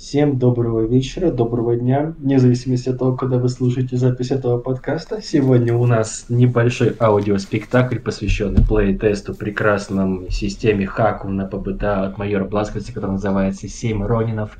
Всем 0.00 0.38
доброго 0.38 0.86
вечера, 0.86 1.30
доброго 1.30 1.76
дня, 1.76 2.14
вне 2.18 2.38
зависимости 2.38 2.88
от 2.88 2.98
того, 2.98 3.16
когда 3.16 3.36
вы 3.36 3.50
слушаете 3.50 3.98
запись 3.98 4.30
этого 4.30 4.56
подкаста. 4.56 5.20
Сегодня 5.20 5.74
у 5.74 5.84
нас 5.84 6.24
небольшой 6.30 6.96
аудиоспектакль, 6.98 7.98
посвященный 7.98 8.64
плей-тесту 8.66 9.34
прекрасном 9.34 10.30
системе 10.30 10.86
хаку 10.86 11.28
на 11.28 11.44
ПБТА 11.44 12.06
от 12.06 12.16
майора 12.16 12.46
Бласковица, 12.46 12.94
который 12.94 13.10
называется 13.10 13.68
«Семь 13.68 14.02
Ронинов». 14.02 14.56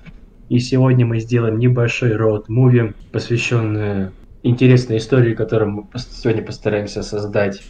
И 0.50 0.58
сегодня 0.58 1.07
мы 1.07 1.21
сделаем 1.21 1.59
небольшой 1.59 2.16
роуд-муви, 2.16 2.93
посвященный 3.11 4.11
интересной 4.43 4.98
истории, 4.98 5.34
которую 5.34 5.70
мы 5.70 5.86
сегодня 5.96 6.45
постараемся 6.45 7.02
создать. 7.02 7.62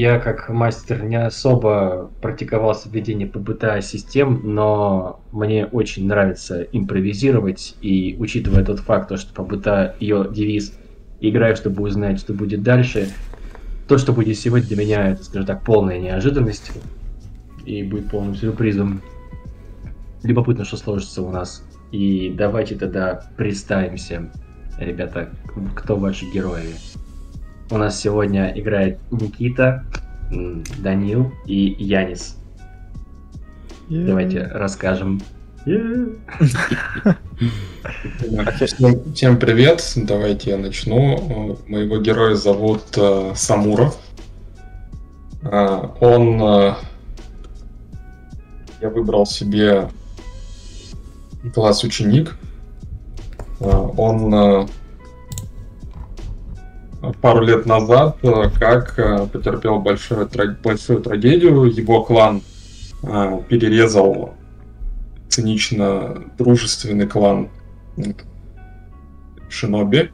Я 0.00 0.18
как 0.18 0.48
мастер 0.48 1.04
не 1.04 1.16
особо 1.16 2.10
практиковался 2.22 2.88
в 2.88 2.94
ведении 2.94 3.26
ПБТА 3.26 3.82
систем, 3.82 4.40
но 4.44 5.20
мне 5.30 5.66
очень 5.66 6.06
нравится 6.06 6.62
импровизировать, 6.62 7.76
и 7.82 8.16
учитывая 8.18 8.64
тот 8.64 8.80
факт, 8.80 9.12
что 9.18 9.44
ПБТА 9.44 9.96
ее 10.00 10.26
девиз 10.32 10.72
«Играй, 11.20 11.54
чтобы 11.54 11.82
узнать, 11.82 12.18
что 12.18 12.32
будет 12.32 12.62
дальше», 12.62 13.10
то, 13.88 13.98
что 13.98 14.14
будет 14.14 14.38
сегодня 14.38 14.68
для 14.68 14.76
меня, 14.78 15.08
это, 15.10 15.22
скажем 15.22 15.46
так, 15.46 15.64
полная 15.64 15.98
неожиданность 15.98 16.72
и 17.66 17.82
будет 17.82 18.10
полным 18.10 18.34
сюрпризом. 18.34 19.02
Любопытно, 20.22 20.64
что 20.64 20.78
сложится 20.78 21.20
у 21.20 21.30
нас. 21.30 21.62
И 21.92 22.32
давайте 22.34 22.74
тогда 22.74 23.30
представимся, 23.36 24.32
ребята, 24.78 25.28
кто 25.74 25.96
ваши 25.96 26.24
герои. 26.32 26.72
У 27.72 27.78
нас 27.78 28.00
сегодня 28.00 28.52
играет 28.58 28.98
Никита, 29.12 29.84
Данил 30.78 31.32
и 31.46 31.76
Янис. 31.78 32.36
Yeah. 33.88 34.06
Давайте 34.06 34.42
расскажем. 34.46 35.22
Yeah. 35.66 36.16
всем, 38.66 39.14
всем 39.14 39.38
привет, 39.38 39.92
давайте 39.94 40.50
я 40.50 40.58
начну. 40.58 41.58
Моего 41.68 41.98
героя 41.98 42.34
зовут 42.34 42.82
uh, 42.96 43.36
Самуров. 43.36 43.96
Uh, 45.42 45.96
он... 46.00 46.42
Uh, 46.42 46.74
я 48.80 48.90
выбрал 48.90 49.26
себе 49.26 49.90
класс 51.54 51.84
ученик. 51.84 52.36
Он 53.60 54.68
пару 57.20 57.42
лет 57.42 57.66
назад, 57.66 58.18
э, 58.22 58.50
как 58.58 58.98
э, 58.98 59.26
потерпел 59.26 59.78
большую, 59.78 60.28
большую 60.62 61.00
трагедию. 61.00 61.64
Его 61.64 62.02
клан 62.02 62.42
э, 63.02 63.40
перерезал 63.48 64.34
цинично 65.28 66.24
дружественный 66.38 67.06
клан 67.06 67.48
Шиноби. 69.48 70.10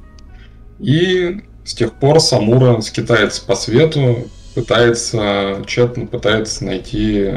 И 0.79 1.43
с 1.65 1.75
тех 1.75 1.95
пор 1.95 2.21
Самура 2.21 2.81
скитается 2.81 3.45
по 3.45 3.57
свету, 3.57 4.29
пытается, 4.55 5.63
тщетно 5.67 6.07
пытается 6.07 6.65
найти 6.65 7.33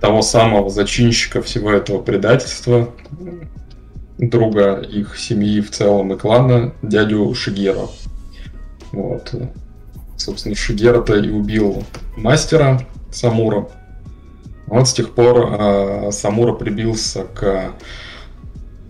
того 0.00 0.22
самого 0.22 0.68
зачинщика 0.70 1.42
всего 1.42 1.72
этого 1.72 2.02
предательства, 2.02 2.90
друга 4.18 4.80
их 4.80 5.18
семьи 5.18 5.60
в 5.60 5.70
целом 5.70 6.12
и 6.12 6.18
клана, 6.18 6.74
дядю 6.82 7.34
Шигера. 7.34 7.88
Вот. 8.94 9.34
Собственно, 10.16 10.54
Шигера-то 10.54 11.16
и 11.16 11.30
убил 11.30 11.84
мастера 12.16 12.86
Самура. 13.10 13.68
Вот 14.66 14.88
с 14.88 14.92
тех 14.92 15.14
пор 15.14 15.48
э, 15.58 16.10
Самура 16.12 16.52
прибился 16.52 17.24
к 17.24 17.74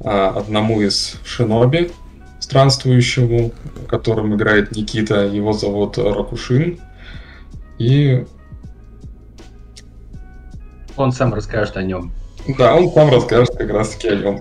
э, 0.00 0.10
одному 0.10 0.82
из 0.82 1.16
шиноби, 1.25 1.91
странствующему, 2.38 3.53
которым 3.88 4.34
играет 4.34 4.76
Никита. 4.76 5.26
Его 5.26 5.53
зовут 5.53 5.98
Ракушин. 5.98 6.78
И... 7.78 8.25
Он 10.97 11.10
сам 11.10 11.34
расскажет 11.34 11.76
о 11.76 11.82
нем. 11.82 12.12
Да, 12.59 12.75
он 12.75 12.92
сам 12.92 13.10
расскажет 13.10 13.56
как 13.56 13.71
раз 13.71 13.91
таки 13.91 14.09
о 14.09 14.16
нем. 14.16 14.38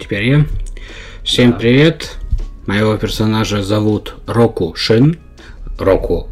Теперь 0.00 0.28
я. 0.28 0.46
Всем 1.22 1.52
да. 1.52 1.58
привет. 1.58 2.18
Моего 2.66 2.96
персонажа 2.96 3.62
зовут 3.62 4.14
Року 4.26 4.74
Шин. 4.74 5.18
Року, 5.78 6.30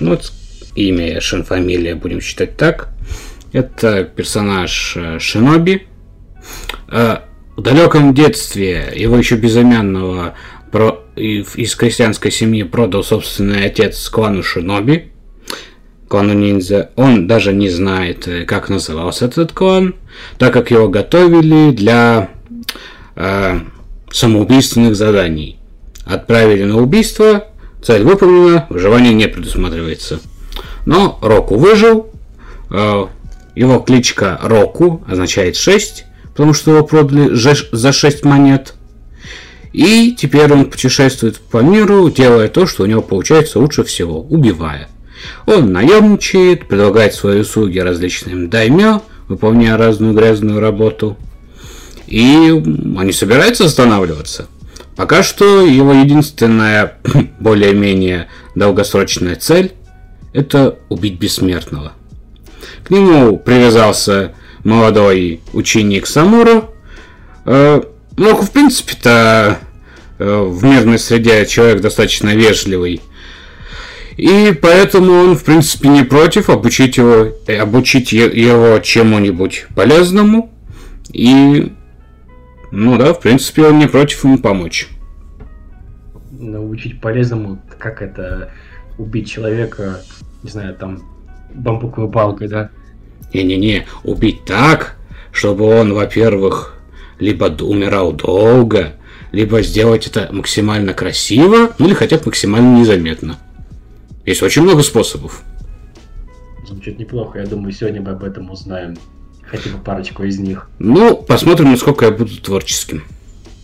ну, 0.00 0.18
имя 0.74 1.20
Шин, 1.20 1.44
фамилия, 1.44 1.94
будем 1.94 2.20
считать 2.20 2.58
так. 2.58 2.90
Это 3.52 4.04
персонаж 4.04 4.96
э, 4.96 5.18
Шиноби. 5.18 5.86
Э, 6.88 7.18
в 7.56 7.62
далеком 7.62 8.12
детстве 8.12 8.92
его 8.94 9.16
еще 9.16 9.36
безымянного 9.36 10.34
про, 10.70 11.04
из 11.16 11.74
крестьянской 11.74 12.30
семьи 12.30 12.64
продал 12.64 13.02
собственный 13.02 13.64
отец 13.64 14.08
клану 14.10 14.42
Шиноби, 14.42 15.12
клану 16.08 16.34
ниндзя. 16.34 16.90
Он 16.96 17.26
даже 17.26 17.54
не 17.54 17.70
знает, 17.70 18.28
э, 18.28 18.44
как 18.44 18.68
назывался 18.68 19.24
этот 19.24 19.52
клан, 19.52 19.94
так 20.36 20.52
как 20.52 20.70
его 20.70 20.88
готовили 20.88 21.70
для 21.70 22.28
э, 23.16 23.60
самоубийственных 24.10 24.96
заданий. 24.96 25.58
Отправили 26.04 26.64
на 26.64 26.80
убийство, 26.80 27.46
цель 27.82 28.02
выполнена, 28.02 28.66
выживание 28.70 29.14
не 29.14 29.28
предусматривается. 29.28 30.20
Но 30.84 31.18
Року 31.22 31.56
выжил, 31.56 32.10
э, 32.70 33.06
его 33.54 33.78
кличка 33.78 34.38
Року 34.42 35.04
означает 35.08 35.56
6, 35.56 36.04
потому 36.30 36.54
что 36.54 36.72
его 36.72 36.84
продали 36.84 37.34
за 37.34 37.92
6 37.92 38.24
монет. 38.24 38.74
И 39.72 40.14
теперь 40.18 40.52
он 40.52 40.66
путешествует 40.66 41.38
по 41.38 41.58
миру, 41.58 42.10
делая 42.10 42.48
то, 42.48 42.66
что 42.66 42.82
у 42.82 42.86
него 42.86 43.00
получается 43.00 43.58
лучше 43.58 43.84
всего, 43.84 44.20
убивая. 44.20 44.88
Он 45.46 45.72
наемничает, 45.72 46.68
предлагает 46.68 47.14
свои 47.14 47.40
услуги 47.40 47.78
различным 47.78 48.50
даймё, 48.50 49.00
выполняя 49.28 49.76
разную 49.76 50.14
грязную 50.14 50.60
работу. 50.60 51.16
И 52.06 52.50
он 52.50 53.06
не 53.06 53.12
собирается 53.12 53.64
останавливаться. 53.64 54.46
Пока 54.96 55.22
что 55.22 55.64
его 55.64 55.92
единственная 55.92 56.98
более-менее 57.40 58.28
долгосрочная 58.54 59.36
цель– 59.36 59.72
это 60.32 60.78
убить 60.88 61.18
бессмертного. 61.18 61.92
К 62.84 62.90
нему 62.90 63.38
привязался 63.38 64.34
молодой 64.64 65.40
ученик 65.52 66.06
Самура. 66.06 66.64
Э, 67.44 67.82
ну, 68.16 68.36
в 68.36 68.50
принципе-то, 68.50 69.58
э, 70.18 70.40
в 70.42 70.64
мирной 70.64 70.98
среде 70.98 71.46
человек 71.46 71.80
достаточно 71.80 72.34
вежливый. 72.34 73.00
И 74.16 74.56
поэтому 74.60 75.12
он, 75.12 75.36
в 75.36 75.44
принципе, 75.44 75.88
не 75.88 76.04
против 76.04 76.50
обучить 76.50 76.98
его, 76.98 77.28
э, 77.46 77.56
обучить 77.56 78.12
его 78.12 78.78
чему-нибудь 78.80 79.66
полезному. 79.74 80.52
И 81.12 81.72
ну 82.72 82.96
да, 82.96 83.12
в 83.12 83.20
принципе, 83.20 83.66
он 83.66 83.78
не 83.78 83.86
против 83.86 84.24
ему 84.24 84.38
помочь. 84.38 84.88
Научить 86.30 87.00
полезному, 87.02 87.62
как 87.78 88.00
это 88.00 88.50
убить 88.96 89.30
человека, 89.30 90.00
не 90.42 90.50
знаю, 90.50 90.74
там, 90.74 91.02
бамбуковой 91.54 92.10
палкой, 92.10 92.48
да? 92.48 92.70
Не-не-не, 93.34 93.86
убить 94.04 94.46
так, 94.46 94.96
чтобы 95.32 95.64
он, 95.66 95.92
во-первых, 95.92 96.80
либо 97.18 97.44
умирал 97.62 98.12
долго, 98.14 98.94
либо 99.32 99.60
сделать 99.62 100.06
это 100.06 100.28
максимально 100.32 100.94
красиво, 100.94 101.74
ну 101.78 101.86
или 101.86 101.94
хотя 101.94 102.16
бы 102.16 102.24
максимально 102.26 102.78
незаметно. 102.78 103.36
Есть 104.24 104.42
очень 104.42 104.62
много 104.62 104.82
способов. 104.82 105.42
Звучит 106.66 106.98
неплохо. 106.98 107.38
Я 107.38 107.46
думаю, 107.46 107.72
сегодня 107.72 108.00
мы 108.00 108.12
об 108.12 108.24
этом 108.24 108.50
узнаем. 108.50 108.96
Хотя 109.52 109.68
бы 109.68 109.84
парочку 109.84 110.22
из 110.22 110.38
них. 110.38 110.66
Ну, 110.78 111.14
посмотрим, 111.14 111.72
насколько 111.72 112.06
я 112.06 112.10
буду 112.10 112.40
творческим. 112.40 113.04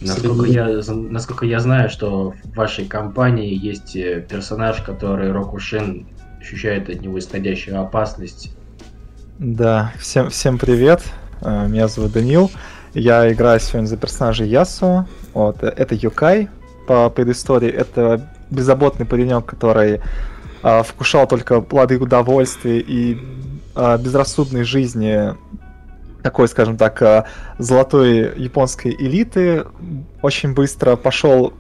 Насколько 0.03 0.45
я, 0.45 0.83
насколько 0.87 1.47
я 1.47 1.61
знаю, 1.61 1.89
что 1.89 2.35
в 2.45 2.55
вашей 2.55 2.85
компании 2.85 3.59
есть 3.59 3.97
э, 3.97 4.21
персонаж, 4.29 4.83
который 4.83 5.33
Рокушин 5.33 6.07
ощущает 6.41 6.91
от 6.91 7.01
него 7.01 7.19
исходящую 7.19 7.81
опасность. 7.81 8.53
Да, 9.39 9.95
всем, 9.99 10.29
всем 10.29 10.59
привет. 10.59 11.03
Э, 11.41 11.67
меня 11.67 11.89
зовут 11.89 12.13
Данил. 12.13 12.51
Я 12.93 13.33
играю 13.33 13.59
сегодня 13.59 13.87
за 13.87 13.97
персонажа 13.97 14.45
Ясу. 14.45 15.09
Вот, 15.33 15.63
э, 15.63 15.73
это 15.75 15.95
Юкай 15.95 16.51
по 16.87 17.09
предыстории. 17.09 17.71
Это 17.71 18.29
беззаботный 18.51 19.07
паренек, 19.07 19.47
который 19.47 20.03
вкушал 20.85 21.27
только 21.29 21.61
плоды 21.61 21.99
удовольствия 21.99 22.81
и 22.81 23.17
безрассудной 23.77 24.65
жизни 24.65 25.35
такой, 26.23 26.49
скажем 26.49 26.77
так, 26.77 27.01
э, 27.03 27.25
золотой 27.59 28.37
японской 28.37 28.91
элиты. 28.91 29.65
Очень 30.23 30.55
быстро 30.55 30.97
пошел 30.97 31.53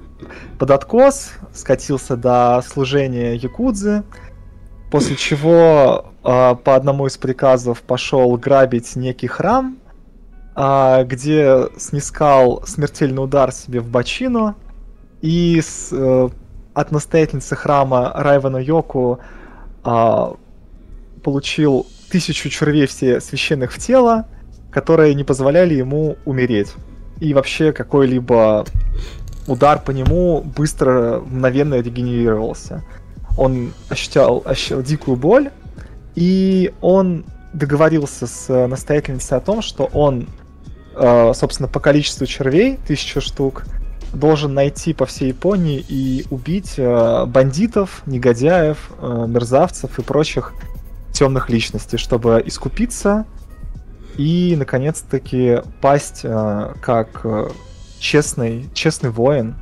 под 0.58 0.70
откос, 0.70 1.32
скатился 1.55 2.16
до 2.16 2.62
служения 2.66 3.34
Якудзы, 3.34 4.02
после 4.90 5.16
чего 5.16 6.06
э, 6.25 6.56
по 6.56 6.75
одному 6.75 7.06
из 7.06 7.16
приказов 7.16 7.82
пошел 7.82 8.37
грабить 8.37 8.96
некий 8.96 9.28
храм, 9.28 9.78
э, 10.56 11.05
где 11.05 11.69
снискал 11.76 12.62
смертельный 12.66 13.22
удар 13.22 13.52
себе 13.52 13.81
в 13.81 13.88
бочину, 13.88 14.56
и 15.20 15.60
с, 15.60 15.93
от 16.75 16.93
настоятельницы 16.93 17.56
храма 17.56 18.12
Райвана 18.14 18.58
Йоку 18.58 19.19
получил 21.25 21.87
тысячу 22.08 22.49
червей 22.50 22.87
все 22.87 23.20
священных 23.20 23.72
в 23.72 23.78
тело, 23.78 24.26
которые 24.81 25.13
не 25.15 25.25
позволяли 25.25 25.75
ему 25.75 26.17
умереть. 26.25 26.73
И 27.19 27.35
вообще 27.35 27.73
какой-либо 27.73 28.65
удар 29.49 29.83
по 29.83 29.91
нему 29.91 30.41
быстро, 30.41 31.21
мгновенно 31.27 31.75
регенерировался. 31.81 32.85
Он 33.37 33.73
ощущал, 33.89 34.41
ощущал 34.45 34.83
дикую 34.83 35.17
боль, 35.17 35.51
и 36.15 36.73
он 36.81 37.25
договорился 37.53 38.29
с 38.29 38.67
настоятельницей 38.69 39.37
о 39.37 39.41
том, 39.41 39.63
что 39.63 39.87
он, 39.87 40.29
э, 40.95 41.33
собственно, 41.35 41.69
по 41.69 41.81
количеству 41.81 42.25
червей, 42.27 42.79
тысячу 42.87 43.21
штук, 43.21 43.65
должен 44.13 44.55
найти 44.55 44.95
по 44.95 45.07
всей 45.07 45.29
Японии 45.29 45.85
и 45.89 46.25
убить 46.31 46.75
э, 46.77 47.25
бандитов, 47.27 48.03
негодяев, 48.07 48.91
э, 49.01 49.25
мерзавцев 49.27 49.99
и 49.99 50.03
прочих 50.03 50.53
темных 51.13 51.51
личностей, 51.51 51.97
чтобы 51.97 52.41
искупиться 52.47 53.27
и, 54.19 54.56
наконец-таки, 54.56 55.62
пасть 55.81 56.20
э, 56.25 56.75
как 56.82 57.20
э, 57.23 57.49
честный, 58.00 58.69
честный 58.75 59.11
воин, 59.11 59.55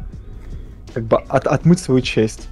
как 0.94 1.04
бы 1.04 1.18
от, 1.18 1.46
отмыть 1.46 1.78
свою 1.78 2.00
честь. 2.00 2.48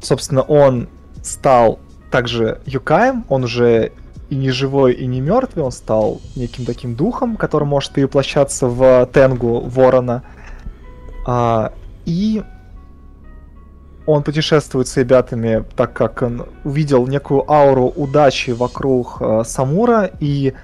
Собственно, 0.00 0.42
он 0.42 0.88
стал 1.24 1.80
также 2.12 2.60
Юкаем, 2.66 3.24
он 3.28 3.44
уже 3.44 3.92
и 4.30 4.36
не 4.36 4.50
живой, 4.50 4.92
и 4.92 5.06
не 5.06 5.20
мертвый, 5.20 5.64
он 5.64 5.72
стал 5.72 6.20
неким 6.36 6.64
таким 6.64 6.94
духом, 6.94 7.36
который 7.36 7.64
может 7.64 7.92
переплощаться 7.92 8.68
в 8.68 9.06
Тенгу 9.12 9.60
Ворона. 9.60 10.22
А, 11.26 11.72
и 12.06 12.44
он 14.10 14.22
путешествует 14.22 14.88
с 14.88 14.96
ребятами, 14.96 15.64
так 15.76 15.92
как 15.92 16.22
он 16.22 16.46
увидел 16.64 17.06
некую 17.06 17.50
ауру 17.50 17.86
удачи 17.86 18.50
вокруг 18.50 19.18
э, 19.20 19.42
Самура, 19.46 20.10
и 20.20 20.54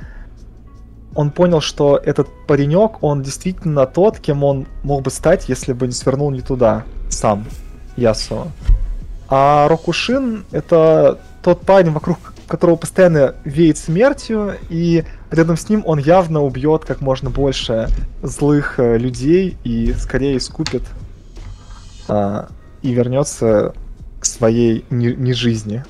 он 1.14 1.30
понял, 1.30 1.60
что 1.60 1.96
этот 1.96 2.28
паренек, 2.46 3.02
он 3.02 3.22
действительно 3.22 3.86
тот, 3.86 4.18
кем 4.18 4.44
он 4.44 4.66
мог 4.82 5.02
бы 5.02 5.10
стать, 5.10 5.48
если 5.48 5.72
бы 5.72 5.86
не 5.86 5.92
свернул 5.92 6.30
не 6.30 6.40
туда 6.40 6.84
сам, 7.08 7.46
Ясуо. 7.96 8.48
А 9.28 9.68
Рокушин— 9.68 10.44
это 10.50 11.18
тот 11.42 11.60
парень, 11.60 11.92
вокруг 11.92 12.18
которого 12.48 12.76
постоянно 12.76 13.34
веет 13.44 13.78
смертью, 13.78 14.56
и 14.68 15.04
рядом 15.30 15.56
с 15.56 15.68
ним 15.68 15.82
он 15.86 15.98
явно 15.98 16.42
убьет 16.42 16.84
как 16.84 17.00
можно 17.00 17.30
больше 17.30 17.88
злых 18.22 18.78
э, 18.78 18.98
людей 18.98 19.56
и 19.64 19.94
скорее 19.94 20.36
искупит 20.36 20.82
а, 22.08 22.48
и 22.86 22.92
вернется 22.92 23.74
к 24.20 24.24
своей 24.24 24.84
не, 24.90 25.14
не 25.14 25.32
жизни. 25.32 25.84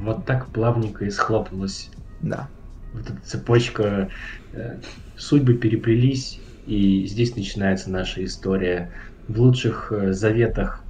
Вот 0.00 0.26
так 0.26 0.46
плавненько 0.48 1.04
и 1.04 1.10
схлопнулась. 1.10 1.90
Да. 2.20 2.48
Вот 2.92 3.08
эта 3.08 3.20
цепочка, 3.24 4.10
э, 4.52 4.78
судьбы 5.16 5.54
переплелись, 5.54 6.40
и 6.66 7.06
здесь 7.06 7.36
начинается 7.36 7.90
наша 7.90 8.24
история. 8.24 8.90
В 9.28 9.40
лучших 9.40 9.92
э, 9.92 10.12
заветах, 10.12 10.82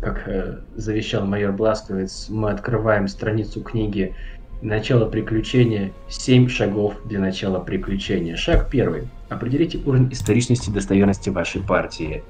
как 0.00 0.28
э, 0.28 0.58
завещал 0.76 1.24
майор 1.24 1.52
Бласковец, 1.52 2.26
мы 2.28 2.50
открываем 2.50 3.08
страницу 3.08 3.62
книги 3.62 4.14
Начало 4.62 5.06
приключения. 5.06 5.90
Семь 6.10 6.46
шагов 6.46 6.94
для 7.06 7.18
начала 7.18 7.60
приключения. 7.60 8.36
Шаг 8.36 8.68
первый. 8.68 9.08
Определите 9.30 9.78
уровень 9.86 10.12
историчности 10.12 10.68
и 10.68 10.72
достоверности 10.72 11.30
вашей 11.30 11.62
партии 11.62 12.22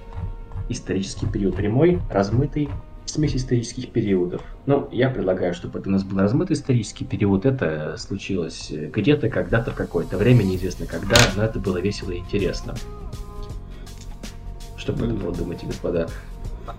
исторический 0.70 1.26
период 1.26 1.56
прямой, 1.56 2.00
размытый, 2.10 2.68
смесь 3.04 3.36
исторических 3.36 3.90
периодов. 3.90 4.42
Ну, 4.66 4.88
я 4.92 5.10
предлагаю, 5.10 5.52
чтобы 5.52 5.78
это 5.78 5.88
у 5.88 5.92
нас 5.92 6.04
был 6.04 6.18
размытый 6.18 6.54
исторический 6.54 7.04
период. 7.04 7.44
Это 7.44 7.96
случилось 7.98 8.70
где-то, 8.70 9.28
когда-то, 9.28 9.72
в 9.72 9.74
какое-то 9.74 10.16
время, 10.16 10.42
неизвестно 10.44 10.86
когда, 10.86 11.16
но 11.36 11.42
это 11.42 11.58
было 11.58 11.78
весело 11.78 12.12
и 12.12 12.18
интересно. 12.18 12.74
Что 14.76 14.92
по 14.92 15.04
этому 15.04 15.32
думаете, 15.32 15.66
господа? 15.66 16.08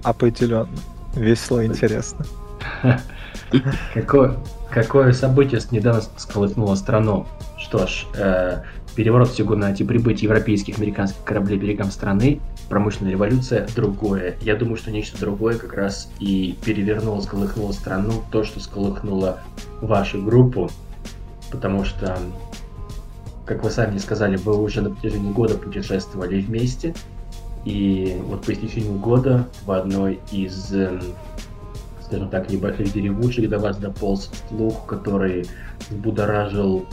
Определенно. 0.04 0.70
Весело 1.16 1.60
и 1.60 1.68
интересно. 1.68 2.26
Какое, 3.94 4.38
какое 4.70 5.12
событие 5.12 5.60
недавно 5.72 6.02
сколыхнуло 6.16 6.76
страну? 6.76 7.28
Что 7.58 7.86
ж, 7.86 8.06
э, 8.16 8.62
переворот 8.96 9.30
в 9.30 9.36
Сигунате, 9.36 9.84
прибытие 9.84 10.30
европейских 10.30 10.78
американских 10.78 11.24
кораблей 11.24 11.58
берегам 11.58 11.92
страны 11.92 12.40
промышленная 12.72 13.12
революция 13.12 13.68
другое. 13.76 14.38
Я 14.42 14.56
думаю, 14.56 14.78
что 14.78 14.92
нечто 14.92 15.20
другое 15.20 15.58
как 15.58 15.74
раз 15.74 16.10
и 16.22 16.58
перевернуло, 16.64 17.20
сколыхнуло 17.20 17.74
страну, 17.74 18.24
то, 18.32 18.46
что 18.46 18.62
сколыхнуло 18.62 19.42
вашу 19.82 20.24
группу, 20.24 20.70
потому 21.52 21.84
что, 21.84 22.18
как 23.46 23.62
вы 23.62 23.70
сами 23.70 23.98
сказали, 23.98 24.38
вы 24.38 24.58
уже 24.58 24.82
на 24.82 24.90
протяжении 24.90 25.34
года 25.34 25.56
путешествовали 25.56 26.40
вместе, 26.40 26.96
и 27.66 28.18
вот 28.24 28.46
по 28.46 28.54
истечению 28.54 28.98
года 29.00 29.50
в 29.66 29.72
одной 29.72 30.22
из, 30.32 30.74
эм, 30.74 31.02
скажем 32.06 32.30
так, 32.30 32.50
небольших 32.50 32.94
деревушек 32.94 33.50
до 33.50 33.60
вас 33.60 33.76
дополз 33.76 34.32
слух, 34.48 34.86
который 34.86 35.46
будоражил 35.90 36.86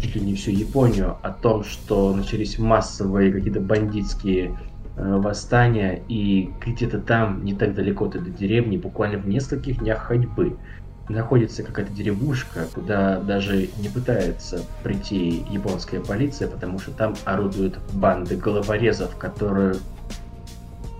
чуть 0.00 0.14
ли 0.14 0.20
не 0.20 0.34
всю 0.34 0.50
Японию 0.50 1.16
о 1.22 1.30
том, 1.30 1.64
что 1.64 2.14
начались 2.14 2.58
массовые 2.58 3.32
какие-то 3.32 3.60
бандитские 3.60 4.58
э, 4.96 5.16
восстания, 5.16 6.02
и 6.08 6.50
где-то 6.64 6.98
там, 6.98 7.44
не 7.44 7.54
так 7.54 7.74
далеко 7.74 8.06
от 8.06 8.16
этой 8.16 8.32
деревни, 8.32 8.76
буквально 8.76 9.18
в 9.18 9.28
нескольких 9.28 9.78
днях 9.78 9.98
ходьбы, 9.98 10.56
находится 11.08 11.62
какая-то 11.62 11.92
деревушка, 11.92 12.66
куда 12.72 13.20
даже 13.20 13.68
не 13.78 13.88
пытается 13.88 14.62
прийти 14.82 15.44
японская 15.50 16.00
полиция, 16.00 16.48
потому 16.48 16.78
что 16.78 16.92
там 16.92 17.14
орудуют 17.24 17.78
банды 17.92 18.36
головорезов, 18.36 19.16
которые, 19.16 19.74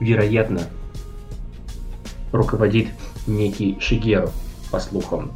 вероятно, 0.01 0.63
руководит 2.33 2.89
некий 3.27 3.79
Шигеру, 3.81 4.31
по 4.71 4.81
слухам. 4.81 5.33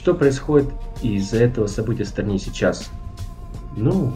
Что 0.00 0.14
происходит 0.14 0.70
из-за 1.02 1.44
этого 1.44 1.66
события 1.66 2.04
в 2.04 2.08
стране 2.08 2.38
сейчас? 2.38 2.90
Ну, 3.76 4.14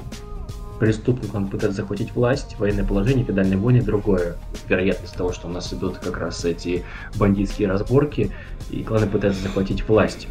преступник, 0.80 1.34
он 1.34 1.48
пытается 1.48 1.82
захватить 1.82 2.14
власть, 2.14 2.58
военное 2.58 2.86
положение, 2.86 3.26
федеральные 3.26 3.58
войны, 3.58 3.82
другое. 3.82 4.36
Вероятность 4.66 5.14
того, 5.14 5.34
что 5.34 5.46
у 5.46 5.50
нас 5.50 5.74
идут 5.74 5.98
как 5.98 6.16
раз 6.16 6.42
эти 6.46 6.84
бандитские 7.16 7.68
разборки, 7.68 8.30
и 8.70 8.82
главное 8.82 9.10
пытается 9.10 9.42
захватить 9.42 9.86
власть. 9.86 10.26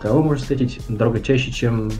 Кого 0.00 0.20
можно 0.20 0.42
встретить 0.42 0.80
дорого 0.88 1.20
чаще, 1.20 1.52
чем 1.52 1.92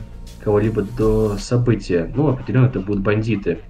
кого-либо 0.42 0.82
до 0.82 1.36
события? 1.38 2.12
Ну, 2.16 2.26
определенно 2.30 2.66
это 2.66 2.80
будут 2.80 3.04
бандиты. 3.04 3.60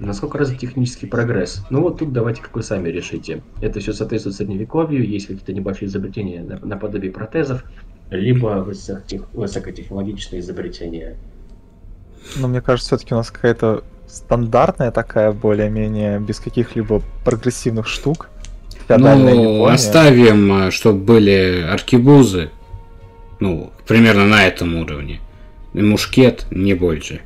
Насколько 0.00 0.38
развит 0.38 0.60
технический 0.60 1.06
прогресс? 1.06 1.64
Ну 1.70 1.82
вот 1.82 1.98
тут 1.98 2.12
давайте 2.12 2.40
как 2.40 2.54
вы 2.54 2.62
сами 2.62 2.88
решите. 2.88 3.42
Это 3.60 3.80
все 3.80 3.92
соответствует 3.92 4.36
средневековью, 4.36 5.04
есть 5.04 5.26
какие-то 5.26 5.52
небольшие 5.52 5.88
изобретения 5.88 6.42
наподобие 6.62 7.10
протезов, 7.10 7.64
либо 8.10 8.66
высокотехнологичные 9.32 10.40
изобретения. 10.40 11.16
Но 12.36 12.48
мне 12.48 12.60
кажется, 12.60 12.88
все-таки 12.88 13.14
у 13.14 13.18
нас 13.18 13.30
какая-то 13.30 13.84
стандартная 14.06 14.90
такая, 14.90 15.32
более-менее, 15.32 16.18
без 16.18 16.40
каких-либо 16.40 17.02
прогрессивных 17.24 17.86
штук. 17.86 18.30
Феодальная 18.86 19.34
ну, 19.34 19.54
Япония. 19.54 19.74
оставим, 19.74 20.52
а, 20.52 20.70
чтобы 20.70 21.00
были 21.00 21.66
аркибузы. 21.68 22.50
Ну, 23.40 23.70
примерно 23.86 24.26
на 24.26 24.46
этом 24.46 24.76
уровне. 24.76 25.20
И 25.74 25.82
мушкет, 25.82 26.46
не 26.50 26.74
больше. 26.74 27.20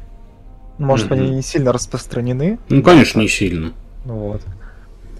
Может, 0.78 1.10
mm-hmm. 1.10 1.14
они 1.14 1.30
не 1.30 1.42
сильно 1.42 1.72
распространены? 1.72 2.58
Ну, 2.68 2.82
конечно, 2.82 3.20
не 3.20 3.28
сильно. 3.28 3.72
Ну 4.04 4.14
вот. 4.14 4.42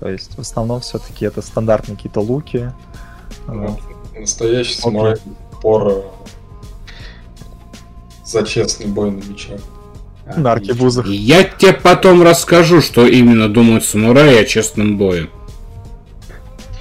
То 0.01 0.09
есть, 0.09 0.37
в 0.37 0.41
основном, 0.41 0.81
все-таки 0.81 1.25
это 1.25 1.41
стандартные 1.41 1.97
какие-то 1.97 2.21
луки. 2.21 2.73
Ну, 3.47 3.79
настоящий 4.19 4.75
самурай 4.75 5.17
пор 5.63 6.05
за 8.27 8.43
честный 8.43 8.87
бой 8.87 9.11
на 9.11 9.23
мечах. 9.23 9.61
На 10.37 10.53
аркебузах. 10.53 11.07
Я 11.07 11.45
тебе 11.45 11.73
потом 11.73 12.23
расскажу, 12.23 12.81
что 12.81 13.07
именно 13.07 13.49
думают 13.49 13.85
самураи 13.85 14.37
о 14.37 14.45
честном 14.45 14.99
бою. 14.99 15.29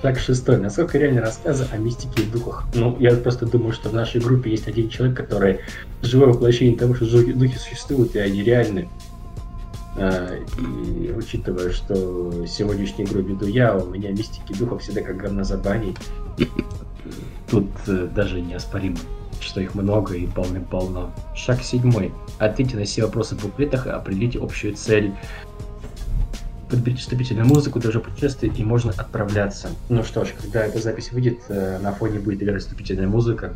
Шаг 0.01 0.19
шестой. 0.19 0.57
Насколько 0.57 0.97
реально 0.97 1.21
рассказы 1.21 1.67
о 1.71 1.77
мистике 1.77 2.23
и 2.23 2.25
духах? 2.25 2.65
Ну, 2.73 2.97
я 2.99 3.11
просто 3.11 3.45
думаю, 3.45 3.73
что 3.73 3.89
в 3.89 3.93
нашей 3.93 4.19
группе 4.19 4.49
есть 4.49 4.67
один 4.67 4.89
человек, 4.89 5.17
который 5.17 5.59
живое 6.01 6.29
воплощение 6.29 6.77
того, 6.77 6.95
что 6.95 7.05
духи 7.05 7.57
существуют, 7.57 8.15
и 8.15 8.19
они 8.19 8.43
реальны. 8.43 8.89
А, 9.97 10.29
и 10.57 11.11
учитывая, 11.11 11.71
что 11.71 12.45
сегодняшнюю 12.47 13.07
игру 13.09 13.21
веду 13.21 13.45
я, 13.45 13.75
у 13.75 13.91
меня 13.91 14.11
мистики 14.11 14.53
духов 14.53 14.81
всегда 14.81 15.01
как 15.01 15.17
говна 15.17 15.43
за 15.43 15.57
баней. 15.57 15.95
Тут 17.49 17.69
э, 17.87 18.07
даже 18.13 18.41
неоспоримо, 18.41 18.97
что 19.39 19.61
их 19.61 19.75
много 19.75 20.15
и 20.15 20.27
полным-полно. 20.27 21.11
Шаг 21.35 21.61
седьмой. 21.61 22.11
Ответьте 22.39 22.77
на 22.77 22.85
все 22.85 23.03
вопросы 23.05 23.35
в 23.35 23.41
буклетах 23.41 23.87
и 23.87 23.89
определите 23.89 24.39
общую 24.39 24.75
цель 24.75 25.13
подберите 26.71 27.01
вступительную 27.01 27.45
музыку 27.45 27.79
для 27.79 27.89
уже 27.89 28.01
и 28.47 28.63
можно 28.63 28.91
отправляться. 28.91 29.67
Ну 29.89 30.03
что 30.03 30.23
ж, 30.23 30.29
когда 30.41 30.65
эта 30.65 30.79
запись 30.79 31.11
выйдет, 31.11 31.39
э, 31.49 31.79
на 31.79 31.91
фоне 31.91 32.19
будет 32.19 32.41
играть 32.41 32.61
вступительная 32.61 33.07
музыка. 33.07 33.53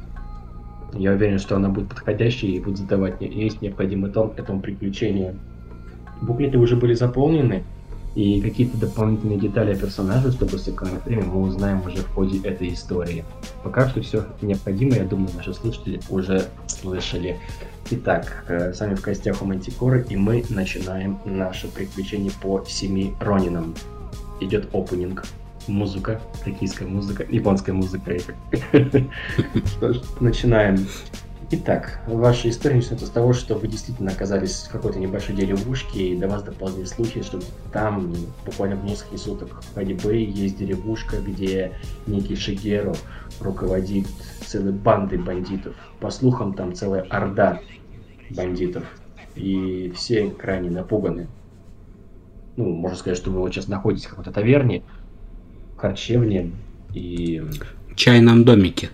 Я 0.94 1.14
уверен, 1.14 1.40
что 1.40 1.56
она 1.56 1.70
будет 1.70 1.88
подходящей 1.88 2.52
и 2.52 2.60
будет 2.60 2.78
задавать 2.78 3.22
весь 3.22 3.62
необходимый 3.62 4.12
тон 4.12 4.34
этому 4.36 4.60
приключению. 4.60 5.40
Буклеты 6.22 6.58
уже 6.58 6.76
были 6.76 6.94
заполнены, 6.94 7.64
и 8.16 8.40
какие-то 8.40 8.78
дополнительные 8.78 9.38
детали 9.38 9.74
о 9.74 9.76
персонаже, 9.76 10.32
чтобы 10.32 10.58
сэкономить 10.58 11.04
время, 11.06 11.26
мы 11.26 11.42
узнаем 11.42 11.86
уже 11.86 11.98
в 11.98 12.10
ходе 12.14 12.40
этой 12.48 12.74
истории. 12.74 13.26
Пока 13.64 13.90
что 13.90 14.02
все 14.02 14.26
необходимое, 14.42 15.00
я 15.00 15.06
думаю, 15.06 15.30
наши 15.36 15.54
слушатели 15.54 16.00
уже 16.10 16.46
слышали. 16.68 17.38
Итак, 17.92 18.46
э, 18.48 18.74
с 18.74 18.80
вами 18.80 18.96
в 18.96 19.02
гостях 19.02 19.42
у 19.42 19.46
Мантикора, 19.46 20.00
и 20.00 20.16
мы 20.16 20.44
начинаем 20.50 21.20
наше 21.26 21.68
приключение 21.68 22.32
по 22.42 22.64
семи 22.66 23.14
Ронинам. 23.20 23.76
Идет 24.40 24.74
опенинг, 24.74 25.26
музыка, 25.68 26.22
токийская 26.44 26.88
музыка, 26.88 27.26
японская 27.30 27.76
музыка. 27.76 28.12
Начинаем. 30.20 30.88
Итак, 31.58 32.02
ваша 32.06 32.50
история 32.50 32.76
начинается 32.76 33.06
с 33.06 33.10
того, 33.10 33.32
что 33.32 33.56
вы 33.56 33.70
действительно 33.70 34.12
оказались 34.12 34.64
в 34.64 34.72
какой-то 34.72 35.00
небольшой 35.00 35.38
деревушке, 35.38 36.10
и 36.10 36.18
до 36.18 36.28
вас 36.28 36.44
доползли 36.44 36.84
слухи, 36.84 37.24
что 37.24 37.40
там 37.72 38.14
буквально 38.46 38.76
в 38.76 38.84
несколько 38.84 39.18
суток 39.18 39.62
ходьбы 39.74 40.18
есть 40.18 40.58
деревушка, 40.58 41.22
где 41.22 41.72
некий 42.08 42.36
Шигеру 42.36 42.94
руководит 43.40 44.06
целой 44.46 44.74
бандой 44.74 45.18
бандитов. 45.18 45.76
По 46.02 46.10
слухам, 46.10 46.56
там 46.56 46.76
целая 46.76 47.04
орда 47.04 47.62
бандитов. 48.32 48.84
И 49.36 49.94
все 49.96 50.32
крайне 50.32 50.70
напуганы. 50.70 51.28
Ну, 52.58 52.70
можно 52.70 52.98
сказать, 52.98 53.18
что 53.18 53.32
вы 53.32 53.40
вот 53.40 53.54
сейчас 53.54 53.70
находитесь 53.70 54.08
в 54.08 54.10
какой-то 54.10 54.34
таверне, 54.34 54.84
харчевне 55.78 56.52
и... 56.94 57.42
В 57.90 57.96
чайном 57.96 58.44
домике. 58.44 58.90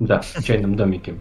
Да, 0.00 0.22
в 0.22 0.42
чайном 0.42 0.74
домике 0.74 1.16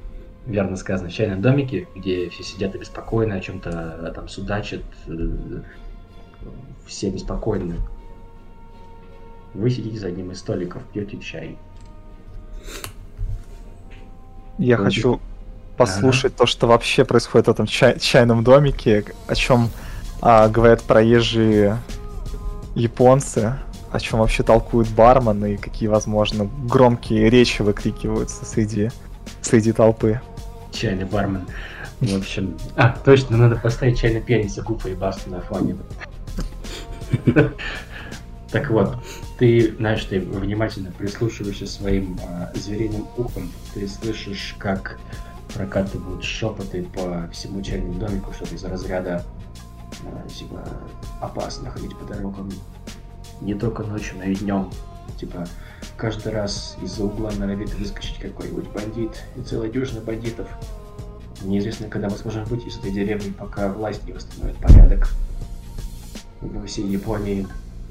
верно 0.48 0.78
сказано, 0.78 1.10
в 1.10 1.14
чайном 1.14 1.42
домике, 1.42 1.88
где 1.96 2.30
все 2.30 2.44
сидят 2.44 2.74
и 2.76 2.78
беспокойно, 2.78 3.36
о 3.36 3.40
чем-то 3.42 4.12
там 4.16 4.30
судачат, 4.30 4.84
э, 5.08 5.62
все 6.86 7.10
беспокойны. 7.10 7.76
Вы 9.54 9.70
сидите 9.70 10.00
за 10.00 10.08
одним 10.08 10.32
из 10.32 10.40
столиков, 10.40 10.82
пьете 10.94 11.20
чай. 11.20 11.58
Я 14.58 14.78
Вы... 14.78 14.86
хочу 14.86 15.20
послушать 15.76 16.34
ага. 16.34 16.40
то, 16.40 16.46
что 16.46 16.68
вообще 16.68 17.06
происходит 17.06 17.48
в 17.48 17.52
этом 17.52 17.68
чай- 17.68 18.00
чайном 18.00 18.44
домике, 18.44 19.06
о 19.28 19.36
чем 19.36 19.70
а, 20.22 20.48
говорят 20.48 20.82
проезжие 20.82 21.78
японцы, 22.74 23.56
о 23.92 24.00
чем 24.00 24.20
вообще 24.20 24.44
толкуют 24.44 24.90
бармены 24.90 25.54
и 25.54 25.58
какие, 25.58 25.88
возможно, 25.88 26.50
громкие 26.68 27.30
речи 27.30 27.62
выкрикиваются 27.62 28.46
среди, 28.46 28.90
среди 29.42 29.72
толпы 29.72 30.20
чайный 30.72 31.06
бармен. 31.06 31.48
В 32.00 32.16
общем... 32.16 32.58
А, 32.76 32.96
точно, 33.04 33.38
надо 33.38 33.56
поставить 33.56 34.00
чайный 34.00 34.22
пианиста 34.22 34.62
Гуфа 34.62 34.90
и 34.90 34.96
Баста 34.96 35.30
на 35.30 35.42
фоне. 35.42 35.76
Так 38.52 38.70
вот, 38.70 38.96
ты, 39.38 39.76
знаешь, 39.76 40.06
ты 40.06 40.22
внимательно 40.22 40.92
прислушиваешься 40.92 41.68
своим 41.68 42.18
э, 42.18 42.58
звериным 42.58 43.06
ухом, 43.18 43.52
ты 43.74 43.88
слышишь, 43.90 44.56
как 44.58 44.98
прокатывают 45.54 46.24
шепоты 46.24 46.84
по 46.84 47.30
всему 47.32 47.62
чайному 47.62 48.00
домику, 48.00 48.32
что 48.34 48.46
из 48.56 48.64
разряда 48.64 49.26
э, 50.04 50.30
типа 50.30 50.64
опасно 51.20 51.72
ходить 51.72 51.96
по 51.98 52.06
дорогам 52.06 52.50
не 53.42 53.54
только 53.54 53.84
ночью, 53.84 54.18
но 54.18 54.24
и 54.24 54.36
днем. 54.36 54.72
Типа, 55.20 55.48
каждый 55.96 56.32
раз 56.32 56.78
из-за 56.82 57.06
угла 57.06 57.32
норовит 57.32 57.74
выскочить 57.76 58.20
какой-нибудь 58.20 58.70
бандит 58.70 59.24
и 59.36 59.42
целая 59.42 59.70
дюжина 59.70 60.02
бандитов. 60.02 60.48
Неизвестно, 61.44 61.88
когда 61.88 62.10
мы 62.10 62.18
сможем 62.18 62.44
выйти 62.46 62.68
из 62.68 62.78
этой 62.78 62.92
деревни, 62.92 63.32
пока 63.32 63.72
власть 63.72 64.06
не 64.06 64.14
восстановит 64.14 64.58
порядок. 64.58 65.10
Во 66.42 66.66
всей 66.66 66.88
Японии 66.88 67.48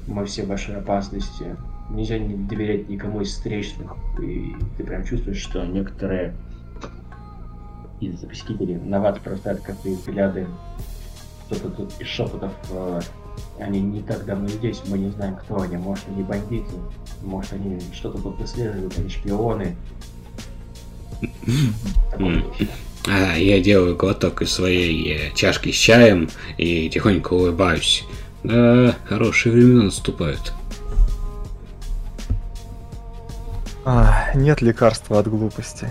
мы 0.07 0.25
все 0.25 0.43
в 0.43 0.47
вашей 0.47 0.75
опасности. 0.75 1.55
Нельзя 1.89 2.17
не 2.17 2.35
доверять 2.35 2.89
никому 2.89 3.21
из 3.21 3.29
встречных. 3.29 3.93
И 4.21 4.55
ты 4.77 4.83
прям 4.83 5.05
чувствуешь, 5.05 5.41
что 5.41 5.65
некоторые 5.65 6.33
из 7.99 8.19
посетителей 8.19 8.75
на 8.75 8.99
вас 8.99 9.19
бросают 9.19 9.61
какие 9.61 9.95
взгляды. 9.95 10.47
Кто-то 11.45 11.69
тут 11.69 12.01
из 12.01 12.07
шепотов 12.07 12.51
э, 12.71 12.99
они 13.59 13.81
не 13.81 14.01
так 14.01 14.25
давно 14.25 14.47
здесь, 14.47 14.81
мы 14.87 14.97
не 14.97 15.09
знаем, 15.11 15.35
кто 15.35 15.61
они. 15.61 15.77
Может, 15.77 16.05
они 16.09 16.23
бандиты, 16.23 16.71
может, 17.23 17.53
они 17.53 17.79
что-то 17.93 18.19
тут 18.21 18.39
исследуют, 18.41 18.97
они 18.97 19.09
шпионы. 19.09 19.75
А, 23.09 23.37
я 23.37 23.61
делаю 23.61 23.95
глоток 23.95 24.41
из 24.41 24.51
своей 24.51 25.13
э, 25.13 25.33
чашки 25.33 25.71
с 25.71 25.75
чаем 25.75 26.29
и 26.57 26.89
тихонько 26.89 27.33
улыбаюсь. 27.33 28.03
Да, 28.43 28.95
хорошие 29.05 29.53
времена 29.53 29.83
наступают. 29.83 30.53
А, 33.85 34.31
нет 34.35 34.61
лекарства 34.61 35.19
от 35.19 35.29
глупости. 35.29 35.89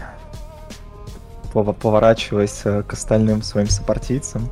Поворачиваясь 1.54 2.60
э, 2.64 2.82
к 2.82 2.92
остальным 2.92 3.40
своим 3.42 3.68
сопартийцам, 3.68 4.50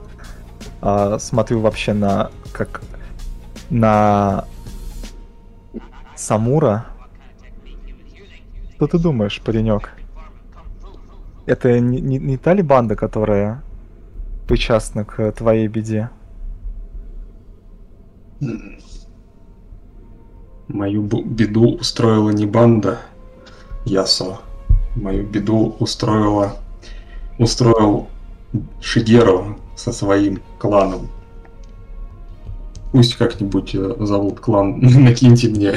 а, 0.87 1.19
смотрю 1.19 1.61
вообще 1.61 1.95
на 1.95 2.31
как 2.53 2.83
на 3.71 4.45
Самура. 6.15 6.85
Что 8.75 8.87
ты 8.89 8.99
думаешь, 8.99 9.41
паренек? 9.41 9.95
Это 11.47 11.81
не, 11.81 12.03
не, 12.03 12.19
не 12.19 12.37
та 12.37 12.53
ли 12.53 12.63
банда, 12.63 12.97
которая 12.97 13.63
причастна 14.47 15.07
к 15.07 15.33
твоей 15.33 15.69
беде? 15.69 16.11
Мою 20.69 21.03
беду 21.03 21.77
устроила 21.77 22.29
не 22.29 22.45
банда 22.45 22.99
Ясо. 23.87 24.41
Мою 24.97 25.27
беду 25.27 25.77
устроила 25.79 26.59
устроил 27.39 28.09
Шигеру 28.83 29.57
со 29.77 29.93
своим 29.93 30.41
кланом. 30.59 31.09
Пусть 32.93 33.17
как-нибудь 33.17 33.75
э, 33.75 33.95
зовут 34.01 34.41
клан, 34.41 34.79
накиньте 34.81 35.49
мне 35.49 35.75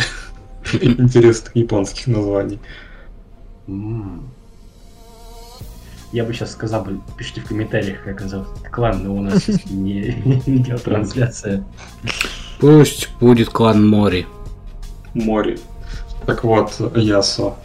интересных 0.81 1.55
японских 1.55 2.07
названий. 2.07 2.59
Я 6.13 6.23
бы 6.23 6.33
сейчас 6.33 6.51
сказал 6.51 6.83
бы, 6.85 7.01
пишите 7.17 7.41
в 7.41 7.45
комментариях, 7.47 8.03
как 8.03 8.21
называется 8.21 8.55
клан, 8.71 9.03
но 9.03 9.15
у 9.15 9.21
нас 9.21 9.47
не 9.65 10.23
видеотрансляция. 10.45 11.65
Пусть 12.59 13.09
будет 13.19 13.49
клан 13.49 13.87
Мори. 13.87 14.25
Мори. 15.13 15.59
Так 16.25 16.43
вот, 16.43 16.79
Ясо. 16.95 17.55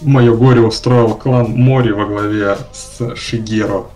Мое 0.00 0.34
горе 0.34 0.60
устроил 0.60 1.14
клан 1.14 1.52
Мори 1.52 1.92
во 1.92 2.06
главе 2.06 2.56
с 2.72 3.14
Шигеро. 3.16 3.86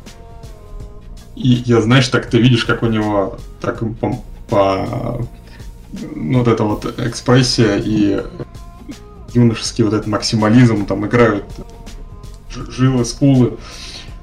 И 1.37 1.49
я, 1.67 1.81
знаешь, 1.81 2.09
так 2.09 2.29
ты 2.31 2.39
видишь, 2.39 2.65
как 2.65 2.83
у 2.83 2.87
него 2.87 3.39
так 3.61 3.81
по, 4.01 4.23
по 4.49 5.29
ну, 6.15 6.39
вот 6.39 6.49
эта 6.49 6.65
вот 6.65 6.99
экспрессия 6.99 7.77
и 7.77 8.23
юношеский 9.35 9.85
вот 9.85 9.93
этот 9.93 10.07
максимализм, 10.07 10.87
там 10.87 11.07
играют 11.07 11.45
жилы, 12.51 13.05
скулы. 13.05 13.59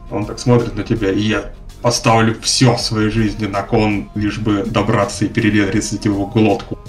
Он 0.10 0.26
так 0.26 0.40
смотрит 0.40 0.76
на 0.76 0.84
тебя, 0.84 1.12
и 1.12 1.22
я 1.22 1.54
поставлю 1.82 2.36
все 2.42 2.76
в 2.76 2.82
своей 2.82 3.10
жизни 3.10 3.46
на 3.46 3.62
кон, 3.62 4.10
лишь 4.16 4.40
бы 4.40 4.64
добраться 4.64 5.26
и 5.26 5.28
перерезать 5.28 6.06
его 6.06 6.26
глотку. 6.26 6.80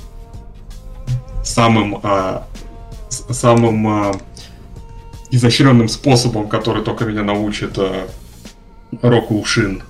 Самым, 1.43 2.01
а, 2.03 2.47
самым 3.11 3.87
а, 3.87 4.13
изощренным 5.31 5.89
способом, 5.89 6.49
который 6.49 6.83
только 6.83 7.05
меня 7.05 7.23
научит 7.23 7.77
а, 7.77 8.09
Року 9.03 9.39
Ушин. 9.39 9.83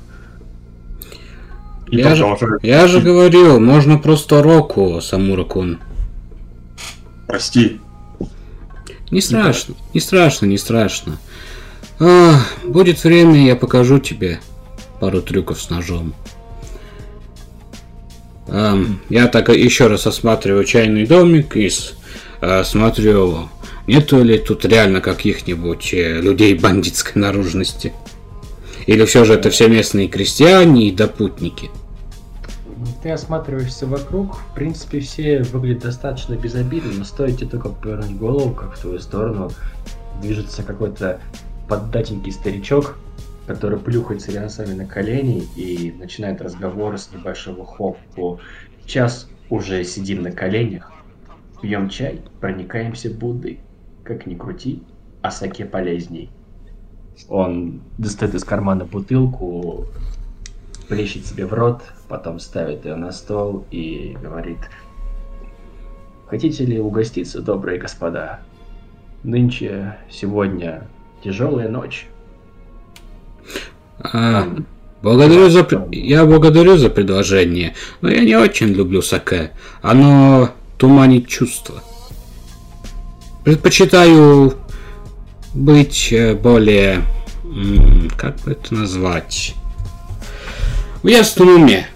Я, 1.89 2.15
же, 2.15 2.37
я 2.63 2.87
же 2.87 3.01
говорил, 3.01 3.61
можно 3.61 3.99
просто 3.99 4.43
Року, 4.43 5.01
Самуракун. 5.01 5.79
Прости. 7.27 7.81
Не 9.11 9.21
страшно, 9.21 9.75
не 9.93 10.01
страшно, 10.01 10.47
не 10.47 10.59
страшно. 10.59 11.19
А, 12.01 12.41
будет 12.65 13.03
время, 13.05 13.47
я 13.47 13.57
покажу 13.57 13.99
тебе 13.99 14.41
пару 15.01 15.23
трюков 15.23 15.61
с 15.61 15.71
ножом. 15.71 16.15
А, 18.49 18.79
я 19.09 19.29
так 19.29 19.49
еще 19.51 19.87
раз 19.87 20.07
осматриваю 20.07 20.65
чайный 20.65 21.07
домик 21.07 21.57
и 21.57 21.71
а, 22.41 22.65
смотрю, 22.65 23.49
нету 23.87 24.23
ли 24.23 24.39
тут 24.39 24.65
реально 24.65 25.01
каких-нибудь 25.01 25.95
э, 25.95 26.21
людей 26.21 26.55
бандитской 26.55 27.21
наружности. 27.21 27.93
Или 28.87 29.05
все 29.05 29.25
же 29.25 29.35
это 29.35 29.51
все 29.51 29.69
местные 29.69 30.09
крестьяне 30.09 30.89
и 30.89 30.93
допутники? 30.93 31.71
Ты 33.03 33.11
осматриваешься 33.11 33.87
вокруг, 33.87 34.37
в 34.37 34.55
принципе, 34.55 35.01
все 35.01 35.43
выглядят 35.43 35.83
достаточно 35.83 36.35
безобидно, 36.35 36.93
но 36.93 37.05
стоит 37.05 37.39
тебе 37.39 37.51
только 37.51 37.69
повернуть 37.69 38.17
голову, 38.17 38.55
как 38.55 38.75
в 38.75 38.81
твою 38.81 38.99
сторону 38.99 39.51
движется 40.21 40.63
какой-то 40.63 41.21
поддатенький 41.69 42.33
старичок, 42.33 42.97
который 43.47 43.79
плюхается 43.79 44.33
рядом 44.33 44.49
с 44.49 44.59
вами 44.59 44.75
на 44.75 44.87
колени 44.87 45.45
и 45.57 45.93
начинает 45.99 46.41
разговор 46.41 46.99
с 46.99 47.11
небольшого 47.13 47.67
хофу. 47.67 48.41
Час 48.87 49.29
уже 49.51 49.85
сидим 49.85 50.23
на 50.23 50.33
коленях, 50.33 50.93
пьем 51.61 51.89
чай, 51.89 52.21
проникаемся 52.41 53.11
Буддой. 53.11 53.61
Как 54.03 54.27
ни 54.27 54.35
крути, 54.35 54.83
а 55.23 55.31
саке 55.31 55.65
полезней. 55.65 56.31
Он 57.29 57.81
достает 57.99 58.35
из 58.35 58.45
кармана 58.45 58.85
бутылку, 58.85 59.87
плещет 60.89 61.27
себе 61.27 61.47
в 61.47 61.53
рот, 61.53 61.83
потом 62.09 62.39
ставит 62.39 62.85
ее 62.85 62.97
на 62.97 63.13
стол 63.13 63.65
и 63.71 64.17
говорит 64.23 64.59
«Хотите 66.27 66.65
ли 66.65 66.81
угоститься, 66.81 67.41
добрые 67.41 67.79
господа? 67.79 68.41
Нынче, 69.23 69.97
сегодня 70.11 70.87
тяжелая 71.23 71.69
ночь». 71.69 72.09
А, 74.01 74.47
благодарю 75.03 75.49
за... 75.49 75.67
Я 75.93 76.27
благодарю 76.27 76.77
за 76.77 76.91
предложение, 76.91 77.75
но 78.01 78.11
я 78.11 78.25
не 78.25 78.37
очень 78.37 78.69
люблю 78.69 79.03
саке. 79.03 79.53
Оно 79.83 80.51
туманит 80.79 81.29
чувства. 81.29 81.83
Предпочитаю 83.45 84.55
быть 85.55 86.13
э, 86.13 86.35
более... 86.35 87.03
Как 88.17 88.37
бы 88.41 88.53
это 88.53 88.75
назвать? 88.75 89.55
В 91.03 91.07
ясном 91.07 91.63
уме. 91.63 91.87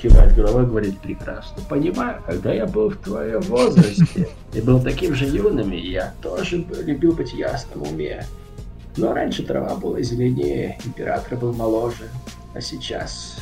Кивает 0.00 0.34
головой, 0.34 0.66
говорит 0.66 0.98
прекрасно. 1.00 1.62
Понимаю, 1.68 2.22
когда 2.24 2.52
я 2.52 2.66
был 2.66 2.90
в 2.90 2.96
твоем 2.96 3.40
возрасте 3.42 4.28
и 4.52 4.60
был 4.60 4.80
таким 4.80 5.14
же 5.14 5.26
юным, 5.26 5.72
я 5.72 6.14
тоже 6.22 6.64
любил 6.82 7.12
быть 7.12 7.32
в 7.32 7.36
ясном 7.36 7.82
уме. 7.82 8.24
Но 8.96 9.12
раньше 9.12 9.42
трава 9.42 9.74
была 9.74 10.00
зеленее, 10.00 10.78
император 10.84 11.36
был 11.38 11.52
моложе, 11.52 12.08
а 12.54 12.60
сейчас... 12.60 13.36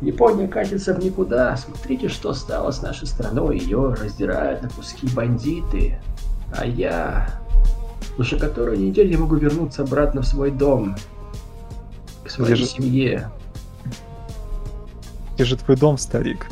Япония 0.00 0.46
катится 0.46 0.94
в 0.94 1.02
никуда. 1.02 1.56
Смотрите, 1.56 2.08
что 2.08 2.32
стало 2.32 2.70
с 2.70 2.82
нашей 2.82 3.08
страной. 3.08 3.58
Ее 3.58 3.94
раздирают 3.94 4.62
на 4.62 4.68
куски 4.68 5.08
бандиты. 5.08 5.98
А 6.56 6.66
я 6.66 7.28
уже 8.18 8.36
которую 8.36 8.78
неделю 8.80 9.10
не 9.10 9.16
могу 9.16 9.36
вернуться 9.36 9.82
обратно 9.82 10.22
в 10.22 10.26
свой 10.26 10.50
дом. 10.50 10.96
К 12.24 12.30
своей 12.30 12.54
Где 12.54 12.64
семье. 12.64 13.30
Где 15.34 15.44
же 15.44 15.56
твой 15.56 15.76
дом, 15.76 15.96
старик? 15.96 16.46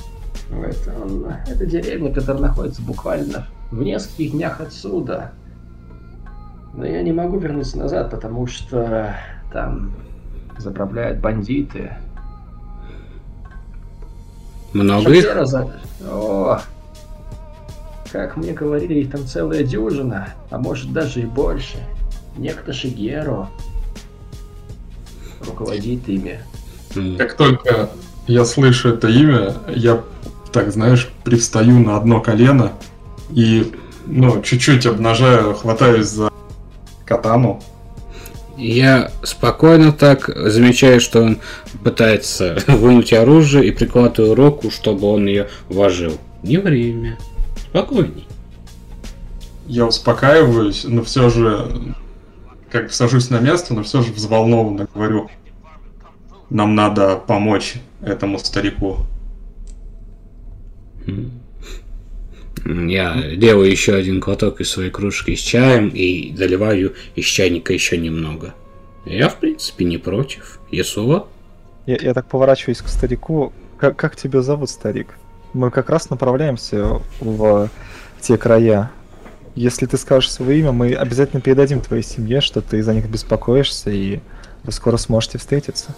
Это, 0.50 0.94
он, 1.02 1.26
это 1.46 1.66
деревня, 1.66 2.14
которая 2.14 2.42
находится 2.42 2.80
буквально 2.82 3.48
в 3.72 3.82
нескольких 3.82 4.30
днях 4.30 4.60
отсюда. 4.60 5.32
Но 6.72 6.86
я 6.86 7.02
не 7.02 7.12
могу 7.12 7.38
вернуться 7.38 7.78
назад, 7.78 8.10
потому 8.10 8.46
что 8.46 9.16
там 9.52 9.92
заправляют 10.56 11.18
бандиты. 11.18 11.96
Много 14.72 15.12
их? 15.12 15.34
Раза... 15.34 15.68
О, 16.08 16.60
как 18.10 18.36
мне 18.36 18.52
говорили, 18.52 19.00
их 19.00 19.10
там 19.10 19.26
целая 19.26 19.62
дюжина, 19.62 20.34
а 20.50 20.58
может 20.58 20.92
даже 20.92 21.20
и 21.20 21.26
больше. 21.26 21.78
Некто 22.36 22.72
Шигеро 22.72 23.48
руководит 25.40 26.08
ими. 26.08 26.40
Как 27.18 27.34
только 27.36 27.90
я 28.26 28.44
слышу 28.44 28.90
это 28.90 29.08
имя, 29.08 29.54
я, 29.68 30.02
так 30.52 30.72
знаешь, 30.72 31.08
привстаю 31.24 31.78
на 31.80 31.96
одно 31.96 32.20
колено 32.20 32.72
и, 33.30 33.72
ну, 34.06 34.42
чуть-чуть 34.42 34.86
обнажаю, 34.86 35.54
хватаюсь 35.54 36.06
за 36.06 36.30
катану. 37.04 37.62
Я 38.56 39.12
спокойно 39.22 39.92
так 39.92 40.30
замечаю, 40.34 41.00
что 41.00 41.22
он 41.22 41.38
пытается 41.84 42.58
вынуть 42.66 43.12
оружие 43.12 43.66
и 43.66 43.70
прикладываю 43.70 44.34
руку, 44.34 44.70
чтобы 44.70 45.06
он 45.08 45.26
ее 45.26 45.48
вложил. 45.68 46.12
Не 46.42 46.56
время. 46.56 47.18
Спокойней. 47.76 48.26
Я 49.66 49.84
успокаиваюсь, 49.84 50.84
но 50.84 51.02
все 51.02 51.28
же 51.28 51.94
как 52.70 52.90
сажусь 52.90 53.28
на 53.28 53.38
место, 53.38 53.74
но 53.74 53.82
все 53.82 54.00
же 54.00 54.14
взволнованно 54.14 54.88
говорю. 54.94 55.28
Нам 56.48 56.74
надо 56.74 57.16
помочь 57.16 57.74
этому 58.00 58.38
старику. 58.38 59.00
Я 62.64 63.36
делаю 63.36 63.70
еще 63.70 63.94
один 63.94 64.20
глоток 64.20 64.62
из 64.62 64.70
своей 64.70 64.90
кружки 64.90 65.36
с 65.36 65.40
чаем 65.40 65.88
и 65.88 66.34
заливаю 66.34 66.94
из 67.14 67.26
чайника 67.26 67.74
еще 67.74 67.98
немного. 67.98 68.54
Я, 69.04 69.28
в 69.28 69.36
принципе, 69.36 69.84
не 69.84 69.98
против. 69.98 70.60
Ясува? 70.70 71.28
Я, 71.84 71.98
я 72.00 72.14
так 72.14 72.26
поворачиваюсь 72.26 72.80
к 72.80 72.88
старику. 72.88 73.52
Как, 73.76 73.96
как 73.96 74.16
тебя 74.16 74.40
зовут, 74.40 74.70
старик? 74.70 75.18
Мы 75.52 75.70
как 75.70 75.90
раз 75.90 76.10
направляемся 76.10 77.00
в 77.20 77.70
те 78.20 78.36
края. 78.36 78.90
Если 79.54 79.86
ты 79.86 79.96
скажешь 79.96 80.30
свое 80.30 80.60
имя, 80.60 80.72
мы 80.72 80.94
обязательно 80.94 81.40
передадим 81.40 81.80
твоей 81.80 82.02
семье, 82.02 82.40
что 82.40 82.60
ты 82.60 82.82
за 82.82 82.92
них 82.92 83.08
беспокоишься, 83.08 83.90
и 83.90 84.20
вы 84.64 84.72
скоро 84.72 84.96
сможете 84.98 85.38
встретиться. 85.38 85.94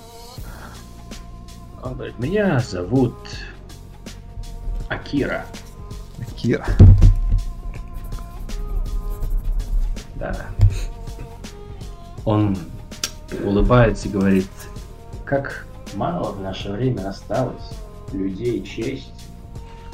Меня 2.19 2.61
зовут 2.61 3.15
Акира. 4.89 5.45
Акира. 6.21 6.67
Да. 10.17 10.47
Он 12.25 12.57
улыбается 13.45 14.09
и 14.09 14.11
говорит, 14.11 14.49
как 15.25 15.67
мало 15.95 16.33
в 16.33 16.41
наше 16.41 16.71
время 16.73 17.09
осталось 17.09 17.71
людей 18.13 18.63
честь. 18.63 19.18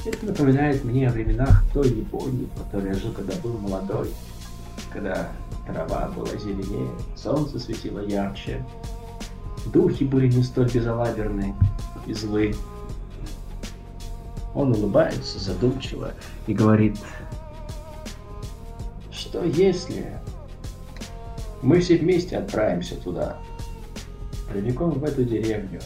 Это 0.05 0.27
напоминает 0.27 0.85
мне 0.85 1.09
о 1.09 1.13
временах 1.13 1.65
той 1.73 1.89
Японии, 1.89 2.47
в 2.55 2.65
которой 2.65 2.89
я 2.89 2.95
жил, 2.95 3.13
когда 3.13 3.35
был 3.43 3.57
молодой, 3.59 4.11
когда 4.93 5.31
трава 5.67 6.09
была 6.11 6.29
зеленее, 6.37 6.91
солнце 7.17 7.59
светило 7.59 8.01
ярче, 8.01 8.63
духи 9.73 10.05
были 10.05 10.31
не 10.31 10.43
столь 10.43 10.71
безалаберны 10.71 11.55
и 12.07 12.13
злы. 12.13 12.55
Он 14.55 14.73
улыбается 14.73 15.39
задумчиво 15.39 16.13
и 16.47 16.53
говорит, 16.53 16.99
что 19.11 19.43
если 19.43 20.13
мы 21.63 21.81
все 21.81 21.97
вместе 21.97 22.37
отправимся 22.37 22.97
туда, 22.97 23.39
прямиком 24.53 24.91
в 24.91 25.05
эту 25.05 25.25
деревню, 25.25 25.81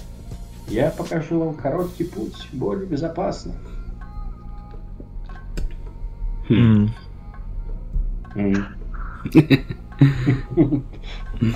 я 0.67 0.91
покажу 0.91 1.39
вам 1.39 1.55
короткий 1.55 2.05
путь, 2.05 2.49
более 2.53 2.87
безопасно. 2.87 3.55
Хм. 6.49 6.89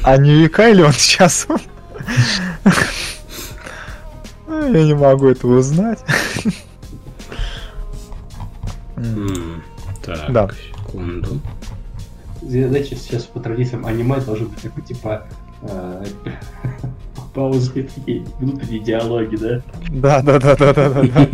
А 0.04 0.16
не 0.16 0.42
Юкай 0.42 0.74
ли 0.74 0.82
он 0.82 0.92
сейчас? 0.92 1.46
Я 4.48 4.84
не 4.84 4.94
могу 4.94 5.28
этого 5.28 5.58
узнать. 5.58 5.98
Так, 10.02 10.32
Да. 10.32 10.48
секунду. 10.86 11.40
Знаете, 12.42 12.96
сейчас 12.96 13.24
по 13.24 13.40
традициям 13.40 13.86
аниме 13.86 14.20
должен 14.20 14.48
быть 14.48 14.60
такой, 14.62 14.82
типа, 14.82 15.26
э, 15.62 16.04
паузы 17.34 17.84
такие, 17.84 18.24
внутренние 18.40 18.80
диалоги, 18.80 19.36
да? 19.36 19.62
Да, 19.90 20.22
да, 20.22 20.38
да, 20.40 20.56
да, 20.56 20.74
да, 20.74 20.90
да, 20.90 21.02
да. 21.02 21.28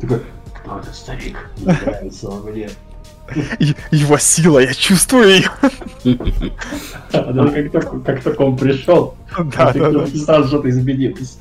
Такой, 0.00 0.22
кто 0.62 0.78
этот 0.78 0.94
старик? 0.94 1.36
Не 1.58 1.66
нравится 1.86 2.28
он 2.28 2.50
мне. 2.50 2.70
Его 3.90 4.18
сила, 4.18 4.58
я 4.58 4.74
чувствую 4.74 5.28
ее. 5.28 5.50
А 7.12 7.32
как 8.04 8.22
только, 8.22 8.42
он 8.42 8.56
пришел, 8.56 9.14
Да, 9.56 9.72
да, 9.72 9.90
да. 9.90 10.06
сразу 10.06 10.48
что-то 10.48 10.70
изменилось. 10.70 11.38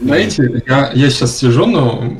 Знаете, 0.00 0.62
я, 0.66 0.92
я 0.92 1.10
сейчас 1.10 1.38
сижу, 1.38 1.66
но 1.66 2.18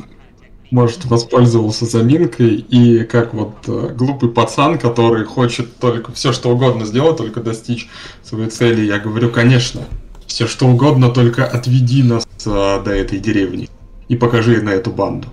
может 0.71 1.05
воспользовался 1.05 1.85
заминкой 1.85 2.55
и 2.57 3.05
как 3.05 3.35
вот 3.35 3.55
э, 3.69 3.95
глупый 3.95 4.31
пацан, 4.31 4.79
который 4.79 5.25
хочет 5.25 5.77
только 5.77 6.11
все 6.13 6.33
что 6.33 6.51
угодно 6.51 6.85
сделать, 6.85 7.19
только 7.19 7.41
достичь 7.41 7.89
своей 8.25 8.51
цели. 8.51 8.85
Я 8.85 8.99
говорю, 8.99 9.31
конечно, 9.31 9.83
все 10.27 10.49
что 10.49 10.67
угодно, 10.67 11.11
только 11.11 11.45
отведи 11.47 12.03
нас 12.03 12.27
э, 12.47 12.83
до 12.83 12.91
этой 12.91 13.21
деревни 13.21 13.69
и 14.09 14.17
покажи 14.17 14.61
на 14.63 14.71
эту 14.71 14.91
банду. 14.91 15.29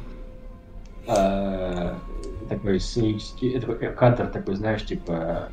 А, 1.14 2.00
такой 2.48 2.80
сценический, 2.80 3.60
такой 3.60 3.76
кадр 3.94 4.28
такой, 4.28 4.56
знаешь, 4.56 4.86
типа 4.86 5.50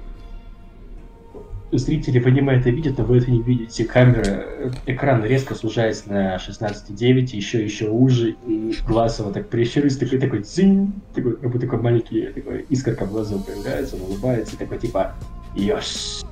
зрители 1.72 2.22
аниме 2.24 2.58
это 2.58 2.70
видят, 2.70 2.98
но 2.98 3.04
вы 3.04 3.18
это 3.18 3.30
не 3.30 3.42
видите. 3.42 3.84
Камера, 3.84 4.24
э, 4.24 4.70
экран 4.86 5.24
резко 5.24 5.54
сужается 5.54 6.10
на 6.10 6.36
16.9, 6.36 7.36
еще 7.36 7.62
еще 7.62 7.88
уже, 7.88 8.36
и 8.46 8.74
глаз 8.86 9.18
его 9.18 9.32
так 9.32 9.48
прищурится, 9.48 10.00
такой 10.00 10.18
такой 10.18 10.42
цинь, 10.44 10.92
такой, 11.14 11.36
как 11.36 11.50
будто 11.50 11.66
такой 11.66 11.80
маленький, 11.80 12.26
такой 12.26 12.64
искорка 12.68 13.04
в 13.04 13.10
глазу 13.10 13.40
появляется, 13.40 13.96
он 13.96 14.02
улыбается, 14.02 14.56
такой 14.56 14.78
типа 14.78 15.14
Ёш. 15.54 16.22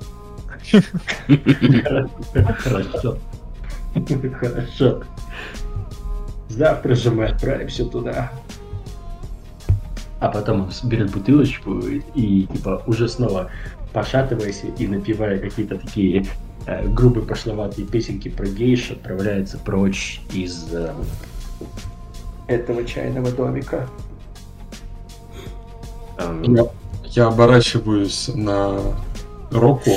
Хорошо. 2.57 3.17
Хорошо. 4.39 5.03
Завтра 6.49 6.95
же 6.95 7.11
мы 7.11 7.25
отправимся 7.25 7.85
туда. 7.85 8.31
А 10.19 10.29
потом 10.29 10.61
он 10.61 10.89
берет 10.89 11.11
бутылочку 11.11 11.79
и, 11.79 12.47
типа, 12.47 12.81
уже 12.87 13.07
снова 13.07 13.51
пошатываясь 13.93 14.63
и 14.77 14.87
напевая 14.87 15.39
какие-то 15.39 15.77
такие 15.77 16.25
э, 16.65 16.87
грубые 16.87 17.25
пошловатые 17.25 17.87
песенки 17.87 18.29
про 18.29 18.45
гейш, 18.45 18.91
отправляется 18.91 19.57
прочь 19.57 20.21
из 20.31 20.67
э, 20.71 20.93
этого 22.47 22.83
чайного 22.83 23.31
домика. 23.31 23.87
Эм, 26.17 26.43
Я, 26.43 26.65
я 27.05 27.27
оборачиваюсь 27.27 28.29
на 28.33 28.79
Року 29.51 29.91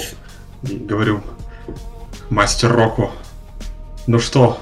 и 0.62 0.76
говорю, 0.76 1.20
мастер 2.28 2.72
Року, 2.72 3.11
ну 4.06 4.18
что, 4.18 4.59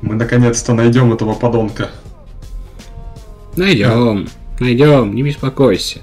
мы 0.00 0.14
наконец-то 0.14 0.74
найдем 0.74 1.12
этого 1.12 1.34
подонка. 1.34 1.90
Найдем, 3.56 4.28
найдем, 4.60 5.14
не 5.14 5.22
беспокойся. 5.22 6.00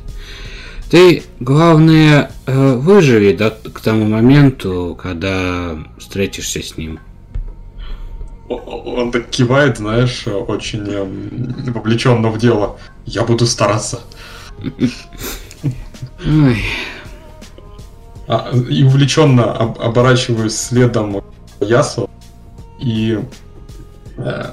Ты, 0.90 1.24
главное, 1.40 2.32
э, 2.46 2.76
выживи 2.76 3.34
до, 3.34 3.50
к 3.52 3.80
тому 3.80 4.06
моменту, 4.06 4.98
когда 5.02 5.76
встретишься 5.98 6.62
с 6.62 6.78
ним. 6.78 7.00
Он 8.50 9.12
так 9.12 9.30
кивает, 9.30 9.78
знаешь, 9.78 10.28
очень 10.28 10.88
эм, 10.88 11.72
вовлеченно 11.74 12.30
в 12.30 12.38
дело. 12.38 12.78
Я 13.06 13.24
буду 13.24 13.46
стараться. 13.48 14.02
Ой, 16.26 16.64
А, 18.28 18.52
и 18.70 18.84
увлеченно 18.84 19.52
об- 19.52 19.80
оборачиваюсь 19.82 20.56
следом 20.56 21.24
Ясу. 21.60 22.10
И... 22.80 23.20
э, 24.18 24.46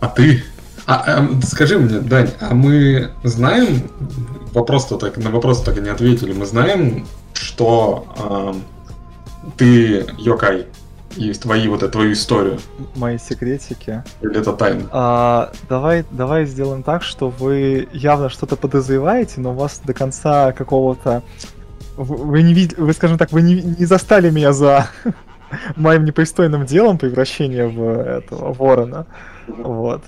а 0.00 0.06
ты? 0.08 0.42
А, 0.86 1.18
эм, 1.18 1.40
скажи 1.42 1.78
мне, 1.78 2.00
Дань, 2.00 2.30
а 2.40 2.54
мы 2.54 3.10
знаем... 3.22 3.90
Вопрос-то 4.52 4.98
так, 4.98 5.16
на 5.16 5.30
вопрос 5.30 5.62
так 5.62 5.78
и 5.78 5.80
не 5.80 5.88
ответили. 5.88 6.32
Мы 6.32 6.46
знаем, 6.46 7.06
что 7.32 8.06
эм, 8.16 8.62
ты 9.56 10.06
Йокай 10.16 10.66
и 11.16 11.32
твои 11.32 11.68
вот 11.68 11.82
эту 11.82 11.92
твою 11.92 12.12
историю. 12.12 12.58
Мои 12.96 13.18
секретики. 13.18 14.02
Или 14.20 14.38
это 14.38 14.52
тайна? 14.52 14.88
А, 14.92 15.52
давай, 15.68 16.04
давай 16.10 16.46
сделаем 16.46 16.82
так, 16.82 17.02
что 17.02 17.28
вы 17.28 17.88
явно 17.92 18.28
что-то 18.28 18.56
подозреваете, 18.56 19.40
но 19.40 19.50
у 19.50 19.54
вас 19.54 19.80
до 19.84 19.94
конца 19.94 20.52
какого-то... 20.52 21.22
Вы 21.96 22.16
вы 22.16 22.42
не 22.42 22.54
видели, 22.54 22.80
вы, 22.80 22.92
скажем 22.92 23.18
так, 23.18 23.32
вы 23.32 23.42
не, 23.42 23.54
не 23.54 23.84
застали 23.86 24.30
меня 24.30 24.52
за 24.52 24.88
моим 25.76 26.04
непристойным 26.04 26.66
делом 26.66 26.98
превращения 26.98 27.66
в 27.66 28.00
этого 28.00 28.52
ворона. 28.52 29.06
Вот. 29.46 30.02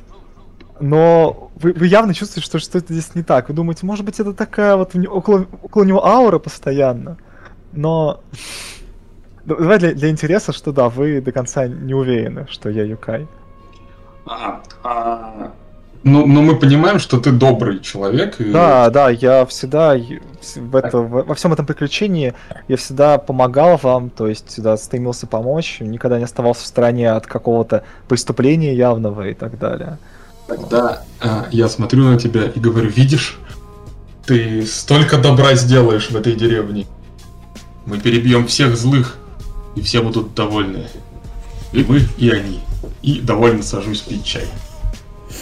Но 0.81 1.51
вы, 1.57 1.73
вы 1.73 1.87
явно 1.87 2.13
чувствуете, 2.15 2.47
что 2.47 2.59
что-то 2.59 2.93
здесь 2.93 3.15
не 3.15 3.23
так. 3.23 3.49
Вы 3.49 3.55
думаете, 3.55 3.87
может 3.87 4.05
быть, 4.05 4.21
это 4.21 4.33
такая 4.35 4.77
вот 4.77 4.95
около, 4.95 5.47
около 5.63 5.85
него 5.85 6.05
аура 6.07 6.39
постоянно. 6.39 7.17
Но 7.73 8.21
Да- 9.45 9.57
давай 9.57 9.79
для, 9.79 9.93
для 9.95 10.11
интереса, 10.11 10.53
что 10.53 10.73
да, 10.73 10.89
вы 10.89 11.21
до 11.21 11.33
конца 11.33 11.67
не 11.67 11.95
уверены, 11.95 12.47
что 12.51 12.69
я 12.69 12.83
Юкай. 12.85 13.27
А, 14.27 14.61
а, 14.83 15.53
Ну, 16.03 16.27
но 16.27 16.43
мы 16.43 16.57
понимаем, 16.57 16.99
что 16.99 17.19
ты 17.21 17.31
добрый 17.33 17.79
человек. 17.81 18.41
И... 18.41 18.51
Да, 18.53 18.91
да, 18.91 19.09
я 19.11 19.45
всегда 19.47 19.95
в 20.57 20.77
это, 20.77 20.99
в- 20.99 21.25
во 21.27 21.35
всем 21.35 21.53
этом 21.53 21.65
приключении 21.67 22.35
я 22.69 22.77
всегда 22.77 23.19
помогал 23.19 23.77
вам, 23.77 24.11
то 24.11 24.27
есть 24.27 24.49
всегда 24.49 24.77
стремился 24.77 25.27
помочь, 25.27 25.79
никогда 25.81 26.19
не 26.19 26.25
оставался 26.25 26.65
в 26.65 26.67
стороне 26.67 27.11
от 27.13 27.27
какого-то 27.27 27.83
преступления 28.09 28.75
явного 28.75 29.29
и 29.29 29.35
так 29.35 29.59
далее. 29.59 29.99
Тогда 30.47 31.05
а, 31.21 31.49
я 31.51 31.69
смотрю 31.69 32.05
на 32.05 32.19
тебя 32.19 32.45
и 32.45 32.61
говорю, 32.61 32.89
видишь, 32.89 33.39
ты 34.27 34.67
столько 34.67 35.19
добра 35.19 35.55
сделаешь 35.55 36.11
в 36.11 36.17
этой 36.17 36.35
деревне. 36.35 36.87
Мы 37.85 37.99
перебьем 37.99 38.47
всех 38.47 38.77
злых, 38.77 39.17
и 39.75 39.81
все 39.81 40.03
будут 40.03 40.35
довольны. 40.35 40.89
И 41.73 41.85
мы, 41.85 42.03
и 42.19 42.31
они. 42.31 42.61
И 43.03 43.21
довольно 43.21 43.63
сажусь 43.63 44.01
пить 44.01 44.25
чай. 44.25 44.45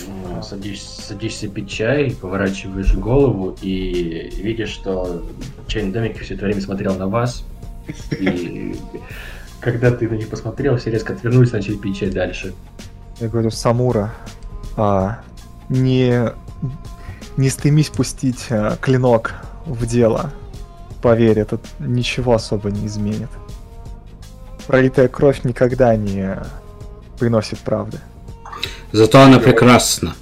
Ну, 0.06 0.42
Садишься, 0.42 1.02
садишься 1.02 1.48
пить 1.48 1.70
чай, 1.70 2.16
поворачиваешь 2.20 2.94
голову 2.94 3.56
и 3.62 4.30
видишь, 4.36 4.70
что 4.70 5.24
чайный 5.66 5.92
домик 5.92 6.18
все 6.20 6.34
это 6.34 6.44
время 6.44 6.60
смотрел 6.60 6.94
на 6.96 7.08
вас. 7.08 7.44
И 8.10 8.76
когда 9.60 9.90
ты 9.90 10.08
на 10.08 10.14
них 10.14 10.28
посмотрел, 10.28 10.76
все 10.76 10.90
резко 10.90 11.12
отвернулись, 11.12 11.52
начали 11.52 11.76
пить 11.76 11.98
чай 11.98 12.10
дальше. 12.10 12.54
Я 13.20 13.28
говорю, 13.28 13.50
Самура, 13.50 14.12
а, 14.76 15.20
не, 15.68 16.32
не 17.36 17.50
стремись 17.50 17.88
пустить 17.88 18.46
а, 18.50 18.76
клинок 18.76 19.34
в 19.66 19.86
дело. 19.86 20.32
Поверь, 21.02 21.38
это 21.38 21.58
ничего 21.78 22.34
особо 22.34 22.70
не 22.70 22.86
изменит. 22.86 23.28
Пролитая 24.66 25.08
кровь 25.08 25.44
никогда 25.44 25.94
не 25.96 26.38
приносит 27.18 27.58
правды. 27.58 27.98
Зато 28.92 29.20
она 29.20 29.38
прекрасна. 29.38 30.14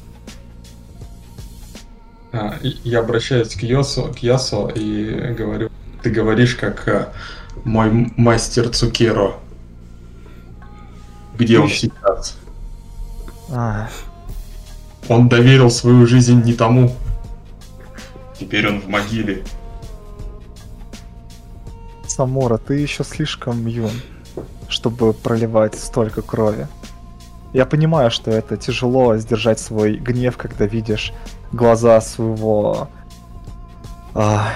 А, 2.32 2.56
я 2.62 3.00
обращаюсь 3.00 3.54
к 3.54 3.62
Йосу, 3.62 4.12
к 4.14 4.18
Ясу 4.18 4.68
и 4.74 5.34
говорю, 5.34 5.70
ты 6.02 6.10
говоришь 6.10 6.56
как 6.56 6.88
а, 6.88 7.12
мой 7.64 8.12
мастер 8.16 8.70
Цукеро. 8.70 9.34
Где 11.38 11.58
он 11.58 11.68
сейчас? 11.68 12.36
А, 13.50 13.88
Он 15.08 15.28
доверил 15.28 15.70
свою 15.70 16.06
жизнь 16.06 16.42
не 16.42 16.54
тому. 16.54 16.92
Теперь 18.38 18.68
он 18.68 18.80
в 18.80 18.88
могиле. 18.88 19.44
Самура, 22.06 22.58
ты 22.58 22.74
еще 22.74 23.04
слишком 23.04 23.66
юн, 23.66 23.90
чтобы 24.68 25.12
проливать 25.12 25.74
столько 25.74 26.22
крови. 26.22 26.68
Я 27.52 27.66
понимаю, 27.66 28.10
что 28.10 28.30
это 28.30 28.56
тяжело 28.56 29.16
сдержать 29.16 29.58
свой 29.58 29.96
гнев, 29.96 30.36
когда 30.36 30.66
видишь 30.66 31.12
глаза 31.52 32.00
своего 32.00 32.88
а, 34.14 34.48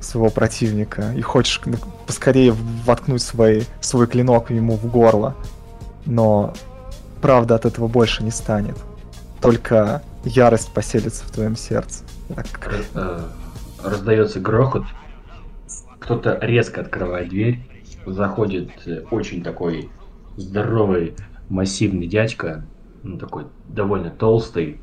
своего 0.00 0.30
противника 0.30 1.12
и 1.14 1.20
хочешь 1.20 1.60
ну, 1.64 1.76
поскорее 2.06 2.54
воткнуть 2.84 3.22
свой, 3.22 3.66
свой 3.80 4.06
клинок 4.06 4.50
ему 4.50 4.76
в 4.76 4.86
горло. 4.86 5.34
Но 6.06 6.54
правда 7.20 7.54
от 7.54 7.66
этого 7.66 7.88
больше 7.88 8.24
не 8.24 8.30
станет. 8.30 8.76
Только 9.40 10.02
ярость 10.24 10.72
поселится 10.72 11.24
в 11.24 11.30
твоем 11.30 11.56
сердце. 11.56 12.04
Так, 12.34 12.46
Э, 12.94 13.20
раздается 13.82 14.40
грохот, 14.40 14.84
кто-то 15.98 16.38
резко 16.40 16.80
открывает 16.80 17.28
дверь, 17.28 17.60
заходит 18.06 18.70
э, 18.86 19.02
очень 19.10 19.42
такой 19.42 19.90
здоровый, 20.36 21.14
массивный 21.48 22.06
дядька, 22.06 22.64
ну 23.02 23.18
такой 23.18 23.46
довольно 23.68 24.10
толстый, 24.10 24.80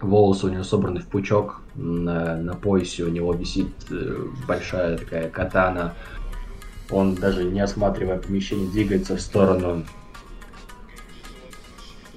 волосы 0.00 0.46
у 0.46 0.48
него 0.50 0.64
собраны 0.64 1.00
в 1.00 1.06
пучок, 1.06 1.60
на, 1.74 2.36
на 2.36 2.54
поясе 2.54 3.04
у 3.04 3.08
него 3.08 3.32
висит 3.32 3.70
э, 3.90 4.26
большая 4.46 4.98
такая 4.98 5.28
катана, 5.28 5.94
он 6.90 7.14
даже 7.14 7.44
не 7.44 7.60
осматривая 7.60 8.18
помещение 8.18 8.68
двигается 8.68 9.16
в 9.16 9.20
сторону 9.20 9.84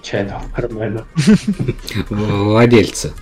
чайного 0.04 0.44
бармена. 0.56 1.06
Владельца. 2.10 3.14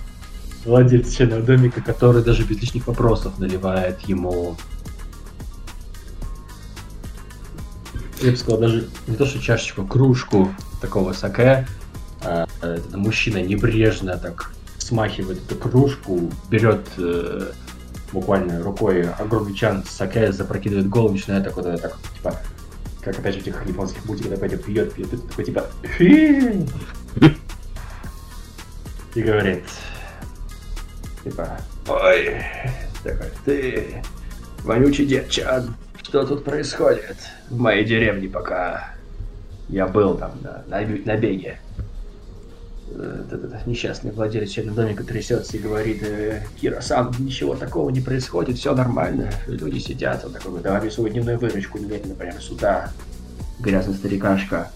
Владелец 0.64 1.14
чайного 1.14 1.42
домика, 1.42 1.80
который 1.80 2.22
даже 2.22 2.44
без 2.44 2.60
лишних 2.60 2.86
вопросов 2.86 3.38
наливает 3.38 4.00
ему 4.02 4.56
я 8.22 8.30
бы 8.30 8.36
сказал, 8.36 8.60
даже 8.60 8.88
не 9.06 9.16
то, 9.16 9.26
что 9.26 9.40
чашечку, 9.40 9.84
кружку 9.84 10.54
такого 10.80 11.12
саке. 11.12 11.66
А, 12.22 12.46
этот 12.60 12.94
мужчина 12.94 13.42
небрежно 13.42 14.16
так 14.16 14.52
смахивает 14.78 15.38
эту 15.44 15.56
кружку, 15.56 16.30
берет 16.48 16.86
э, 16.98 17.52
буквально 18.12 18.62
рукой 18.62 19.08
огромный 19.08 19.54
чан 19.54 19.84
саке, 19.88 20.32
запрокидывает 20.32 20.88
голову, 20.88 21.14
начинает 21.14 21.44
так 21.44 21.56
вот, 21.56 21.64
так, 21.80 21.98
типа, 22.16 22.36
как 23.02 23.18
опять 23.18 23.34
же 23.34 23.40
в 23.40 23.42
этих 23.42 23.66
японских 23.66 24.04
мультиках, 24.04 24.34
такой, 24.34 24.50
типа, 24.50 24.62
пьет, 24.62 24.94
пьет, 24.94 25.10
пьет, 25.10 25.28
такой, 25.28 25.44
типа, 25.44 25.66
и 29.14 29.22
говорит, 29.22 29.64
типа, 31.24 31.58
ой, 31.88 32.42
такой, 33.02 33.26
ты, 33.44 34.02
вонючий 34.62 35.06
дед 35.06 35.30
что 36.02 36.26
тут 36.26 36.44
происходит 36.44 37.16
в 37.50 37.58
моей 37.58 37.84
деревне, 37.84 38.28
пока 38.28 38.94
я 39.68 39.86
был 39.86 40.16
там 40.16 40.32
на, 40.42 40.62
на, 40.68 40.86
на 40.86 41.16
беге. 41.16 41.58
Этот 42.94 43.66
несчастный 43.66 44.10
владелец 44.10 44.50
чайного 44.50 44.82
домика 44.82 45.04
трясется 45.04 45.56
и 45.56 45.60
говорит, 45.60 46.02
э, 46.02 46.42
Кира, 46.60 46.80
сам 46.80 47.12
ничего 47.18 47.54
такого 47.54 47.90
не 47.90 48.00
происходит, 48.00 48.58
все 48.58 48.74
нормально. 48.74 49.30
Люди 49.46 49.78
сидят, 49.78 50.24
он 50.24 50.32
такой, 50.32 50.60
давай 50.60 50.90
свою 50.90 51.12
дневную 51.12 51.38
выручку 51.38 51.78
немедленно 51.78 52.14
прямо 52.14 52.40
сюда. 52.40 52.90
Грязный 53.60 53.94
старикашка 53.94 54.70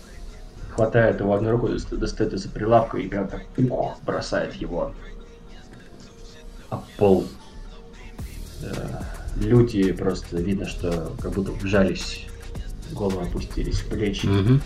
хватает 0.75 1.21
его 1.21 1.35
одной 1.35 1.53
рукой, 1.53 1.79
достает 1.91 2.35
из-за 2.35 2.49
прилавка 2.49 2.99
и 2.99 3.09
прям 3.09 3.29
так 3.29 3.43
бросает 4.05 4.55
его. 4.55 4.93
А 6.71 6.83
пол 6.97 7.27
э, 8.63 8.67
люди 9.37 9.93
просто 9.93 10.37
видно, 10.37 10.67
что 10.67 11.13
как 11.21 11.33
будто 11.33 11.53
вжались, 11.53 12.27
голову 12.93 13.21
опустились 13.21 13.81
плечи. 13.81 14.27
Мгм. 14.27 14.61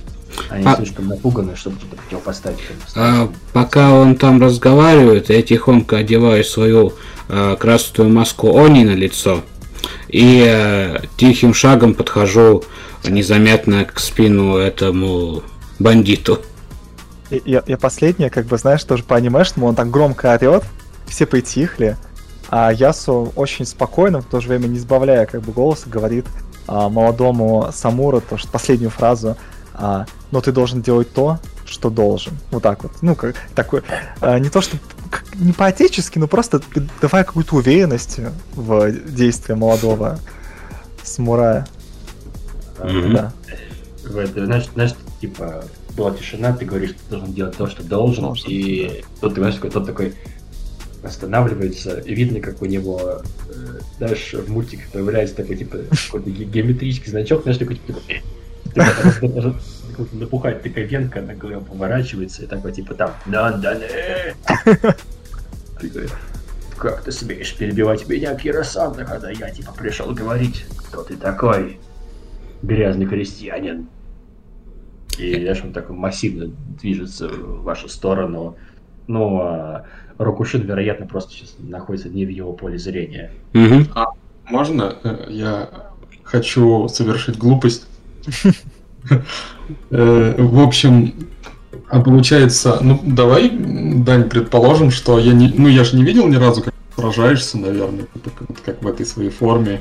Они 0.49 0.64
А- 0.66 0.77
слишком 0.77 1.09
напуганы, 1.09 1.57
чтобы 1.57 1.77
что-то 1.79 1.97
противопоставить. 1.97 2.59
А, 2.97 3.29
пока 3.53 3.93
он 3.93 4.16
там 4.16 4.40
разговаривает, 4.43 5.31
я 5.31 5.43
тихонько 5.43 5.99
одеваю 5.99 6.45
свою 6.45 6.93
э, 7.29 7.57
красную 7.59 8.11
маску 8.11 8.59
Они 8.59 8.85
на 8.85 8.90
лицо 8.93 9.43
и 10.09 10.45
э, 10.47 11.01
тихим 11.16 11.55
шагом 11.55 11.95
подхожу 11.95 12.64
незаметно 13.05 13.85
к 13.85 13.99
спину 14.01 14.57
этому 14.57 15.43
бандиту. 15.79 16.40
И- 17.31 17.43
Я, 17.45 17.62
я 17.66 17.77
последнее, 17.79 18.31
как 18.31 18.47
бы, 18.47 18.59
знаешь, 18.59 18.83
тоже 18.85 19.05
по 19.05 19.16
анимешному, 19.16 19.69
он 19.69 19.75
так 19.75 19.90
громко 19.90 20.35
орет, 20.35 20.64
все 21.07 21.27
притихли, 21.27 21.97
а 22.49 22.73
Ясу 22.73 23.33
очень 23.37 23.64
спокойно, 23.64 24.21
в 24.21 24.25
то 24.27 24.40
же 24.40 24.49
время 24.49 24.66
не 24.66 24.79
сбавляя 24.79 25.27
как 25.27 25.43
бы 25.43 25.53
голоса, 25.53 25.88
говорит 25.88 26.27
а, 26.66 26.88
молодому 26.88 27.71
Самуру 27.73 28.21
то, 28.21 28.37
что 28.37 28.49
последнюю 28.49 28.90
фразу 28.90 29.37
а, 29.74 30.06
«но 30.30 30.40
ты 30.40 30.52
должен 30.52 30.83
делать 30.83 31.12
то, 31.12 31.38
что 31.64 31.90
должен». 31.90 32.33
Вот 32.50 32.62
так 32.62 32.83
вот. 32.83 32.92
Ну, 33.02 33.14
как 33.14 33.37
такой, 33.54 33.83
а, 34.20 34.38
не 34.38 34.48
то 34.50 34.61
что 34.61 34.76
к- 35.11 35.24
не 35.37 35.52
по-отечески, 35.52 36.18
но 36.18 36.26
просто 36.28 36.61
давая 37.00 37.24
какую-то 37.24 37.56
уверенность 37.56 38.18
в 38.54 38.90
действие 38.92 39.56
молодого 39.56 40.18
самурая. 41.02 41.66
Мгм. 42.78 43.14
Да. 43.14 43.33
В 44.04 44.16
это, 44.18 44.44
знаешь, 44.46 44.66
знаешь, 44.74 44.92
типа, 45.20 45.64
была 45.96 46.12
тишина, 46.12 46.52
ты 46.52 46.64
говоришь, 46.64 46.90
что 46.90 46.98
ты 47.00 47.11
должен 47.11 47.33
делать 47.35 47.56
то, 47.56 47.66
что 47.66 47.83
должен, 47.83 48.24
Должен. 48.24 48.46
и 48.50 49.04
тут, 49.20 49.35
ты 49.35 49.40
знаешь, 49.40 49.56
такой, 49.56 49.70
тот 49.70 49.87
такой 49.87 50.14
останавливается, 51.02 51.98
и 51.98 52.14
видно, 52.14 52.40
как 52.40 52.61
у 52.62 52.66
него, 52.66 53.22
э, 53.48 53.80
знаешь, 53.98 54.35
в 54.35 54.50
мультиках 54.50 54.88
появляется 54.90 55.37
такой, 55.37 55.56
типа, 55.56 55.78
какой-то 56.06 56.30
ге- 56.30 56.44
геометрический 56.44 57.11
значок, 57.11 57.42
знаешь, 57.42 57.59
такой, 57.59 57.76
типа, 57.76 57.98
типа, 58.64 58.85
там, 59.20 59.33
даже 59.33 59.55
какой-то 59.90 60.16
напухает 60.16 60.62
такая 60.62 60.85
венка 60.85 61.20
на 61.20 61.35
голове 61.35 61.61
поворачивается, 61.61 62.42
и 62.42 62.46
такой, 62.46 62.73
типа, 62.73 62.94
там, 62.94 63.12
да, 63.27 63.53
да, 63.53 63.75
э». 63.75 64.35
Такой, 65.81 66.09
как 66.77 67.03
ты 67.03 67.12
смеешь 67.12 67.55
перебивать 67.57 68.09
меня, 68.09 68.35
Кира-сан, 68.35 68.94
когда 68.94 69.31
я, 69.31 69.51
типа, 69.51 69.73
пришел 69.73 70.12
говорить, 70.12 70.64
кто 70.77 71.03
ты 71.03 71.16
такой? 71.16 71.79
грязный 72.62 73.07
крестьянин. 73.07 73.88
И 75.18 75.35
знаешь, 75.35 75.61
он 75.62 75.73
такой 75.73 75.96
массивно 75.96 76.51
движется 76.81 77.29
в 77.29 77.62
вашу 77.62 77.88
сторону. 77.88 78.57
Ну, 79.07 79.40
а 79.40 79.87
Рокушин, 80.18 80.62
вероятно, 80.62 81.07
просто 81.07 81.33
сейчас 81.33 81.57
находится 81.59 82.09
не 82.09 82.25
в 82.25 82.29
его 82.29 82.53
поле 82.53 82.79
зрения. 82.79 83.33
Мгм. 83.53 83.88
Можно? 84.49 84.96
Э, 85.03 85.27
Я 85.29 85.68
хочу 86.23 86.88
совершить 86.88 87.38
глупость. 87.38 87.87
Э, 89.90 90.35
В 90.38 90.61
общем, 90.61 91.14
а 91.88 92.00
получается, 92.00 92.78
ну 92.80 93.00
давай, 93.04 93.50
Дань, 93.50 94.28
предположим, 94.28 94.90
что 94.90 95.18
я 95.18 95.33
не, 95.33 95.52
ну 95.56 95.68
я 95.68 95.85
же 95.85 95.96
не 95.96 96.04
видел 96.04 96.26
ни 96.28 96.37
разу, 96.37 96.62
как 96.62 96.74
ты 96.74 97.00
сражаешься, 97.02 97.59
наверное, 97.59 98.06
как, 98.24 98.64
как 98.64 98.83
в 98.83 98.87
этой 98.87 99.06
своей 99.06 99.30
форме 99.30 99.80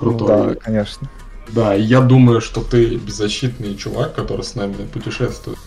Ну 0.00 0.16
крутой. 0.16 0.54
да, 0.54 0.60
конечно. 0.60 1.08
Да, 1.48 1.74
и 1.76 1.82
я 1.82 2.00
думаю, 2.00 2.40
что 2.40 2.62
ты 2.62 2.96
беззащитный 2.96 3.76
чувак, 3.76 4.14
который 4.14 4.42
с 4.42 4.54
нами 4.54 4.74
путешествует. 4.92 5.58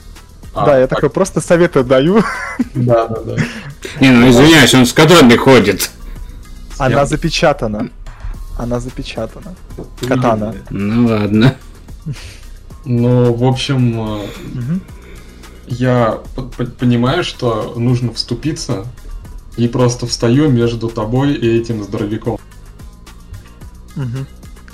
А, 0.54 0.66
да, 0.66 0.80
я 0.80 0.88
так, 0.88 0.98
такой 0.98 1.10
просто 1.12 1.40
советы 1.40 1.84
даю. 1.84 2.24
Да, 2.74 3.08
да, 3.08 3.22
да. 3.22 3.36
Не, 4.02 4.10
ну 4.12 4.30
извиняюсь, 4.30 4.74
он 4.74 4.86
с 4.86 4.94
кадрами 4.94 5.36
ходит. 5.36 5.92
Она 6.80 7.06
запечатана. 7.06 7.90
Она 8.58 8.80
запечатана. 8.80 9.54
Катана. 10.08 10.56
Ну 10.72 11.08
ладно. 11.08 11.56
Ну, 12.86 13.34
в 13.34 13.44
общем, 13.44 14.22
э, 14.22 14.28
я 15.68 16.20
понимаю, 16.80 17.24
что 17.24 17.74
нужно 17.76 18.14
вступиться, 18.14 18.86
и 19.58 19.68
просто 19.68 20.06
встаю 20.08 20.50
между 20.50 20.90
тобой 20.90 21.34
и 21.34 21.58
этим 21.60 21.84
здоровяком. 21.84 22.38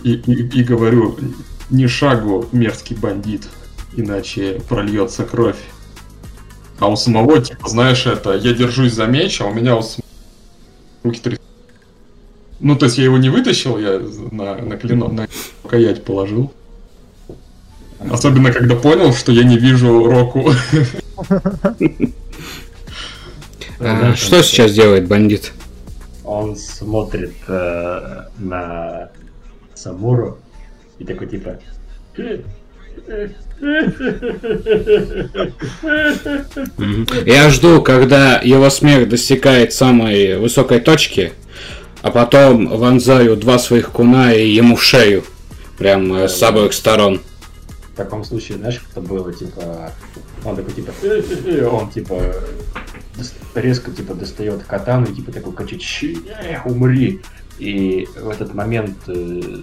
И, 0.03 0.13
и- 0.13 0.59
и 0.59 0.63
говорю, 0.63 1.17
ни 1.69 1.87
шагу, 1.87 2.45
мерзкий 2.51 2.95
бандит, 2.95 3.47
иначе 3.95 4.61
прольется 4.67 5.23
кровь. 5.23 5.57
А 6.79 6.87
у 6.89 6.95
самого, 6.97 7.39
типа, 7.41 7.69
знаешь, 7.69 8.05
это, 8.05 8.33
я 8.35 8.53
держусь 8.53 8.93
за 8.93 9.05
меч, 9.05 9.39
а 9.41 9.45
у 9.45 9.53
меня 9.53 9.77
у 9.77 9.81
сам- 9.81 10.03
руки 11.03 11.19
тряс- 11.23 11.39
Ну, 12.59 12.75
то 12.75 12.85
есть 12.85 12.97
я 12.97 13.05
его 13.05 13.17
не 13.17 13.29
вытащил, 13.29 13.77
я 13.77 14.01
на, 14.31 14.55
на 14.57 14.77
клинок, 14.77 15.13
на 15.13 15.27
рукоять 15.63 16.03
положил. 16.03 16.51
Особенно, 18.11 18.51
когда 18.51 18.75
понял, 18.75 19.13
что 19.13 19.31
я 19.31 19.43
не 19.43 19.57
вижу 19.57 20.05
Року. 20.05 20.51
А, 23.79 24.15
что 24.15 24.41
сейчас 24.43 24.73
делает 24.73 25.07
бандит? 25.07 25.51
Он 26.23 26.55
смотрит 26.55 27.33
э, 27.47 28.25
на 28.37 29.09
Самуру 29.75 30.37
и 30.99 31.03
такой 31.03 31.27
типа... 31.27 31.59
Я 37.25 37.49
жду, 37.49 37.81
когда 37.81 38.39
его 38.39 38.69
смех 38.69 39.09
достигает 39.09 39.73
самой 39.73 40.37
высокой 40.37 40.79
точки, 40.79 41.33
а 42.01 42.11
потом 42.11 42.67
вонзаю 42.67 43.35
два 43.35 43.57
своих 43.59 43.91
куна 43.91 44.33
и 44.33 44.49
ему 44.49 44.75
в 44.75 44.83
шею. 44.83 45.23
Прям 45.77 46.13
э, 46.13 46.29
с 46.29 46.41
обоих 46.43 46.73
сторон. 46.73 47.21
В 47.93 47.95
таком 47.95 48.23
случае, 48.23 48.57
знаешь, 48.57 48.79
как 48.79 48.89
это 48.91 49.01
было, 49.01 49.31
типа, 49.31 49.91
он 50.43 50.55
такой, 50.55 50.73
типа, 50.73 50.91
«Э-э-э», 51.03 51.65
он, 51.67 51.91
типа, 51.91 52.21
резко, 53.53 53.91
типа, 53.91 54.15
достает 54.15 54.63
катану 54.63 55.05
и, 55.05 55.13
типа, 55.13 55.31
такой 55.31 55.53
кричит, 55.53 55.81
«Щи, 55.81 56.17
эх, 56.27 56.65
умри. 56.65 57.21
И 57.59 58.07
в 58.19 58.29
этот 58.29 58.55
момент, 58.55 58.97
э, 59.07 59.61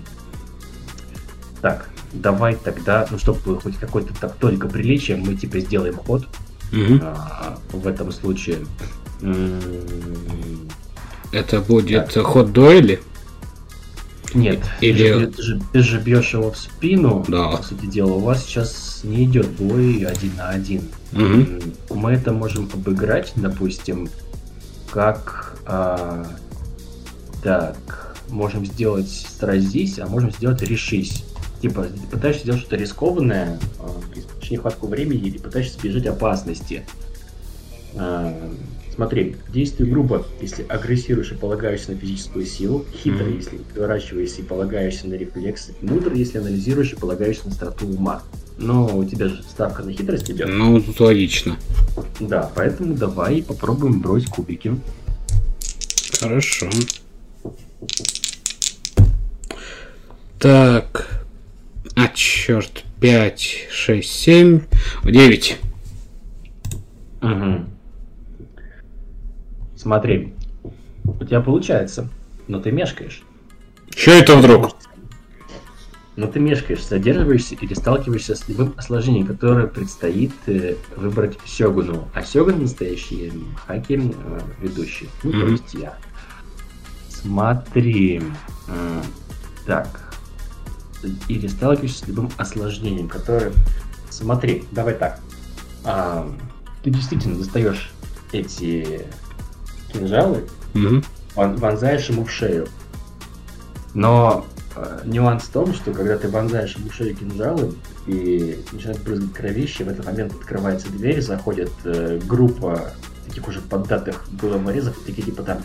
так, 1.61 1.91
давай 2.13 2.55
тогда, 2.55 3.07
ну, 3.11 3.19
чтобы 3.19 3.61
хоть 3.61 3.77
какой-то 3.77 4.15
так 4.21 4.37
только 4.37 4.69
приличие, 4.69 5.17
мы, 5.17 5.35
типа, 5.35 5.59
сделаем 5.59 5.97
ход. 5.97 6.29
А, 7.03 7.59
в 7.73 7.87
этом 7.89 8.13
случае 8.13 8.59
это 11.33 11.61
будет 11.61 12.17
ход 12.17 12.53
дуэли? 12.53 13.01
Нет, 14.35 14.61
Или... 14.81 15.27
ты, 15.27 15.43
же, 15.43 15.61
ты 15.73 15.83
же 15.83 16.01
бьешь 16.01 16.33
его 16.33 16.53
в 16.53 16.57
спину, 16.57 17.25
да. 17.29 17.49
по 17.49 17.63
сути 17.63 17.87
дела, 17.87 18.13
у 18.13 18.21
вас 18.21 18.45
сейчас 18.45 19.01
не 19.03 19.25
идет 19.25 19.49
бой 19.51 20.05
один 20.05 20.37
на 20.37 20.51
один. 20.51 20.83
Угу. 21.13 21.97
Мы 21.97 22.13
это 22.13 22.33
можем 22.33 22.69
обыграть, 22.73 23.33
допустим, 23.37 24.09
как 24.91 25.57
а, 25.67 26.27
так, 27.43 28.17
можем 28.29 28.67
сделать 28.67 29.11
сразись, 29.11 29.99
а 29.99 30.07
можем 30.07 30.31
сделать 30.33 30.63
решись. 30.63 31.25
Типа, 31.61 31.87
пытаешься 32.11 32.43
сделать 32.43 32.61
что-то 32.61 32.77
рискованное, 32.77 33.59
э, 33.79 34.21
нехватку 34.51 34.87
времени 34.87 35.29
или 35.29 35.39
пытаешься 35.39 35.77
избежать 35.79 36.07
опасности. 36.07 36.87
А, 37.95 38.35
смотри, 39.01 39.37
действуй 39.49 39.89
грубо, 39.89 40.27
если 40.43 40.63
агрессируешь 40.69 41.33
и 41.33 41.35
полагаешься 41.35 41.93
на 41.93 41.97
физическую 41.97 42.45
силу, 42.45 42.85
хитро, 42.95 43.25
mm-hmm. 43.25 43.37
если 43.37 43.61
выращиваешься 43.75 44.43
и 44.43 44.45
полагаешься 44.45 45.09
на 45.09 45.15
рефлексы, 45.15 45.75
мудро, 45.81 46.15
если 46.15 46.37
анализируешь 46.37 46.93
и 46.93 46.97
полагаешься 46.97 47.47
на 47.47 47.55
страту 47.55 47.87
ума. 47.87 48.23
Но 48.59 48.95
у 48.95 49.03
тебя 49.07 49.29
же 49.29 49.43
ставка 49.43 49.83
на 49.85 49.93
хитрость 49.95 50.31
идет. 50.31 50.49
Ну, 50.51 50.79
тут 50.83 51.01
логично. 51.01 51.57
Да, 52.21 52.53
поэтому 52.55 52.93
давай 52.93 53.43
попробуем 53.43 54.03
бросить 54.03 54.29
кубики. 54.29 54.77
Хорошо. 56.21 56.69
Так. 60.39 61.25
А, 61.97 62.07
черт. 62.09 62.85
5, 63.01 63.67
6, 63.71 64.11
7, 64.11 64.61
9. 65.05 65.59
Угу. 67.23 67.80
Смотри, 69.81 70.35
у 71.05 71.25
тебя 71.25 71.41
получается, 71.41 72.07
но 72.49 72.61
ты 72.61 72.71
мешкаешь. 72.71 73.23
Что 73.97 74.11
это 74.11 74.37
вдруг? 74.37 74.77
Но 76.17 76.27
ты 76.27 76.39
мешкаешь, 76.39 76.87
задерживаешься 76.87 77.55
или 77.55 77.73
сталкиваешься 77.73 78.35
с 78.35 78.47
любым 78.47 78.75
осложнением, 78.77 79.27
которое 79.27 79.67
предстоит 79.67 80.33
э, 80.45 80.75
выбрать 80.97 81.39
Сёгуну. 81.47 82.11
А 82.13 82.23
Сёгун 82.23 82.61
настоящий 82.61 83.33
хаки 83.67 83.95
э, 83.95 84.41
ведущий. 84.61 85.09
Ну, 85.23 85.31
mm-hmm. 85.31 85.41
то 85.41 85.47
есть 85.47 85.75
я. 85.75 85.95
Смотри. 87.09 88.23
Так. 89.65 90.15
Или 91.29 91.47
сталкиваешься 91.47 92.05
с 92.05 92.09
любым 92.09 92.31
осложнением, 92.37 93.09
которое... 93.09 93.55
Смотри, 94.11 94.65
давай 94.73 94.93
так. 94.93 95.21
А, 95.85 96.31
ты 96.83 96.91
действительно 96.91 97.39
достаешь 97.39 97.93
эти 98.33 99.07
кинжалы, 99.93 100.45
mm-hmm. 100.75 101.05
вонзаешь 101.35 102.09
ему 102.09 102.25
в 102.25 102.31
шею. 102.31 102.69
Но 103.95 104.47
э, 104.77 105.01
нюанс 105.05 105.45
в 105.45 105.53
том, 105.53 105.75
что 105.75 105.93
когда 105.93 106.17
ты 106.17 106.29
вонзаешь 106.29 106.77
ему 106.77 106.91
в 106.91 106.95
шею 106.95 107.17
кинжалы 107.17 107.75
и 108.07 108.59
начинает 108.73 109.03
брызгать 109.03 109.33
кровище, 109.33 109.85
в 109.85 109.89
этот 109.89 110.07
момент 110.07 110.33
открывается 110.33 110.89
дверь, 110.91 111.21
заходит 111.21 111.71
э, 111.85 112.21
группа 112.27 112.93
таких 113.27 113.49
уже 113.49 113.61
поддатых 113.61 114.27
голоморезов, 114.41 114.99
такие 115.05 115.23
типа 115.23 115.43
там 115.43 115.63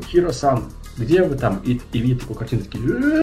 Хиро-сан, 0.00 0.64
где 0.96 1.22
вы 1.22 1.36
там? 1.36 1.60
И, 1.64 1.80
и 1.92 1.98
видит 1.98 2.20
такую 2.20 2.38
картину, 2.38 2.62
такие... 2.62 3.22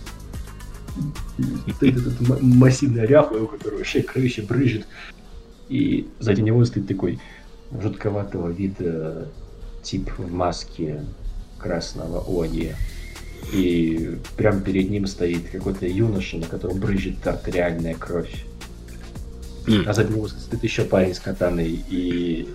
Стоит 1.76 1.98
этот 1.98 2.42
массивный 2.42 3.06
ряхлый, 3.06 3.42
у 3.42 3.48
которого 3.48 3.78
вообще 3.78 4.02
кровище 4.02 4.42
брызжет. 4.42 4.86
И 5.70 6.10
сзади 6.20 6.42
него 6.42 6.66
стоит 6.66 6.88
такой 6.88 7.20
жутковатого 7.72 8.50
вида 8.50 9.30
тип 9.90 10.12
в 10.18 10.32
маске 10.32 11.04
красного 11.58 12.24
Они. 12.44 12.74
И 13.54 14.18
прямо 14.38 14.62
перед 14.62 14.90
ним 14.90 15.08
стоит 15.08 15.50
какой-то 15.50 15.88
юноша, 15.88 16.38
на 16.38 16.46
котором 16.46 16.80
брызжет 16.80 17.26
артериальная 17.26 17.96
кровь. 17.96 18.46
Mm. 19.66 19.86
А 19.88 19.94
сзади 19.94 20.12
него 20.12 20.28
стоит 20.28 20.64
еще 20.64 20.84
парень 20.84 21.16
с 21.16 21.20
катаной, 21.20 21.80
и 21.90 22.50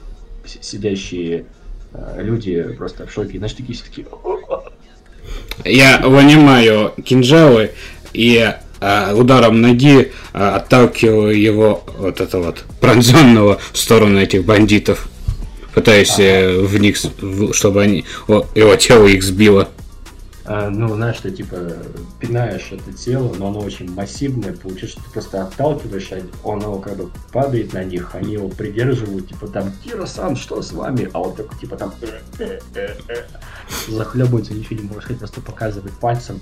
сидящие 0.44 1.47
э, 1.92 2.23
люди 2.23 2.62
просто 2.77 3.07
в 3.07 3.12
шоке. 3.12 3.38
Значит, 3.38 3.59
такие 3.59 3.75
все 3.75 3.85
такие... 3.85 4.07
Я 5.64 6.01
вынимаю 6.01 6.92
кинжалы 7.03 7.70
и 8.12 8.55
а, 8.81 9.14
ударом 9.14 9.62
ноги 9.62 10.12
а, 10.35 10.57
отталкиваю 10.57 11.40
его 11.40 11.83
вот 11.97 12.20
это 12.20 12.38
вот 12.38 12.64
пронзенного 12.81 13.59
в 13.73 13.79
сторону 13.79 14.20
этих 14.20 14.44
бандитов. 14.44 15.09
Пытаюсь 15.74 16.18
ага. 16.18 16.66
в 16.66 16.78
них, 16.78 16.96
чтобы 17.52 17.82
они, 17.82 18.04
о, 18.28 18.46
его 18.54 18.76
тело 18.76 19.06
их 19.06 19.22
сбило. 19.22 19.68
А, 20.46 20.68
ну, 20.68 20.94
знаешь, 20.94 21.16
что 21.16 21.30
типа 21.30 21.56
пинаешь 22.20 22.68
это 22.70 22.92
тело, 22.92 23.34
но 23.38 23.48
оно 23.48 23.60
очень 23.60 23.90
массивное, 23.90 24.52
получается, 24.52 24.98
ты 24.98 25.10
просто 25.10 25.42
отталкиваешь, 25.42 26.10
а 26.12 26.52
оно 26.52 26.78
как 26.80 26.96
бы 26.96 27.10
падает 27.32 27.72
на 27.72 27.82
них, 27.82 28.14
они 28.14 28.34
его 28.34 28.48
придерживают, 28.48 29.28
типа 29.28 29.46
там, 29.48 29.72
Кира-сан, 29.82 30.37
что 30.37 30.60
с 30.60 30.72
вами? 30.72 31.08
А 31.14 31.20
он 31.22 31.34
такой, 31.34 31.58
типа 31.58 31.76
там, 31.76 31.94
захлебывается, 33.88 34.52
ничего 34.52 34.80
не 34.80 34.88
может 34.88 35.18
просто 35.18 35.40
показывает 35.40 35.94
пальцем 35.94 36.40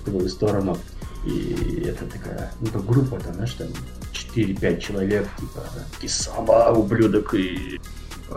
в 0.00 0.04
твою 0.04 0.28
сторону. 0.28 0.76
И 1.24 1.84
это 1.86 2.04
такая, 2.06 2.52
ну, 2.60 2.66
как 2.68 2.84
группа, 2.84 3.18
там, 3.20 3.34
знаешь, 3.34 3.52
там 3.54 3.68
4-5 4.34 4.80
человек, 4.80 5.26
типа, 5.38 5.64
Кисама, 6.00 6.72
ублюдок, 6.72 7.34
и 7.34 7.80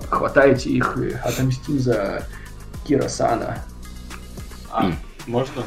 хватайте 0.09 0.69
их 0.69 0.97
и 0.97 1.11
отомстим 1.11 1.79
за 1.79 2.23
Кирасана. 2.87 3.63
А, 4.71 4.91
можно? 5.27 5.63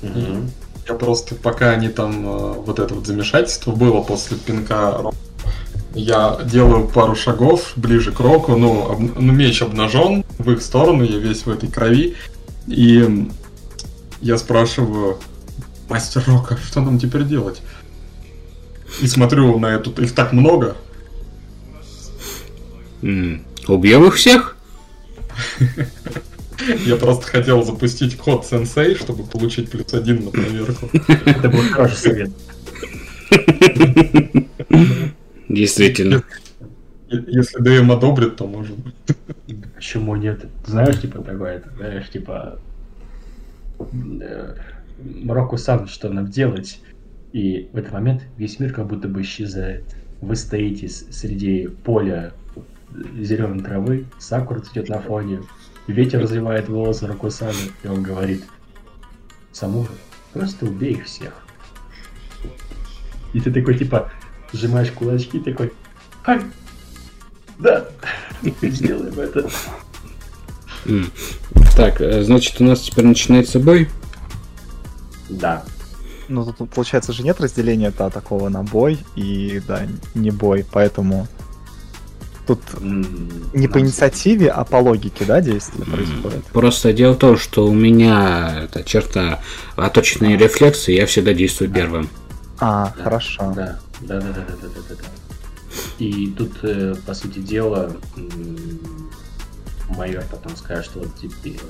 Я 0.00 0.94
просто, 0.94 1.34
пока 1.34 1.70
они 1.70 1.88
там, 1.88 2.24
э, 2.24 2.52
вот 2.52 2.78
это 2.78 2.94
вот 2.94 3.06
замешательство 3.06 3.72
было 3.72 4.00
после 4.00 4.38
пинка 4.38 5.02
я 5.94 6.38
делаю 6.44 6.86
пару 6.86 7.16
шагов 7.16 7.72
ближе 7.76 8.12
к 8.12 8.20
Року, 8.20 8.56
ну, 8.56 8.90
об, 8.90 9.00
ну, 9.00 9.32
меч 9.32 9.62
обнажен 9.62 10.24
в 10.38 10.50
их 10.50 10.62
сторону, 10.62 11.02
я 11.02 11.18
весь 11.18 11.44
в 11.44 11.50
этой 11.50 11.68
крови. 11.68 12.14
И 12.66 13.28
я 14.20 14.38
спрашиваю, 14.38 15.18
мастер 15.88 16.22
Рока, 16.26 16.58
что 16.64 16.80
нам 16.80 16.98
теперь 16.98 17.24
делать? 17.24 17.62
И 19.00 19.06
смотрю 19.08 19.58
на 19.58 19.66
эту, 19.66 19.90
их 20.02 20.14
так 20.14 20.32
много. 20.32 20.76
Mm. 23.02 23.42
Убьем 23.68 24.06
их 24.06 24.14
всех? 24.14 24.56
Я 26.86 26.96
просто 26.96 27.26
хотел 27.26 27.62
запустить 27.62 28.16
код 28.16 28.44
сенсей, 28.44 28.94
чтобы 28.96 29.24
получить 29.24 29.70
плюс 29.70 29.94
один 29.94 30.24
на 30.24 30.30
проверку. 30.30 30.90
Это 31.24 31.48
был 31.48 31.62
хороший 31.70 31.96
совет. 31.96 32.30
Действительно. 35.48 36.24
Если 37.08 37.58
ДМ 37.62 37.92
одобрит, 37.92 38.36
то 38.36 38.46
может 38.46 38.76
быть. 38.76 38.94
Почему 39.74 40.16
нет? 40.16 40.46
Знаешь, 40.66 41.00
типа, 41.00 41.22
такое, 41.22 41.62
знаешь, 41.76 42.10
типа... 42.10 42.60
Марокко 45.22 45.56
сам, 45.56 45.86
что 45.86 46.08
нам 46.08 46.28
делать? 46.28 46.80
И 47.32 47.68
в 47.72 47.76
этот 47.76 47.92
момент 47.92 48.22
весь 48.36 48.58
мир 48.58 48.72
как 48.72 48.88
будто 48.88 49.08
бы 49.08 49.22
исчезает. 49.22 49.84
Вы 50.20 50.34
стоите 50.34 50.88
среди 50.88 51.68
поля 51.68 52.32
зеленой 52.92 53.62
травы, 53.62 54.06
сакура 54.18 54.60
цветет 54.60 54.88
на 54.88 55.00
фоне, 55.00 55.42
ветер 55.86 56.20
развивает 56.20 56.68
волосы 56.68 57.06
Рокусана, 57.06 57.52
и 57.82 57.88
он 57.88 58.02
говорит, 58.02 58.44
Самура, 59.52 59.90
просто 60.32 60.66
убей 60.66 60.94
их 60.94 61.04
всех. 61.04 61.32
И 63.32 63.40
ты 63.40 63.52
такой, 63.52 63.76
типа, 63.76 64.10
сжимаешь 64.52 64.90
кулачки, 64.92 65.38
такой, 65.40 65.72
Ай, 66.26 66.40
да, 67.58 67.88
сделаем 68.62 69.18
это. 69.18 69.48
Так, 71.76 72.00
э, 72.00 72.22
значит, 72.22 72.60
у 72.60 72.64
нас 72.64 72.80
теперь 72.80 73.06
начинается 73.06 73.58
бой? 73.58 73.88
Да. 75.28 75.64
Ну, 76.28 76.44
тут, 76.52 76.70
получается 76.70 77.12
же 77.12 77.22
нет 77.22 77.40
разделения-то 77.40 78.10
такого 78.10 78.48
на 78.48 78.62
бой 78.62 78.98
и, 79.16 79.62
да, 79.66 79.86
не 80.14 80.30
бой, 80.30 80.64
поэтому 80.70 81.26
Тут 82.48 82.60
не 82.80 83.68
по 83.68 83.78
инициативе, 83.78 84.48
а 84.48 84.64
по 84.64 84.76
логике, 84.76 85.26
да, 85.26 85.42
действия 85.42 85.84
происходит? 85.84 86.44
Просто 86.46 86.94
дело 86.94 87.12
в 87.12 87.18
том, 87.18 87.36
что 87.36 87.66
у 87.66 87.74
меня 87.74 88.62
эта 88.64 88.82
черта 88.82 89.40
оточенные 89.76 90.38
рефлексы, 90.38 90.92
я 90.92 91.04
всегда 91.04 91.34
действую 91.34 91.70
первым. 91.70 92.08
А, 92.58 92.94
да, 92.96 93.02
хорошо. 93.04 93.52
Да, 93.54 93.78
да, 94.00 94.18
да, 94.22 94.32
да, 94.32 94.32
да, 94.32 94.54
да, 94.62 94.80
да, 94.88 94.94
да. 94.94 95.04
И 95.98 96.32
тут, 96.38 96.52
э, 96.62 96.94
по 97.04 97.12
сути 97.12 97.40
дела, 97.40 97.92
майор 99.90 100.24
потом 100.30 100.56
скажет, 100.56 100.86
что 100.86 101.00
вот 101.00 101.14
теперь... 101.20 101.60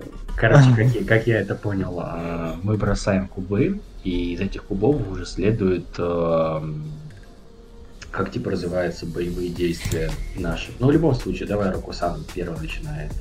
Э, 0.00 0.04
короче, 0.34 0.70
как 0.74 0.86
я, 0.86 1.04
как 1.04 1.26
я 1.28 1.40
это 1.40 1.54
понял, 1.54 2.00
а, 2.00 2.56
мы 2.64 2.76
бросаем 2.76 3.28
кубы, 3.28 3.80
и 4.02 4.34
из 4.34 4.40
этих 4.40 4.64
кубов 4.64 5.08
уже 5.08 5.24
следует 5.24 5.86
эм, 5.98 6.82
как 8.10 8.32
типа 8.32 8.50
развиваются 8.50 9.06
боевые 9.06 9.48
действия 9.50 10.10
наши. 10.36 10.72
Но 10.78 10.88
в 10.88 10.92
любом 10.92 11.14
случае, 11.14 11.48
давай 11.48 11.70
Рокусан 11.70 12.24
первым 12.34 12.60
начинает. 12.60 13.12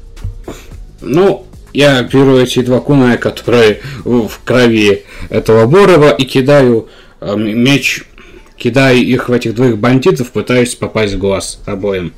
Ну, 1.01 1.45
я 1.73 2.01
беру 2.03 2.37
эти 2.37 2.61
два 2.61 2.79
куная, 2.79 3.17
которые 3.17 3.81
в 4.03 4.31
крови 4.43 5.05
этого 5.29 5.65
Борова, 5.67 6.11
и 6.11 6.25
кидаю 6.25 6.89
э, 7.21 7.35
меч, 7.35 8.03
кидаю 8.57 8.99
их 8.99 9.29
в 9.29 9.31
этих 9.31 9.55
двоих 9.55 9.77
бандитов, 9.77 10.31
пытаюсь 10.31 10.75
попасть 10.75 11.13
в 11.13 11.19
глаз 11.19 11.59
обоим. 11.65 12.13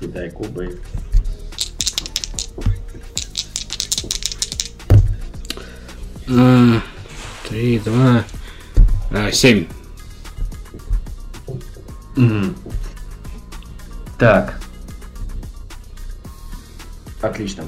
Кидай 0.00 0.30
кубы. 0.30 0.78
А, 6.30 6.82
Три, 7.48 7.78
два, 7.78 8.24
а, 9.10 9.32
семь. 9.32 9.66
Мгм. 12.18 12.56
Так. 14.18 14.60
Отлично. 17.22 17.64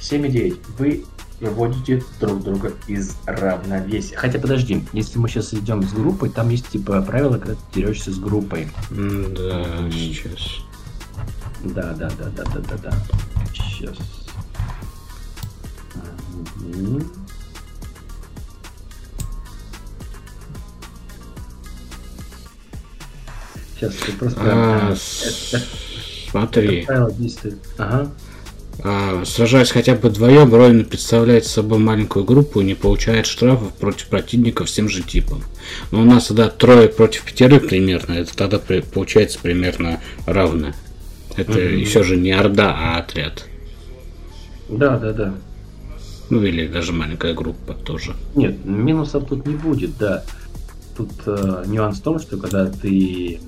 7,9. 0.00 0.58
Вы 0.78 1.04
выводите 1.40 2.02
друг 2.18 2.42
друга 2.42 2.72
из 2.88 3.14
равновесия. 3.26 4.16
Хотя 4.16 4.40
подожди, 4.40 4.84
если 4.92 5.18
мы 5.18 5.28
сейчас 5.28 5.54
идем 5.54 5.82
с 5.84 5.92
группой, 5.92 6.28
там 6.28 6.48
есть 6.48 6.68
типа 6.68 7.00
правило, 7.02 7.38
когда 7.38 7.54
ты 7.54 7.60
дерешься 7.80 8.12
с 8.12 8.18
группой. 8.18 8.68
Да, 8.90 9.90
сейчас. 9.92 10.64
Да, 11.64 11.92
да, 11.92 12.10
да, 12.10 12.30
да, 12.30 12.44
да, 12.44 12.60
да, 12.60 12.76
да. 12.78 12.92
Сейчас. 13.54 13.96
Сейчас 23.80 23.94
ты 23.94 24.12
просто... 24.12 24.40
А, 24.42 24.94
Смотри. 26.30 26.86
Ага. 27.78 28.10
А, 28.82 29.24
сражаясь 29.26 29.70
хотя 29.70 29.94
бы 29.94 30.08
вдвоем, 30.08 30.54
Ролин 30.54 30.84
представляет 30.84 31.44
собой 31.44 31.78
маленькую 31.78 32.24
группу 32.24 32.60
и 32.60 32.64
не 32.64 32.74
получает 32.74 33.26
штрафов 33.26 33.72
против 33.74 34.06
противников 34.06 34.70
с 34.70 34.72
тем 34.72 34.88
же 34.88 35.02
типом. 35.02 35.42
Но 35.90 36.00
у 36.00 36.04
нас 36.04 36.26
тогда 36.28 36.48
трое 36.48 36.88
против 36.88 37.24
пятерых 37.24 37.68
примерно, 37.68 38.12
это 38.14 38.34
тогда 38.36 38.58
при- 38.58 38.80
получается 38.80 39.38
примерно 39.42 40.00
равно. 40.24 40.72
Это 41.36 41.52
Мгм. 41.52 41.76
еще 41.76 42.02
же 42.02 42.16
не 42.16 42.32
орда, 42.32 42.74
а 42.76 42.98
отряд. 42.98 43.44
Да, 44.68 44.98
да, 44.98 45.12
да. 45.12 45.34
Ну 46.30 46.42
или 46.44 46.66
даже 46.66 46.92
маленькая 46.92 47.34
группа 47.34 47.74
тоже. 47.74 48.14
Нет, 48.34 48.64
минусов 48.64 49.28
тут 49.28 49.46
не 49.46 49.56
будет, 49.56 49.98
да. 49.98 50.22
Тут 50.96 51.10
э, 51.26 51.64
нюанс 51.66 51.98
в 51.98 52.02
том, 52.02 52.18
что 52.18 52.36
когда 52.38 52.66
ты 52.66 53.40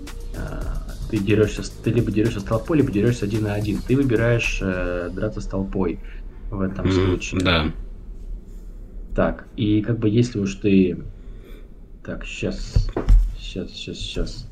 ты 1.11 1.19
дерешься, 1.19 1.63
ты 1.85 1.91
либо 1.91 2.11
дерешься 2.11 2.41
с 2.41 2.45
толпой, 2.45 2.79
либо 2.79 2.91
дерешься 2.91 3.27
один 3.27 3.43
на 3.45 3.55
один. 3.55 3.81
Ты 3.87 3.97
выбираешь 3.97 4.61
э, 4.63 5.11
драться 5.13 5.41
с 5.41 5.47
толпой 5.47 6.01
в 6.51 6.61
этом 6.61 6.87
М, 6.87 6.93
случае. 6.93 7.41
Да. 7.43 7.67
Так, 9.15 9.47
и 9.57 9.83
как 9.83 9.99
бы 9.99 10.09
если 10.09 10.39
уж 10.39 10.55
ты... 10.55 10.99
Так, 12.05 12.25
сейчас, 12.25 12.89
сейчас, 13.39 13.71
сейчас, 13.71 13.97
сейчас. 13.99 14.49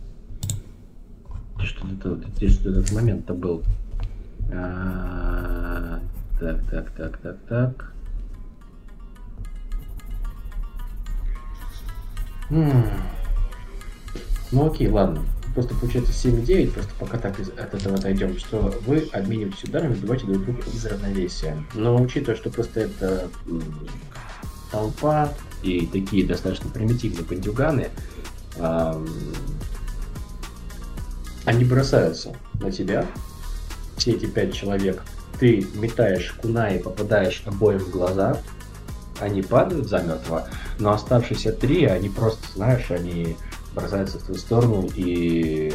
Что 1.59 1.87
это, 1.89 2.21
где 2.37 2.49
что 2.49 2.71
этот 2.71 2.93
момент-то 2.93 3.35
был? 3.35 3.63
А, 4.53 6.01
Так, 6.39 6.61
так, 6.71 6.91
так, 6.91 7.19
так, 7.19 7.37
так. 7.49 7.93
М. 12.51 12.85
Ну 14.53 14.67
окей, 14.67 14.89
ладно. 14.89 15.23
Просто 15.55 15.75
получается 15.75 16.13
7,9, 16.13 16.71
просто 16.73 16.91
пока 16.99 17.19
так 17.19 17.39
из- 17.41 17.49
от 17.51 17.75
этого 17.75 17.97
отойдем, 17.97 18.39
что 18.39 18.73
вы 18.87 19.09
обмениваетесь 19.13 19.65
ударами, 19.65 19.95
выбиваете 19.95 20.27
друг 20.27 20.45
друга 20.45 20.63
из 20.73 20.87
равновесия. 20.87 21.63
Но 21.75 22.01
учитывая, 22.01 22.37
что 22.37 22.51
просто 22.51 22.81
это 22.81 23.29
толпа 24.71 25.33
и 25.63 25.87
такие 25.87 26.25
достаточно 26.25 26.71
примитивные 26.71 27.25
бандюганы, 27.25 27.89
они 31.45 31.65
бросаются 31.65 32.37
на 32.61 32.71
тебя, 32.71 33.07
все 33.97 34.13
эти 34.13 34.27
пять 34.27 34.55
человек. 34.55 35.03
Ты 35.39 35.67
метаешь 35.75 36.33
куна 36.41 36.71
и 36.71 36.79
попадаешь 36.79 37.43
обоим 37.47 37.79
в 37.81 37.91
глаза, 37.91 38.39
они 39.19 39.43
падают 39.43 39.89
замертво, 39.89 40.49
но 40.79 40.93
оставшиеся 40.93 41.53
три, 41.53 41.87
они 41.87 42.09
просто, 42.09 42.41
знаешь, 42.55 42.91
они 42.91 43.37
бросаются 43.75 44.19
в 44.19 44.23
твою 44.23 44.41
сторону 44.41 44.89
и 44.95 45.73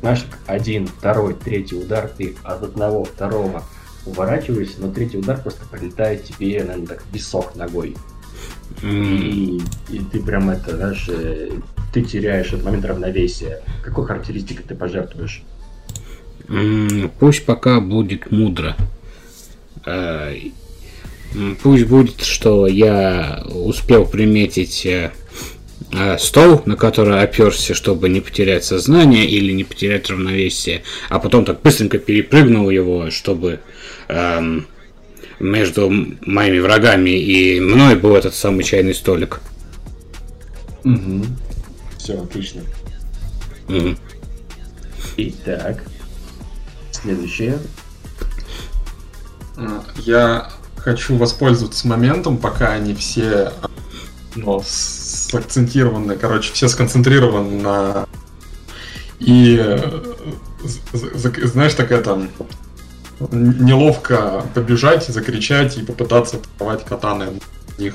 знаешь, 0.00 0.24
один, 0.46 0.86
второй, 0.86 1.34
третий 1.34 1.76
удар, 1.76 2.08
ты 2.16 2.36
от 2.44 2.62
одного, 2.62 3.04
второго 3.04 3.64
уворачиваешься, 4.06 4.76
но 4.78 4.92
третий 4.92 5.18
удар 5.18 5.40
просто 5.40 5.66
прилетает 5.70 6.24
тебе, 6.24 6.62
наверное, 6.62 6.86
так 6.86 7.02
в 7.02 7.14
висок 7.14 7.56
ногой. 7.56 7.96
И, 8.82 9.60
и 9.88 9.98
ты 10.12 10.20
прям 10.20 10.50
это, 10.50 10.76
знаешь, 10.76 11.06
э, 11.08 11.50
ты 11.92 12.02
теряешь 12.02 12.48
этот 12.48 12.64
момент 12.64 12.84
равновесия. 12.84 13.62
Какой 13.82 14.06
характеристикой 14.06 14.64
ты 14.66 14.74
пожертвуешь? 14.74 15.42
Пусть 17.18 17.44
пока 17.44 17.80
будет 17.80 18.30
мудро. 18.30 18.76
М, 19.84 20.52
Пусть 21.62 21.86
будет, 21.86 22.22
что 22.22 22.66
я 22.66 23.44
успел 23.52 24.06
приметить 24.06 24.86
э, 24.86 25.10
э, 25.10 25.10
стол, 26.18 26.62
на 26.66 26.76
который 26.76 27.22
оперся, 27.22 27.74
чтобы 27.74 28.08
не 28.08 28.20
потерять 28.20 28.64
сознание 28.64 29.26
или 29.26 29.52
не 29.52 29.64
потерять 29.64 30.10
равновесие, 30.10 30.82
а 31.08 31.18
потом 31.18 31.44
так 31.44 31.62
быстренько 31.62 31.98
перепрыгнул 31.98 32.68
его, 32.68 33.10
чтобы 33.10 33.60
эм, 34.08 34.66
между 35.40 35.90
моими 36.22 36.58
врагами 36.58 37.10
и 37.10 37.60
мной 37.60 37.96
был 37.96 38.16
этот 38.16 38.34
самый 38.34 38.64
чайный 38.64 38.94
столик. 38.94 39.40
Угу. 40.84 41.24
Все, 41.98 42.22
отлично. 42.22 42.62
Мгм. 43.68 43.98
Итак, 45.16 45.84
следующее. 46.92 47.58
А, 49.56 49.84
Я 50.04 50.50
хочу 50.76 51.16
воспользоваться 51.16 51.88
моментом, 51.88 52.38
пока 52.38 52.72
они 52.72 52.94
все 52.94 53.52
ну, 54.36 54.62
сакцентированы, 55.30 56.16
короче, 56.16 56.52
все 56.52 56.68
сконцентрированы 56.68 57.60
на... 57.60 58.06
И, 59.18 59.60
знаешь, 61.12 61.74
такая 61.74 62.02
там 62.02 62.30
неловко 63.32 64.44
побежать, 64.54 65.06
закричать 65.06 65.76
и 65.76 65.82
попытаться 65.82 66.36
атаковать 66.36 66.84
катаны 66.84 67.40
в 67.76 67.78
них. 67.78 67.94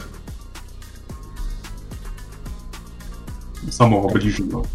Самого 3.70 4.10
ближнего. 4.10 4.66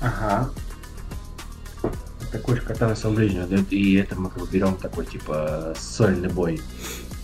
Ага. 0.00 0.50
Такой 2.32 2.56
же 2.56 2.62
катана 2.62 2.96
самого 2.96 3.18
ближнего, 3.18 3.62
и 3.70 3.94
это 3.96 4.16
мы 4.16 4.30
как 4.30 4.42
бы 4.42 4.48
берем 4.48 4.76
такой, 4.76 5.04
типа, 5.04 5.74
сольный 5.78 6.30
бой. 6.30 6.60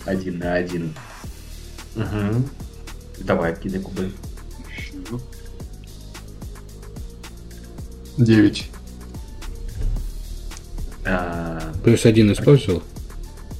Один 0.04 0.38
на 0.38 0.54
один. 0.54 0.94
Угу. 1.96 2.44
Давай, 3.20 3.52
откидай 3.52 3.80
кубы. 3.80 4.10
Девять. 8.16 8.68
А, 11.04 11.72
Плюс 11.84 12.04
один 12.04 12.32
использовал. 12.32 12.82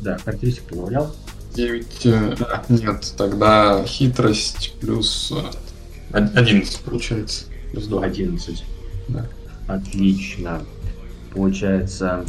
да, 0.01 0.19
характеристику 0.19 0.75
добавлял. 0.75 1.15
9. 1.55 2.05
Нет, 2.69 3.15
тогда 3.17 3.85
хитрость 3.85 4.75
плюс 4.81 5.33
э, 5.33 6.17
од- 6.17 6.37
11 6.37 6.81
получается. 6.81 7.47
Плюс 7.73 7.87
2. 7.87 8.05
11. 8.05 8.65
Да. 9.09 9.27
Отлично. 9.67 10.63
Получается, 11.33 12.25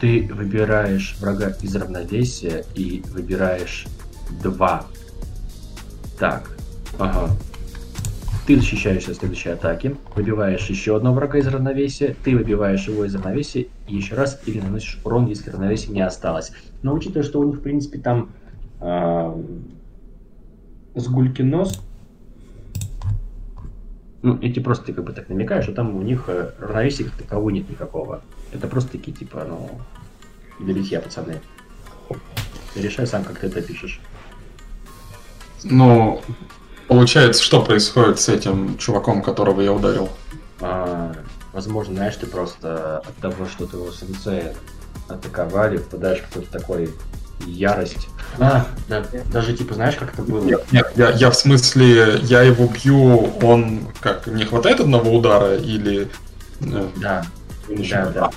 ты 0.00 0.28
выбираешь 0.32 1.16
врага 1.20 1.50
из 1.60 1.74
равновесия 1.74 2.64
и 2.74 3.02
выбираешь 3.08 3.86
два. 4.42 4.86
Так. 6.22 6.52
Ага. 7.00 7.30
Ты 8.46 8.54
защищаешься 8.54 9.12
следующей 9.12 9.48
атаки, 9.48 9.96
выбиваешь 10.14 10.64
еще 10.66 10.94
одного 10.94 11.16
врага 11.16 11.38
из 11.38 11.48
равновесия, 11.48 12.14
ты 12.22 12.36
выбиваешь 12.36 12.86
его 12.86 13.04
из 13.04 13.12
равновесия 13.16 13.66
еще 13.88 14.14
раз 14.14 14.40
или 14.46 14.60
наносишь 14.60 15.00
урон, 15.02 15.26
если 15.26 15.50
равновесия 15.50 15.90
не 15.90 16.00
осталось. 16.00 16.52
Но 16.82 16.94
учитывая, 16.94 17.24
что 17.24 17.40
у 17.40 17.44
них, 17.44 17.56
в 17.56 17.60
принципе, 17.60 17.98
там 17.98 18.30
а, 18.78 19.36
сгулькин 20.94 21.50
нос, 21.50 21.82
ну, 24.22 24.38
эти 24.40 24.60
просто 24.60 24.84
ты 24.84 24.92
как 24.92 25.04
бы 25.04 25.12
так 25.12 25.28
намекаешь, 25.28 25.64
что 25.64 25.72
там 25.72 25.96
у 25.96 26.02
них 26.02 26.26
э, 26.28 26.52
равновесия 26.60 27.02
как 27.02 27.14
такового 27.14 27.50
нет 27.50 27.68
никакого. 27.68 28.22
Это 28.52 28.68
просто 28.68 28.92
такие, 28.92 29.12
типа, 29.12 29.44
ну, 29.48 29.70
для 30.64 30.72
битья, 30.72 31.00
пацаны. 31.00 31.40
Решай 32.76 33.08
сам, 33.08 33.24
как 33.24 33.40
ты 33.40 33.48
это 33.48 33.60
пишешь. 33.60 34.00
Ну, 35.64 36.22
получается, 36.88 37.42
что 37.42 37.62
происходит 37.62 38.20
с 38.20 38.28
этим 38.28 38.76
чуваком, 38.78 39.22
которого 39.22 39.60
я 39.60 39.72
ударил? 39.72 40.08
А, 40.60 41.12
возможно, 41.52 41.94
знаешь, 41.94 42.16
ты 42.16 42.26
просто 42.26 42.98
от 42.98 43.16
того, 43.16 43.46
что 43.46 43.66
твоего 43.66 43.92
сенсея 43.92 44.54
атаковали, 45.08 45.78
впадаешь 45.78 46.20
в 46.20 46.28
какой-то 46.28 46.52
такой 46.52 46.90
ярость. 47.46 48.08
А, 48.38 48.66
да, 48.88 49.04
даже 49.32 49.54
типа, 49.56 49.74
знаешь, 49.74 49.96
как 49.96 50.14
это 50.14 50.22
было? 50.22 50.44
Нет, 50.44 50.64
нет, 50.72 50.92
я, 50.96 51.10
я 51.10 51.30
в 51.30 51.34
смысле, 51.34 52.18
я 52.22 52.42
его 52.42 52.66
бью, 52.66 53.32
он 53.42 53.88
как, 54.00 54.26
не 54.26 54.44
хватает 54.44 54.80
одного 54.80 55.12
удара 55.12 55.56
или... 55.56 56.08
э, 56.60 56.88
Да, 56.96 57.24
да, 57.68 58.06
да. 58.06 58.30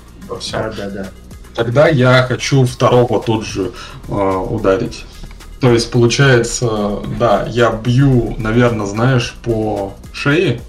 Да, 0.52 0.72
да, 0.76 0.90
да. 0.90 1.08
Тогда 1.54 1.88
я 1.88 2.24
хочу 2.28 2.66
второго 2.66 3.22
тут 3.22 3.46
же 3.46 3.72
э, 4.10 4.12
ударить. 4.12 5.06
То 5.60 5.72
есть, 5.72 5.92
получается, 5.92 7.00
да, 7.18 7.46
я 7.48 7.72
бью, 7.72 8.36
наверное, 8.38 8.86
знаешь, 8.86 9.36
по 9.44 9.94
шее 10.12 10.62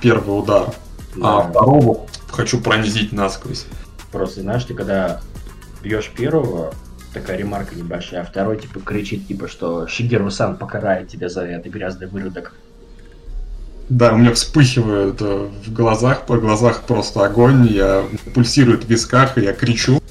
первый 0.00 0.38
удар, 0.38 0.74
а 1.20 1.42
Да. 1.42 1.50
второго 1.50 2.06
хочу 2.30 2.60
пронзить 2.60 3.12
насквозь. 3.12 3.66
Просто, 4.10 4.40
знаешь, 4.40 4.64
ты 4.64 4.74
когда 4.74 5.20
бьешь 5.82 6.10
первого, 6.14 6.74
такая 7.12 7.36
ремарка 7.36 7.74
небольшая, 7.74 8.22
а 8.22 8.24
второй, 8.24 8.58
типа, 8.58 8.80
кричит, 8.80 9.28
типа, 9.28 9.48
что 9.48 9.86
Шигеру-сан 9.86 10.56
покарает 10.56 11.08
тебя 11.08 11.28
за 11.28 11.42
это, 11.42 11.68
грязный 11.68 12.06
выродок. 12.06 12.54
Да, 13.88 14.14
у 14.14 14.16
меня 14.16 14.32
вспыхивает 14.32 15.20
э, 15.20 15.48
в 15.66 15.72
глазах, 15.72 16.22
по 16.22 16.38
глазах 16.38 16.82
просто 16.84 17.24
огонь, 17.26 17.66
я 17.66 18.04
пульсирует 18.34 18.84
в 18.84 18.88
висках, 18.88 19.36
и 19.36 19.42
я 19.42 19.52
кричу. 19.52 20.01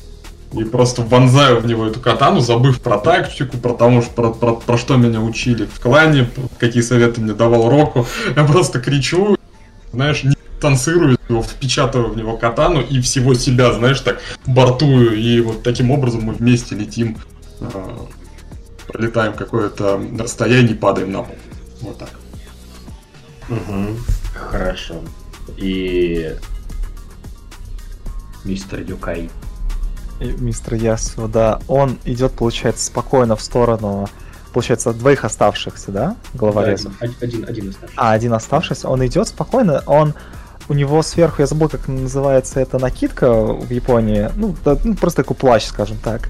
И 0.53 0.63
просто 0.65 1.01
вонзаю 1.01 1.61
в 1.61 1.65
него 1.65 1.85
эту 1.85 2.01
катану, 2.01 2.41
забыв 2.41 2.81
про 2.81 2.97
тактику, 2.97 3.57
про, 3.57 3.73
тому, 3.73 4.01
что- 4.01 4.11
про, 4.11 4.31
про, 4.31 4.53
про 4.55 4.77
что 4.77 4.97
меня 4.97 5.21
учили 5.21 5.65
в 5.65 5.79
клане, 5.79 6.29
какие 6.59 6.83
советы 6.83 7.21
мне 7.21 7.33
давал 7.33 7.69
Року. 7.69 8.05
Я 8.35 8.43
просто 8.43 8.81
кричу, 8.81 9.37
знаешь, 9.93 10.23
не 10.23 10.35
танцирую, 10.59 11.17
его 11.29 11.41
впечатываю 11.41 12.11
в 12.11 12.17
него 12.17 12.37
катану 12.37 12.81
и 12.81 12.99
всего 13.01 13.33
себя, 13.33 13.73
знаешь, 13.73 14.01
так 14.01 14.19
бортую. 14.45 15.17
И 15.17 15.39
вот 15.39 15.63
таким 15.63 15.89
образом 15.89 16.23
мы 16.23 16.33
вместе 16.33 16.75
летим, 16.75 17.17
э, 17.61 17.97
пролетаем 18.87 19.33
какое-то 19.33 20.01
расстояние 20.19 20.73
и 20.73 20.77
падаем 20.77 21.13
на 21.13 21.23
пол. 21.23 21.35
Вот 21.79 21.97
так. 21.97 22.11
Угу. 23.49 23.97
Хорошо. 24.35 24.95
И... 25.57 26.35
Мистер 28.43 28.81
Юкай. 28.81 29.29
Мистер 30.39 30.75
Ясу, 30.75 31.27
да, 31.27 31.59
он 31.67 31.97
идет, 32.05 32.33
получается, 32.33 32.85
спокойно 32.85 33.35
в 33.35 33.41
сторону, 33.41 34.07
получается, 34.53 34.93
двоих 34.93 35.25
оставшихся, 35.25 35.91
да, 35.91 36.15
головорезов? 36.33 36.93
Да, 36.99 37.07
один, 37.21 37.45
один 37.47 37.69
оставшийся. 37.69 38.01
А, 38.01 38.11
один 38.11 38.33
оставшийся, 38.33 38.89
он 38.89 39.05
идет 39.05 39.27
спокойно, 39.27 39.83
он 39.85 40.13
у 40.69 40.73
него 40.73 41.01
сверху, 41.01 41.41
я 41.41 41.47
забыл, 41.47 41.69
как 41.69 41.87
называется 41.87 42.59
эта 42.59 42.77
накидка 42.79 43.31
в 43.33 43.69
Японии, 43.71 44.29
ну, 44.35 44.55
да, 44.63 44.77
ну, 44.83 44.95
просто 44.95 45.23
такой 45.23 45.35
плащ, 45.35 45.65
скажем 45.65 45.97
так. 45.97 46.29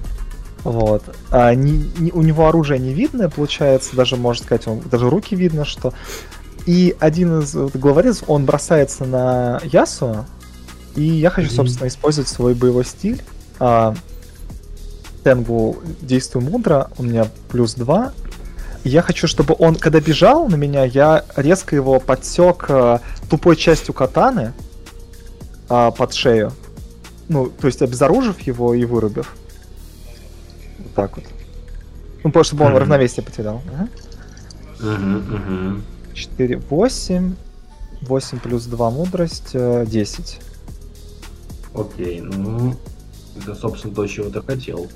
Вот. 0.64 1.02
А, 1.30 1.54
не- 1.54 1.92
не- 1.98 2.12
у 2.12 2.22
него 2.22 2.48
оружие 2.48 2.78
не 2.78 2.94
видно, 2.94 3.28
получается, 3.28 3.94
даже, 3.94 4.16
можно 4.16 4.44
сказать, 4.44 4.66
он, 4.66 4.80
даже 4.80 5.08
руки 5.10 5.36
видно, 5.36 5.64
что... 5.64 5.92
И 6.64 6.94
один 7.00 7.40
из 7.40 7.54
вот, 7.54 7.74
главорезов, 7.74 8.30
он 8.30 8.44
бросается 8.44 9.04
на 9.04 9.60
Ясу, 9.64 10.24
и 10.94 11.02
я 11.02 11.30
хочу, 11.30 11.50
собственно, 11.50 11.88
использовать 11.88 12.28
свой 12.28 12.54
боевой 12.54 12.84
стиль. 12.84 13.20
А, 13.58 13.94
Тенгу 15.24 15.76
действую 16.00 16.44
мудро, 16.44 16.90
у 16.98 17.02
меня 17.02 17.26
плюс 17.48 17.74
2. 17.74 18.12
И 18.84 18.88
я 18.88 19.02
хочу, 19.02 19.28
чтобы 19.28 19.54
он, 19.58 19.76
когда 19.76 20.00
бежал 20.00 20.48
на 20.48 20.56
меня, 20.56 20.84
я 20.84 21.24
резко 21.36 21.76
его 21.76 22.00
подсек 22.00 22.64
э, 22.68 22.98
тупой 23.30 23.54
частью 23.56 23.94
катаны 23.94 24.52
а, 25.68 25.92
под 25.92 26.12
шею. 26.12 26.52
Ну, 27.28 27.46
то 27.46 27.68
есть 27.68 27.80
обезоружив 27.80 28.40
его 28.40 28.74
и 28.74 28.84
вырубив. 28.84 29.36
Вот 30.78 30.94
так 30.94 31.16
вот. 31.16 31.24
Ну, 32.24 32.32
просто 32.32 32.50
чтобы 32.56 32.64
он 32.64 32.72
Мгм. 32.72 32.80
равновесие 32.80 33.24
потерял. 33.24 33.62
Ага. 33.72 33.88
Угу. 34.80 35.80
4, 36.14 36.56
8. 36.68 37.34
8 38.02 38.40
плюс 38.40 38.64
2 38.66 38.90
мудрость, 38.90 39.50
э, 39.54 39.84
10. 39.86 40.40
Окей, 41.74 42.20
ну... 42.20 42.74
Это, 43.40 43.54
собственно, 43.54 43.94
то, 43.94 44.06
чего 44.06 44.30
ты 44.30 44.42
хотел. 44.42 44.88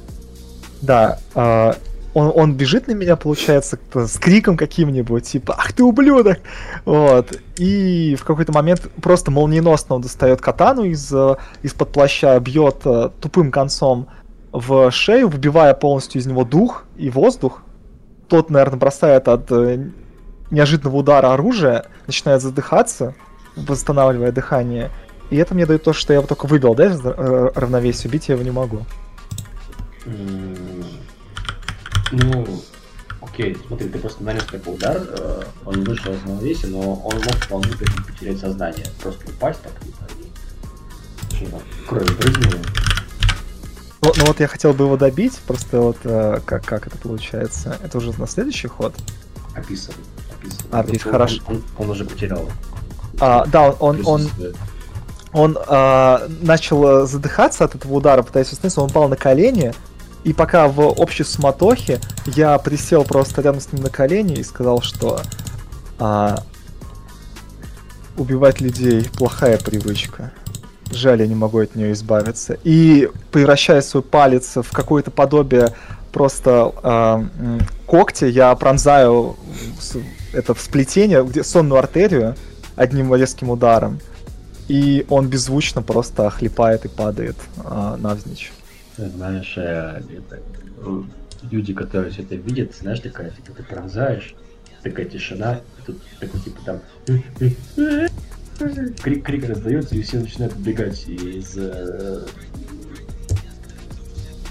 Да, 0.82 1.18
а, 1.34 1.76
он, 2.16 2.32
он 2.34 2.54
бежит 2.54 2.86
на 2.86 2.92
меня, 2.92 3.14
получается, 3.14 3.78
с 3.92 4.18
криком 4.18 4.56
каким-нибудь, 4.56 5.24
типа 5.24 5.54
«Ах 5.58 5.74
ты 5.74 5.84
ублюдок!» 5.84 6.38
Вот. 6.86 7.38
И 7.58 8.16
в 8.18 8.24
какой-то 8.24 8.52
момент 8.52 8.88
просто 9.02 9.30
молниеносно 9.30 9.96
он 9.96 10.00
достает 10.00 10.40
катану 10.40 10.84
из, 10.84 11.12
э, 11.12 11.36
из-под 11.62 11.92
плаща, 11.92 12.40
бьет 12.40 12.86
э, 12.86 13.10
тупым 13.20 13.50
концом 13.50 14.08
в 14.50 14.90
шею, 14.92 15.28
выбивая 15.28 15.74
полностью 15.74 16.22
из 16.22 16.26
него 16.26 16.44
дух 16.44 16.84
и 16.96 17.10
воздух. 17.10 17.60
Тот, 18.28 18.48
наверное, 18.48 18.78
бросает 18.78 19.28
от 19.28 19.52
э, 19.52 19.90
неожиданного 20.50 20.96
удара 20.96 21.34
оружие, 21.34 21.84
начинает 22.06 22.40
задыхаться, 22.40 23.14
восстанавливая 23.56 24.32
дыхание. 24.32 24.90
И 25.30 25.36
это 25.36 25.54
мне 25.54 25.66
дает 25.66 25.82
то, 25.82 25.92
что 25.92 26.12
я 26.12 26.18
его 26.18 26.26
только 26.26 26.46
выбил, 26.46 26.74
да, 26.74 26.84
э, 26.84 27.50
равновесия, 27.54 28.08
убить 28.08 28.28
я 28.28 28.34
его 28.34 28.44
не 28.44 28.50
могу. 28.50 28.86
Ну, 32.12 32.46
окей, 33.20 33.56
смотри, 33.66 33.88
ты 33.88 33.98
просто 33.98 34.22
нанес 34.22 34.44
такой 34.44 34.74
удар, 34.74 35.02
э, 35.04 35.42
он 35.64 35.82
вышел 35.82 36.12
из 36.12 36.22
равновесия, 36.22 36.68
но 36.68 36.94
он 36.94 37.16
мог 37.16 37.34
вполне 37.34 37.72
потерять 38.06 38.38
сознание. 38.38 38.86
Просто 39.02 39.28
упасть 39.28 39.60
так 39.62 39.72
и... 39.84 39.90
Там, 41.50 41.60
кровь 41.86 42.16
брызнула. 42.16 42.62
Ну, 44.02 44.12
ну 44.16 44.26
вот 44.26 44.40
я 44.40 44.46
хотел 44.46 44.72
бы 44.72 44.84
его 44.84 44.96
добить, 44.96 45.38
просто 45.46 45.80
вот 45.80 45.96
э, 46.04 46.40
как, 46.44 46.64
как 46.64 46.86
это 46.86 46.96
получается? 46.96 47.76
Это 47.82 47.98
уже 47.98 48.18
на 48.18 48.26
следующий 48.26 48.68
ход? 48.68 48.94
Описан. 49.54 49.94
описан. 50.32 50.60
А, 50.70 50.82
Просто 50.82 50.92
видишь, 50.92 51.06
он- 51.06 51.12
хорошо. 51.12 51.42
Он, 51.48 51.62
он 51.78 51.90
уже 51.90 52.04
потерял. 52.04 52.48
А, 53.20 53.44
да, 53.46 53.70
он, 53.72 54.00
он, 54.04 54.20
присутствие. 54.22 54.54
Он 55.36 55.58
а, 55.66 56.26
начал 56.40 57.02
э, 57.02 57.06
задыхаться 57.06 57.64
от 57.64 57.74
этого 57.74 57.92
удара, 57.92 58.22
пытаясь 58.22 58.50
восстановиться, 58.50 58.80
он 58.80 58.88
упал 58.88 59.06
на 59.08 59.16
колени, 59.16 59.74
и 60.24 60.32
пока 60.32 60.66
в 60.66 60.80
общей 60.80 61.24
суматохе 61.24 62.00
я 62.24 62.56
присел 62.56 63.04
просто 63.04 63.42
рядом 63.42 63.60
с 63.60 63.70
ним 63.70 63.82
на 63.82 63.90
колени 63.90 64.36
и 64.36 64.42
сказал, 64.42 64.80
что 64.80 65.20
а, 65.98 66.42
убивать 68.16 68.62
людей 68.62 69.10
плохая 69.18 69.58
привычка. 69.58 70.32
Жаль, 70.90 71.20
я 71.20 71.26
не 71.26 71.34
могу 71.34 71.58
от 71.58 71.74
нее 71.74 71.92
избавиться. 71.92 72.56
И 72.64 73.10
превращая 73.30 73.82
свой 73.82 74.02
палец 74.02 74.56
в 74.56 74.72
какое-то 74.72 75.10
подобие 75.10 75.74
просто 76.12 76.72
а, 76.82 77.16
м, 77.38 77.60
когтя, 77.86 78.26
я 78.26 78.54
пронзаю 78.54 79.36
это 80.32 80.54
в 80.54 80.60
сплетение, 80.62 81.22
где 81.22 81.44
сонную 81.44 81.78
артерию 81.78 82.36
одним 82.74 83.14
резким 83.14 83.50
ударом. 83.50 84.00
И 84.68 85.06
он 85.08 85.28
беззвучно 85.28 85.82
просто 85.82 86.28
хлипает 86.30 86.84
и 86.84 86.88
падает 86.88 87.36
а, 87.58 87.96
навзничь. 87.96 88.52
Ты 88.96 89.08
знаешь, 89.10 89.54
э, 89.56 90.00
это, 90.00 90.40
э, 90.78 91.02
люди, 91.50 91.74
которые 91.74 92.10
все 92.10 92.22
это 92.22 92.34
видят, 92.34 92.74
знаешь, 92.74 93.00
такая, 93.00 93.30
типа, 93.30 93.52
ты 93.56 93.62
пронзаешь, 93.62 94.34
такая 94.82 95.06
тишина, 95.06 95.60
тут 95.84 95.98
такой, 96.18 96.40
типа, 96.40 96.60
там, 96.64 96.80
крик, 99.02 99.24
крик 99.24 99.48
раздается, 99.48 99.94
и 99.94 100.02
все 100.02 100.18
начинают 100.18 100.54
убегать 100.56 101.06
из, 101.08 101.54
э, 101.56 102.26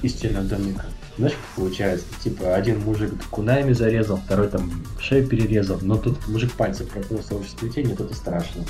из 0.02 0.12
стенного 0.14 0.46
домика. 0.46 0.86
Знаешь, 1.18 1.34
как 1.34 1.64
получается? 1.64 2.06
Типа, 2.24 2.56
один 2.56 2.80
мужик 2.82 3.14
кунами 3.32 3.74
зарезал, 3.74 4.18
второй 4.18 4.50
там 4.50 4.84
шею 5.00 5.28
перерезал, 5.28 5.80
но 5.82 5.98
тут 5.98 6.28
мужик 6.28 6.52
пальцем 6.54 6.88
прокнулся 6.88 7.36
в 7.36 7.48
сплетение, 7.48 7.96
тут 7.96 8.12
и 8.12 8.14
страшно. 8.14 8.64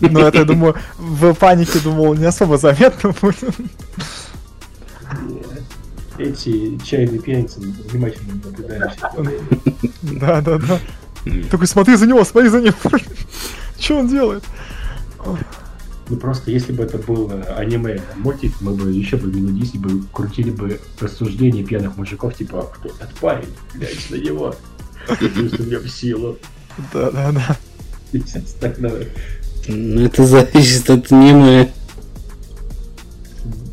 Ну, 0.00 0.20
это, 0.20 0.38
я 0.38 0.44
думаю, 0.44 0.74
в 0.98 1.34
панике 1.34 1.78
думал, 1.80 2.14
не 2.14 2.24
особо 2.24 2.58
заметно 2.58 3.14
будет. 3.20 3.54
Эти 6.18 6.78
чайные 6.84 7.18
пьяницы 7.18 7.60
внимательно 7.60 8.40
это. 8.68 8.94
Да, 10.02 10.40
да, 10.40 10.58
да. 10.58 10.80
Такой, 11.50 11.66
смотри 11.66 11.96
за 11.96 12.06
него, 12.06 12.24
смотри 12.24 12.50
за 12.50 12.60
ним. 12.60 12.74
Что 13.80 13.98
он 13.98 14.08
делает? 14.08 14.44
Ну 16.08 16.16
просто 16.18 16.50
если 16.50 16.72
бы 16.72 16.84
это 16.84 16.98
был 16.98 17.32
аниме 17.56 18.02
мультик, 18.16 18.52
мы 18.60 18.72
бы 18.72 18.90
еще 18.92 19.16
бы 19.16 19.32
минут 19.32 19.58
10 19.58 19.80
бы 19.80 20.02
крутили 20.12 20.50
бы 20.50 20.78
рассуждения 21.00 21.64
пьяных 21.64 21.96
мужиков, 21.96 22.36
типа, 22.36 22.60
«А 22.60 22.64
кто 22.64 22.90
этот 22.90 23.14
парень? 23.14 23.48
Глянь 23.72 23.96
на 24.10 24.16
него. 24.16 24.54
Чувствую 25.18 25.80
в 25.80 25.88
силу. 25.88 26.38
Да, 26.92 27.10
да, 27.10 27.32
да. 27.32 27.56
И 28.12 28.20
все 28.20 28.40
остальное. 28.40 29.08
Ну, 29.68 30.04
это 30.04 30.24
зависит 30.24 30.90
от 30.90 31.10
аниме. 31.12 31.70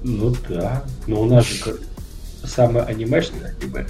Ну 0.04 0.34
да. 0.50 0.84
Но 1.08 1.22
у 1.22 1.26
нас 1.26 1.46
же 1.46 1.64
как- 1.64 1.80
самое 2.44 2.86
анимешное 2.86 3.56
аниме. 3.62 3.86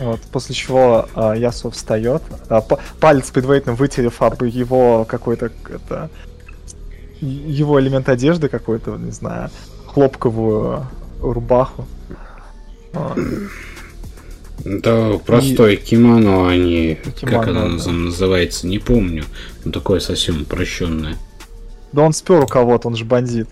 Вот, 0.00 0.20
после 0.32 0.54
чего 0.54 1.08
а, 1.14 1.34
Ясу 1.34 1.70
встает, 1.70 2.22
а, 2.48 2.62
п- 2.62 2.78
палец 3.00 3.30
предварительно 3.30 3.74
вытерев 3.74 4.22
об 4.22 4.42
его 4.42 5.04
какой-то 5.04 5.50
это, 5.68 6.08
его 7.20 7.78
элемент 7.78 8.08
одежды 8.08 8.48
какой-то, 8.48 8.96
не 8.96 9.10
знаю. 9.10 9.50
хлопковую 9.86 10.86
рубаху. 11.20 11.84
Вот. 12.92 13.18
Это 14.64 15.20
простой 15.24 15.76
кимоно, 15.76 16.50
а 16.50 16.56
не 16.56 16.96
как 16.96 17.14
Кимоно, 17.14 17.64
оно 17.66 17.78
да. 17.78 17.90
называется, 17.90 18.66
не 18.66 18.78
помню. 18.78 19.24
Ну 19.64 19.72
такое 19.72 20.00
совсем 20.00 20.42
упрощенное. 20.42 21.16
Да 21.92 22.02
он 22.02 22.12
спер 22.12 22.42
у 22.42 22.46
кого-то, 22.46 22.88
он 22.88 22.96
же 22.96 23.04
бандит. 23.04 23.48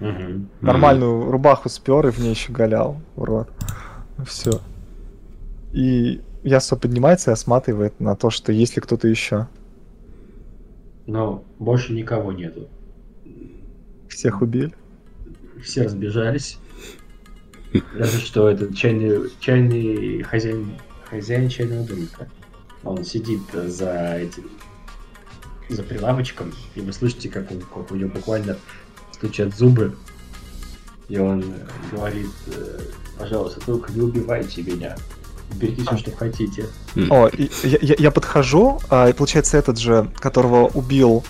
Мгм. 0.00 0.48
Нормальную 0.60 1.30
рубаху 1.30 1.68
спер 1.68 2.06
и 2.06 2.10
в 2.10 2.18
ней 2.18 2.30
еще 2.30 2.52
галял, 2.52 3.00
урод. 3.16 3.48
Все. 4.26 4.60
И 5.72 6.20
Ясо 6.42 6.76
поднимается 6.76 7.30
и 7.30 7.34
осматривает 7.34 7.98
на 8.00 8.16
то, 8.16 8.30
что 8.30 8.52
есть 8.52 8.76
ли 8.76 8.82
кто-то 8.82 9.08
еще. 9.08 9.46
Но 11.06 11.44
больше 11.58 11.92
никого 11.92 12.32
нету. 12.32 12.68
Всех 14.08 14.42
убили. 14.42 14.72
Все 15.62 15.84
разбежались. 15.84 16.58
Даже 17.98 18.18
что 18.18 18.48
этот 18.48 18.74
чайный, 18.76 19.30
чайный 19.40 20.22
хозяин, 20.22 20.78
хозяин 21.08 21.48
чайного 21.48 21.84
домика. 21.86 22.28
Он 22.84 23.04
сидит 23.04 23.40
за 23.52 24.16
этим, 24.16 24.50
за 25.68 25.82
прилавочком, 25.82 26.52
и 26.74 26.80
вы 26.80 26.92
слышите, 26.92 27.28
как, 27.28 27.50
он, 27.50 27.60
как 27.60 27.90
у 27.90 27.94
него 27.94 28.10
буквально 28.10 28.56
стучат 29.12 29.56
зубы. 29.56 29.94
И 31.08 31.18
он 31.18 31.42
э, 31.42 31.94
говорит, 31.94 32.30
э, 32.48 32.80
пожалуйста, 33.18 33.60
только 33.64 33.92
не 33.92 34.00
убивайте 34.00 34.62
меня. 34.62 34.96
Берите 35.54 35.82
все, 35.82 35.96
что 35.98 36.10
хотите. 36.16 36.66
О, 37.10 37.28
я, 37.62 37.78
я- 37.82 37.94
я 37.98 38.10
подхожу, 38.10 38.80
а, 38.88 39.08
и 39.10 39.12
получается 39.12 39.58
этот 39.58 39.78
же, 39.78 40.10
которого 40.18 40.68
убил 40.68 41.22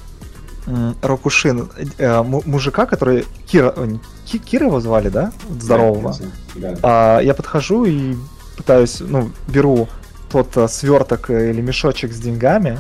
Рокушин, 1.03 1.71
э, 1.99 2.23
му- 2.23 2.43
мужика, 2.47 2.87
который... 2.87 3.25
Кира, 3.47 3.75
э, 3.77 3.97
Кира 4.39 4.67
его 4.67 4.81
звали, 4.81 5.09
да? 5.09 5.33
Здорового. 5.61 6.15
Да. 6.55 6.75
А, 6.83 7.21
я 7.21 7.35
подхожу 7.35 7.85
и 7.85 8.17
пытаюсь, 8.57 9.01
ну, 9.01 9.31
беру 9.49 9.89
тот 10.31 10.57
а, 10.57 10.69
сверток 10.69 11.31
э, 11.31 11.51
или 11.51 11.61
мешочек 11.61 12.13
с 12.13 12.19
деньгами, 12.19 12.79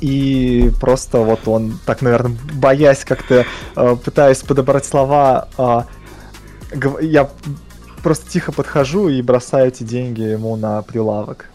и 0.00 0.70
просто 0.80 1.18
вот 1.18 1.46
он, 1.46 1.78
так, 1.84 2.00
наверное, 2.02 2.36
боясь 2.54 3.04
как-то, 3.04 3.44
э, 3.76 3.96
пытаясь 4.02 4.38
подобрать 4.38 4.86
слова, 4.86 5.48
а, 5.58 5.86
я 7.02 7.28
просто 8.02 8.30
тихо 8.30 8.52
подхожу 8.52 9.08
и 9.08 9.20
бросаю 9.20 9.68
эти 9.68 9.82
деньги 9.82 10.22
ему 10.22 10.56
на 10.56 10.80
прилавок. 10.82 11.46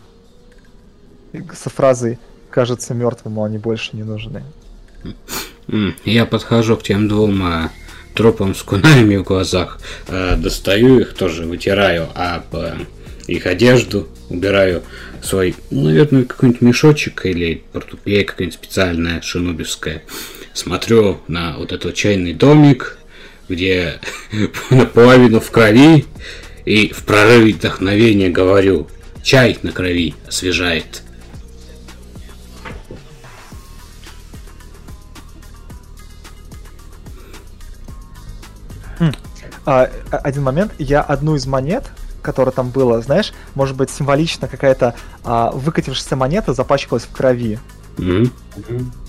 Со 1.54 1.70
фразой 1.70 2.20
«кажется 2.56 2.94
мертвому 2.94 3.44
они 3.44 3.58
больше 3.58 3.90
не 3.98 4.04
нужны». 4.04 4.42
Я 6.06 6.26
подхожу 6.26 6.78
к 6.78 6.84
тем 6.84 7.10
двум 7.10 7.44
а, 7.44 7.72
трупам 8.14 8.56
с 8.56 8.64
кунами 8.64 9.18
в 9.18 9.24
глазах, 9.24 9.82
а, 10.08 10.38
достаю 10.38 11.00
их 11.00 11.16
тоже, 11.16 11.44
вытираю 11.46 12.08
об 12.16 12.56
а, 12.56 12.78
их 13.28 13.46
одежду, 13.46 14.08
убираю 14.30 14.84
свой, 15.22 15.54
ну, 15.70 15.84
наверное, 15.84 16.24
какой-нибудь 16.24 16.62
мешочек 16.62 17.26
или 17.26 17.64
портупея 17.74 18.24
какая-нибудь 18.24 18.58
специальная 18.58 19.22
шинобивская. 19.22 20.04
Смотрю 20.54 21.20
на 21.28 21.58
вот 21.58 21.74
этот 21.74 21.94
чайный 21.94 22.34
домик, 22.34 22.98
где 23.50 24.00
наполовину 24.70 25.42
в 25.42 25.52
крови, 25.52 26.06
и 26.64 26.94
в 26.94 27.04
прорыве 27.04 27.54
вдохновения 27.54 28.30
говорю, 28.30 28.88
чай 29.24 29.58
на 29.62 29.74
крови 29.74 30.14
освежает. 30.26 31.02
А, 39.66 39.90
а- 40.12 40.18
один 40.18 40.44
момент, 40.44 40.74
я 40.78 41.02
одну 41.02 41.36
из 41.36 41.46
монет, 41.48 41.90
которая 42.22 42.52
там 42.54 42.70
была, 42.70 43.02
знаешь, 43.02 43.34
может 43.56 43.76
быть 43.76 43.90
символично 43.90 44.48
какая-то 44.48 44.96
а, 45.24 45.52
выкатившаяся 45.52 46.16
монета 46.16 46.54
запачкалась 46.54 47.04
в 47.04 47.12
крови. 47.12 47.60
Мгм. 47.98 48.32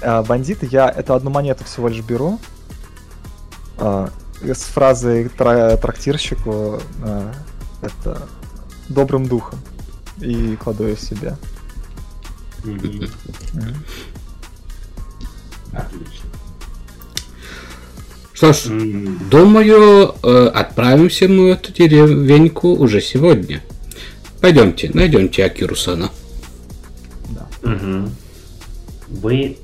А, 0.03 0.23
бандиты, 0.23 0.69
я 0.71 0.89
эту 0.89 1.15
одну 1.15 1.31
монету 1.31 1.65
всего 1.65 1.89
лишь 1.89 2.05
беру. 2.05 2.39
а, 3.79 4.09
с 4.43 4.63
фразой 4.65 5.29
тра- 5.31 5.77
трактирщику 5.77 6.81
а, 7.03 7.33
это 7.83 8.23
добрым 8.89 9.27
духом. 9.27 9.59
И 10.19 10.57
кладу 10.57 10.87
ее 10.87 10.97
себе. 10.97 11.37
Мгм. 12.65 13.09
Мгм. 13.55 13.75
Отлично. 15.73 16.26
Что 18.37 18.53
ж, 18.53 18.67
Думаю, 19.31 20.15
э, 20.23 20.51
отправимся 20.55 21.27
мы 21.27 21.47
в 21.47 21.53
эту 21.53 21.73
деревеньку 21.73 22.69
уже 22.69 23.01
сегодня. 23.01 23.63
Пойдемте, 24.43 24.91
найдемте 24.93 25.43
Акирусана. 25.43 26.11
Мгм. 27.63 28.11
Вы 29.09 29.57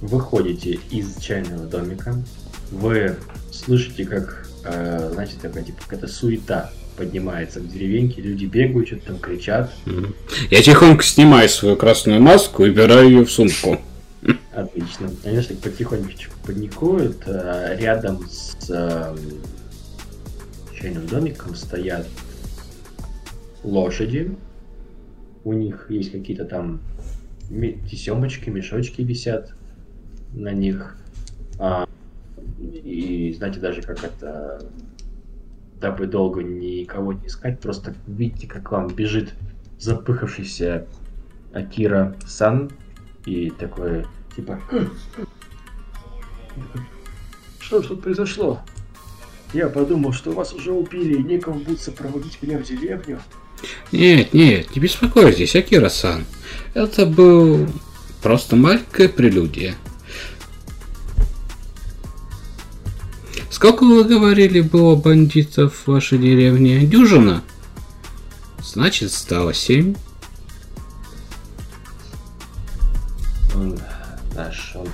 выходите 0.00 0.78
из 0.90 1.18
чайного 1.18 1.66
домика, 1.66 2.16
вы 2.70 3.16
слышите, 3.52 4.06
как, 4.06 4.48
э, 4.64 5.10
знаете, 5.12 5.34
такая 5.42 5.62
типа 5.62 5.82
какая-то 5.82 6.08
суета 6.08 6.72
поднимается 6.96 7.60
в 7.60 7.70
деревеньке, 7.70 8.22
люди 8.22 8.46
бегают, 8.46 8.88
что-то 8.88 9.08
там 9.08 9.18
кричат. 9.18 9.70
Мгм. 9.84 10.14
Я 10.50 10.62
тихонько 10.62 11.04
снимаю 11.04 11.50
свою 11.50 11.76
красную 11.76 12.22
маску 12.22 12.64
и 12.64 12.70
убираю 12.70 13.10
ее 13.10 13.24
в 13.26 13.30
сумку. 13.30 13.78
Отлично. 14.54 15.08
Знаешь, 15.08 15.46
так 15.46 15.58
потихонечку 15.58 16.34
паникуют. 16.46 17.22
э, 17.26 17.76
Рядом 17.78 18.28
с 18.28 18.56
э, 18.70 19.16
чайным 20.74 21.06
домиком 21.06 21.54
стоят 21.54 22.06
лошади. 23.64 24.36
У 25.44 25.52
них 25.54 25.86
есть 25.90 26.12
какие-то 26.12 26.44
там 26.44 26.80
тесемочки, 27.48 28.50
мешочки 28.50 29.00
висят 29.02 29.54
на 30.34 30.52
них. 30.52 30.96
А, 31.58 31.88
и 32.58 33.34
знаете, 33.36 33.60
даже 33.60 33.82
как 33.82 34.04
это, 34.04 34.64
дабы 35.80 36.06
долго 36.06 36.42
никого 36.42 37.12
не 37.12 37.26
искать, 37.26 37.60
просто 37.60 37.94
видите, 38.06 38.46
как 38.46 38.70
вам 38.70 38.88
бежит 38.88 39.34
запыхавшийся 39.78 40.86
Акира 41.52 42.16
Сан 42.26 42.70
и 43.26 43.50
такой, 43.50 44.06
типа, 44.36 44.60
что 47.60 47.82
ж 47.82 47.86
тут 47.86 48.02
произошло? 48.02 48.60
Я 49.52 49.68
подумал, 49.68 50.12
что 50.12 50.32
вас 50.32 50.52
уже 50.52 50.72
убили, 50.72 51.14
и 51.14 51.22
некому 51.22 51.60
будет 51.60 51.80
сопроводить 51.80 52.42
меня 52.42 52.58
в 52.58 52.62
деревню. 52.62 53.20
Нет, 53.92 54.32
нет, 54.32 54.74
не 54.74 54.80
беспокойтесь, 54.80 55.54
Акира-сан. 55.54 56.24
Это 56.74 57.06
был 57.06 57.68
просто 58.22 58.56
маленькая 58.56 59.08
прелюдия. 59.08 59.74
Сколько 63.50 63.84
вы 63.84 64.04
говорили 64.04 64.60
было 64.60 64.96
бандитов 64.96 65.74
в 65.74 65.92
вашей 65.92 66.18
деревне? 66.18 66.84
Дюжина? 66.86 67.44
Значит, 68.62 69.12
стало 69.12 69.52
семь. 69.52 69.94
Он, 73.54 73.78
наш, 74.34 74.74
он 74.76 74.88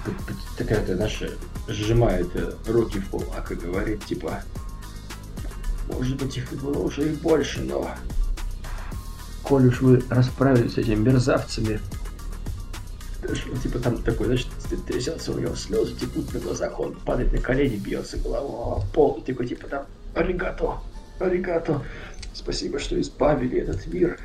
такая, 0.56 0.84
ты, 0.84 0.96
знаешь, 0.96 1.22
сжимает 1.68 2.28
э, 2.34 2.52
руки 2.66 2.98
в 2.98 3.08
кулак 3.08 3.52
и 3.52 3.54
говорит, 3.54 4.04
типа, 4.04 4.42
может 5.88 6.16
быть, 6.16 6.36
их 6.36 6.52
было 6.52 6.78
уже 6.78 7.10
и 7.12 7.14
больше, 7.14 7.62
но... 7.62 7.90
Коль 9.42 9.68
уж 9.68 9.80
вы 9.80 10.02
расправились 10.10 10.74
с 10.74 10.78
этими 10.78 10.96
мерзавцами, 10.96 11.80
Знаешь, 13.22 13.46
он, 13.50 13.58
типа 13.58 13.78
там 13.78 14.02
такой, 14.02 14.26
значит, 14.26 14.48
трясется 14.86 15.32
у 15.32 15.38
него 15.38 15.54
слезы 15.54 15.94
текут 15.94 16.32
на 16.34 16.40
глазах, 16.40 16.78
он 16.78 16.94
падает 16.94 17.32
на 17.32 17.38
колени, 17.38 17.76
бьется 17.76 18.18
головой 18.18 18.82
о 18.82 18.84
пол, 18.92 19.14
и 19.14 19.22
такой, 19.22 19.46
типа 19.46 19.68
там, 19.68 19.86
аригато, 20.14 20.80
аригато, 21.18 21.82
спасибо, 22.34 22.78
что 22.78 23.00
избавили 23.00 23.60
этот 23.60 23.86
мир 23.86 24.18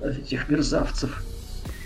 от 0.00 0.18
этих 0.18 0.48
мерзавцев. 0.50 1.22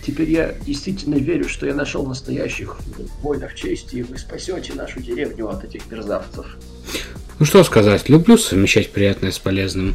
Теперь 0.07 0.30
я 0.30 0.55
действительно 0.66 1.16
верю, 1.16 1.48
что 1.48 1.66
я 1.66 1.74
нашел 1.74 2.07
настоящих 2.07 2.78
воинов 3.22 3.55
чести, 3.55 3.96
и 3.96 4.03
вы 4.03 4.16
спасете 4.18 4.72
нашу 4.74 5.01
деревню 5.01 5.48
от 5.48 5.62
этих 5.64 5.90
мерзавцев. 5.90 6.57
Ну 7.38 7.44
что 7.46 7.62
сказать, 7.64 8.09
люблю 8.09 8.38
совмещать 8.38 8.90
приятное 8.92 9.30
с 9.30 9.38
полезным. 9.38 9.94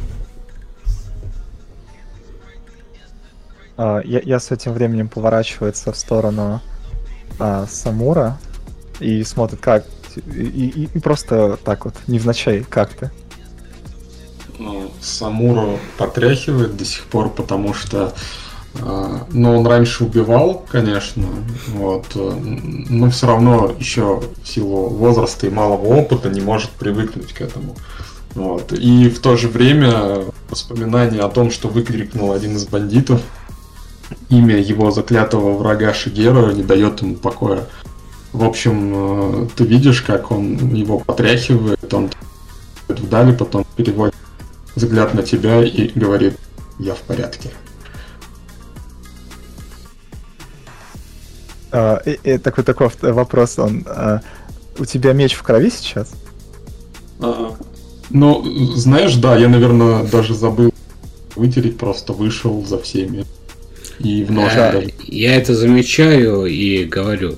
А, 3.76 4.00
я, 4.04 4.20
я 4.20 4.40
с 4.40 4.50
этим 4.50 4.72
временем 4.72 5.08
поворачивается 5.08 5.92
в 5.92 5.96
сторону 5.96 6.60
а, 7.38 7.66
Самура 7.66 8.38
и 9.00 9.22
смотрит, 9.24 9.60
как. 9.60 9.84
И, 10.34 10.46
и- 10.46 10.88
и 10.94 10.98
просто 10.98 11.58
так 11.62 11.84
вот, 11.84 11.94
невзначай, 12.06 12.64
как 12.68 12.94
ты. 12.94 13.10
Ну, 14.58 14.90
Самуру 15.02 15.78
потряхивает 15.98 16.76
до 16.78 16.86
сих 16.86 17.04
пор, 17.04 17.28
потому 17.28 17.74
что 17.74 18.14
но 18.80 19.58
он 19.58 19.66
раньше 19.66 20.04
убивал, 20.04 20.64
конечно, 20.70 21.24
вот, 21.68 22.06
но 22.14 23.10
все 23.10 23.26
равно 23.26 23.74
еще 23.78 24.22
в 24.42 24.46
силу 24.46 24.88
возраста 24.88 25.46
и 25.46 25.50
малого 25.50 25.86
опыта 25.94 26.28
не 26.28 26.40
может 26.40 26.70
привыкнуть 26.70 27.32
к 27.32 27.40
этому. 27.40 27.76
Вот. 28.36 28.72
И 28.74 29.08
в 29.08 29.20
то 29.20 29.36
же 29.36 29.48
время 29.48 30.24
воспоминание 30.50 31.22
о 31.22 31.30
том, 31.30 31.50
что 31.50 31.68
выкрикнул 31.68 32.32
один 32.32 32.56
из 32.56 32.66
бандитов, 32.66 33.22
имя 34.28 34.58
его 34.58 34.90
заклятого 34.90 35.56
врага 35.56 35.94
Шигера 35.94 36.52
не 36.52 36.62
дает 36.62 37.00
ему 37.00 37.16
покоя. 37.16 37.66
В 38.32 38.44
общем, 38.44 38.92
э, 38.94 39.48
ты 39.56 39.64
видишь, 39.64 40.02
как 40.02 40.30
он 40.30 40.74
его 40.74 40.98
потряхивает, 40.98 41.92
он 41.94 42.10
вдали, 42.88 43.34
потом 43.34 43.64
переводит 43.76 44.14
взгляд 44.74 45.14
на 45.14 45.22
тебя 45.22 45.64
и 45.64 45.90
говорит, 45.98 46.36
я 46.78 46.94
в 46.94 47.00
порядке. 47.00 47.50
Такой 52.42 52.64
такой 52.64 52.90
вопрос, 53.02 53.58
он, 53.58 53.84
а, 53.86 54.20
у 54.78 54.84
тебя 54.84 55.12
меч 55.12 55.34
в 55.34 55.42
крови 55.42 55.70
сейчас? 55.70 56.12
А, 57.20 57.54
ну, 58.10 58.44
знаешь, 58.74 59.14
да, 59.16 59.36
я, 59.36 59.48
наверное, 59.48 60.04
даже 60.04 60.34
забыл 60.34 60.72
вытереть, 61.34 61.78
просто 61.78 62.12
вышел 62.12 62.64
за 62.64 62.78
всеми. 62.78 63.24
И 63.98 64.24
в 64.24 64.30
нож 64.30 64.52
а, 64.54 64.72
даже. 64.72 64.90
Я 65.06 65.36
это 65.36 65.54
замечаю 65.54 66.46
и 66.46 66.84
говорю, 66.84 67.36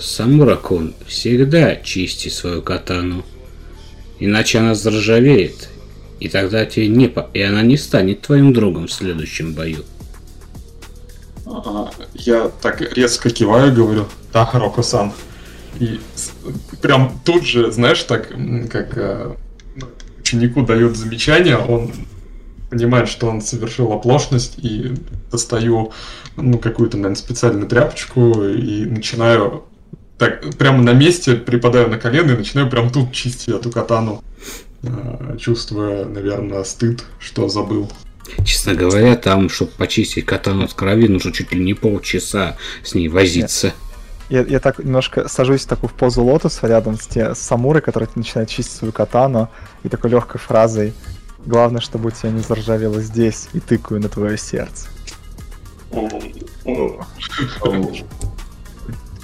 Самуракун, 0.00 0.94
всегда 1.06 1.76
чисти 1.76 2.28
свою 2.28 2.62
катану. 2.62 3.24
Иначе 4.18 4.58
она 4.58 4.74
заржавеет, 4.74 5.68
и 6.20 6.28
тогда 6.28 6.64
тебе 6.64 6.86
не 6.86 7.08
по... 7.08 7.28
и 7.34 7.40
она 7.40 7.62
не 7.62 7.76
станет 7.76 8.20
твоим 8.20 8.52
другом 8.52 8.86
в 8.86 8.92
следующем 8.92 9.54
бою. 9.54 9.84
Я 12.14 12.50
так 12.60 12.80
резко 12.80 13.30
киваю, 13.30 13.74
говорю, 13.74 14.06
да, 14.32 14.48
Роко-сан. 14.52 15.12
И 15.78 16.00
прям 16.80 17.20
тут 17.24 17.44
же, 17.44 17.70
знаешь, 17.72 18.02
так, 18.02 18.28
как 18.70 18.96
э, 18.96 19.34
ученику 20.18 20.62
дают 20.62 20.96
замечание, 20.96 21.56
он 21.56 21.92
понимает, 22.70 23.08
что 23.08 23.26
он 23.26 23.40
совершил 23.42 23.92
оплошность, 23.92 24.54
и 24.58 24.94
достаю 25.30 25.92
ну, 26.36 26.58
какую-то, 26.58 26.96
наверное, 26.96 27.16
специальную 27.16 27.68
тряпочку 27.68 28.44
и 28.44 28.84
начинаю 28.86 29.64
так 30.18 30.56
прямо 30.56 30.82
на 30.82 30.92
месте 30.92 31.34
припадаю 31.34 31.90
на 31.90 31.98
колено 31.98 32.30
и 32.30 32.36
начинаю 32.36 32.70
прям 32.70 32.90
тут 32.90 33.12
чистить 33.12 33.48
эту 33.48 33.70
катану, 33.70 34.22
э, 34.82 35.36
чувствуя, 35.38 36.04
наверное, 36.04 36.62
стыд, 36.64 37.04
что 37.18 37.48
забыл. 37.48 37.90
Честно 38.44 38.74
говоря, 38.74 39.16
там, 39.16 39.48
чтобы 39.48 39.72
почистить 39.72 40.26
катану 40.26 40.64
от 40.64 40.74
крови, 40.74 41.08
нужно 41.08 41.32
чуть 41.32 41.52
ли 41.52 41.60
не 41.60 41.74
полчаса 41.74 42.56
с 42.82 42.94
ней 42.94 43.08
возиться. 43.08 43.72
Я, 44.28 44.40
я 44.42 44.60
так 44.60 44.78
немножко 44.78 45.28
сажусь 45.28 45.66
такую 45.66 45.90
в 45.90 45.92
позу 45.92 46.24
лотоса 46.24 46.66
рядом 46.66 46.98
с, 46.98 47.06
те, 47.06 47.34
с 47.34 47.38
Самурой, 47.38 47.82
который 47.82 48.08
начинает 48.14 48.48
чистить 48.48 48.72
свою 48.72 48.92
катану, 48.92 49.50
и 49.82 49.88
такой 49.88 50.10
легкой 50.10 50.38
фразой 50.38 50.94
«Главное, 51.44 51.80
чтобы 51.80 52.08
у 52.08 52.10
тебя 52.10 52.30
не 52.30 52.40
заржавело 52.40 53.00
здесь, 53.02 53.48
и 53.52 53.60
тыкаю 53.60 54.00
на 54.00 54.08
твое 54.08 54.38
сердце». 54.38 54.88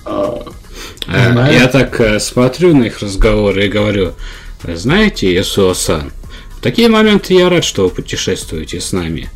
А, 0.05 1.51
я 1.51 1.69
так 1.69 2.01
э, 2.01 2.21
смотрю 2.21 2.77
на 2.77 2.85
их 2.85 3.01
разговоры 3.01 3.67
и 3.67 3.69
говорю, 3.69 4.13
знаете, 4.63 5.39
Исуо-сан, 5.41 6.13
в 6.59 6.61
такие 6.61 6.89
моменты 6.89 7.35
я 7.35 7.49
рад, 7.49 7.63
что 7.63 7.85
вы 7.85 7.91
путешествуете 7.91 8.81
с 8.81 8.91
нами. 8.93 9.31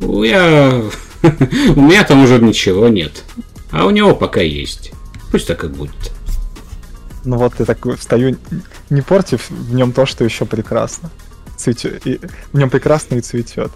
Я... 0.00 0.84
у 1.22 1.80
меня 1.80 2.04
там 2.04 2.22
уже 2.22 2.38
ничего 2.38 2.86
нет. 2.86 3.24
А 3.72 3.86
у 3.86 3.90
него 3.90 4.14
пока 4.14 4.40
есть. 4.40 4.92
Пусть 5.32 5.48
так 5.48 5.64
и 5.64 5.66
будет. 5.66 6.12
Ну 7.24 7.38
вот 7.38 7.54
я 7.58 7.64
так 7.64 7.84
встаю, 7.98 8.36
не 8.88 9.00
порти 9.00 9.36
в 9.36 9.74
нем 9.74 9.92
то, 9.92 10.06
что 10.06 10.22
еще 10.24 10.44
прекрасно. 10.44 11.10
Цветет. 11.56 12.06
И 12.06 12.20
в 12.52 12.56
нем 12.58 12.70
прекрасно 12.70 13.16
и 13.16 13.20
цветет. 13.20 13.72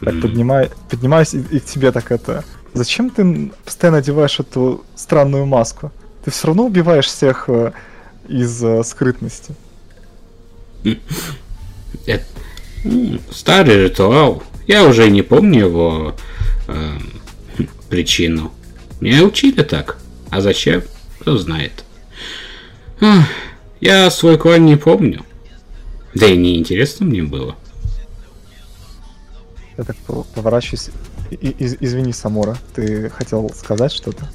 Так 0.00 0.14
mm. 0.14 0.22
поднимаю, 0.22 0.70
поднимаюсь 0.88 1.34
и, 1.34 1.40
и 1.50 1.60
к 1.60 1.66
тебе 1.66 1.92
так 1.92 2.10
это. 2.12 2.44
Зачем 2.72 3.10
ты 3.10 3.52
постоянно 3.62 3.98
одеваешь 3.98 4.40
эту 4.40 4.86
странную 4.94 5.44
маску? 5.44 5.92
Ты 6.24 6.30
все 6.30 6.46
равно 6.46 6.64
убиваешь 6.64 7.06
всех 7.06 7.44
э, 7.48 7.72
из 8.26 8.64
э, 8.64 8.82
скрытности. 8.84 9.54
Это 12.06 12.24
старый 13.30 13.84
ритуал. 13.84 14.42
Я 14.66 14.86
уже 14.86 15.10
не 15.10 15.22
помню 15.22 15.66
его 15.66 16.16
э, 16.68 16.98
причину. 17.88 18.52
Меня 19.00 19.22
учили 19.24 19.62
так. 19.62 19.98
А 20.30 20.40
зачем? 20.40 20.82
Кто 21.20 21.36
знает. 21.38 21.84
Я 23.80 24.10
свой 24.10 24.38
клан 24.38 24.64
не 24.64 24.76
помню. 24.76 25.24
Да 26.14 26.26
и 26.26 26.36
неинтересно 26.36 27.06
мне 27.06 27.22
было. 27.22 27.56
Я 29.76 29.84
так 29.84 29.96
поворачиваюсь. 30.34 30.88
И, 31.30 31.34
из, 31.34 31.76
извини, 31.80 32.12
Самора, 32.12 32.56
ты 32.74 33.10
хотел 33.10 33.50
сказать 33.54 33.92
что-то? 33.92 34.28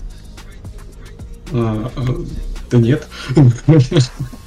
А, 1.53 1.91
а, 1.95 2.01
да 2.69 2.78
нет. 2.78 3.07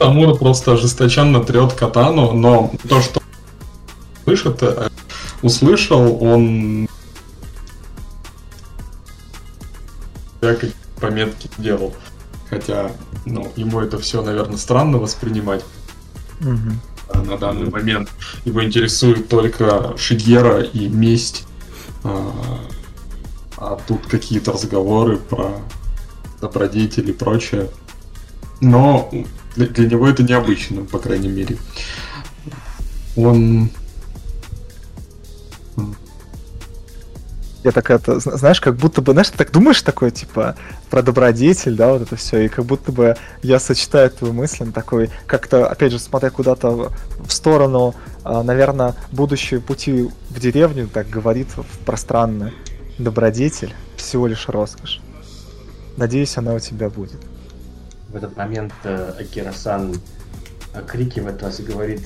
Самура 0.00 0.34
просто 0.34 0.72
ожесточенно 0.72 1.44
трет 1.44 1.74
катану, 1.74 2.32
но 2.32 2.72
то, 2.88 3.02
что 3.02 3.20
слышит, 4.24 4.62
э, 4.62 4.88
услышал, 5.42 6.24
он 6.24 6.88
я 10.40 10.54
как 10.54 10.70
пометки 10.98 11.50
делал. 11.58 11.94
Хотя, 12.48 12.92
ну, 13.26 13.52
ему 13.56 13.80
это 13.80 13.98
все, 13.98 14.22
наверное, 14.22 14.56
странно 14.56 14.96
воспринимать. 14.96 15.62
Угу. 16.40 17.26
На 17.26 17.36
данный 17.36 17.68
момент 17.68 18.08
его 18.46 18.64
интересует 18.64 19.28
только 19.28 19.94
Шигера 19.98 20.62
и 20.62 20.88
месть. 20.88 21.46
А, 22.04 22.32
а 23.58 23.78
тут 23.86 24.06
какие-то 24.06 24.52
разговоры 24.52 25.18
про 25.18 25.60
добродетели 26.40 27.10
и 27.10 27.12
прочее. 27.12 27.68
Но 28.62 29.10
для, 29.56 29.66
для 29.66 29.88
него 29.88 30.08
это 30.08 30.22
необычно, 30.22 30.84
по 30.84 30.98
крайней 30.98 31.28
мере. 31.28 31.56
Он 33.16 33.70
я 37.62 37.72
так 37.72 37.90
это, 37.90 38.18
знаешь, 38.20 38.60
как 38.60 38.76
будто 38.76 39.02
бы, 39.02 39.12
знаешь, 39.12 39.28
ты 39.28 39.36
так 39.36 39.52
думаешь 39.52 39.82
такой, 39.82 40.10
типа, 40.10 40.56
про 40.88 41.02
добродетель, 41.02 41.76
да, 41.76 41.92
вот 41.92 42.02
это 42.02 42.16
все, 42.16 42.40
и 42.40 42.48
как 42.48 42.64
будто 42.64 42.90
бы 42.90 43.16
я 43.42 43.58
сочетаю 43.58 44.10
твою 44.10 44.32
мысль 44.32 44.70
такой, 44.72 45.10
как-то, 45.26 45.68
опять 45.68 45.92
же, 45.92 45.98
смотря 45.98 46.30
куда-то 46.30 46.90
в 47.18 47.30
сторону, 47.30 47.94
а, 48.24 48.42
наверное, 48.42 48.94
будущие 49.12 49.60
пути 49.60 50.08
в 50.30 50.40
деревню, 50.40 50.88
так 50.88 51.10
говорит 51.10 51.48
в 51.54 51.84
пространно, 51.84 52.52
добродетель 52.98 53.74
всего 53.96 54.26
лишь 54.26 54.48
роскошь. 54.48 55.00
Надеюсь, 55.96 56.36
она 56.38 56.54
у 56.54 56.58
тебя 56.58 56.88
будет. 56.88 57.20
В 58.12 58.16
этот 58.16 58.36
момент 58.36 58.72
э, 58.84 59.12
Акира-сан 59.18 59.94
окрикивает 60.74 61.40
вас 61.42 61.60
и 61.60 61.62
говорит, 61.62 62.02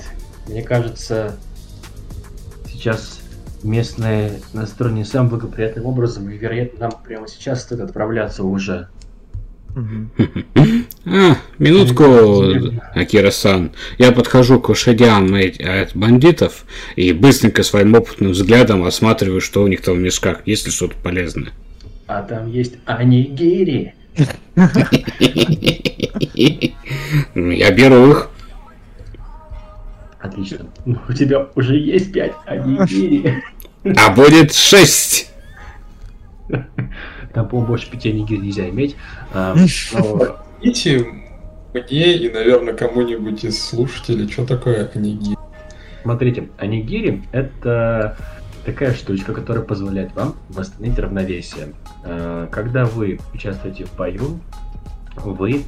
мне 0.47 0.61
кажется, 0.61 1.37
сейчас 2.67 3.21
местные 3.63 4.39
настроены 4.53 5.03
самым 5.03 5.29
благоприятным 5.29 5.85
образом, 5.87 6.29
и, 6.29 6.37
вероятно, 6.37 6.79
нам 6.79 6.91
прямо 7.03 7.27
сейчас 7.27 7.63
стоит 7.63 7.81
отправляться 7.81 8.43
уже. 8.43 8.87
А, 11.07 11.37
минутку, 11.59 12.03
Акира-сан. 12.93 13.71
Я 13.97 14.11
подхожу 14.11 14.59
к 14.59 14.69
лошадям 14.69 15.35
от 15.35 15.95
бандитов 15.95 16.65
и 16.95 17.11
быстренько 17.13 17.63
своим 17.63 17.93
опытным 17.93 18.31
взглядом 18.31 18.83
осматриваю, 18.83 19.41
что 19.41 19.63
у 19.63 19.67
них 19.67 19.81
там 19.81 19.95
в 19.95 19.99
мешках, 19.99 20.41
есть 20.45 20.65
ли 20.65 20.71
что-то 20.71 20.95
полезное. 21.03 21.51
А 22.07 22.21
там 22.21 22.47
есть 22.49 22.75
анигири. 22.85 23.95
Я 27.35 27.71
беру 27.71 28.11
их. 28.11 28.29
Отлично. 30.19 30.65
У 30.85 31.13
тебя 31.13 31.47
уже 31.55 31.77
есть 31.77 32.11
пять 32.11 32.33
анигири. 32.45 33.43
А 33.97 34.11
будет 34.11 34.53
шесть. 34.53 35.31
Там, 36.47 37.49
по-моему, 37.49 37.67
больше 37.67 37.89
пяти 37.89 38.11
анигири 38.11 38.39
нельзя 38.39 38.69
иметь. 38.69 38.95
Идите 40.61 41.05
мне 41.73 42.13
и, 42.13 42.31
наверное, 42.31 42.73
кому-нибудь 42.73 43.43
из 43.43 43.61
слушателей, 43.61 44.31
что 44.31 44.45
такое 44.45 44.89
анигири? 44.95 45.37
Смотрите, 46.03 46.49
анигири— 46.57 47.23
это 47.31 48.17
такая 48.65 48.93
штучка, 48.93 49.33
которая 49.33 49.63
позволяет 49.63 50.13
вам 50.15 50.35
восстановить 50.49 50.97
равновесие. 50.99 51.73
А, 52.03 52.47
когда 52.47 52.85
вы 52.85 53.19
участвуете 53.33 53.85
в 53.85 53.95
бою, 53.95 54.39
вы 55.23 55.63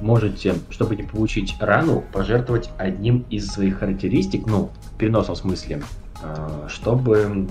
можете, 0.00 0.54
чтобы 0.70 0.94
не 0.94 1.02
получить 1.02 1.56
рану, 1.58 2.04
пожертвовать 2.12 2.70
одним 2.78 3.24
из 3.30 3.48
своих 3.48 3.78
характеристик, 3.78 4.46
ну, 4.46 4.70
в 4.92 4.98
переносном 4.98 5.36
смысле, 5.36 5.82
а, 6.22 6.66
чтобы 6.68 7.48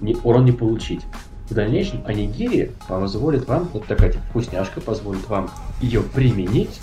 не, 0.00 0.16
урон 0.24 0.44
не 0.44 0.52
получить. 0.52 1.02
В 1.48 1.54
дальнейшем 1.54 2.04
анигири 2.06 2.72
позволит 2.88 3.46
вам, 3.46 3.68
вот 3.72 3.86
такая 3.86 4.12
типа, 4.12 4.24
вкусняшка 4.30 4.80
позволит 4.80 5.28
вам 5.28 5.50
ее 5.80 6.00
применить, 6.00 6.80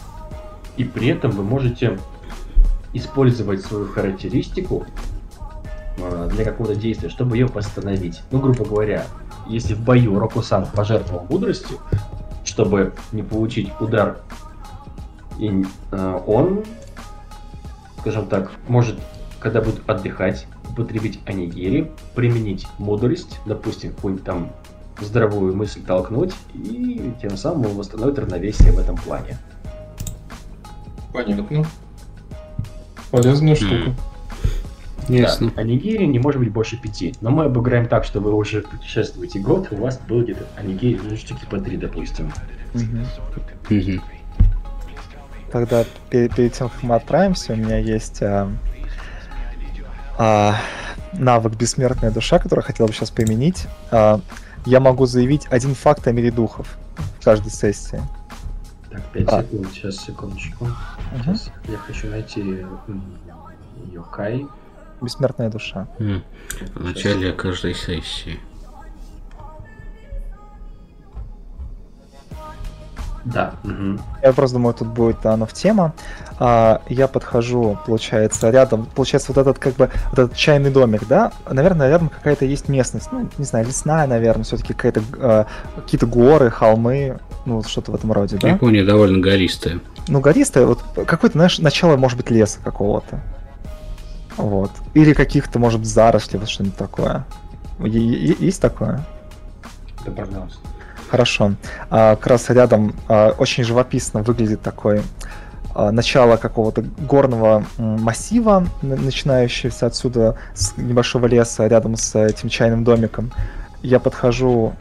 и 0.76 0.84
при 0.84 1.08
этом 1.08 1.32
вы 1.32 1.44
можете 1.44 1.98
использовать 2.94 3.62
свою 3.62 3.88
характеристику 3.88 4.86
э, 4.86 5.17
для 5.98 6.46
какого-то 6.46 6.76
действия, 6.76 7.10
чтобы 7.10 7.38
ее 7.38 7.48
восстановить. 7.48 8.22
Ну, 8.32 8.40
грубо 8.40 8.66
говоря, 8.66 9.06
если 9.48 9.74
в 9.74 9.82
бою 9.82 10.20
Рокусан 10.20 10.68
пожертвовал 10.68 11.26
мудростью, 11.30 11.80
чтобы 12.44 12.94
не 13.12 13.24
получить 13.24 13.72
удар, 13.80 14.20
и, 15.40 15.66
э, 15.92 16.22
он, 16.26 16.64
скажем 18.00 18.28
так, 18.28 18.52
может, 18.68 19.00
когда 19.40 19.62
будет 19.62 19.88
отдыхать, 19.88 20.48
употребить 20.70 21.20
анигири, 21.26 21.92
применить 22.16 22.68
мудрость, 22.78 23.40
допустим, 23.46 23.94
какую-нибудь 23.94 24.26
там 24.26 24.50
здоровую 25.00 25.56
мысль 25.56 25.84
толкнуть, 25.84 26.34
и 26.54 27.14
тем 27.22 27.38
самым 27.38 27.68
он 27.68 27.78
восстановит 27.78 28.18
равновесие 28.18 28.72
в 28.72 28.80
этом 28.80 28.98
плане. 28.98 29.38
Понятно. 31.14 31.66
Полезная 33.12 33.56
штука. 33.56 33.94
Ясно. 35.08 35.52
Да, 35.56 35.62
анигири 35.62 36.06
не 36.06 36.20
может 36.20 36.40
быть 36.40 36.52
больше 36.52 36.78
пяти. 36.78 37.16
Но 37.22 37.30
мы 37.30 37.46
обыграем 37.46 37.88
так, 37.88 38.04
что 38.04 38.20
вы 38.20 38.34
уже 38.34 38.62
путешествуете 38.62 39.40
год, 39.40 39.68
у 39.72 39.78
вас 39.78 40.00
было 40.08 40.24
где-то 40.24 40.46
анигири 40.58 41.00
ну, 41.04 41.16
штуки 41.16 41.46
по 41.50 41.60
три, 41.60 41.78
допустим. 41.78 42.32
Мгм. 42.74 43.06
Тогда 45.52 45.86
перед, 46.10 46.36
перед 46.36 46.54
тем, 46.54 46.70
как 46.70 46.84
мы 46.84 46.96
отправимся, 46.96 47.54
у 47.54 47.56
меня 47.56 47.78
есть 47.78 48.22
а, 48.22 48.52
а, 50.18 50.56
навык 51.14 51.56
бессмертная 51.56 52.12
душа, 52.12 52.40
который 52.40 52.60
я 52.60 52.64
хотел 52.64 52.88
бы 52.88 52.94
сейчас 52.94 53.12
применить. 53.12 53.68
А, 53.92 54.20
я 54.66 54.80
могу 54.80 55.06
заявить 55.06 55.48
один 55.50 55.74
факт 55.74 56.06
о 56.08 56.12
мире 56.12 56.32
духов 56.32 56.78
в 57.20 57.24
каждой 57.24 57.52
сессии. 57.52 58.02
Так, 58.92 59.02
5 59.14 59.28
А. 59.30 59.42
секунд, 59.42 59.68
сейчас, 59.72 59.98
секундочку. 59.98 60.68
Сейчас 61.24 61.52
я 61.70 61.78
хочу 61.78 62.08
найти 62.10 62.66
Йокай. 63.94 64.46
Бессмертная 65.02 65.50
душа. 65.50 65.88
В 65.98 66.84
начале 66.84 67.32
каждой 67.32 67.76
сессии. 67.76 68.40
Да. 73.34 73.56
мгм. 73.64 74.00
Я 74.24 74.32
просто 74.32 74.56
думаю, 74.56 74.74
тут 74.74 74.88
будет 74.88 75.26
оно 75.26 75.46
в 75.46 75.54
тема. 75.54 75.94
А, 76.40 76.82
я 76.88 77.08
подхожу, 77.08 77.78
получается, 77.86 78.50
рядом, 78.50 78.88
получается, 78.96 79.34
вот 79.34 79.42
этот, 79.42 79.60
как 79.60 79.76
бы, 79.76 79.90
вот 80.12 80.20
этот 80.20 80.36
чайный 80.36 80.70
домик, 80.70 81.08
да? 81.08 81.32
Наверное, 81.50 81.90
рядом 81.90 82.10
какая-то 82.10 82.46
есть 82.46 82.70
местность, 82.70 83.12
ну, 83.12 83.28
не 83.38 83.46
знаю, 83.46 83.66
лесная, 83.66 84.08
наверное, 84.08 84.44
все-таки 84.44 84.74
какая-то, 84.74 85.02
а, 85.20 85.46
какие-то 85.76 86.06
горы, 86.06 86.50
холмы, 86.50 87.20
ну, 87.46 87.58
вот 87.58 87.68
что-то 87.68 87.92
в 87.92 87.96
этом 87.96 88.12
роде, 88.12 88.38
да? 88.38 88.50
Япония 88.50 88.84
довольно 88.86 89.20
гористая. 89.20 89.80
Ну, 90.08 90.22
гористая, 90.22 90.66
вот 90.66 90.80
какое-то, 90.96 91.38
знаешь, 91.38 91.60
начало, 91.60 91.98
может 91.98 92.18
быть, 92.18 92.30
леса 92.30 92.60
какого-то. 92.64 93.20
Вот. 94.38 94.72
Или 94.94 95.14
каких-то, 95.14 95.60
может 95.60 95.86
зарослей, 95.86 96.40
вот 96.40 96.50
что-нибудь 96.50 96.78
такое. 96.78 97.26
Есть 97.80 98.62
такое? 98.62 99.06
Да, 100.06 100.12
пожалуйста. 100.12 100.60
Хорошо. 101.10 101.54
А, 101.90 102.16
как 102.16 102.28
раз 102.28 102.50
рядом 102.50 102.94
а, 103.08 103.32
очень 103.38 103.64
живописно 103.64 104.22
выглядит 104.24 104.62
такой 104.62 105.02
а, 105.74 105.92
начало 105.92 106.38
какого-то 106.38 106.84
горного 107.00 107.66
массива, 107.78 108.68
начинающегося 108.82 109.88
отсюда 109.88 110.38
с 110.54 110.76
небольшого 110.78 111.28
леса 111.28 111.68
рядом 111.68 111.96
с 111.96 112.16
этим 112.20 112.50
чайным 112.50 112.84
домиком. 112.84 113.32
Я 113.82 114.00
подхожу 114.00 114.74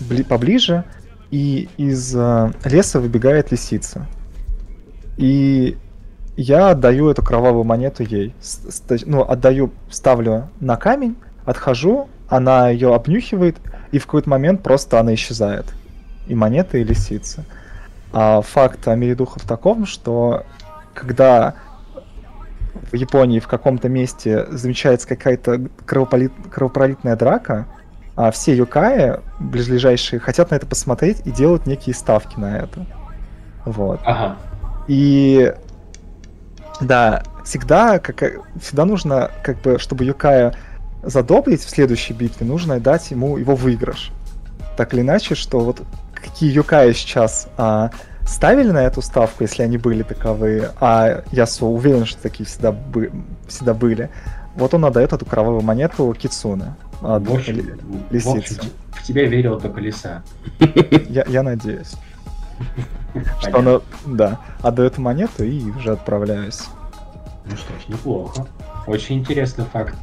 бли- 0.00 0.24
поближе, 0.24 0.84
и 1.30 1.68
из 1.76 2.14
а, 2.16 2.52
леса 2.64 3.00
выбегает 3.00 3.50
лисица. 3.50 4.06
И 5.16 5.76
я 6.36 6.70
отдаю 6.70 7.08
эту 7.10 7.22
кровавую 7.22 7.64
монету 7.64 8.02
ей. 8.02 8.34
С- 8.40 8.60
с- 8.88 9.06
Ну, 9.06 9.22
отдаю, 9.22 9.70
ставлю 9.90 10.48
на 10.60 10.76
камень, 10.76 11.16
отхожу, 11.44 12.08
она 12.28 12.68
ее 12.70 12.94
обнюхивает, 12.94 13.56
и 13.92 13.98
в 13.98 14.06
какой-то 14.06 14.28
момент 14.30 14.62
просто 14.62 14.98
она 14.98 15.14
исчезает. 15.14 15.66
И 16.26 16.34
монета, 16.34 16.78
и 16.78 16.84
лисица. 16.84 17.44
А 18.12 18.40
факт 18.42 18.86
о 18.88 18.94
мире 18.94 19.14
духов 19.14 19.42
таком, 19.46 19.86
что 19.86 20.44
когда 20.94 21.54
в 22.90 22.96
Японии 22.96 23.40
в 23.40 23.46
каком-то 23.48 23.88
месте 23.88 24.46
замечается 24.50 25.06
какая-то 25.08 25.68
кровополит- 25.86 26.32
кровопролитная 26.50 27.16
драка, 27.16 27.66
а 28.16 28.30
все 28.30 28.54
юкаи 28.56 29.18
ближайшие 29.40 30.20
хотят 30.20 30.50
на 30.50 30.54
это 30.56 30.66
посмотреть 30.66 31.22
и 31.24 31.30
делают 31.32 31.66
некие 31.66 31.94
ставки 31.94 32.38
на 32.38 32.58
это. 32.58 32.86
Вот. 33.64 34.00
Ага. 34.04 34.36
И 34.86 35.52
да, 36.80 37.22
всегда, 37.44 37.98
как, 37.98 38.22
всегда 38.60 38.84
нужно, 38.84 39.30
как 39.42 39.60
бы, 39.62 39.78
чтобы 39.78 40.04
Юкая 40.04 40.54
задобрить 41.02 41.62
в 41.62 41.70
следующей 41.70 42.14
битве, 42.14 42.46
нужно 42.46 42.80
дать 42.80 43.10
ему 43.10 43.36
его 43.36 43.54
выигрыш. 43.54 44.10
Так 44.76 44.94
или 44.94 45.02
иначе, 45.02 45.34
что 45.34 45.60
вот 45.60 45.82
какие 46.14 46.50
Юкаи 46.50 46.92
сейчас 46.92 47.48
а, 47.56 47.90
ставили 48.26 48.70
на 48.70 48.84
эту 48.84 49.02
ставку, 49.02 49.44
если 49.44 49.62
они 49.62 49.78
были 49.78 50.02
таковые, 50.02 50.70
а 50.80 51.22
Ясу 51.30 51.66
уверен, 51.66 52.06
что 52.06 52.22
такие 52.22 52.46
всегда, 52.46 52.72
бы, 52.72 53.12
всегда 53.46 53.74
были, 53.74 54.10
вот 54.56 54.74
он 54.74 54.84
отдает 54.84 55.12
эту 55.12 55.26
кровавую 55.26 55.62
монету 55.62 56.14
Кицуне. 56.18 56.74
В 57.00 57.34
общем, 57.34 57.78
в 58.10 58.28
общем, 58.28 58.70
в 58.92 59.02
тебя 59.02 59.26
верила 59.26 59.60
только 59.60 59.80
лиса. 59.80 60.22
я, 61.08 61.24
я 61.28 61.42
надеюсь, 61.42 61.92
что 63.40 63.58
она, 63.58 63.80
да, 64.06 64.40
отдает 64.62 64.98
монету 64.98 65.44
и 65.44 65.70
уже 65.70 65.92
отправляюсь. 65.92 66.64
Ну 67.46 67.56
что 67.56 67.72
ж, 67.74 67.88
неплохо. 67.88 68.46
Очень 68.86 69.18
интересный 69.18 69.64
факт. 69.66 69.94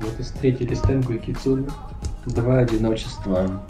Вот 0.00 0.18
и 0.18 0.22
встретили 0.22 0.74
Стенку 0.74 1.12
и 1.12 1.18
Кицуну. 1.18 1.68
Два 2.26 2.58
одиночества. 2.58 3.62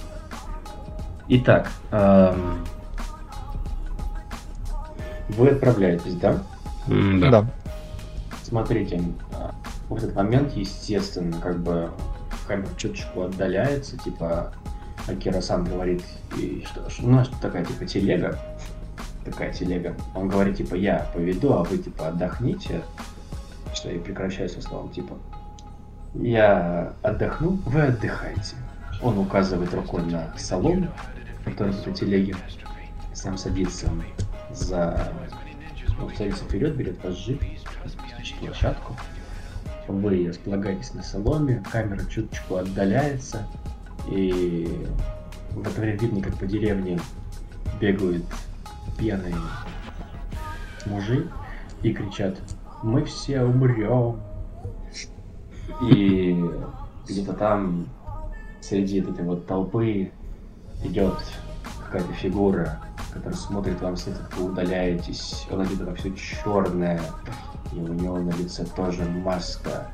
Итак, 1.28 1.70
эм, 1.92 2.64
вы 5.28 5.48
отправляетесь, 5.50 6.14
да? 6.14 6.42
Да. 6.88 7.30
да. 7.30 7.46
Смотрите, 8.42 9.00
а, 9.32 9.54
в 9.88 9.94
этот 9.94 10.14
момент, 10.16 10.52
естественно, 10.56 11.36
как 11.40 11.60
бы 11.60 11.90
камера 12.48 12.68
чуточку 12.76 13.22
отдаляется, 13.22 13.96
типа 13.98 14.52
Акира 15.10 15.40
сам 15.40 15.64
говорит, 15.64 16.02
и 16.36 16.64
что, 16.66 16.86
ну, 17.00 17.22
такая, 17.40 17.64
типа, 17.64 17.84
телега, 17.84 18.38
такая 19.24 19.52
телега. 19.52 19.94
Он 20.14 20.28
говорит, 20.28 20.56
типа, 20.56 20.74
я 20.74 21.10
поведу, 21.14 21.52
а 21.52 21.64
вы, 21.64 21.78
типа, 21.78 22.08
отдохните, 22.08 22.82
что 23.74 23.90
и 23.90 23.98
прекращаю 23.98 24.48
со 24.48 24.60
словом, 24.60 24.90
типа, 24.90 25.16
я 26.14 26.92
отдохну, 27.02 27.58
вы 27.66 27.82
отдыхайте. 27.82 28.56
Он 29.02 29.18
указывает 29.18 29.72
рукой 29.74 30.02
на 30.04 30.34
салон, 30.36 30.88
который 31.44 31.72
по 31.74 31.90
телеге, 31.90 32.34
сам 33.14 33.38
садится 33.38 33.88
за... 34.52 35.12
Он 36.00 36.10
садится 36.16 36.44
вперед, 36.44 36.76
берет 36.76 37.02
вожжи, 37.04 37.38
стучит 37.86 38.38
площадку. 38.38 38.96
Вы 39.86 40.28
располагаетесь 40.28 40.94
на 40.94 41.02
соломе, 41.02 41.62
камера 41.70 42.04
чуточку 42.06 42.56
отдаляется, 42.56 43.46
и 44.08 44.86
время 45.80 45.96
видно, 45.96 46.22
как 46.22 46.36
по 46.36 46.46
деревне 46.46 47.00
бегают 47.80 48.24
пьяные 48.98 49.34
мужи 50.86 51.28
и 51.82 51.92
кричат 51.92 52.38
«Мы 52.82 53.04
все 53.04 53.42
умрем!» 53.42 54.20
И 55.82 56.44
где-то 57.08 57.32
там 57.32 57.86
среди 58.60 59.00
этой 59.00 59.24
вот 59.24 59.46
толпы 59.46 60.10
идет 60.84 61.14
какая-то 61.84 62.12
фигура, 62.14 62.80
которая 63.12 63.38
смотрит 63.38 63.80
вам 63.80 63.96
вслед, 63.96 64.18
как 64.18 64.38
вы 64.38 64.50
удаляетесь. 64.50 65.46
Он 65.50 65.60
одет 65.60 65.80
во 65.80 65.94
все 65.94 66.12
черное, 66.14 67.00
и 67.72 67.76
у 67.78 67.88
него 67.88 68.18
на 68.18 68.30
лице 68.30 68.64
тоже 68.76 69.04
маска. 69.04 69.88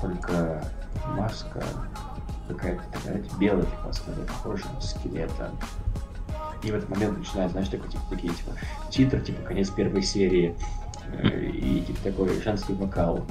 Только 0.00 0.62
маска 1.16 1.62
какая-то 2.54 2.82
такая, 2.92 3.22
белая, 3.38 3.64
типа, 3.64 3.92
скорее 3.92 4.24
похожа 4.26 4.64
на 4.74 4.80
скелета. 4.80 5.50
И 6.62 6.70
в 6.70 6.74
этот 6.74 6.88
момент 6.90 7.18
начинают, 7.18 7.52
знаешь, 7.52 7.68
такой, 7.68 7.88
типа, 7.90 8.02
такие, 8.10 8.32
типа, 8.34 8.50
титр, 8.90 9.20
типа, 9.20 9.42
конец 9.46 9.70
первой 9.70 10.02
серии. 10.02 10.54
Э, 11.12 11.40
И, 11.46 11.82
типа, 11.82 11.98
такой 12.04 12.40
женский 12.42 12.74
вокал 12.74 13.24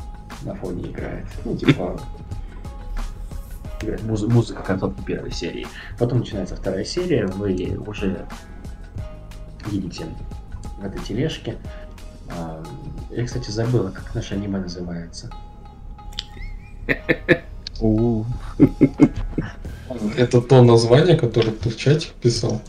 на 0.43 0.55
фоне 0.55 0.89
играет. 0.89 1.25
Ну, 1.45 1.55
типа, 1.55 1.99
играет 3.81 4.03
муз- 4.03 4.27
музыка 4.27 4.63
концовки 4.63 5.01
первой 5.03 5.31
серии. 5.31 5.67
Потом 5.97 6.19
начинается 6.19 6.55
вторая 6.55 6.83
серия, 6.83 7.27
вы 7.27 7.77
уже 7.87 8.25
едете 9.67 10.05
в 10.79 10.85
этой 10.85 11.01
тележке. 11.03 11.57
А, 12.31 12.63
Я, 13.11 13.25
кстати, 13.25 13.51
забыла, 13.51 13.89
как 13.91 14.13
наше 14.15 14.33
аниме 14.35 14.59
называется. 14.59 15.29
Это 20.17 20.41
то 20.41 20.63
название, 20.63 21.15
которое 21.17 21.51
ты 21.51 21.69
в 21.69 21.77
чате 21.77 22.09
писал? 22.21 22.61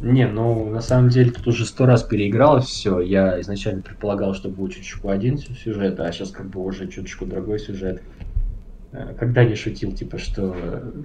Не, 0.00 0.26
ну 0.26 0.68
на 0.68 0.82
самом 0.82 1.08
деле 1.08 1.30
тут 1.30 1.46
уже 1.46 1.64
сто 1.64 1.86
раз 1.86 2.02
переигралось 2.02 2.66
все. 2.66 3.00
Я 3.00 3.40
изначально 3.40 3.80
предполагал, 3.80 4.34
что 4.34 4.48
будет 4.48 4.74
чуточку 4.74 5.08
один 5.08 5.38
сюжет, 5.38 5.98
а 5.98 6.12
сейчас 6.12 6.30
как 6.30 6.46
бы 6.46 6.62
уже 6.62 6.88
чуточку 6.88 7.24
другой 7.24 7.58
сюжет. 7.58 8.02
Э, 8.92 9.14
когда 9.18 9.44
не 9.44 9.54
шутил, 9.54 9.92
типа, 9.92 10.18
что 10.18 10.54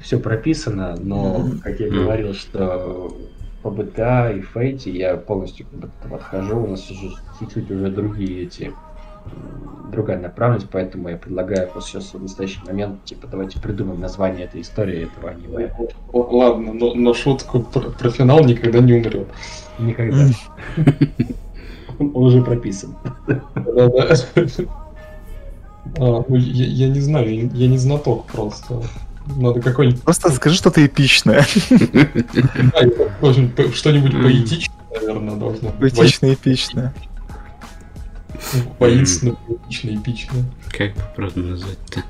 все 0.01 0.19
прописано, 0.19 0.97
но, 0.99 1.49
как 1.63 1.79
я 1.79 1.89
говорил, 1.89 2.33
что 2.33 3.15
по 3.63 3.69
БТА 3.71 4.31
и 4.31 4.41
Фейте 4.41 4.91
я 4.91 5.15
полностью 5.17 5.65
как 5.71 6.09
бы 6.09 6.15
отхожу, 6.15 6.63
у 6.63 6.67
нас 6.67 6.89
уже 6.91 7.09
чуть-чуть 7.39 7.71
уже 7.71 7.89
другие 7.89 8.43
эти 8.43 8.73
другая 9.91 10.19
направленность, 10.19 10.69
поэтому 10.71 11.09
я 11.09 11.17
предлагаю 11.17 11.69
вот 11.73 11.83
сейчас 11.83 12.13
в 12.13 12.21
настоящий 12.21 12.59
момент, 12.65 13.03
типа, 13.05 13.27
давайте 13.27 13.59
придумаем 13.59 13.99
название 13.99 14.45
этой 14.45 14.61
истории, 14.61 15.07
этого 15.07 15.31
аниме. 15.31 15.73
Ладно, 16.13 16.73
но, 16.73 16.93
но 16.93 17.13
шутку 17.13 17.61
про, 17.61 17.81
про 17.81 18.09
финал 18.11 18.43
никогда 18.43 18.79
не 18.79 18.93
умрет. 18.93 19.27
Никогда. 19.79 20.27
Он 21.99 22.15
уже 22.15 22.41
прописан. 22.41 22.95
Да-да. 23.27 24.15
А, 25.97 26.23
ну, 26.27 26.35
я, 26.35 26.65
я 26.65 26.87
не 26.89 26.99
знаю, 26.99 27.33
я, 27.33 27.49
я 27.51 27.67
не 27.67 27.77
знаток 27.77 28.25
просто. 28.25 28.81
Надо 29.37 29.61
какой-нибудь... 29.61 30.01
Просто 30.03 30.31
скажи 30.31 30.55
что-то 30.55 30.85
эпичное. 30.85 31.45
Да, 33.21 33.33
что-нибудь 33.33 34.11
поэтичное, 34.11 34.75
наверное, 34.91 35.35
должно 35.35 35.69
быть. 35.71 35.95
Поэтичное, 35.95 36.33
эпичное. 36.33 36.93
Воинственно, 38.79 39.37
эпично, 39.47 39.95
эпично. 39.95 40.45
Как 40.71 40.93
бы 40.95 41.01
правда 41.15 41.39
назвать-то? 41.41 42.03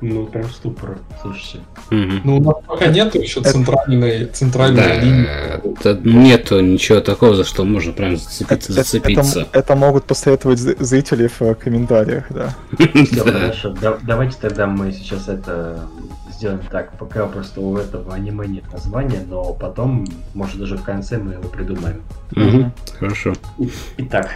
Ну, 0.00 0.26
прям 0.26 0.48
ступор, 0.50 0.98
слушайте. 1.20 1.58
Угу. 1.90 2.20
Ну, 2.24 2.36
у 2.38 2.40
нас 2.40 2.54
пока 2.66 2.86
нет 2.86 3.14
еще 3.14 3.42
центральной, 3.42 4.26
центральной 4.26 4.82
да, 4.82 4.96
линии. 4.96 5.78
Это, 5.78 6.00
нету 6.02 6.60
ничего 6.60 7.00
такого, 7.00 7.34
за 7.34 7.44
что 7.44 7.64
можно 7.64 7.92
прям 7.92 8.16
зацепиться, 8.16 8.54
это, 8.54 8.72
зацепиться. 8.72 9.40
Это, 9.40 9.58
это 9.58 9.76
могут 9.76 10.04
посоветовать 10.04 10.58
зрители 10.58 11.28
в 11.38 11.54
комментариях, 11.54 12.24
да. 12.30 12.54
Все, 12.78 13.24
хорошо. 13.24 13.74
давайте 14.02 14.36
тогда 14.40 14.66
мы 14.66 14.92
сейчас 14.92 15.28
это 15.28 15.80
сделаем 16.40 16.62
так. 16.70 16.96
Пока 16.98 17.26
просто 17.26 17.60
у 17.60 17.76
этого 17.76 18.14
аниме 18.14 18.46
нет 18.46 18.64
названия, 18.72 19.22
но 19.28 19.52
потом, 19.52 20.06
может, 20.32 20.58
даже 20.58 20.78
в 20.78 20.82
конце 20.82 21.18
мы 21.18 21.34
его 21.34 21.48
придумаем. 21.48 22.02
Угу, 22.34 22.72
хорошо. 22.98 23.34
Итак, 23.98 24.30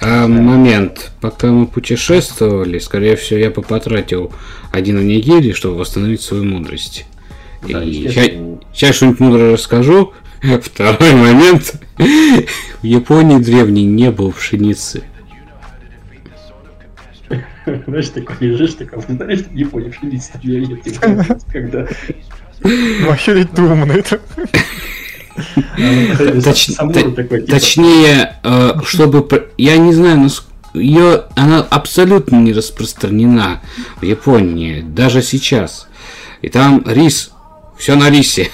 а, 0.00 0.26
момент. 0.26 1.12
Пока 1.20 1.48
мы 1.48 1.66
путешествовали, 1.66 2.78
скорее 2.78 3.16
всего, 3.16 3.38
я 3.38 3.50
потратил 3.50 4.32
один 4.72 4.98
анигири, 4.98 5.52
чтобы 5.52 5.76
восстановить 5.76 6.22
свою 6.22 6.44
мудрость. 6.44 7.06
Да, 7.68 7.84
и 7.84 7.92
сейчас, 7.92 8.28
сейчас 8.72 8.96
что-нибудь 8.96 9.20
мудрое 9.20 9.52
расскажу. 9.52 10.14
Второй 10.62 11.12
момент. 11.12 11.74
В 11.98 12.84
Японии 12.84 13.36
древней 13.36 13.84
не 13.84 14.10
было 14.10 14.30
пшеницы. 14.30 15.02
Знаешь, 17.86 18.08
такой 18.08 18.36
лежишь, 18.40 18.74
такой, 18.74 19.02
знаешь, 19.08 19.40
в 19.40 19.54
Японии 19.54 19.90
пшеницы 19.90 20.32
когда... 21.52 21.86
Ну, 22.62 23.10
охереть 23.10 23.52
думно 23.54 23.92
это. 23.92 24.20
Точнее, 27.48 28.36
э, 28.42 28.72
чтобы... 28.84 29.50
Я 29.56 29.78
не 29.78 29.92
знаю, 29.92 30.28
ее 30.74 31.24
она 31.36 31.60
абсолютно 31.60 32.36
не 32.36 32.52
распространена 32.52 33.60
в 34.00 34.04
Японии, 34.04 34.82
даже 34.82 35.22
сейчас. 35.22 35.88
И 36.42 36.48
там 36.48 36.84
рис, 36.86 37.32
все 37.78 37.96
на 37.96 38.10
рисе. 38.10 38.50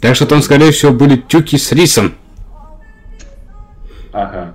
Так 0.00 0.16
что 0.16 0.26
там, 0.26 0.42
скорее 0.42 0.70
всего, 0.70 0.92
были 0.92 1.16
тюки 1.16 1.56
с 1.56 1.72
рисом. 1.72 2.14
Ага. 4.12 4.54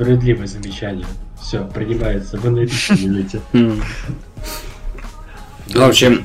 Справедливое 0.00 0.46
замечание. 0.46 1.04
Все, 1.42 1.62
принимается. 1.62 2.38
Вы 2.38 2.48
на 2.48 2.60
рисе 2.60 2.96
живете. 2.96 3.42
В 5.66 5.82
общем, 5.82 6.24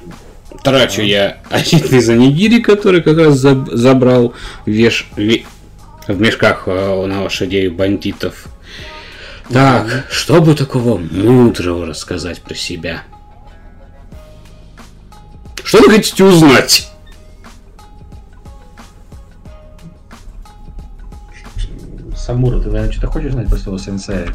Трачу 0.63 1.01
я 1.01 1.39
один 1.49 1.79
из 1.79 2.09
анигири, 2.09 2.61
который 2.61 3.03
как 3.03 3.17
раз 3.17 3.35
забрал 3.35 4.33
веш... 4.65 5.09
в 5.17 6.21
мешках 6.21 6.63
э, 6.67 7.05
на 7.05 7.23
лошадей 7.23 7.67
бандитов. 7.67 8.45
Так, 9.49 10.07
что 10.09 10.41
бы 10.41 10.55
такого 10.55 10.97
мудрого 10.97 11.85
рассказать 11.85 12.41
про 12.41 12.55
себя? 12.55 13.03
Что 15.65 15.79
вы 15.79 15.89
хотите 15.89 16.23
узнать? 16.23 16.89
Самура, 22.25 22.59
ты, 22.59 22.69
наверное, 22.69 22.91
что-то 22.91 23.07
хочешь 23.07 23.33
знать 23.33 23.47
про 23.49 23.57
своего 23.57 23.77
сенсея? 23.77 24.29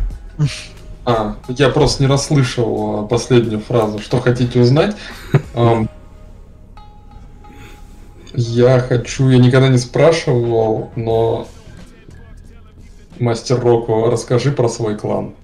А, 1.05 1.37
я 1.49 1.71
просто 1.71 2.05
не 2.05 2.09
расслышал 2.09 3.09
последнюю 3.09 3.61
фразу. 3.61 3.99
Что 3.99 4.21
хотите 4.21 4.61
узнать? 4.61 4.97
Я 8.33 8.79
хочу, 8.79 9.29
я 9.29 9.39
никогда 9.39 9.67
не 9.67 9.77
спрашивал, 9.77 10.93
но 10.95 11.49
Мастер 13.19 13.59
Року, 13.59 14.09
расскажи 14.09 14.53
про 14.53 14.69
свой 14.69 14.97
клан. 14.97 15.35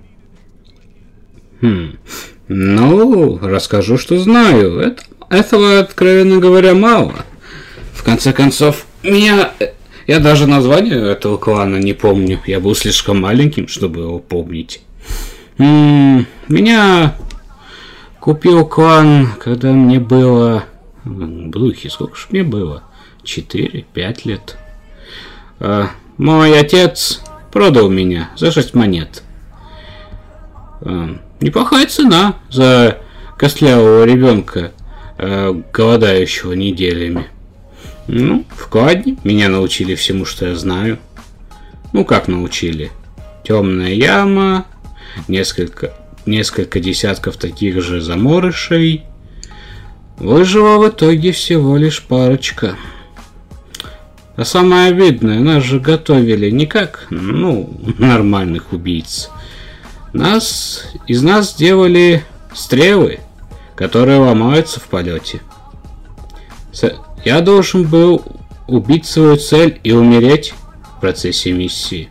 Хм. 1.60 1.98
Ну, 2.46 3.38
расскажу, 3.42 3.98
что 3.98 4.16
знаю. 4.20 4.78
Это, 4.78 5.02
этого, 5.30 5.80
откровенно 5.80 6.38
говоря, 6.38 6.74
мало. 6.74 7.24
В 7.92 8.04
конце 8.04 8.32
концов, 8.32 8.86
меня... 9.02 9.50
Я 10.06 10.20
даже 10.20 10.46
название 10.46 11.12
этого 11.12 11.36
клана 11.36 11.76
не 11.76 11.92
помню. 11.92 12.40
Я 12.46 12.60
был 12.60 12.74
слишком 12.74 13.20
маленьким, 13.20 13.68
чтобы 13.68 14.02
его 14.02 14.18
помнить. 14.18 14.82
М 15.58 16.18
-м, 16.18 16.26
меня 16.48 17.16
купил 18.20 18.66
клан, 18.66 19.30
когда 19.38 19.72
мне 19.72 19.98
было 19.98 20.64
Блухи, 21.06 21.88
сколько 21.88 22.16
ж 22.16 22.26
мне 22.30 22.42
было? 22.42 22.82
4-5 23.22 24.24
лет. 24.24 24.58
А, 25.60 25.90
мой 26.18 26.58
отец 26.58 27.22
продал 27.52 27.88
меня 27.88 28.30
за 28.36 28.50
6 28.50 28.74
монет. 28.74 29.22
А, 30.80 31.16
неплохая 31.40 31.86
цена 31.86 32.34
за 32.50 32.98
костлявого 33.38 34.04
ребенка, 34.04 34.72
а, 35.16 35.52
голодающего 35.72 36.54
неделями. 36.54 37.28
Ну, 38.08 38.44
вкладни. 38.56 39.18
Меня 39.24 39.48
научили 39.48 39.94
всему, 39.94 40.24
что 40.24 40.46
я 40.46 40.54
знаю. 40.54 40.98
Ну, 41.92 42.04
как 42.04 42.28
научили? 42.28 42.90
Темная 43.44 43.92
яма, 43.92 44.66
несколько, 45.28 45.94
несколько 46.24 46.80
десятков 46.80 47.36
таких 47.36 47.80
же 47.82 48.00
заморышей, 48.00 49.04
Выжила 50.18 50.78
в 50.78 50.88
итоге 50.88 51.32
всего 51.32 51.76
лишь 51.76 52.02
парочка. 52.02 52.76
А 54.34 54.44
самое 54.44 54.88
обидное, 54.88 55.40
нас 55.40 55.62
же 55.62 55.78
готовили 55.78 56.50
не 56.50 56.66
как, 56.66 57.06
ну, 57.10 57.78
нормальных 57.98 58.72
убийц. 58.72 59.30
Нас, 60.12 60.90
из 61.06 61.22
нас 61.22 61.52
сделали 61.52 62.24
стрелы, 62.54 63.20
которые 63.74 64.18
ломаются 64.18 64.80
в 64.80 64.84
полете. 64.84 65.40
Я 67.26 67.40
должен 67.40 67.82
был 67.82 68.24
убить 68.68 69.04
свою 69.04 69.36
цель 69.36 69.80
и 69.82 69.90
умереть 69.90 70.54
в 70.96 71.00
процессе 71.00 71.50
миссии. 71.50 72.08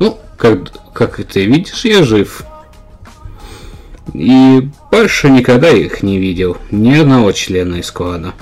Ну, 0.00 0.18
как, 0.38 0.72
как 0.94 1.22
ты 1.22 1.44
видишь, 1.44 1.84
я 1.84 2.02
жив. 2.02 2.46
И 4.14 4.66
больше 4.90 5.28
никогда 5.28 5.68
их 5.68 6.02
не 6.02 6.16
видел. 6.16 6.56
Ни 6.70 6.94
одного 6.94 7.32
члена 7.32 7.74
из 7.74 7.90
клана. 7.90 8.32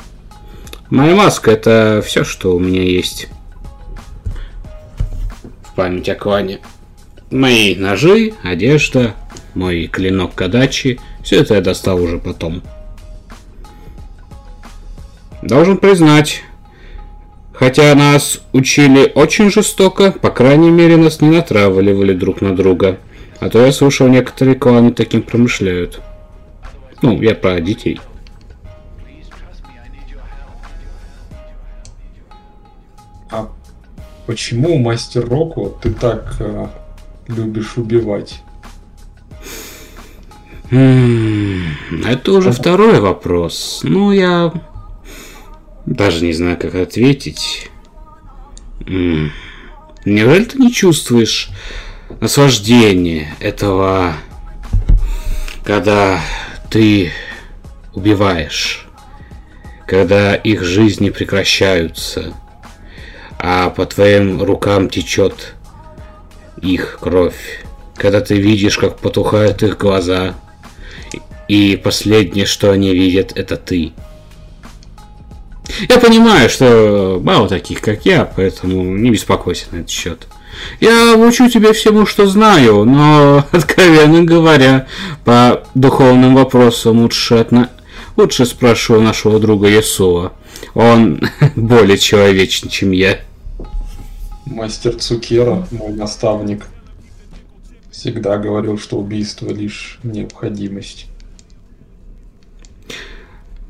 Моя 0.91 1.17
маска 1.17 1.51
это 1.51 2.01
все, 2.07 2.23
что 2.23 2.55
у 2.55 2.61
меня 2.61 2.85
есть. 2.85 3.27
В 5.65 5.75
память 5.75 6.09
о 6.09 6.15
клане. 6.15 6.61
Мои 7.33 7.75
ножи, 7.75 8.33
одежда, 8.45 9.17
мой 9.55 9.89
клинок 9.89 10.37
Кадачи. 10.37 11.01
Все 11.25 11.41
это 11.41 11.55
я 11.55 11.61
достал 11.61 12.01
уже 12.01 12.19
потом. 12.19 12.63
Должен 15.47 15.79
признать, 15.79 16.43
хотя 17.53 17.95
нас 17.95 18.41
учили 18.53 19.13
очень 19.15 19.49
жестоко, 19.49 20.11
по 20.11 20.31
крайней 20.31 20.71
мере 20.71 20.97
нас 20.97 21.21
не 21.21 21.31
натравливали 21.31 22.15
друг 22.15 22.41
на 22.41 22.57
друга. 22.57 22.99
А 23.39 23.49
то 23.49 23.65
я 23.65 23.71
слышал, 23.71 24.09
некоторые 24.09 24.57
кланы 24.57 24.93
таким 24.93 25.23
промышляют. 25.23 26.01
Ну, 27.01 27.23
я 27.23 27.37
про 27.37 27.61
детей. 27.61 28.01
А 33.31 33.49
почему, 34.27 34.79
мастер 34.79 35.29
Року, 35.29 35.79
ты 35.81 35.93
так 35.93 36.35
э, 36.41 36.67
любишь 37.29 37.77
убивать? 37.77 38.43
Это 40.71 42.33
уже 42.33 42.51
второй 42.51 42.99
вопрос. 42.99 43.83
Ну, 43.85 44.11
я 44.11 44.53
даже 45.87 46.24
не 46.24 46.32
знаю, 46.32 46.59
как 46.59 46.74
ответить. 46.74 47.70
Неужели 50.05 50.45
ты 50.45 50.59
не 50.59 50.72
чувствуешь 50.72 51.51
наслаждение 52.20 53.34
этого, 53.41 54.14
когда 55.64 56.20
ты 56.70 57.12
убиваешь, 57.95 58.87
когда 59.87 60.34
их 60.34 60.62
жизни 60.62 61.11
прекращаются, 61.11 62.34
а 63.39 63.70
по 63.70 63.87
твоим 63.87 64.43
рукам 64.43 64.91
течет 64.91 65.55
их 66.61 66.99
кровь, 67.01 67.64
когда 67.97 68.20
ты 68.20 68.37
видишь, 68.37 68.78
как 68.78 68.99
потухают 68.99 69.62
их 69.62 69.78
глаза, 69.78 70.34
и 71.49 71.76
последнее, 71.76 72.45
что 72.45 72.72
они 72.72 72.93
видят, 72.93 73.32
это 73.37 73.57
ты. 73.57 73.93
Я 75.89 75.99
понимаю, 75.99 76.49
что 76.49 77.20
мало 77.22 77.49
таких, 77.49 77.81
как 77.81 78.07
я, 78.07 78.24
поэтому 78.24 78.83
не 78.83 79.11
беспокойся 79.11 79.66
на 79.72 79.77
этот 79.79 79.91
счет. 79.91 80.27
Я 80.81 81.14
учу 81.16 81.49
тебя 81.49 81.72
всему, 81.72 82.07
что 82.07 82.27
знаю, 82.27 82.85
но, 82.85 83.45
откровенно 83.53 84.24
говоря, 84.24 84.87
по 85.24 85.62
духовным 85.74 86.35
вопросам 86.35 87.01
лучше, 87.01 87.35
отна... 87.37 87.70
лучше 88.16 88.47
спрошу 88.47 89.01
нашего 89.01 89.39
друга 89.39 89.68
Ясуа. 89.68 90.33
Он 90.74 91.20
более 91.57 91.99
человечен, 91.99 92.68
чем 92.68 92.93
я. 92.93 93.18
Мастер 94.47 94.95
Цукера, 94.95 95.66
мой 95.70 95.93
наставник, 95.93 96.66
всегда 97.91 98.39
говорил, 98.39 98.79
что 98.79 98.97
убийство 98.97 99.49
лишь 99.49 99.99
необходимость. 100.03 101.07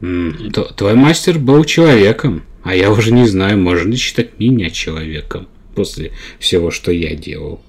Твой 0.01 0.95
мастер 0.95 1.39
был 1.39 1.65
человеком, 1.65 2.43
а 2.63 2.75
я 2.75 2.91
уже 2.91 3.13
не 3.13 3.27
знаю, 3.27 3.59
можно 3.59 3.89
ли 3.89 3.97
считать 3.97 4.39
меня 4.39 4.71
человеком 4.71 5.49
после 5.75 6.13
всего, 6.39 6.71
что 6.71 6.91
я 6.91 7.15
делал. 7.15 7.61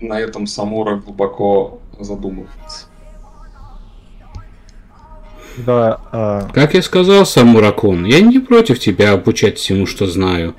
На 0.00 0.20
этом 0.20 0.46
Самура 0.46 0.96
глубоко 0.96 1.80
задумывается. 1.98 2.86
Да. 5.58 6.00
А... 6.12 6.48
Как 6.52 6.74
я 6.74 6.82
сказал, 6.82 7.26
Самуракун, 7.26 8.04
я 8.04 8.20
не 8.20 8.38
против 8.38 8.78
тебя 8.78 9.12
обучать 9.12 9.58
всему, 9.58 9.86
что 9.86 10.06
знаю. 10.06 10.54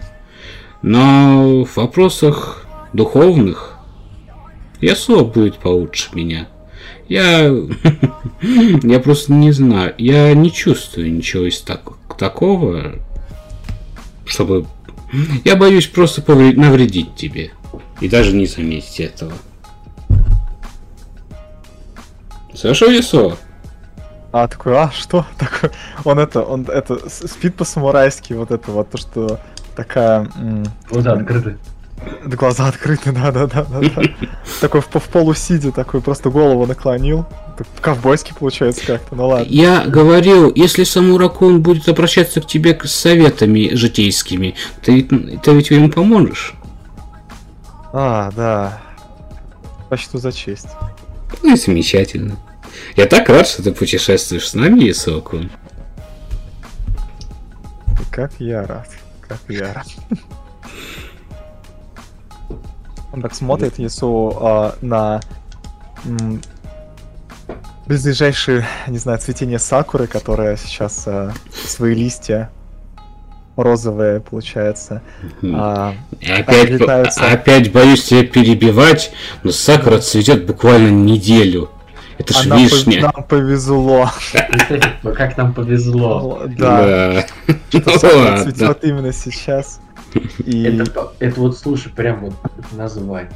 Но 0.82 1.64
в 1.64 1.78
вопросах 1.78 2.66
духовных 2.94 3.78
Ясуа 4.80 5.24
будет 5.24 5.58
получше 5.58 6.10
меня. 6.14 6.48
Я... 7.08 7.54
я 8.84 9.00
просто 9.00 9.34
не 9.34 9.52
знаю. 9.52 9.94
Я 9.98 10.34
не 10.34 10.52
чувствую 10.52 11.14
ничего 11.14 11.48
из 11.48 11.60
так... 11.62 11.82
такого, 12.18 12.96
чтобы... 14.26 14.66
Я 15.44 15.56
боюсь 15.56 15.88
просто 15.88 16.22
повред... 16.22 16.58
навредить 16.58 17.16
тебе. 17.16 17.52
И 18.00 18.10
даже 18.10 18.34
не 18.36 18.46
заметить 18.46 19.00
этого. 19.00 19.34
Саша 22.54 22.88
Весо. 22.88 23.38
А, 24.32 24.48
такой, 24.48 24.78
а, 24.78 24.92
что? 24.92 25.26
Такой, 25.38 25.72
он 26.06 26.20
это, 26.20 26.42
он 26.42 26.66
это, 26.66 27.10
спит 27.10 27.56
по-самурайски, 27.56 28.34
вот 28.34 28.52
это 28.52 28.72
вот, 28.72 28.90
то, 28.90 28.98
что 28.98 29.40
такая... 29.76 30.30
Вот, 30.90 31.04
да, 31.04 31.14
открытый. 31.14 31.58
Глаза 32.26 32.68
открыты, 32.68 33.12
да, 33.12 33.32
да, 33.32 33.46
да, 33.46 33.64
да. 33.64 33.90
Такой 34.60 34.82
в, 34.82 34.88
в 34.88 35.10
полусиде, 35.10 35.72
такой 35.72 36.02
просто 36.02 36.30
голову 36.30 36.66
наклонил. 36.66 37.26
Ковбойский 37.80 38.34
получается 38.34 38.86
как-то, 38.86 39.16
ну 39.16 39.28
ладно. 39.28 39.48
Я 39.48 39.86
говорил, 39.86 40.52
если 40.56 40.84
Самуракун 40.84 41.62
будет 41.62 41.88
обращаться 41.90 42.42
к 42.42 42.48
тебе 42.48 42.80
с 42.84 42.92
советами 42.92 43.76
житейскими, 43.76 44.56
ты, 44.82 45.04
ты 45.04 45.54
ведь 45.54 45.70
ему 45.70 45.90
поможешь. 45.90 46.54
А, 47.94 48.32
да. 48.36 48.82
Почту 49.90 50.18
за 50.18 50.32
честь. 50.32 50.70
Ну 51.44 51.54
и 51.54 51.58
замечательно. 51.58 52.38
Я 52.96 53.06
так 53.06 53.30
рад, 53.30 53.48
что 53.48 53.64
ты 53.64 53.72
путешествуешь 53.72 54.50
с 54.50 54.54
нами, 54.54 54.90
Исокун. 54.90 55.52
Как 58.12 58.32
я 58.40 58.66
рад. 58.66 58.90
Как 59.28 59.40
я 59.50 59.74
рад. 59.74 59.88
Он 63.14 63.22
так 63.22 63.34
смотрит 63.36 63.78
Ясу 63.78 64.38
а, 64.40 64.76
на 64.82 65.20
м, 66.06 66.42
близлежащие, 67.88 68.66
не 68.88 68.98
знаю, 68.98 69.20
цветение 69.20 69.60
сакуры, 69.60 70.08
которая 70.08 70.56
сейчас 70.56 71.04
а, 71.08 71.34
свои 71.52 71.94
листья 71.94 72.50
розовые, 73.58 74.22
получается. 74.22 75.02
А, 75.44 75.94
опять, 76.22 76.82
опять 77.18 77.72
боюсь 77.72 78.04
тебя 78.06 78.24
перебивать, 78.24 79.12
но 79.44 79.52
сакура 79.52 80.00
цветет 80.00 80.46
буквально 80.46 80.90
неделю. 80.90 81.70
Это 82.18 82.34
ж 82.34 82.46
вишня. 82.46 83.02
Нам 83.14 83.24
повезло. 83.24 84.10
Как 85.16 85.38
нам 85.38 85.54
повезло. 85.54 86.44
Да. 86.58 87.26
Что 87.70 88.44
цветет 88.44 88.84
именно 88.84 89.12
сейчас. 89.12 89.82
И... 90.46 90.64
Это, 90.82 91.12
это 91.20 91.40
вот, 91.40 91.58
слушай, 91.58 91.92
прям 91.92 92.22
вот 92.22 92.34
называй. 92.74 93.28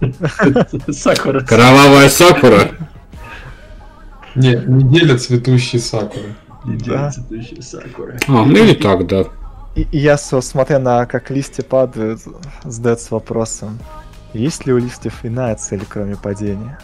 Сакура. 0.90 1.40
Кровавая 1.40 2.08
сакура. 2.08 2.70
Не, 4.34 4.54
неделя 4.66 5.18
цветущей 5.18 5.78
сакуры. 5.78 6.34
Неделя 6.64 7.10
цветущей 7.10 7.62
сакуры. 7.62 8.18
А, 8.28 8.44
ну 8.44 8.56
или 8.56 8.74
так, 8.74 9.06
да. 9.06 9.24
И, 9.74 9.82
и 9.82 9.98
я, 9.98 10.16
смотря 10.16 10.78
на 10.78 11.06
как 11.06 11.30
листья 11.30 11.62
падают, 11.62 12.20
задается 12.64 13.14
вопросом, 13.14 13.78
есть 14.32 14.66
ли 14.66 14.72
у 14.72 14.78
листьев 14.78 15.24
иная 15.24 15.56
цель, 15.56 15.84
кроме 15.88 16.16
падения? 16.16 16.78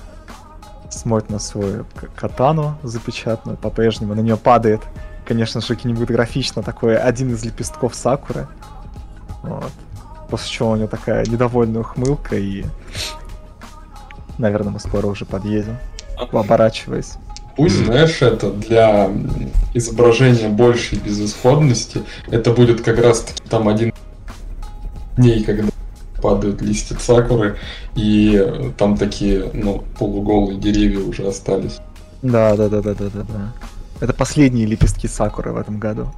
Смотрит 0.90 1.30
на 1.30 1.38
свою 1.38 1.84
катану 2.14 2.78
запечатанную, 2.82 3.56
по-прежнему 3.56 4.14
на 4.14 4.20
нее 4.20 4.36
падает 4.36 4.80
конечно 5.26 5.60
же, 5.60 5.76
кинематографично 5.76 6.62
такой 6.62 6.96
один 6.96 7.32
из 7.34 7.44
лепестков 7.44 7.94
Сакуры. 7.94 8.46
Вот. 9.42 9.70
После 10.30 10.50
чего 10.50 10.70
у 10.70 10.76
него 10.76 10.88
такая 10.88 11.24
недовольная 11.26 11.80
ухмылка 11.80 12.36
и... 12.36 12.64
Наверное, 14.38 14.72
мы 14.72 14.80
скоро 14.80 15.06
уже 15.06 15.24
подъедем, 15.24 15.78
оборачиваясь. 16.32 17.14
Пусть, 17.56 17.76
знаешь, 17.76 18.20
это 18.20 18.50
для 18.50 19.10
изображения 19.72 20.48
большей 20.48 20.98
безысходности, 20.98 22.02
это 22.28 22.50
будет 22.50 22.82
как 22.82 22.98
раз 22.98 23.20
таки 23.20 23.48
там 23.48 23.66
один 23.66 23.94
дней, 25.16 25.42
когда 25.42 25.68
падают 26.20 26.60
листья 26.60 26.96
сакуры, 26.98 27.56
и 27.94 28.72
там 28.76 28.98
такие, 28.98 29.50
ну, 29.54 29.84
полуголые 29.98 30.58
деревья 30.58 31.00
уже 31.00 31.26
остались. 31.26 31.78
Да, 32.20 32.56
да, 32.56 32.68
да, 32.68 32.82
да, 32.82 32.94
да, 32.94 33.06
да, 33.08 33.22
да. 33.22 33.52
Это 34.00 34.12
последние 34.12 34.66
лепестки 34.66 35.06
сакуры 35.06 35.52
в 35.52 35.56
этом 35.56 35.78
году. 35.78 36.12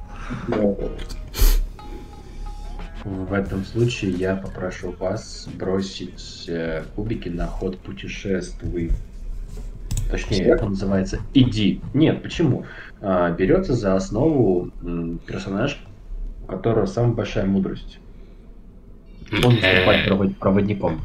В 3.05 3.33
этом 3.33 3.63
случае 3.65 4.11
я 4.11 4.35
попрошу 4.35 4.91
вас 4.99 5.47
бросить 5.57 6.45
э, 6.49 6.83
кубики 6.95 7.29
на 7.29 7.47
ход 7.47 7.79
путешествуй. 7.79 8.91
Точнее, 10.11 10.43
это 10.45 10.65
называется 10.65 11.19
«Иди». 11.33 11.81
Нет, 11.93 12.21
почему? 12.21 12.65
А, 13.01 13.31
берется 13.31 13.73
за 13.73 13.95
основу 13.95 14.71
м, 14.83 15.19
персонаж, 15.19 15.79
у 16.43 16.47
которого 16.47 16.85
самая 16.87 17.13
большая 17.13 17.45
мудрость. 17.45 17.99
Он 19.31 19.51
выступает 19.55 20.07
провод- 20.11 20.35
проводником. 20.35 21.01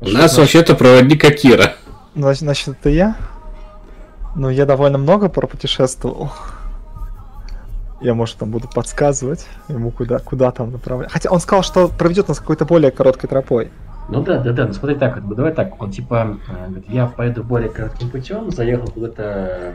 У 0.00 0.08
нас 0.08 0.36
вообще-то 0.36 0.74
проводник 0.74 1.24
Акира. 1.24 1.76
Значит, 2.14 2.68
это 2.68 2.90
я? 2.90 3.16
Ну, 4.36 4.50
я 4.50 4.66
довольно 4.66 4.98
много 4.98 5.30
пропутешествовал. 5.30 6.30
Я, 8.02 8.12
может, 8.12 8.36
там 8.36 8.50
буду 8.50 8.68
подсказывать 8.68 9.46
ему, 9.68 9.90
куда, 9.90 10.18
куда 10.18 10.50
там 10.50 10.72
направлять. 10.72 11.10
Хотя 11.10 11.30
он 11.30 11.40
сказал, 11.40 11.62
что 11.62 11.88
проведет 11.88 12.28
нас 12.28 12.38
какой-то 12.38 12.66
более 12.66 12.90
короткой 12.90 13.30
тропой. 13.30 13.70
Ну 14.10 14.22
да, 14.22 14.38
да, 14.38 14.52
да, 14.52 14.66
ну 14.66 14.74
смотри 14.74 14.96
так, 14.96 15.22
вот, 15.22 15.36
давай 15.36 15.52
так, 15.52 15.82
он 15.82 15.90
типа, 15.90 16.38
э, 16.48 16.66
говорит, 16.66 16.84
я 16.88 17.06
поеду 17.06 17.42
более 17.42 17.70
коротким 17.70 18.10
путем, 18.10 18.52
заехал 18.52 18.86
куда-то 18.86 19.72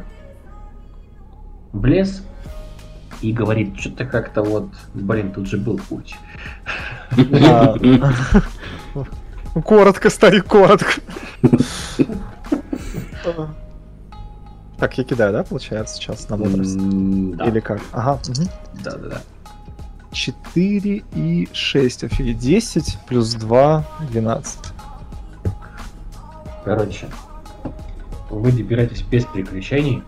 в 1.74 1.86
лес 1.86 2.24
и 3.22 3.34
говорит, 3.34 3.78
что-то 3.78 4.06
как-то 4.06 4.44
вот, 4.44 4.70
блин, 4.94 5.34
тут 5.34 5.48
же 5.48 5.58
был 5.58 5.82
путь. 5.90 6.16
Коротко, 9.66 10.10
старик, 10.10 10.46
коротко. 10.46 11.02
Так, 14.82 14.98
я 14.98 15.04
кидаю, 15.04 15.32
да, 15.32 15.44
получается, 15.44 15.98
сейчас 15.98 16.28
на 16.28 16.38
возраст? 16.38 16.76
М, 16.76 17.36
Да, 17.36 17.46
Или 17.46 17.60
как? 17.60 17.80
Ага. 17.92 18.20
да, 18.84 18.98
да, 18.98 19.08
да. 19.10 19.22
4 20.12 21.04
и 21.14 21.48
6, 21.54 22.04
офигеть. 22.06 22.40
10 22.40 22.98
плюс 23.08 23.36
2, 23.36 23.86
12. 24.10 24.58
Короче, 26.66 27.06
вы 28.32 28.52
добираетесь 28.52 29.04
без 29.04 29.24
приключений, 29.26 30.02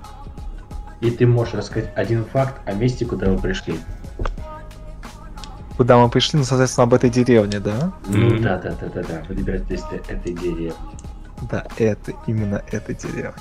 и 1.02 1.12
ты 1.12 1.28
можешь 1.28 1.54
рассказать 1.54 1.91
один 1.95 2.26
факт 2.26 2.56
о 2.68 2.74
месте, 2.74 3.06
куда 3.06 3.30
вы 3.30 3.38
пришли. 3.40 3.76
Куда 5.78 6.00
мы 6.00 6.10
пришли, 6.10 6.40
ну, 6.40 6.45
соответственно, 6.45 6.86
об 6.86 6.95
этой 6.95 7.12
деревне, 7.12 7.60
да? 7.60 7.94
Ну 8.08 8.40
да, 8.40 8.58
да, 8.58 8.72
да, 8.82 8.88
да, 8.88 9.04
да. 9.04 9.24
Вы 9.30 9.36
добираетесь 9.36 9.84
до 9.84 9.98
этой 9.98 10.34
деревни. 10.34 10.74
Да, 11.52 11.64
это 11.78 12.14
именно 12.26 12.64
эта 12.72 12.95
деревня. 12.95 13.36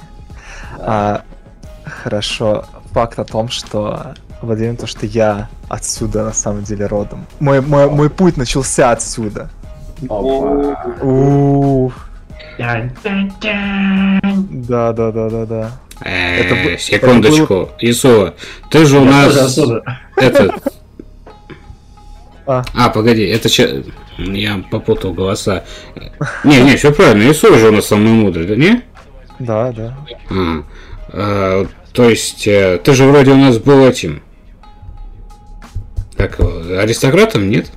А, 0.79 1.23
хорошо, 1.85 2.65
факт 2.93 3.19
о 3.19 3.25
том, 3.25 3.49
что 3.49 4.15
Владимир, 4.41 4.77
то, 4.77 4.87
что 4.87 5.07
я 5.07 5.49
отсюда 5.69 6.25
на 6.25 6.33
самом 6.33 6.65
деле 6.65 6.87
родом. 6.87 7.27
Мой, 7.41 7.61
мой, 7.61 7.89
мой 7.91 8.11
путь 8.11 8.37
начался 8.37 8.91
отсюда. 8.91 9.51
Да, 14.51 14.93
да, 14.93 15.11
да, 15.13 15.29
да, 15.31 15.47
да. 15.47 15.71
Это 16.05 16.55
Э, 16.55 16.65
бы- 16.65 16.79
Секундочку, 16.79 17.71
Исуа, 17.81 18.35
ты 18.71 18.85
же 18.85 18.99
у 18.99 19.05
нас 19.05 19.59
этот. 20.17 20.53
А. 22.47 22.65
А, 22.75 22.89
погоди, 22.91 23.25
это 23.25 23.49
че... 23.49 23.85
Я 24.19 24.63
попутал 24.71 25.15
голоса. 25.15 25.65
Не, 26.45 26.61
не, 26.63 26.77
все 26.77 26.93
правильно, 26.93 27.31
Исуа 27.31 27.57
же 27.59 27.69
у 27.69 27.73
нас 27.73 27.87
самый 27.87 28.13
мудрый, 28.13 28.47
да 28.47 28.57
не? 28.57 28.83
Да, 29.45 29.73
да. 29.73 29.97
А, 30.31 30.65
а, 31.09 31.67
то 31.93 32.09
есть, 32.09 32.47
э, 32.47 32.79
ты 32.83 32.95
же 32.95 33.07
вроде 33.07 33.33
у 33.33 33.37
нас 33.37 33.59
был 33.59 33.85
этим. 33.87 34.23
Как 36.17 36.39
аристократом, 36.41 37.49
нет? 37.51 37.71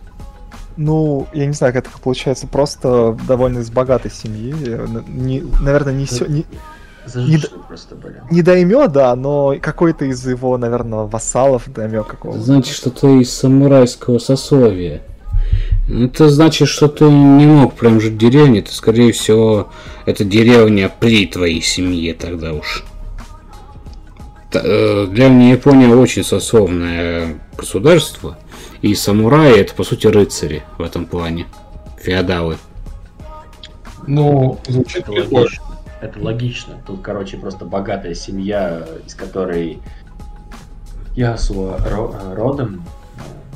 Ну, 0.77 1.27
я 1.33 1.45
не 1.45 1.53
знаю, 1.53 1.73
как 1.73 1.87
это 1.87 1.97
получается, 1.99 2.47
просто 2.47 3.17
довольно 3.27 3.59
из 3.59 3.69
богатой 3.71 4.11
семьи. 4.11 4.53
Не, 5.07 5.41
наверное, 5.61 5.93
не, 5.93 6.05
сё- 6.05 6.25
не, 6.27 6.45
Зажившие 7.05 7.59
просто 7.67 7.95
были. 7.95 8.21
не 8.29 8.41
даймё, 8.41 8.87
да, 8.87 9.15
но 9.15 9.55
какой-то 9.61 10.05
из 10.05 10.25
его, 10.27 10.57
наверное, 10.57 11.03
вассалов 11.03 11.63
даймё 11.67 12.03
какого-то. 12.03 12.41
Значит, 12.41 12.75
что 12.75 12.89
ты 12.89 13.21
из 13.21 13.33
самурайского 13.33 14.19
сословия. 14.19 15.01
Это 15.89 16.29
значит, 16.29 16.67
что 16.67 16.87
ты 16.87 17.05
не 17.05 17.45
мог 17.45 17.75
прям 17.75 18.01
жить 18.01 18.13
в 18.13 18.17
деревне, 18.17 18.61
ты, 18.61 18.71
скорее 18.71 19.11
всего, 19.11 19.69
это 20.05 20.23
деревня 20.23 20.91
при 20.99 21.27
твоей 21.27 21.61
семье 21.61 22.13
тогда 22.13 22.53
уж. 22.53 22.83
Э, 24.53 25.07
Древняя 25.07 25.53
Япония 25.53 25.93
очень 25.93 26.23
сословное 26.23 27.39
государство, 27.57 28.37
и 28.81 28.95
самураи 28.95 29.59
это, 29.59 29.73
по 29.73 29.83
сути, 29.83 30.07
рыцари 30.07 30.63
в 30.77 30.81
этом 30.81 31.05
плане. 31.05 31.45
Феодалы. 32.01 32.57
Ну, 34.07 34.59
звучит 34.67 35.07
Это 35.07 35.11
логично. 35.11 35.63
Это 36.01 36.19
логично. 36.19 36.75
Тут, 36.85 37.01
короче, 37.01 37.37
просто 37.37 37.65
богатая 37.65 38.13
семья, 38.13 38.85
из 39.05 39.15
которой 39.15 39.79
Ясуа 41.15 41.77
ро- 41.77 42.35
родом. 42.35 42.85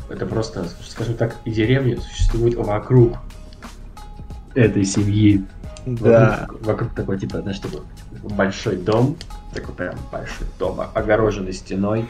Это 0.09 0.25
просто, 0.25 0.65
скажем 0.85 1.15
так, 1.15 1.37
и 1.45 1.51
деревня 1.51 1.99
существует 1.99 2.55
вокруг 2.55 3.17
этой 4.55 4.83
семьи. 4.83 5.45
Да. 5.85 6.39
Вокруг, 6.41 6.65
вокруг 6.65 6.95
такой, 6.95 7.19
типа, 7.19 7.41
знаешь, 7.41 7.59
такой 7.59 7.81
большой 8.23 8.77
дом, 8.77 9.15
такой 9.53 9.73
прям 9.75 9.95
большой 10.11 10.47
дом, 10.57 10.81
огороженный 10.93 11.53
стеной 11.53 12.07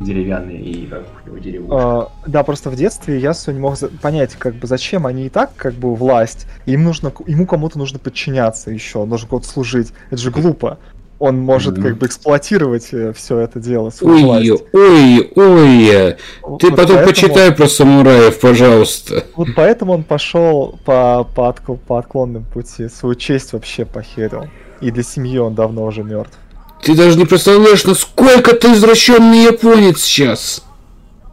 деревянный 0.00 0.58
и 0.58 0.86
него 1.26 1.38
деревушка. 1.38 1.76
А, 1.76 2.12
да, 2.26 2.42
просто 2.42 2.70
в 2.70 2.76
детстве 2.76 3.18
я 3.18 3.32
не 3.52 3.58
мог 3.58 3.78
понять, 4.02 4.34
как 4.34 4.54
бы 4.54 4.66
зачем 4.66 5.06
они 5.06 5.26
и 5.26 5.28
так, 5.28 5.52
как 5.56 5.74
бы 5.74 5.94
власть, 5.94 6.46
им 6.66 6.84
нужно, 6.84 7.12
ему 7.26 7.46
кому-то 7.46 7.78
нужно 7.78 7.98
подчиняться 7.98 8.70
еще, 8.70 9.04
нужно 9.04 9.28
кому-то 9.28 9.46
служить. 9.46 9.92
Это 10.10 10.18
же 10.18 10.30
глупо. 10.30 10.78
Он 11.18 11.38
может 11.38 11.76
как 11.80 11.96
бы 11.96 12.06
эксплуатировать 12.06 12.84
все 13.16 13.38
это 13.38 13.58
дело, 13.58 13.90
Ой, 14.02 14.22
власть. 14.22 14.50
ой, 14.74 15.32
ой. 15.34 16.16
Вот 16.42 16.60
Ты 16.60 16.70
потом 16.70 16.96
поэтому- 16.96 17.06
почитай 17.06 17.52
про 17.52 17.66
самураев, 17.68 18.38
пожалуйста. 18.38 19.24
Вот 19.34 19.48
поэтому 19.56 19.94
он 19.94 20.04
пошел 20.04 20.78
по, 20.84 21.26
по, 21.34 21.48
отк- 21.50 21.78
по 21.86 21.98
отклонным 21.98 22.44
пути, 22.44 22.88
свою 22.88 23.14
честь 23.14 23.54
вообще 23.54 23.86
похерил. 23.86 24.48
И 24.82 24.90
для 24.90 25.02
семьи 25.02 25.38
он 25.38 25.54
давно 25.54 25.84
уже 25.84 26.02
мертв. 26.04 26.36
Ты 26.82 26.94
даже 26.94 27.16
не 27.18 27.24
представляешь, 27.24 27.84
насколько 27.86 28.52
ты 28.54 28.74
извращенный 28.74 29.44
японец 29.44 30.00
сейчас. 30.02 30.62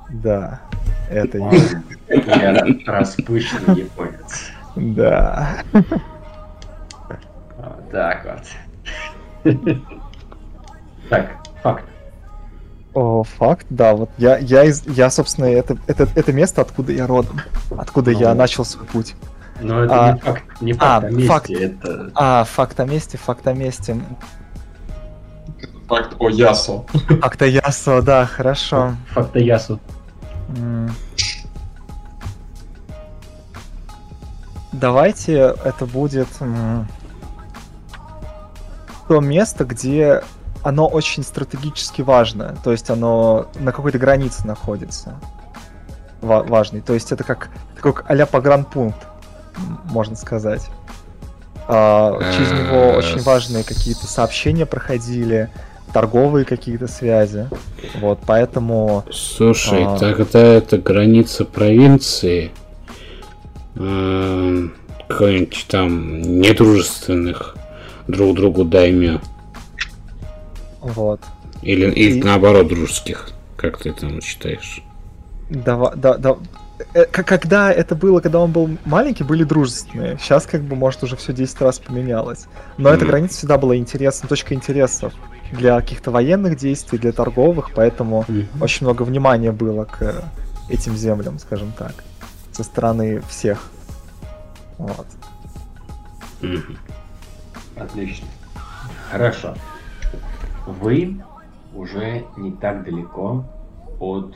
Да, 0.10 0.62
это. 1.12 1.40
Я 2.08 2.66
распущенный 2.86 3.82
японец. 3.82 4.46
Да. 4.78 5.58
Вот 7.58 7.92
так 7.92 8.24
вот. 8.26 8.44
Так, 11.10 11.32
факт. 11.61 11.84
О, 12.94 13.24
факт, 13.24 13.65
да, 13.70 13.94
вот 13.94 14.10
я, 14.18 14.38
я, 14.38 14.64
из, 14.64 14.86
я 14.88 15.10
собственно, 15.10 15.45
это, 15.45 15.78
это, 15.88 16.07
это 16.15 16.32
место, 16.32 16.61
откуда 16.61 16.91
я 16.94 17.07
родом, 17.07 17.40
откуда 17.78 18.11
я 18.11 18.30
Ну. 18.30 18.36
начал 18.36 18.64
свой 18.65 18.86
путь. 18.86 19.15
Но 19.61 19.84
это 19.84 19.94
А, 20.06 20.11
не 20.14 20.20
факт, 20.20 20.61
не 20.61 20.72
а, 20.74 20.76
факт 21.02 21.03
о 21.06 21.10
месте, 21.11 21.28
факт. 21.28 21.49
это... 21.49 22.11
А, 22.15 22.44
факт 22.45 22.80
о 22.80 22.86
месте, 22.86 23.18
факт 23.18 23.48
о 23.48 23.53
месте. 23.53 23.98
Факт 25.88 26.15
о 26.20 26.30
Ясо. 26.30 26.86
Факт 27.22 27.41
о 27.41 27.45
Ясо, 27.45 28.02
да, 28.02 28.26
хорошо. 28.26 28.94
Факт 29.14 29.36
о 29.36 29.40
Ясу. 29.40 29.80
Давайте 34.72 35.56
это 35.64 35.86
будет 35.86 36.28
то 39.08 39.20
место, 39.20 39.66
где 39.66 40.22
оно 40.64 40.88
очень 40.88 41.24
стратегически 41.24 42.02
важно. 42.02 42.56
То 42.64 42.72
есть 42.72 42.90
оно 42.90 43.48
на 43.60 43.72
какой-то 43.72 43.98
границе 44.00 44.48
находится. 44.48 45.20
Ва- 46.22 46.44
важный. 46.44 46.82
То 46.82 46.94
есть 46.94 47.12
это 47.12 47.24
как 47.24 47.50
такой 47.76 47.94
а-ля 48.08 48.26
погранпункт, 48.26 49.06
можно 49.86 50.16
сказать. 50.16 50.70
А, 51.68 52.18
через 52.34 52.52
него 52.52 52.76
Э, 52.76 52.98
очень 52.98 53.22
важные 53.22 53.64
какие-то 53.64 54.06
сообщения 54.08 54.66
проходили, 54.66 55.50
торговые 55.94 56.44
какие-то 56.46 56.88
связи. 56.88 57.48
Вот, 58.00 58.20
поэтому 58.26 59.06
Слушай, 59.12 59.84
А. 59.86 59.98
тогда 59.98 60.40
это 60.42 60.78
граница 60.78 61.46
провинции. 61.46 62.52
Эм, 63.76 64.74
Какой-нибудь 65.08 65.66
там 65.70 66.22
недружественных 66.22 67.56
друг 68.08 68.36
другу 68.36 68.64
даймё. 68.66 69.20
вот. 70.82 71.22
Или, 71.62 71.90
или 71.92 72.20
И- 72.20 72.24
наоборот 72.24 72.68
дружеских. 72.68 73.30
Как 73.56 73.78
ты 73.78 73.94
там 73.94 74.22
считаешь? 74.22 74.82
Дава- 75.50 75.94
да, 75.96 76.18
да. 76.18 76.36
Э, 76.94 77.06
Когда 77.06 77.72
это 77.72 77.96
было, 77.96 78.20
когда 78.20 78.40
он 78.40 78.52
был 78.52 78.70
маленький, 78.84 79.24
были 79.24 79.44
дружественные. 79.46 80.18
Сейчас, 80.20 80.46
как 80.46 80.62
бы, 80.64 80.76
может, 80.76 81.02
уже 81.04 81.16
все 81.16 81.32
10 81.32 81.62
раз 81.62 81.80
поменялось. 81.80 82.48
Но 82.78 82.90
эта 82.90 83.06
Мгм. 83.06 83.08
граница 83.12 83.38
всегда 83.38 83.58
была 83.58 83.78
интересна, 83.78 84.28
точка 84.28 84.54
интересов 84.54 85.14
для 85.54 85.80
каких-то 85.80 86.12
военных 86.12 86.58
действий, 86.58 86.98
для 87.00 87.12
торговых, 87.14 87.72
поэтому 87.74 88.26
очень 88.60 88.86
много 88.86 89.04
внимания 89.04 89.52
было 89.54 89.86
к 89.86 90.26
этим 90.70 90.98
землям, 90.98 91.40
скажем 91.40 91.72
так, 91.78 91.94
со 92.52 92.64
стороны 92.64 93.22
всех. 93.30 93.70
Вот. 94.78 95.06
Мгм. 96.42 96.78
Отлично. 97.84 98.28
Хорошо. 99.12 99.56
Вы 100.66 101.22
уже 101.76 102.26
не 102.38 102.52
так 102.52 102.86
далеко 102.86 103.44
от 104.00 104.34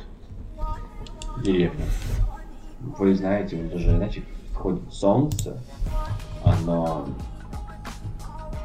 деревни. 1.42 1.86
Вы 2.82 3.16
знаете, 3.16 3.62
вот 3.62 3.76
уже, 3.76 3.96
знаете, 3.96 4.24
входит 4.54 4.94
солнце. 4.94 5.62
Оно... 6.44 7.08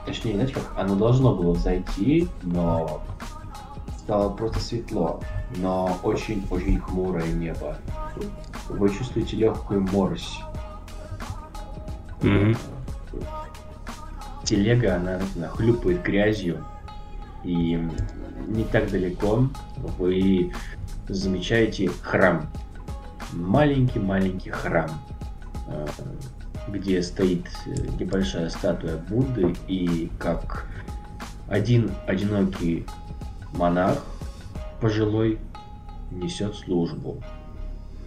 Точнее, 0.05 0.35
знаете 0.35 0.55
как, 0.55 0.73
оно 0.77 0.97
должно 0.97 1.35
было 1.35 1.55
зайти, 1.55 2.29
но 2.43 3.03
стало 3.99 4.31
просто 4.31 4.59
светло, 4.59 5.21
но 5.57 5.97
очень-очень 6.03 6.81
хмурое 6.81 7.33
небо. 7.33 7.77
Вы 8.69 8.91
чувствуете 8.91 9.37
легкую 9.37 9.83
морось. 9.83 10.41
Мгм. 12.21 12.57
Телега, 14.45 14.97
она, 14.97 15.21
она 15.37 15.49
хлюпает 15.49 16.03
грязью, 16.03 16.65
и 17.45 17.81
не 18.49 18.65
так 18.65 18.91
далеко 18.91 19.49
вы 19.99 20.53
замечаете 21.09 21.89
храм. 22.03 22.49
Маленький-маленький 23.33 24.51
храм, 24.51 24.91
э, 25.69 25.87
где 26.69 27.03
стоит 27.03 27.47
э, 27.67 27.75
небольшая 27.99 28.51
статуя 28.51 28.97
Будды, 28.97 29.55
и 29.69 30.11
как 30.19 30.67
один 31.49 31.91
одинокий 32.07 32.87
монах 33.55 34.05
пожилой 34.81 35.39
несет 36.11 36.55
службу. 36.55 37.23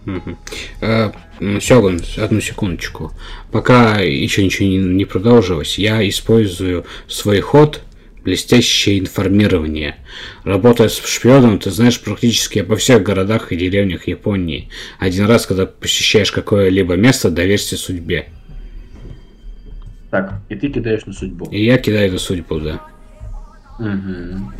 М, 0.06 1.60
Сёгун, 1.60 2.00
одну 2.16 2.40
секундочку. 2.40 3.12
Пока 3.52 3.98
еще 4.00 4.44
ничего 4.44 4.68
не, 4.68 4.78
не 4.78 5.04
продолжилось, 5.04 5.78
я 5.78 6.06
использую 6.08 6.86
свой 7.08 7.40
ход 7.40 7.82
блестящее 8.24 8.98
информирование. 8.98 9.96
Работая 10.44 10.88
с 10.88 10.98
шпионом, 11.06 11.58
ты 11.60 11.70
знаешь 11.70 12.00
практически 12.00 12.58
обо 12.58 12.76
всех 12.76 13.02
городах 13.02 13.52
и 13.52 13.56
деревнях 13.56 14.08
Японии. 14.08 14.68
Один 14.98 15.26
раз, 15.26 15.46
когда 15.46 15.66
посещаешь 15.66 16.32
какое-либо 16.32 16.94
место, 16.94 17.30
доверься 17.30 17.76
судьбе. 17.76 18.28
Так, 20.10 20.40
и 20.48 20.56
ты 20.56 20.70
кидаешь 20.70 21.04
на 21.06 21.12
судьбу. 21.12 21.48
И 21.50 21.64
я 21.64 21.78
кидаю 21.78 22.12
на 22.12 22.18
судьбу, 22.18 22.58
да. 22.58 22.80
Мгм. 23.78 24.52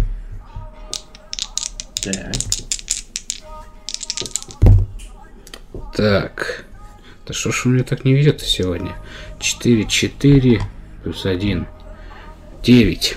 Так. 2.03 2.56
Так. 5.97 6.67
Да 7.27 7.33
что 7.33 7.51
ж 7.51 7.65
у 7.65 7.71
меня 7.71 7.83
так 7.83 8.05
не 8.05 8.13
везет 8.13 8.43
сегодня? 8.43 8.95
4, 9.41 9.87
4 9.87 10.61
плюс 11.03 11.25
1. 11.25 11.67
9. 12.63 13.17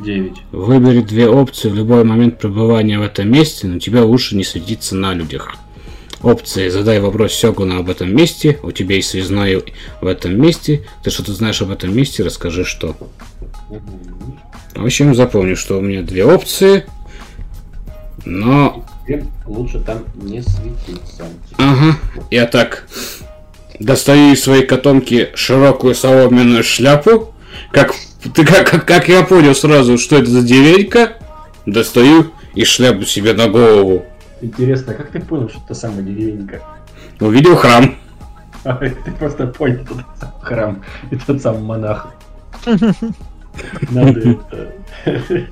9. 0.00 0.32
Выбери 0.52 1.00
две 1.00 1.28
опции 1.28 1.68
в 1.68 1.74
любой 1.74 2.04
момент 2.04 2.38
пребывания 2.38 2.96
в 2.96 3.02
этом 3.02 3.28
месте, 3.28 3.66
но 3.66 3.80
тебе 3.80 4.02
лучше 4.02 4.36
не 4.36 4.44
светиться 4.44 4.94
на 4.94 5.12
людях. 5.12 5.56
Опции 6.22 6.68
«Задай 6.68 7.00
вопрос 7.00 7.32
Сёгуна 7.32 7.78
об 7.78 7.90
этом 7.90 8.14
месте», 8.14 8.60
«У 8.62 8.70
тебя 8.70 8.96
есть 8.96 9.08
связной 9.08 9.64
в 10.00 10.06
этом 10.06 10.40
месте», 10.40 10.86
«Ты 11.02 11.10
что-то 11.10 11.32
знаешь 11.32 11.60
об 11.60 11.70
этом 11.70 11.96
месте, 11.96 12.22
расскажи 12.22 12.64
что». 12.64 12.94
В 14.76 14.84
общем, 14.84 15.14
запомни, 15.14 15.54
что 15.54 15.78
у 15.78 15.80
меня 15.80 16.02
две 16.02 16.24
опции, 16.24 16.84
но... 18.24 18.86
Тебе 19.10 19.26
лучше 19.44 19.80
там 19.80 20.04
не 20.14 20.40
светиться. 20.40 21.24
Ага, 21.58 21.96
я 22.30 22.46
так 22.46 22.86
достаю 23.80 24.34
из 24.34 24.44
своей 24.44 24.64
котомки 24.64 25.30
широкую 25.34 25.96
соломенную 25.96 26.62
шляпу, 26.62 27.34
как, 27.72 27.92
ты, 28.36 28.46
как, 28.46 28.86
как, 28.86 29.08
я 29.08 29.24
понял 29.24 29.56
сразу, 29.56 29.98
что 29.98 30.14
это 30.14 30.30
за 30.30 30.42
деревенька, 30.42 31.14
достаю 31.66 32.30
и 32.54 32.64
шляпу 32.64 33.02
себе 33.02 33.32
на 33.32 33.48
голову. 33.48 34.04
Интересно, 34.40 34.94
как 34.94 35.10
ты 35.10 35.18
понял, 35.18 35.48
что 35.48 35.58
это 35.64 35.74
самая 35.74 36.02
деревенька? 36.02 36.62
Увидел 37.18 37.56
храм. 37.56 37.96
А, 38.62 38.74
Ты 39.04 39.10
просто 39.18 39.48
понял 39.48 39.84
тот 39.86 40.04
самый 40.20 40.40
храм 40.40 40.84
и 41.10 41.16
тот 41.16 41.42
самый 41.42 41.62
монах. 41.62 42.14
Надо 43.90 44.38
это... 45.04 45.48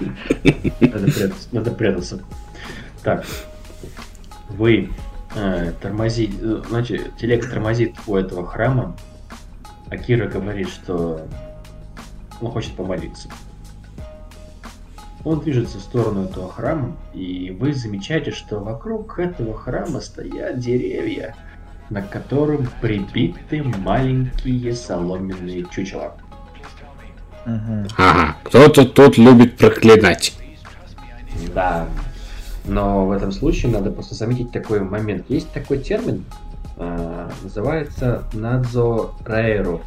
Надо 1.52 1.70
прятаться. 1.72 2.20
Так. 3.04 3.24
Вы 4.48 4.90
э, 5.34 5.72
тормозите... 5.80 6.34
э, 6.40 6.62
Значит, 6.68 7.16
телега 7.16 7.46
тормозит 7.48 7.94
у 8.06 8.16
этого 8.16 8.46
храма. 8.46 8.96
Акира 9.90 10.26
говорит, 10.26 10.68
что 10.68 11.28
он 12.40 12.50
хочет 12.50 12.72
помолиться. 12.72 13.28
Он 15.24 15.40
движется 15.40 15.78
в 15.78 15.82
сторону 15.82 16.24
этого 16.24 16.52
храма, 16.52 16.96
и 17.14 17.56
вы 17.58 17.72
замечаете, 17.72 18.30
что 18.30 18.58
вокруг 18.60 19.18
этого 19.18 19.56
храма 19.56 20.00
стоят 20.00 20.58
деревья, 20.58 21.34
на 21.88 22.02
котором 22.02 22.68
прибиты 22.82 23.62
маленькие 23.62 24.74
соломенные 24.74 25.64
чучела. 25.70 26.14
Ага, 27.46 28.36
кто-то 28.44 28.84
тут 28.84 29.16
любит 29.16 29.56
проклинать. 29.56 30.34
Да. 31.54 31.88
Но 32.66 33.06
в 33.06 33.12
этом 33.12 33.32
случае 33.32 33.72
надо 33.72 33.90
просто 33.90 34.14
заметить 34.14 34.50
такой 34.50 34.80
момент. 34.80 35.26
Есть 35.28 35.52
такой 35.52 35.78
термин, 35.78 36.24
а, 36.76 37.30
называется 37.42 38.24
надзо 38.32 39.10
раэру. 39.24 39.82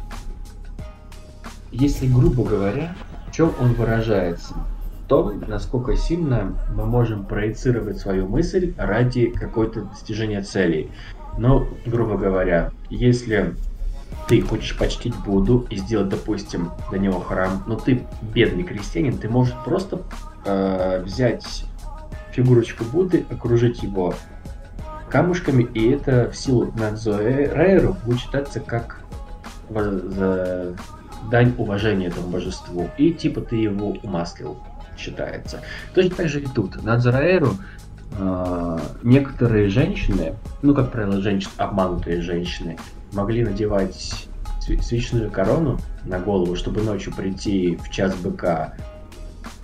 Если 1.70 2.06
грубо 2.06 2.44
говоря, 2.44 2.94
в 3.28 3.34
чем 3.34 3.52
он 3.60 3.74
выражается? 3.74 4.54
В 5.04 5.08
том, 5.08 5.40
насколько 5.46 5.96
сильно 5.96 6.54
мы 6.74 6.86
можем 6.86 7.24
проецировать 7.24 7.98
свою 7.98 8.28
мысль 8.28 8.74
ради 8.76 9.26
какой-то 9.30 9.82
достижения 9.82 10.42
целей. 10.42 10.90
Но, 11.38 11.66
грубо 11.86 12.16
говоря, 12.16 12.70
если 12.90 13.54
ты 14.28 14.42
хочешь 14.42 14.76
почтить 14.76 15.14
Будду 15.24 15.66
и 15.70 15.76
сделать, 15.76 16.10
допустим, 16.10 16.70
для 16.90 16.98
него 16.98 17.20
храм, 17.20 17.62
но 17.66 17.76
ты 17.76 18.02
бедный 18.34 18.64
крестьянин, 18.64 19.16
ты 19.16 19.28
можешь 19.28 19.54
просто 19.64 20.02
э, 20.44 21.02
взять 21.04 21.64
фигурочку 22.38 22.84
Будды, 22.84 23.26
окружить 23.30 23.82
его 23.82 24.14
камушками, 25.10 25.64
и 25.74 25.90
это 25.90 26.30
в 26.30 26.36
силу 26.36 26.72
Надзоэру 26.78 27.96
будет 28.04 28.20
считаться 28.20 28.60
как 28.60 29.00
за 29.68 30.76
дань 31.30 31.52
уважения 31.58 32.06
этому 32.06 32.28
божеству. 32.28 32.88
И 32.96 33.12
типа 33.12 33.40
ты 33.40 33.56
его 33.56 33.96
умаслил, 34.04 34.58
считается. 34.96 35.62
Точно 35.94 36.14
так 36.14 36.28
же 36.28 36.40
и 36.40 36.46
тут. 36.46 36.80
Надзораэру 36.84 37.54
э, 38.18 38.78
некоторые 39.02 39.68
женщины, 39.68 40.36
ну, 40.62 40.74
как 40.74 40.92
правило, 40.92 41.20
женщины, 41.20 41.52
обманутые 41.56 42.22
женщины, 42.22 42.78
могли 43.12 43.44
надевать 43.44 44.28
свечную 44.60 45.30
корону 45.30 45.80
на 46.04 46.20
голову, 46.20 46.54
чтобы 46.54 46.82
ночью 46.82 47.12
прийти 47.14 47.76
в 47.76 47.90
час 47.90 48.14
быка, 48.14 48.74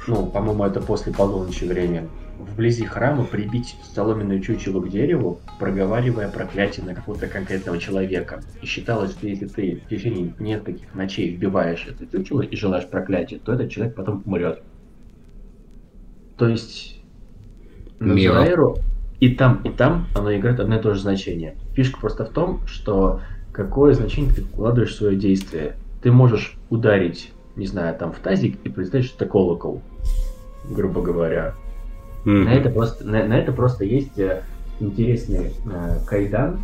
ну, 0.06 0.26
по-моему, 0.26 0.64
это 0.64 0.80
после 0.80 1.12
полуночи 1.12 1.64
время, 1.64 2.08
вблизи 2.38 2.84
храма 2.84 3.24
прибить 3.24 3.76
соломенную 3.94 4.40
чучело 4.40 4.80
к 4.80 4.88
дереву, 4.88 5.40
проговаривая 5.58 6.28
проклятие 6.28 6.84
на 6.86 6.94
какого-то 6.94 7.26
конкретного 7.26 7.78
человека. 7.78 8.42
И 8.62 8.66
считалось, 8.66 9.12
что 9.12 9.26
если 9.26 9.46
ты 9.46 9.80
в 9.84 9.88
течение 9.88 10.32
нескольких 10.38 10.94
ночей 10.94 11.30
вбиваешь 11.30 11.86
это 11.86 12.06
чучело 12.06 12.42
и 12.42 12.56
желаешь 12.56 12.86
проклятия, 12.86 13.38
то 13.38 13.52
этот 13.52 13.70
человек 13.70 13.94
потом 13.94 14.22
умрет. 14.26 14.62
То 16.36 16.48
есть. 16.48 17.00
Назаэру 18.00 18.78
и 19.20 19.34
там, 19.34 19.62
и 19.64 19.70
там 19.70 20.06
оно 20.14 20.34
играет 20.36 20.60
одно 20.60 20.78
и 20.78 20.82
то 20.82 20.92
же 20.92 21.00
значение. 21.00 21.54
Фишка 21.74 21.98
просто 21.98 22.26
в 22.26 22.30
том, 22.30 22.60
что 22.66 23.20
какое 23.52 23.94
значение 23.94 24.34
ты 24.34 24.42
вкладываешь 24.42 24.92
в 24.92 24.96
свое 24.96 25.16
действие. 25.16 25.76
Ты 26.02 26.12
можешь 26.12 26.58
ударить, 26.68 27.32
не 27.56 27.66
знаю, 27.66 27.96
там 27.96 28.12
в 28.12 28.18
тазик 28.18 28.58
и 28.64 28.68
представить, 28.68 29.06
что 29.06 29.24
это 29.24 29.32
колокол, 29.32 29.80
грубо 30.68 31.00
говоря. 31.00 31.54
Мгм. 32.24 32.44
На 32.44 32.54
это 32.54 32.70
просто, 32.70 33.04
на, 33.04 33.24
на 33.24 33.38
это 33.38 33.52
просто 33.52 33.84
есть 33.84 34.18
э, 34.18 34.42
интересный 34.80 35.52
э, 35.66 35.98
кайдан 36.06 36.60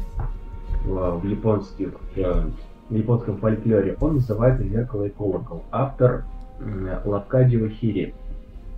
в, 0.85 1.21
в 1.21 1.27
японских, 1.27 1.91
э, 2.17 2.45
в 2.89 2.95
японском 2.95 3.39
фольклоре. 3.39 3.97
Он 4.01 4.17
называется 4.17 4.65
«Зеркало 4.65 5.05
и 5.05 5.11
колокол». 5.11 5.65
Автор 5.71 6.25
м, 6.61 6.89
Лавкадио 7.05 7.69
Хири. 7.69 8.15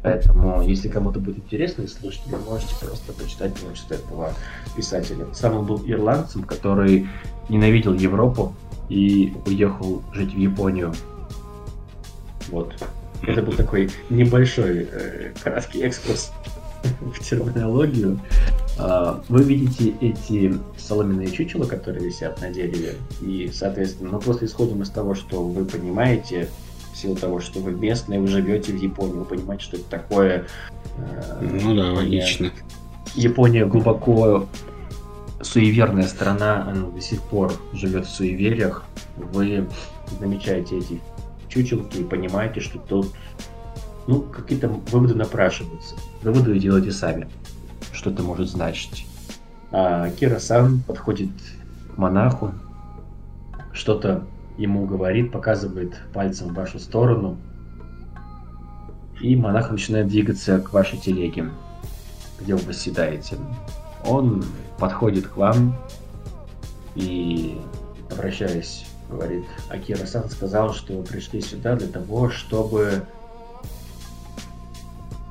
Поэтому, 0.02 0.62
если 0.62 0.88
кому-то 0.88 1.20
будет 1.20 1.38
интересно 1.38 1.86
слушать, 1.86 2.26
вы 2.26 2.38
можете 2.38 2.74
просто 2.84 3.12
почитать 3.12 3.54
творчество 3.54 3.94
этого 3.94 4.30
писателя. 4.76 5.26
Сам 5.32 5.58
он 5.58 5.66
был 5.66 5.80
ирландцем, 5.86 6.42
который 6.42 7.06
ненавидел 7.48 7.94
Европу 7.94 8.52
и 8.88 9.32
уехал 9.46 10.02
жить 10.12 10.34
в 10.34 10.38
Японию. 10.38 10.92
Вот. 12.48 12.74
Это 13.24 13.42
был 13.42 13.52
такой 13.52 13.90
небольшой 14.10 14.88
э, 14.90 15.32
краткий 15.40 15.82
экскурс 15.82 16.32
в 17.00 17.18
терминологию. 17.20 18.20
А, 18.78 19.22
Вы 19.28 19.42
видите 19.42 19.94
эти 20.00 20.54
соломенные 20.78 21.30
чучела, 21.30 21.64
которые 21.64 22.04
висят 22.06 22.40
на 22.40 22.50
дереве, 22.50 22.94
и, 23.20 23.50
соответственно, 23.52 24.12
ну 24.12 24.20
просто 24.20 24.46
исходом 24.46 24.82
из 24.82 24.90
того, 24.90 25.14
что 25.14 25.42
вы 25.42 25.64
понимаете, 25.64 26.48
в 26.92 26.96
силу 26.96 27.16
того, 27.16 27.40
что 27.40 27.60
вы 27.60 27.72
местные, 27.72 28.20
вы 28.20 28.26
живете 28.26 28.72
в 28.72 28.82
Японии, 28.82 29.14
вы 29.14 29.24
понимаете, 29.24 29.64
что 29.64 29.76
это 29.76 29.88
такое. 29.88 30.46
э, 30.98 31.58
Ну 31.62 31.74
да, 31.74 31.92
логично. 31.92 32.50
Япония 33.14 33.66
глубоко 33.66 34.46
суеверная 35.40 36.06
страна, 36.06 36.66
она 36.68 36.86
до 36.86 37.00
сих 37.00 37.20
пор 37.22 37.52
живет 37.72 38.06
в 38.06 38.10
суевериях. 38.10 38.84
Вы 39.16 39.66
замечаете 40.20 40.78
эти 40.78 41.00
чучелки 41.48 41.98
и 41.98 42.04
понимаете, 42.04 42.60
что 42.60 42.78
тут 42.78 43.08
ну, 44.06 44.20
какие-то 44.20 44.68
выводы 44.68 45.14
напрашиваются. 45.14 45.96
Выводы 46.22 46.52
вы 46.52 46.58
делаете 46.58 46.92
сами. 46.92 47.28
Что 47.92 48.10
это 48.10 48.22
может 48.22 48.48
значить. 48.48 49.06
А 49.70 50.10
Кира-сан 50.10 50.80
подходит 50.80 51.30
к 51.94 51.98
монаху, 51.98 52.52
что-то 53.72 54.24
ему 54.58 54.86
говорит, 54.86 55.32
показывает 55.32 55.94
пальцем 56.12 56.48
в 56.48 56.54
вашу 56.54 56.78
сторону. 56.78 57.36
И 59.20 59.36
монах 59.36 59.70
начинает 59.70 60.08
двигаться 60.08 60.58
к 60.58 60.72
вашей 60.72 60.98
телеге 60.98 61.50
где 62.42 62.54
вы 62.54 62.66
восседаете. 62.66 63.36
Он 64.04 64.44
подходит 64.78 65.28
к 65.28 65.36
вам 65.36 65.76
и, 66.94 67.58
обращаясь 68.10 68.84
говорит, 69.08 69.44
Акира-сан 69.68 70.28
сказал, 70.30 70.72
что 70.72 70.94
вы 70.94 71.02
пришли 71.04 71.40
сюда 71.40 71.76
для 71.76 71.88
того, 71.88 72.30
чтобы 72.30 73.02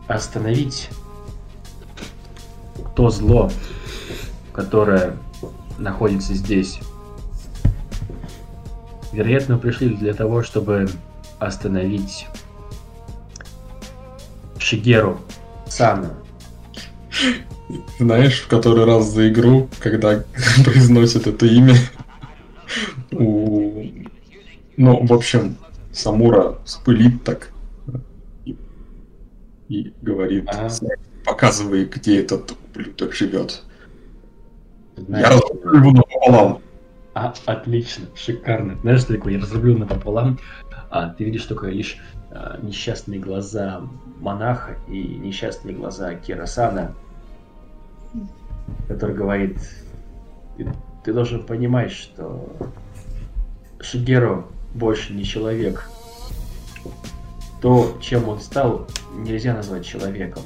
остановить 0.07 0.89
то 2.95 3.09
зло, 3.09 3.51
которое 4.53 5.17
находится 5.77 6.33
здесь. 6.33 6.79
Вероятно, 9.11 9.57
пришли 9.57 9.89
для 9.89 10.13
того, 10.13 10.43
чтобы 10.43 10.89
остановить 11.39 12.27
Шигеру 14.57 15.19
Сана. 15.67 16.13
Знаешь, 17.99 18.41
в 18.41 18.47
который 18.47 18.85
раз 18.85 19.07
за 19.09 19.29
игру, 19.29 19.69
когда 19.79 20.23
произносят 20.65 21.27
это 21.27 21.45
имя, 21.45 21.75
у... 23.11 23.85
ну, 24.77 25.05
в 25.05 25.13
общем, 25.13 25.57
Самура 25.91 26.57
спылит 26.65 27.23
так 27.23 27.50
и 29.71 29.93
говорит, 30.01 30.49
Ага. 30.49 30.69
показывай, 31.25 31.85
где 31.85 32.19
этот 32.19 32.51
ублюдок 32.51 33.13
живет. 33.13 33.63
Знаешь, 34.97 35.25
Я 35.25 35.33
разрублю 35.33 35.79
его 35.79 35.91
напополам. 35.91 36.61
А, 37.13 37.33
отлично, 37.45 38.07
шикарно. 38.13 38.75
Знаешь, 38.81 39.01
что 39.01 39.13
такое? 39.13 39.33
Я 39.33 39.39
разрублю 39.39 39.77
напополам. 39.77 40.39
А, 40.89 41.09
ты 41.09 41.23
видишь 41.23 41.45
только 41.45 41.67
лишь 41.67 41.97
а, 42.31 42.59
несчастные 42.61 43.19
глаза 43.19 43.81
монаха 44.19 44.75
и 44.89 45.01
несчастные 45.01 45.73
глаза 45.73 46.15
Кирасана, 46.15 46.93
который 48.89 49.15
говорит, 49.15 49.57
ты, 50.57 50.69
ты 51.05 51.13
должен 51.13 51.45
понимать, 51.45 51.91
что 51.91 52.49
Шигеру 53.79 54.47
больше 54.75 55.13
не 55.13 55.23
человек. 55.23 55.89
То, 57.61 57.97
чем 58.01 58.27
он 58.27 58.41
стал, 58.41 58.87
нельзя 59.21 59.53
назвать 59.53 59.85
человеком. 59.85 60.43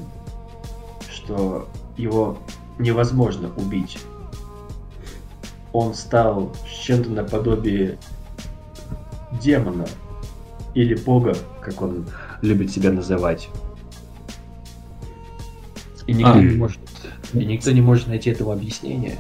Что 1.12 1.68
его 1.98 2.38
невозможно 2.78 3.50
убить 3.58 3.98
он 5.72 5.94
стал 5.94 6.56
чем-то 6.86 7.10
наподобие 7.10 7.98
демона 9.42 9.86
или 10.74 10.96
бога, 10.96 11.36
как 11.62 11.82
он 11.82 12.08
любит 12.42 12.72
себя 12.72 12.92
называть. 12.92 13.50
И 16.08 16.14
никто, 16.14 16.32
А. 16.32 16.40
не, 16.42 16.56
может, 16.56 16.80
и 17.34 17.44
никто 17.46 17.72
не 17.72 17.82
может 17.82 18.08
найти 18.08 18.30
этому 18.30 18.52
объяснения. 18.52 19.20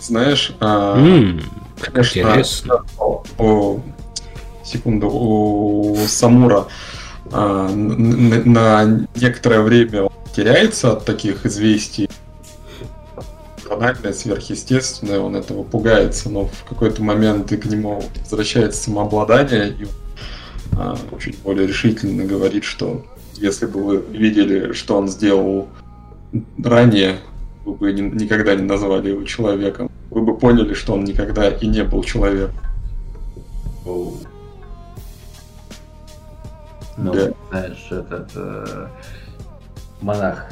Знаешь, 0.00 0.52
а, 0.60 0.96
как 1.80 1.92
конечно, 1.94 2.18
интересно. 2.20 2.84
о- 2.98 3.22
о- 3.38 3.80
секунду, 4.64 5.08
у 5.08 5.96
Самура 6.08 6.66
н- 7.32 8.52
на 8.52 9.06
некоторое 9.14 9.60
время 9.60 10.08
теряется 10.34 10.92
от 10.92 11.04
таких 11.04 11.46
известий. 11.46 12.08
Банальное, 13.68 14.12
сверхъестественное, 14.12 15.18
он 15.18 15.34
этого 15.34 15.64
пугается, 15.64 16.30
но 16.30 16.46
в 16.46 16.64
какой-то 16.68 17.02
момент 17.02 17.50
и 17.50 17.56
к 17.56 17.66
нему 17.66 18.02
возвращается 18.20 18.80
самообладание, 18.84 19.70
и 19.70 19.84
он 19.84 19.90
а, 20.78 20.96
чуть 21.20 21.38
более 21.38 21.66
решительно 21.66 22.24
говорит, 22.24 22.62
что 22.64 23.04
если 23.34 23.66
бы 23.66 23.82
вы 23.82 24.04
видели, 24.10 24.72
что 24.72 24.96
он 24.96 25.08
сделал 25.08 25.68
ранее, 26.62 27.16
вы 27.64 27.74
бы 27.74 27.92
ни- 27.92 28.22
никогда 28.22 28.54
не 28.54 28.62
назвали 28.62 29.10
его 29.10 29.24
человеком. 29.24 29.90
Вы 30.10 30.22
бы 30.22 30.36
поняли, 30.38 30.74
что 30.74 30.94
он 30.94 31.02
никогда 31.04 31.48
и 31.48 31.66
не 31.66 31.82
был 31.82 32.04
человеком. 32.04 32.54
Ну, 37.06 37.14
Да. 37.14 37.32
знаешь, 37.50 37.86
этот 37.90 38.30
э, 38.34 38.88
монах 40.00 40.50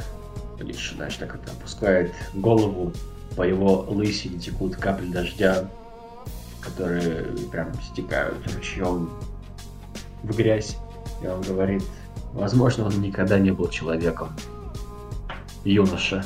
лишь, 0.59 0.93
знаешь, 0.95 1.15
так 1.15 1.35
это 1.35 1.51
опускает 1.51 2.13
голову, 2.33 2.93
по 3.35 3.43
его 3.43 3.85
лысине 3.89 4.39
текут 4.39 4.77
капли 4.77 5.07
дождя, 5.07 5.65
которые 6.61 7.25
прям 7.51 7.73
стекают 7.81 8.37
ручьем 8.53 9.09
в 10.23 10.35
грязь. 10.35 10.77
И 11.21 11.27
он 11.27 11.41
говорит, 11.41 11.83
возможно, 12.33 12.85
он 12.85 13.01
никогда 13.01 13.37
не 13.37 13.51
был 13.51 13.67
человеком. 13.67 14.29
Юноша. 15.63 16.23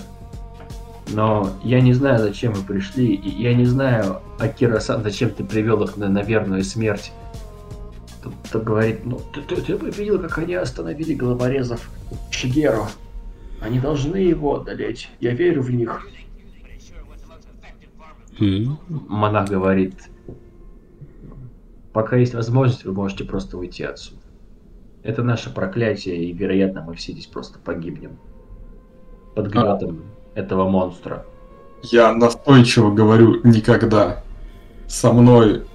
Но 1.11 1.49
я 1.63 1.81
не 1.81 1.93
знаю, 1.93 2.19
зачем 2.19 2.53
вы 2.53 2.61
пришли, 2.61 3.15
и 3.15 3.41
я 3.41 3.55
не 3.55 3.65
знаю, 3.65 4.21
Акира-сан, 4.37 5.01
зачем 5.01 5.31
ты 5.31 5.43
привел 5.43 5.83
их 5.83 5.97
на, 5.97 6.07
на 6.07 6.21
верную 6.21 6.63
смерть. 6.63 7.11
Тот 8.51 8.63
говорит, 8.63 9.05
ну 9.05 9.21
ты, 9.33 9.41
ты, 9.41 9.61
ты 9.61 9.77
бы 9.77 9.91
видел, 9.91 10.19
как 10.19 10.39
они 10.39 10.55
остановили 10.55 11.13
головорезов 11.13 11.89
Шигеру. 12.31 12.87
Они 13.61 13.79
должны 13.79 14.17
его 14.17 14.55
одолеть. 14.61 15.09
Я 15.19 15.33
верю 15.33 15.61
в 15.61 15.71
них. 15.71 16.07
М, 18.39 18.79
Монах 18.87 19.49
говорит, 19.49 19.95
пока 21.93 22.15
есть 22.15 22.33
возможность, 22.33 22.85
вы 22.85 22.93
можете 22.93 23.25
просто 23.25 23.57
уйти 23.57 23.83
отсюда. 23.83 24.21
Это 25.03 25.23
наше 25.23 25.53
проклятие, 25.53 26.23
и, 26.23 26.33
вероятно, 26.33 26.81
мы 26.81 26.95
все 26.95 27.11
здесь 27.11 27.27
просто 27.27 27.59
погибнем. 27.59 28.17
Под 29.35 29.47
гнетом 29.47 30.03
этого 30.35 30.69
монстра. 30.69 31.25
Я 31.83 32.13
настойчиво 32.13 32.91
говорю 32.91 33.41
никогда. 33.43 34.23
Со 34.87 35.13
мной 35.13 35.65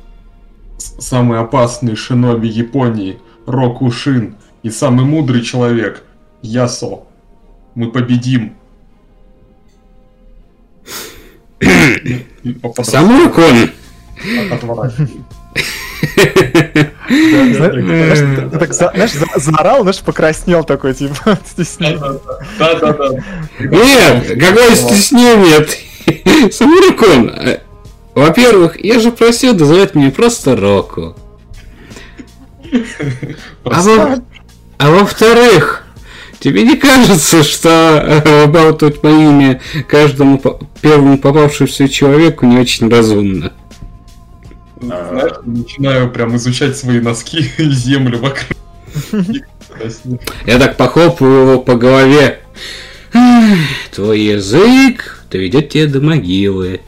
самый 0.98 1.38
опасный 1.38 1.96
шиноби 1.96 2.48
Японии, 2.48 3.18
Року 3.46 3.90
Шин, 3.90 4.36
и 4.62 4.70
самый 4.70 5.04
мудрый 5.04 5.42
человек, 5.42 6.02
Ясо. 6.42 7.00
Мы 7.74 7.90
победим. 7.90 8.54
Самуракон! 12.82 13.70
Отворачиваю. 14.50 15.24
Знаешь, 17.08 19.12
заорал, 19.36 19.82
знаешь, 19.82 20.00
покраснел 20.00 20.64
такой, 20.64 20.94
типа, 20.94 21.38
стеснение. 21.46 22.20
Да-да-да. 22.58 23.10
Нет, 23.60 24.40
какое 24.40 24.74
стеснение. 24.74 25.66
Самуракон, 26.50 27.32
во-первых, 28.14 28.82
я 28.84 29.00
же 29.00 29.10
просил 29.12 29.54
называть 29.54 29.94
меня 29.94 30.10
просто 30.10 30.56
Року. 30.56 31.16
А, 33.64 33.80
во- 33.82 34.22
а 34.78 34.90
во-вторых, 34.90 35.84
тебе 36.40 36.62
не 36.64 36.76
кажется, 36.76 37.42
что 37.42 37.68
э, 38.24 38.46
болтать 38.46 39.00
по 39.00 39.06
имя 39.08 39.60
каждому 39.88 40.38
по- 40.38 40.58
первому 40.80 41.18
попавшемуся 41.18 41.88
человеку 41.88 42.46
не 42.46 42.58
очень 42.58 42.88
разумно? 42.88 43.52
Знаешь, 44.80 45.32
начинаю 45.44 46.10
прям 46.10 46.36
изучать 46.36 46.76
свои 46.76 47.00
носки 47.00 47.38
и 47.58 47.70
землю 47.70 48.18
вокруг. 48.18 48.56
Я 50.46 50.58
так 50.58 50.76
похлопаю 50.76 51.32
его 51.50 51.60
по 51.60 51.74
голове. 51.74 52.40
«Ах, 53.12 53.56
Твой 53.92 54.20
язык 54.20 55.24
доведет 55.30 55.68
тебя 55.70 55.86
до 55.86 56.00
могилы. 56.00 56.80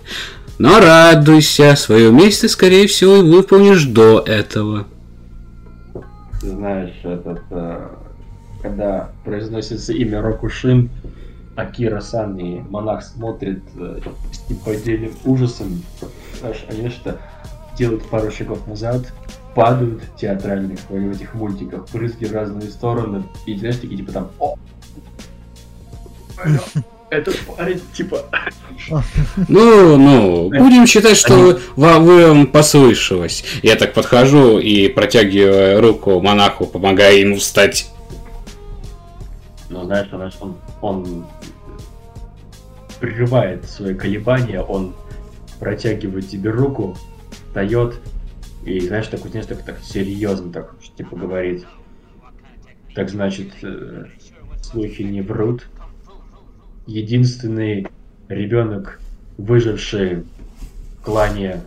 Но 0.59 0.81
радуйся, 0.81 1.77
свою 1.77 2.13
месть 2.13 2.41
ты, 2.41 2.49
скорее 2.49 2.87
всего, 2.87 3.17
и 3.17 3.23
выполнишь 3.23 3.85
до 3.85 4.21
этого. 4.21 4.87
Ты 6.41 6.51
знаешь, 6.51 6.95
этот, 7.03 7.43
э, 7.51 7.89
когда 8.63 9.11
произносится 9.25 9.93
имя 9.93 10.23
Рокушин, 10.23 10.91
Акира 11.57 12.01
Сан 12.01 12.39
и 12.39 12.61
монах 12.61 13.03
смотрит 13.03 13.63
э, 13.77 14.01
с 14.33 14.51
неподдельным 14.51 15.13
ужасом. 15.25 15.83
Знаешь, 16.41 16.65
они 16.69 16.89
что 16.89 17.19
делают 17.77 18.05
пару 18.09 18.31
шагов 18.31 18.67
назад, 18.67 19.13
падают 19.55 20.03
театральных 20.17 20.79
в 20.89 21.11
этих 21.11 21.35
мультиках, 21.35 21.87
брызги 21.93 22.25
в 22.25 22.33
разные 22.33 22.71
стороны, 22.71 23.25
и 23.47 23.57
знаешь, 23.57 23.77
такие 23.77 23.99
типа 23.99 24.13
там, 24.13 24.31
о, 24.39 24.57
этот 27.11 27.39
парень, 27.41 27.81
типа, 27.93 28.25
Ну, 29.49 29.97
ну, 29.97 30.49
будем 30.49 30.87
считать, 30.87 31.17
что 31.17 31.59
ва- 31.77 31.99
вам 31.99 32.47
послышалось. 32.49 33.45
Я 33.63 33.77
так 33.77 33.93
подхожу 33.93 34.59
и 34.59 34.89
протягиваю 34.89 35.81
руку 35.81 36.21
монаху, 36.21 36.67
помогая 36.67 37.17
ему 37.17 37.37
встать. 37.37 37.91
Ну, 39.69 39.85
знаешь, 39.85 40.09
он, 40.13 40.33
он, 40.41 40.57
он 40.81 41.27
прерывает 43.01 43.65
свои 43.69 43.95
колебания, 43.95 44.61
он 44.61 44.95
протягивает 45.61 46.29
тебе 46.29 46.51
руку, 46.51 46.97
дает, 47.55 48.01
и, 48.65 48.81
знаешь, 48.81 49.07
такой, 49.09 49.31
знаешь, 49.31 49.47
так, 49.47 49.63
так 49.63 49.79
серьезно, 49.83 50.53
так, 50.53 50.75
типа, 50.97 51.17
говорит. 51.17 51.65
Так 52.95 53.11
значит, 53.11 53.53
э, 53.63 54.07
слухи 54.63 55.03
не 55.03 55.21
врут. 55.21 55.67
Единственный 56.87 57.87
ребенок, 58.29 59.01
выживший 59.39 60.25
в 60.99 61.03
клане, 61.03 61.63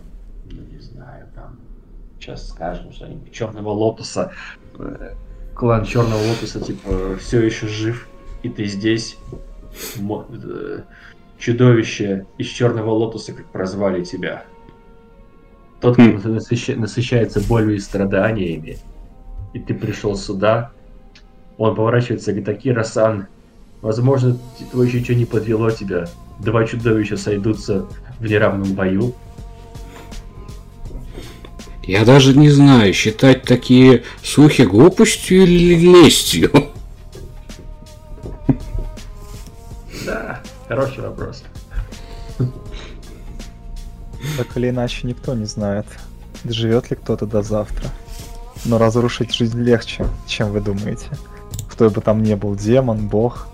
ну, 0.50 0.60
не 0.70 0.80
знаю, 0.80 1.26
там, 1.34 1.58
сейчас 2.18 2.48
скажем 2.48 2.92
что-нибудь. 2.92 3.32
Черного 3.32 3.70
лотоса. 3.70 4.32
Э, 4.78 5.14
клан 5.54 5.84
Черного 5.84 6.20
лотоса, 6.28 6.60
типа, 6.60 7.16
все 7.18 7.42
еще 7.42 7.68
жив, 7.68 8.08
и 8.42 8.48
ты 8.48 8.64
здесь. 8.66 9.18
Э, 9.98 10.82
чудовище 11.40 12.26
из 12.38 12.46
Черного 12.48 12.90
лотоса, 12.90 13.32
как 13.32 13.46
прозвали 13.46 14.04
тебя. 14.04 14.44
Тот, 15.80 15.94
кто 15.94 16.02
хм. 16.02 16.34
насыща... 16.34 16.76
насыщается 16.76 17.40
болью 17.40 17.74
и 17.74 17.78
страданиями, 17.78 18.78
и 19.54 19.58
ты 19.58 19.74
пришел 19.74 20.14
сюда, 20.14 20.70
он 21.56 21.74
поворачивается 21.74 22.30
и 22.30 22.34
говорит, 22.34 22.48
Акира-сан, 22.48 23.28
возможно, 23.82 24.38
твое 24.70 24.90
чутье 24.90 25.14
не 25.14 25.24
подвело 25.24 25.70
тебя. 25.70 26.08
Два 26.38 26.64
чудовища 26.66 27.16
сойдутся 27.16 27.86
в 28.18 28.26
неравном 28.26 28.74
бою. 28.74 29.14
Я 31.82 32.04
даже 32.04 32.36
не 32.36 32.50
знаю, 32.50 32.92
считать 32.92 33.42
такие 33.42 34.04
слухи 34.22 34.62
глупостью 34.62 35.42
или 35.42 35.74
лестью. 35.74 36.50
Да, 40.06 40.40
хороший 40.66 41.02
вопрос. 41.02 41.44
Так 44.38 44.56
или 44.56 44.70
иначе, 44.70 45.06
никто 45.06 45.34
не 45.34 45.44
знает, 45.44 45.86
живет 46.44 46.90
ли 46.90 46.96
кто-то 46.96 47.26
до 47.26 47.42
завтра. 47.42 47.90
Но 48.64 48.78
разрушить 48.78 49.34
жизнь 49.34 49.60
легче, 49.60 50.06
чем 50.26 50.52
вы 50.52 50.60
думаете. 50.60 51.06
Кто 51.68 51.90
бы 51.90 52.00
там 52.00 52.22
ни 52.22 52.34
был, 52.34 52.56
демон, 52.56 53.08
бог. 53.08 53.49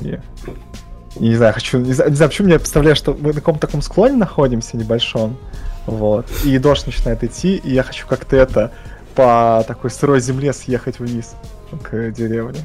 И... 0.00 0.18
и 1.16 1.28
не 1.28 1.36
знаю, 1.36 1.54
хочу. 1.54 1.78
Не 1.78 1.92
знаю, 1.92 2.10
не 2.10 2.16
знаю, 2.16 2.30
почему 2.30 2.48
мне 2.48 2.58
представляю, 2.58 2.96
что 2.96 3.14
мы 3.14 3.28
на 3.28 3.34
каком-то 3.34 3.66
таком 3.66 3.82
склоне 3.82 4.16
находимся 4.16 4.76
небольшом. 4.76 5.36
Вот. 5.86 6.26
И 6.44 6.58
дождь 6.58 6.86
начинает 6.86 7.22
идти, 7.24 7.56
и 7.56 7.72
я 7.72 7.82
хочу 7.82 8.06
как-то 8.06 8.36
это 8.36 8.72
по 9.14 9.64
такой 9.66 9.90
сырой 9.90 10.20
земле 10.20 10.52
съехать 10.52 10.98
вниз 10.98 11.34
к 11.82 12.10
деревне. 12.10 12.60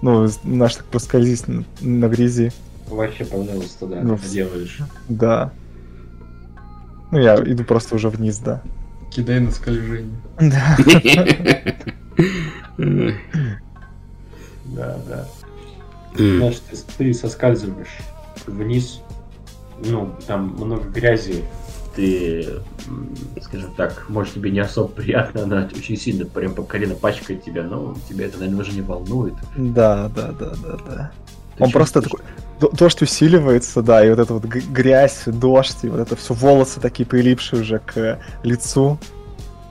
Ну, 0.00 0.28
наш 0.44 0.76
так 0.76 0.86
проскользить 0.86 1.48
на, 1.48 1.64
на 1.80 2.08
грязи. 2.08 2.52
Вообще, 2.88 3.24
пожалуйста, 3.24 3.86
да, 3.86 4.00
ну, 4.00 4.18
делаешь. 4.18 4.78
Да. 5.08 5.50
Ну, 7.10 7.18
я 7.18 7.36
иду 7.36 7.64
просто 7.64 7.96
уже 7.96 8.08
вниз, 8.08 8.38
да. 8.38 8.62
Кидай 9.10 9.40
на 9.40 9.50
скольжение. 9.50 10.16
Да. 10.38 10.76
Да, 14.64 14.98
да. 15.08 15.26
Знаешь, 16.14 16.60
ты, 16.70 16.76
ты 16.96 17.14
соскальзываешь 17.14 17.98
вниз, 18.46 19.00
ну, 19.84 20.10
там 20.26 20.54
много 20.58 20.88
грязи, 20.88 21.44
ты, 21.94 22.46
скажем 23.42 23.74
так, 23.76 24.06
может 24.08 24.34
тебе 24.34 24.50
не 24.50 24.60
особо 24.60 24.88
приятно, 24.88 25.42
она 25.42 25.68
очень 25.74 25.96
сильно 25.96 26.24
прям 26.24 26.54
по 26.54 26.62
колено 26.62 26.94
пачкает 26.94 27.44
тебя, 27.44 27.62
но 27.64 27.96
тебя 28.08 28.26
это, 28.26 28.38
наверное, 28.38 28.60
уже 28.60 28.72
не 28.72 28.82
волнует. 28.82 29.34
Да, 29.56 30.08
да, 30.14 30.32
да, 30.32 30.54
да, 30.62 30.76
да. 30.86 31.10
Ты 31.56 31.64
Он 31.64 31.72
просто 31.72 32.00
такой, 32.02 32.20
дождь 32.60 33.02
усиливается, 33.02 33.82
да, 33.82 34.04
и 34.04 34.10
вот 34.10 34.18
эта 34.18 34.32
вот 34.32 34.44
грязь, 34.44 35.22
дождь, 35.26 35.78
и 35.82 35.88
вот 35.88 36.00
это 36.00 36.14
все 36.16 36.34
волосы 36.34 36.80
такие 36.80 37.04
прилипшие 37.04 37.62
уже 37.62 37.80
к 37.80 38.20
лицу. 38.42 38.98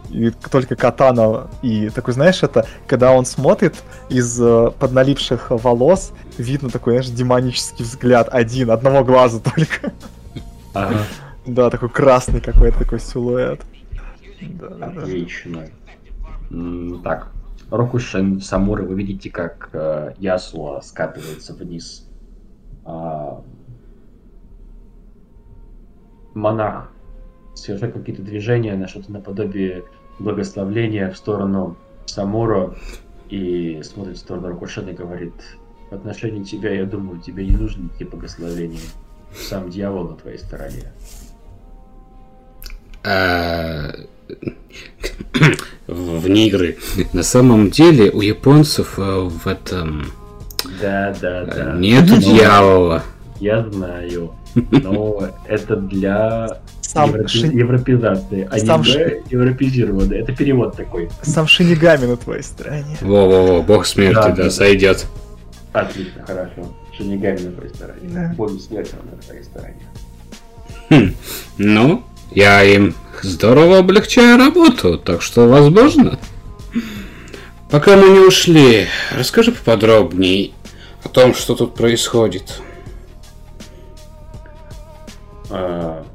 И 0.09 0.31
только 0.31 0.75
катана 0.75 1.47
и 1.61 1.89
такой, 1.89 2.13
знаешь, 2.13 2.41
это 2.43 2.65
когда 2.87 3.11
он 3.11 3.25
смотрит 3.25 3.75
из 4.09 4.39
э, 4.41 4.71
подналипших 4.79 5.47
волос, 5.49 6.13
видно 6.37 6.69
такой, 6.69 6.93
знаешь, 6.93 7.09
демонический 7.09 7.83
взгляд 7.83 8.29
один, 8.31 8.71
одного 8.71 9.03
глаза 9.03 9.39
только. 9.55 9.93
Ага. 10.73 10.99
Да, 11.45 11.69
такой 11.69 11.89
красный 11.89 12.41
какой-то 12.41 12.79
такой 12.79 12.99
силуэт. 12.99 13.61
Да, 14.41 14.87
Отлично. 14.87 15.67
Да. 16.49 16.97
Так, 17.03 17.31
Рокушин 17.69 18.39
Самуры, 18.39 18.83
вы 18.83 18.95
видите, 18.95 19.29
как 19.29 19.69
э, 19.73 20.13
Ясуа 20.19 20.81
скатывается 20.81 21.53
вниз 21.53 22.07
а, 22.87 23.43
монах 26.33 26.89
совершает 27.53 27.93
какие-то 27.93 28.21
движения 28.21 28.75
на 28.75 28.87
что-то 28.87 29.11
наподобие 29.11 29.83
благословления 30.19 31.11
в 31.11 31.17
сторону 31.17 31.77
Самура 32.05 32.75
и 33.29 33.81
смотрит 33.83 34.17
в 34.17 34.19
сторону 34.19 34.49
Рокушена 34.49 34.89
и 34.89 34.93
говорит, 34.93 35.33
в 35.89 35.95
отношении 35.95 36.43
тебя, 36.43 36.73
я 36.73 36.85
думаю, 36.85 37.19
тебе 37.19 37.45
не 37.45 37.55
нужны 37.55 37.83
никакие 37.83 38.09
благословения. 38.09 38.79
Сам 39.35 39.69
дьявол 39.69 40.09
на 40.09 40.15
твоей 40.15 40.37
стороне. 40.37 40.91
А... 43.03 43.91
Вне 45.87 46.47
игры. 46.47 46.77
На 47.13 47.23
самом 47.23 47.69
деле 47.69 48.11
у 48.11 48.21
японцев 48.21 48.99
э, 48.99 49.21
в 49.21 49.47
этом 49.47 50.11
да, 50.81 51.15
да, 51.21 51.45
да. 51.45 51.73
Нет 51.73 52.05
но... 52.09 52.17
дьявола. 52.17 53.03
Я 53.39 53.63
знаю. 53.69 54.33
Но 54.71 55.29
это 55.47 55.75
для 55.75 56.59
Сам 56.97 57.09
европе... 57.09 57.27
ши... 57.27 57.47
европеизации, 57.47 58.47
а 58.49 58.59
Сам 58.59 58.81
не 58.81 58.87
ш... 58.87 59.21
европезированный. 59.29 60.17
Это 60.19 60.35
перевод 60.35 60.75
такой. 60.75 61.09
Сам 61.21 61.47
Шинигами 61.47 62.05
на 62.05 62.17
твоей 62.17 62.41
стороне. 62.41 62.97
Во-во-во, 63.01 63.61
бог 63.61 63.85
смерти, 63.85 64.15
да, 64.15 64.29
да, 64.29 64.43
да, 64.43 64.49
сойдет. 64.49 65.05
Отлично, 65.73 66.25
хорошо. 66.25 66.73
Шинигами 66.95 67.39
на 67.39 67.51
твоей 67.51 67.73
стороне. 67.73 67.99
Да. 68.03 68.33
Бог 68.35 68.59
смерти 68.59 68.95
на 69.11 69.21
твоей 69.21 69.43
стороне. 69.43 69.81
Хм. 70.89 71.13
Ну, 71.57 72.03
я 72.31 72.63
им 72.63 72.95
здорово 73.21 73.79
облегчаю 73.79 74.37
работу, 74.39 74.97
так 74.97 75.21
что 75.21 75.47
возможно. 75.47 76.17
Пока 77.69 77.95
мы 77.95 78.09
не 78.09 78.19
ушли, 78.19 78.87
расскажи 79.15 79.51
поподробнее 79.51 80.51
о 81.03 81.09
том, 81.09 81.35
что 81.35 81.53
тут 81.53 81.75
происходит. 81.75 82.61
А, 85.49 86.05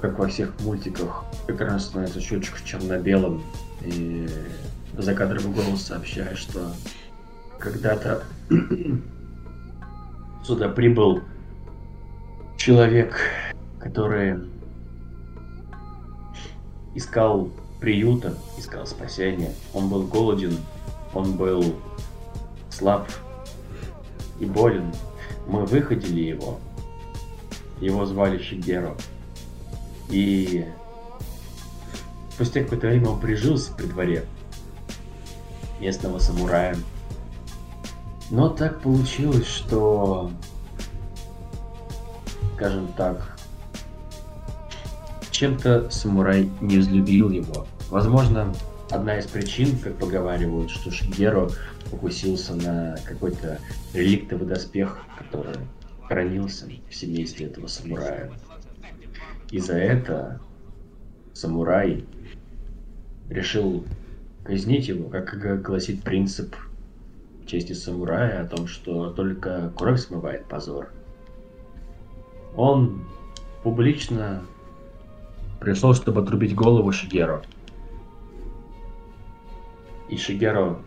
как 0.00 0.18
во 0.18 0.28
всех 0.28 0.58
мультиках, 0.60 1.24
экран 1.46 1.78
становится 1.78 2.20
счетчик 2.20 2.56
в 2.56 2.64
черно-белом, 2.64 3.42
и 3.82 4.26
закадровый 4.96 5.52
голос 5.52 5.82
сообщает, 5.82 6.38
что 6.38 6.72
когда-то 7.58 8.22
сюда 10.44 10.68
прибыл 10.70 11.20
человек, 12.56 13.20
который 13.78 14.40
искал 16.94 17.50
приюта, 17.78 18.34
искал 18.58 18.86
спасения. 18.86 19.52
Он 19.74 19.88
был 19.88 20.06
голоден, 20.06 20.56
он 21.12 21.32
был 21.36 21.76
слаб, 22.70 23.08
и 24.38 24.46
болен. 24.46 24.92
Мы 25.46 25.66
выходили 25.66 26.20
его. 26.20 26.58
Его 27.80 28.06
звали 28.06 28.38
Шигеро. 28.38 28.96
И 30.10 30.66
спустя 32.30 32.62
какое-то 32.62 32.88
время 32.88 33.10
он 33.10 33.20
прижился 33.20 33.72
при 33.72 33.86
дворе 33.86 34.24
местного 35.80 36.18
самурая. 36.18 36.76
Но 38.30 38.48
так 38.48 38.80
получилось, 38.80 39.46
что, 39.46 40.30
скажем 42.54 42.88
так, 42.96 43.36
чем-то 45.30 45.90
самурай 45.90 46.50
не 46.60 46.78
взлюбил 46.78 47.30
его. 47.30 47.66
Возможно, 47.88 48.54
одна 48.90 49.18
из 49.18 49.26
причин, 49.26 49.78
как 49.78 49.96
поговаривают, 49.96 50.70
что 50.70 50.90
Шигеро 50.90 51.50
покусился 51.90 52.54
на 52.54 52.96
какой-то 53.04 53.58
реликтовый 53.94 54.46
доспех, 54.46 54.98
который 55.18 55.56
хранился 56.06 56.66
в 56.88 56.94
семействе 56.94 57.46
этого 57.46 57.66
самурая. 57.66 58.30
И 59.50 59.58
за 59.58 59.74
это 59.74 60.40
самурай 61.32 62.04
решил 63.28 63.84
казнить 64.44 64.88
его, 64.88 65.08
как 65.08 65.62
гласит 65.62 66.02
принцип 66.02 66.54
чести 67.46 67.72
самурая 67.72 68.42
о 68.42 68.46
том, 68.46 68.68
что 68.68 69.10
только 69.10 69.72
кровь 69.76 70.00
смывает 70.00 70.46
позор. 70.46 70.88
Он 72.56 73.04
публично 73.62 74.42
пришел, 75.58 75.94
чтобы 75.94 76.22
отрубить 76.22 76.54
голову 76.54 76.92
Шигеру. 76.92 77.42
И 80.08 80.16
Шигеру 80.16 80.80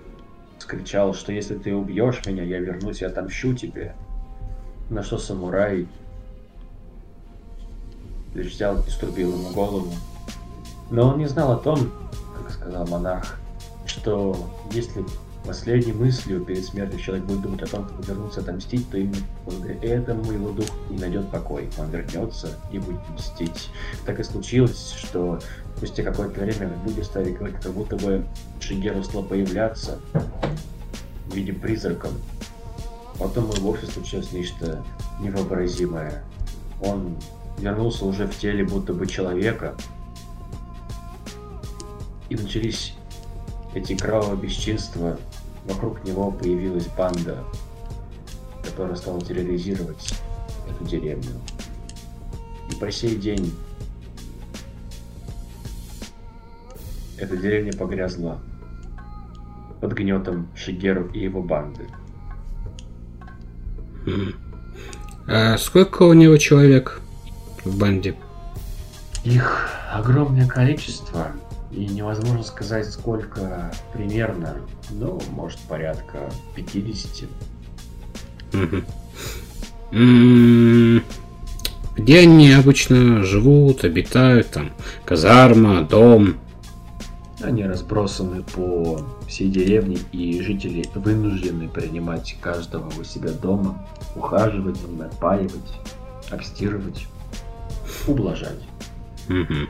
скричал, 0.57 1.13
что 1.13 1.33
если 1.33 1.55
ты 1.55 1.75
убьешь 1.75 2.25
меня, 2.25 2.43
я 2.43 2.59
вернусь 2.59 3.01
и 3.01 3.05
отомщу 3.05 3.53
тебе. 3.53 3.93
На 4.89 5.03
что 5.03 5.17
самурай 5.17 5.87
лишь 8.33 8.53
взял 8.53 8.79
и 8.79 8.89
струбил 8.89 9.31
ему 9.31 9.49
голову. 9.51 9.93
Но 10.89 11.09
он 11.09 11.17
не 11.17 11.27
знал 11.27 11.51
о 11.51 11.57
том, 11.57 11.91
как 12.37 12.51
сказал 12.51 12.87
монарх, 12.87 13.37
что 13.85 14.37
если 14.71 15.03
последней 15.45 15.93
мыслью 15.93 16.43
перед 16.43 16.63
смертью 16.63 16.99
человек 16.99 17.25
будет 17.25 17.41
думать 17.41 17.61
о 17.63 17.67
том, 17.67 17.85
как 17.85 18.07
вернуться 18.07 18.39
отомстить, 18.39 18.89
то 18.89 18.97
именно 18.97 19.17
этому 19.81 20.31
его 20.31 20.51
дух 20.51 20.67
не 20.89 20.97
найдет 20.97 21.29
покой. 21.29 21.69
Он 21.77 21.89
вернется 21.89 22.57
и 22.71 22.79
будет 22.79 23.01
мстить. 23.09 23.69
Так 24.05 24.19
и 24.19 24.23
случилось, 24.23 24.93
что 24.97 25.39
спустя 25.77 26.03
какое-то 26.03 26.41
время 26.41 26.71
люди 26.85 27.01
стали 27.01 27.31
говорить, 27.31 27.59
как 27.61 27.73
будто 27.73 27.97
бы 27.97 28.25
Шигеру 28.59 29.03
стал 29.03 29.23
появляться 29.23 29.99
в 31.27 31.35
виде 31.35 31.53
призрака. 31.53 32.07
Потом 33.19 33.49
и 33.51 33.59
вовсе 33.59 33.85
случилось 33.87 34.31
нечто 34.31 34.83
невообразимое. 35.19 36.23
Он 36.81 37.17
вернулся 37.57 38.05
уже 38.05 38.27
в 38.27 38.37
теле 38.37 38.63
будто 38.63 38.93
бы 38.93 39.07
человека. 39.07 39.75
И 42.29 42.35
начались 42.35 42.95
эти 43.73 43.95
кровавые 43.95 44.37
бесчинства. 44.37 45.17
Вокруг 45.65 46.03
него 46.03 46.31
появилась 46.31 46.87
банда, 46.87 47.43
которая 48.63 48.95
стала 48.95 49.21
терроризировать 49.21 50.13
эту 50.69 50.83
деревню. 50.85 51.31
И 52.69 52.75
по 52.75 52.91
сей 52.91 53.15
день 53.15 53.53
эта 57.17 57.37
деревня 57.37 57.71
погрязла 57.73 58.39
под 59.79 59.93
гнетом 59.93 60.47
Шигеру 60.55 61.07
и 61.09 61.19
его 61.19 61.41
банды. 61.41 61.87
А 65.27 65.57
сколько 65.57 66.03
у 66.03 66.13
него 66.13 66.37
человек 66.37 67.02
в 67.65 67.77
банде? 67.77 68.15
Их 69.23 69.69
огромное 69.91 70.47
количество, 70.47 71.27
и 71.71 71.85
невозможно 71.87 72.43
сказать, 72.43 72.89
сколько 72.89 73.71
примерно, 73.93 74.57
ну, 74.91 75.19
может, 75.31 75.59
порядка 75.59 76.17
50. 76.55 77.29
Мгм. 78.51 78.85
М, 79.91 81.03
Где 81.95 82.19
они 82.19 82.51
обычно 82.51 83.23
живут, 83.23 83.83
обитают? 83.83 84.49
Там 84.49 84.71
казарма, 85.05 85.83
дом. 85.83 86.35
Они 87.41 87.63
разбросаны 87.65 88.41
по 88.41 89.05
всей 89.27 89.49
деревне, 89.49 89.97
и 90.11 90.41
жители 90.41 90.85
вынуждены 90.95 91.67
принимать 91.69 92.35
каждого 92.41 92.91
у 92.99 93.03
себя 93.03 93.31
дома, 93.31 93.85
ухаживать, 94.15 94.79
напаивать, 94.97 95.79
обстирывать, 96.31 97.07
ублажать. 98.07 98.59
Мгм. 99.27 99.69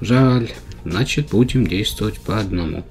Жаль. 0.00 0.50
Значит, 0.84 1.28
будем 1.30 1.66
действовать 1.66 2.20
по 2.20 2.38
одному. 2.38 2.84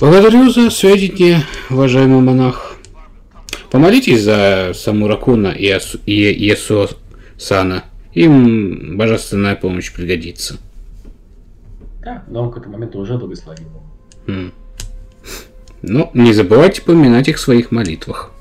Благодарю 0.00 0.50
за 0.50 0.70
сведения, 0.70 1.44
уважаемый 1.70 2.20
монах. 2.20 2.76
Помолитесь 3.70 4.22
за 4.22 4.72
Самуракуна 4.74 5.48
и, 5.48 5.66
Асу- 5.68 6.00
Есо 6.06 6.90
Сана. 7.38 7.84
Им 8.12 8.96
божественная 8.96 9.54
помощь 9.56 9.92
пригодится. 9.92 10.58
Да, 12.02 12.24
но 12.28 12.42
он 12.44 12.52
к 12.52 12.56
этому 12.58 12.74
моменту 12.74 12.98
уже 12.98 13.16
благословил. 13.16 13.68
М. 14.26 14.52
Но 15.82 16.10
не 16.14 16.32
забывайте 16.32 16.82
поминать 16.82 17.28
их 17.28 17.36
в 17.36 17.40
своих 17.40 17.70
молитвах. 17.70 18.31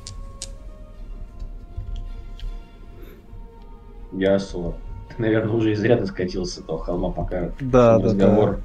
Ясула. 4.11 4.73
Ты, 5.09 5.21
наверное, 5.21 5.53
уже 5.53 5.73
изрядно 5.73 6.07
скатился 6.07 6.55
с 6.55 6.63
этого 6.63 6.83
холма, 6.83 7.11
пока 7.11 7.51
Да, 7.59 7.97
да, 7.97 8.03
разговор. 8.05 8.51
да. 8.51 8.57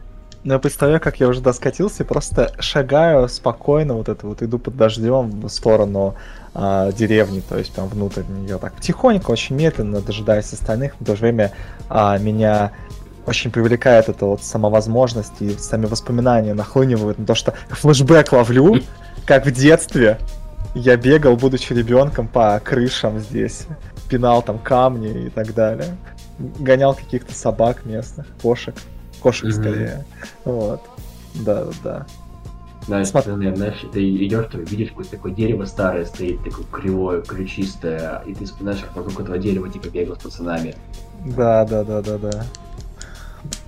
Ну, 0.45 0.53
я 0.53 0.59
представляю, 0.61 1.01
как 1.01 1.19
я 1.19 1.27
уже 1.27 1.41
доскатился 1.41 2.05
и 2.05 2.07
просто 2.07 2.53
шагаю 2.61 3.29
спокойно, 3.29 3.95
вот 3.95 4.09
это 4.09 4.29
вот 4.29 4.43
иду 4.43 4.61
под 4.61 4.77
дождем 4.77 5.41
в 5.41 5.49
сторону 5.49 6.15
а, 6.55 6.93
деревни, 6.93 7.41
то 7.41 7.59
есть 7.59 7.73
прям 7.73 7.89
внутрь 7.89 8.23
нее 8.29 8.59
так 8.59 8.81
тихонько, 8.81 9.33
очень 9.33 9.57
медленно, 9.57 10.01
дожидаясь 10.01 10.53
остальных, 10.53 10.95
в 11.01 11.05
то 11.05 11.17
же 11.17 11.23
время 11.23 11.51
а, 11.89 12.17
меня 12.19 12.71
очень 13.27 13.51
привлекает 13.51 14.09
эта 14.09 14.25
вот 14.25 14.45
самовозможность 14.45 15.33
и 15.41 15.51
сами 15.59 15.87
воспоминания 15.87 16.55
нахлынивают 16.55 17.19
на 17.19 17.27
то, 17.27 17.35
что 17.35 17.53
флешбэк 17.71 18.31
ловлю, 18.31 18.77
как 19.27 19.47
в 19.47 19.51
детстве 19.51 20.19
я 20.75 20.97
бегал, 20.97 21.37
будучи 21.37 21.73
ребенком, 21.73 22.29
по 22.29 22.61
крышам 22.63 23.19
здесь, 23.19 23.67
пинал 24.09 24.43
там 24.43 24.59
камни 24.59 25.27
и 25.27 25.31
так 25.31 25.55
далее, 25.55 25.97
гонял 26.39 26.95
каких-то 26.95 27.35
собак 27.35 27.85
местных, 27.85 28.27
кошек, 28.43 28.75
кошек 29.21 29.45
Мгм. 29.45 29.53
скорее, 29.53 30.05
вот, 30.45 30.83
да, 31.35 31.65
да, 31.65 31.73
да. 31.83 32.07
Да, 32.89 33.05
Смотри. 33.05 33.33
ты, 33.33 33.37
наверное, 33.37 33.57
знаешь, 33.57 33.85
ты 33.93 34.27
идешь, 34.27 34.47
ты 34.53 34.59
видишь 34.59 34.91
какое-то 34.91 35.11
такое 35.13 35.33
дерево 35.33 35.65
старое 35.65 36.05
стоит, 36.05 36.45
такое 36.45 36.67
кривое, 36.71 37.21
ключистое, 37.21 38.23
и 38.27 38.35
ты 38.35 38.45
вспоминаешь, 38.45 38.81
как 38.81 38.95
вокруг 38.95 39.21
этого 39.21 39.39
дерева 39.39 39.69
типа 39.69 39.89
бегал 39.89 40.15
с 40.15 40.21
пацанами. 40.21 40.77
Да, 41.25 41.65
да, 41.65 41.83
да, 41.83 42.01
да, 42.01 42.19
да. 42.19 42.45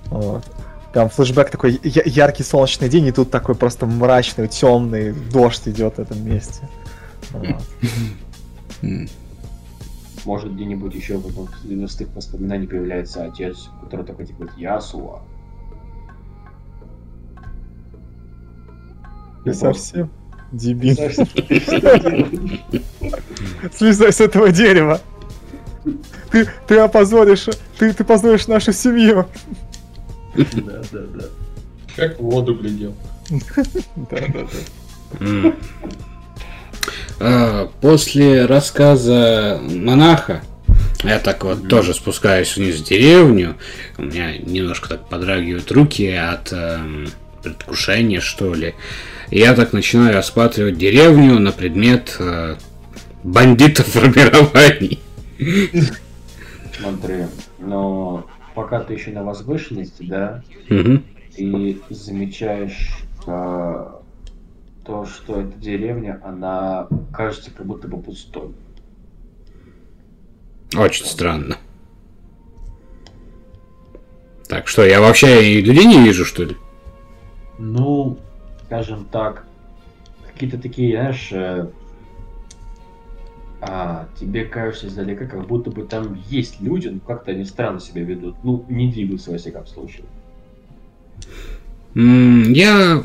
Вот. 0.05 0.45
Там 0.93 1.09
флешбэк 1.09 1.49
такой 1.49 1.79
яркий 1.83 2.43
солнечный 2.43 2.87
день, 2.87 3.07
и 3.07 3.11
тут 3.11 3.29
такой 3.29 3.55
просто 3.55 3.85
мрачный, 3.85 4.47
темный 4.47 5.11
дождь 5.11 5.67
идет 5.67 5.95
в 5.95 5.99
этом 5.99 6.25
месте. 6.25 6.67
Может, 10.25 10.53
где-нибудь 10.53 10.93
еще 10.93 11.17
в 11.17 11.27
одном 11.27 11.85
из 11.85 11.95
tych 11.95 12.13
воспоминаний 12.13 12.67
появляется 12.67 13.23
отец, 13.25 13.69
который 13.81 14.05
такой 14.05 14.25
типа 14.25 14.49
Ясуа. 14.57 15.21
Ты 19.45 19.53
совсем 19.53 20.09
дебил. 20.51 20.95
Слезай 23.75 24.11
с 24.11 24.19
этого 24.19 24.51
дерева. 24.51 24.99
Ты, 26.31 26.47
ты 26.67 26.77
опозоришь, 26.77 27.47
ты, 27.77 27.93
ты 27.93 28.03
позоришь 28.03 28.47
нашу 28.47 28.73
семью. 28.73 29.25
Да, 30.35 30.81
да, 30.91 30.99
да. 31.15 31.25
Как 31.95 32.19
в 32.19 32.23
воду 32.23 32.55
глядел. 32.55 32.93
Да, 33.95 34.17
да, 34.33 34.47
да. 35.19 35.53
А, 37.19 37.69
После 37.81 38.45
рассказа 38.45 39.59
монаха 39.61 40.41
я 41.03 41.19
так 41.19 41.43
вот 41.43 41.67
тоже 41.69 41.93
спускаюсь 41.93 42.55
вниз 42.55 42.77
в 42.79 42.83
деревню. 42.83 43.55
У 43.97 44.03
меня 44.03 44.37
немножко 44.37 44.89
так 44.89 45.07
подрагивают 45.07 45.71
руки 45.71 46.09
от 46.11 46.51
эм, 46.51 47.07
предвкушения, 47.43 48.19
что 48.19 48.53
ли. 48.53 48.75
И 49.29 49.39
я 49.39 49.53
так 49.53 49.73
начинаю 49.73 50.17
осматривать 50.19 50.77
деревню 50.77 51.39
на 51.39 51.51
предмет 51.51 52.15
э, 52.19 52.55
бандитов 53.23 53.87
формирований. 53.87 54.99
Смотри, 56.77 57.25
но 57.59 58.25
пока 58.55 58.79
ты 58.81 58.93
еще 58.93 59.11
на 59.11 59.23
возвышенности, 59.23 60.03
да, 60.03 60.41
Мгм. 60.69 61.03
ты 61.35 61.77
замечаешь 61.89 62.89
а, 63.27 63.98
то, 64.89 65.05
что 65.05 65.41
эта 65.41 65.55
деревня, 65.55 66.19
она 66.23 66.87
кажется 67.13 67.51
как 67.51 67.63
будто 67.67 67.87
бы 67.87 68.01
пустой. 68.01 68.55
Очень 70.75 71.05
странно. 71.05 71.57
Так, 74.47 74.67
что, 74.67 74.83
я 74.83 74.99
вообще 74.99 75.53
и 75.53 75.61
людей 75.61 75.85
не 75.85 76.03
вижу, 76.03 76.25
что 76.25 76.43
ли? 76.43 76.57
Ну, 77.59 78.17
скажем 78.65 79.05
так, 79.05 79.45
какие-то 80.33 80.57
такие, 80.57 80.97
знаешь, 80.97 81.29
э, 81.33 81.67
а, 83.61 84.07
тебе 84.19 84.45
кажется 84.45 84.87
издалека, 84.87 85.27
как 85.27 85.45
будто 85.45 85.69
бы 85.69 85.83
там 85.83 86.19
есть 86.29 86.59
люди, 86.61 86.87
но 86.87 86.99
как-то 86.99 87.29
они 87.29 87.45
странно 87.45 87.79
себя 87.79 88.01
ведут. 88.01 88.37
Ну, 88.41 88.65
не 88.69 88.91
двигаются 88.91 89.29
во 89.29 89.37
всяком 89.37 89.67
случае. 89.67 90.05
М, 91.93 92.51
Я 92.53 93.03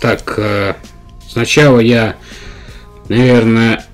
так, 0.00 0.38
э, 0.38 0.74
сначала 1.28 1.80
я, 1.80 2.16
наверное, 3.08 3.84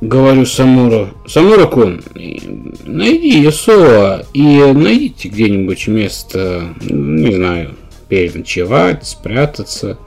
говорю 0.00 0.46
Самуру, 0.46 1.10
Самура-кун, 1.26 2.02
найди 2.14 3.40
Ясуа 3.40 4.24
и 4.32 4.58
найдите 4.72 5.28
где-нибудь 5.28 5.88
место, 5.88 6.74
не 6.80 7.34
знаю, 7.34 7.76
переночевать, 8.08 9.06
спрятаться. 9.06 9.98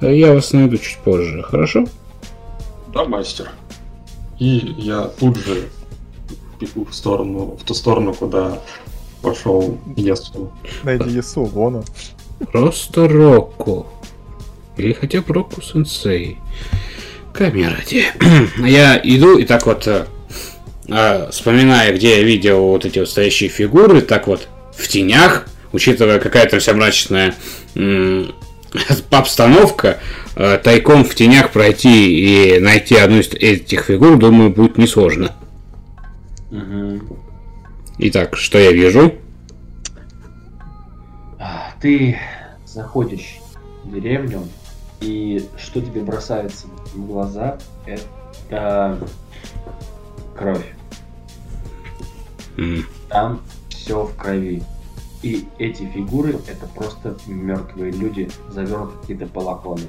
Я 0.00 0.34
вас 0.34 0.52
найду 0.52 0.78
чуть 0.78 0.98
позже, 0.98 1.42
хорошо? 1.42 1.86
Да, 2.92 3.04
мастер. 3.04 3.50
И 4.38 4.74
я 4.76 5.10
тут 5.18 5.36
же 5.36 5.68
бегу 6.60 6.84
в 6.84 6.94
сторону, 6.94 7.56
в 7.60 7.64
ту 7.64 7.74
сторону, 7.74 8.12
куда 8.14 8.58
пошел 9.22 9.78
Ясу. 9.96 10.50
Найди 10.82 11.10
Ясу, 11.10 11.44
вон 11.44 11.76
он. 11.76 11.84
Просто 12.52 13.06
Рокку. 13.06 13.86
Или 14.76 14.92
хотя 14.92 15.20
бы 15.20 15.34
Рокку 15.34 15.60
Сенсей. 15.60 16.38
Камера 17.32 17.76
ради. 17.76 18.04
Я 18.66 19.00
иду 19.02 19.38
и 19.38 19.44
так 19.44 19.66
вот, 19.66 19.86
э, 19.86 20.06
э, 20.88 21.30
вспоминая, 21.30 21.92
где 21.92 22.18
я 22.18 22.22
видел 22.22 22.60
вот 22.66 22.84
эти 22.84 22.98
вот 22.98 23.08
стоящие 23.08 23.48
фигуры, 23.48 24.02
так 24.02 24.26
вот 24.26 24.48
в 24.76 24.86
тенях, 24.88 25.46
учитывая 25.72 26.18
какая-то 26.18 26.58
вся 26.58 26.74
мрачная 26.74 27.34
обстановка, 29.10 29.98
э, 30.36 30.58
тайком 30.62 31.04
в 31.04 31.14
тенях 31.14 31.50
пройти 31.50 32.56
и 32.56 32.60
найти 32.60 32.96
одну 32.96 33.20
из 33.20 33.28
этих 33.28 33.84
фигур, 33.84 34.18
думаю, 34.18 34.50
будет 34.50 34.76
несложно. 34.76 35.34
Угу. 36.50 37.18
Итак, 37.98 38.36
что 38.36 38.58
я 38.58 38.72
вижу? 38.72 39.14
Ты 41.80 42.16
заходишь 42.64 43.40
в 43.82 43.92
деревню, 43.92 44.46
и 45.02 45.48
что 45.56 45.80
тебе 45.80 46.02
бросается 46.02 46.66
в 46.94 47.06
глаза, 47.06 47.58
это 48.48 48.98
кровь. 50.36 50.74
М. 52.56 52.86
Там 53.08 53.40
все 53.68 54.04
в 54.04 54.16
крови. 54.16 54.62
И 55.22 55.46
эти 55.58 55.84
фигуры 55.84 56.38
это 56.48 56.66
просто 56.74 57.16
мертвые 57.26 57.92
люди, 57.92 58.30
завернуты 58.48 58.98
какие-то 59.00 59.26
балахоны. 59.26 59.86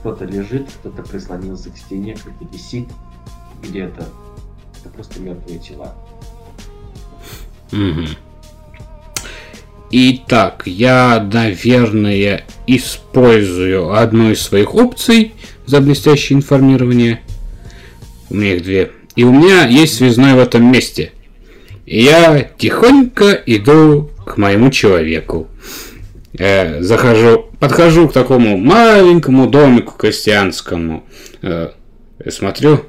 Кто-то 0.00 0.24
лежит, 0.24 0.70
кто-то 0.80 1.02
прислонился 1.02 1.70
к 1.70 1.76
стене, 1.76 2.14
кто-то 2.14 2.44
висит 2.52 2.88
где-то. 3.62 4.08
Это 4.80 4.88
просто 4.90 5.20
мертвые 5.20 5.58
тела. 5.58 5.94
Мгм. 7.72 8.06
Итак, 9.90 10.62
я, 10.66 11.26
наверное, 11.32 12.44
использую 12.66 13.92
одну 13.92 14.32
из 14.32 14.42
своих 14.42 14.74
опций 14.74 15.32
за 15.66 15.80
блестящее 15.80 16.36
информирование. 16.36 17.20
У 18.28 18.34
меня 18.34 18.54
их 18.54 18.62
две. 18.64 18.90
И 19.14 19.24
у 19.24 19.32
меня 19.32 19.66
есть 19.66 19.94
связной 19.94 20.34
в 20.34 20.38
этом 20.38 20.70
месте. 20.70 21.12
И 21.86 22.02
я 22.02 22.42
тихонько 22.42 23.30
иду 23.46 24.10
к 24.26 24.36
моему 24.38 24.70
человеку. 24.70 25.46
Э, 26.36 26.82
захожу, 26.82 27.46
подхожу 27.60 28.08
к 28.08 28.12
такому 28.12 28.56
маленькому 28.58 29.48
домику 29.48 29.94
крестьянскому. 29.96 31.04
Э, 31.42 31.70
смотрю. 32.28 32.80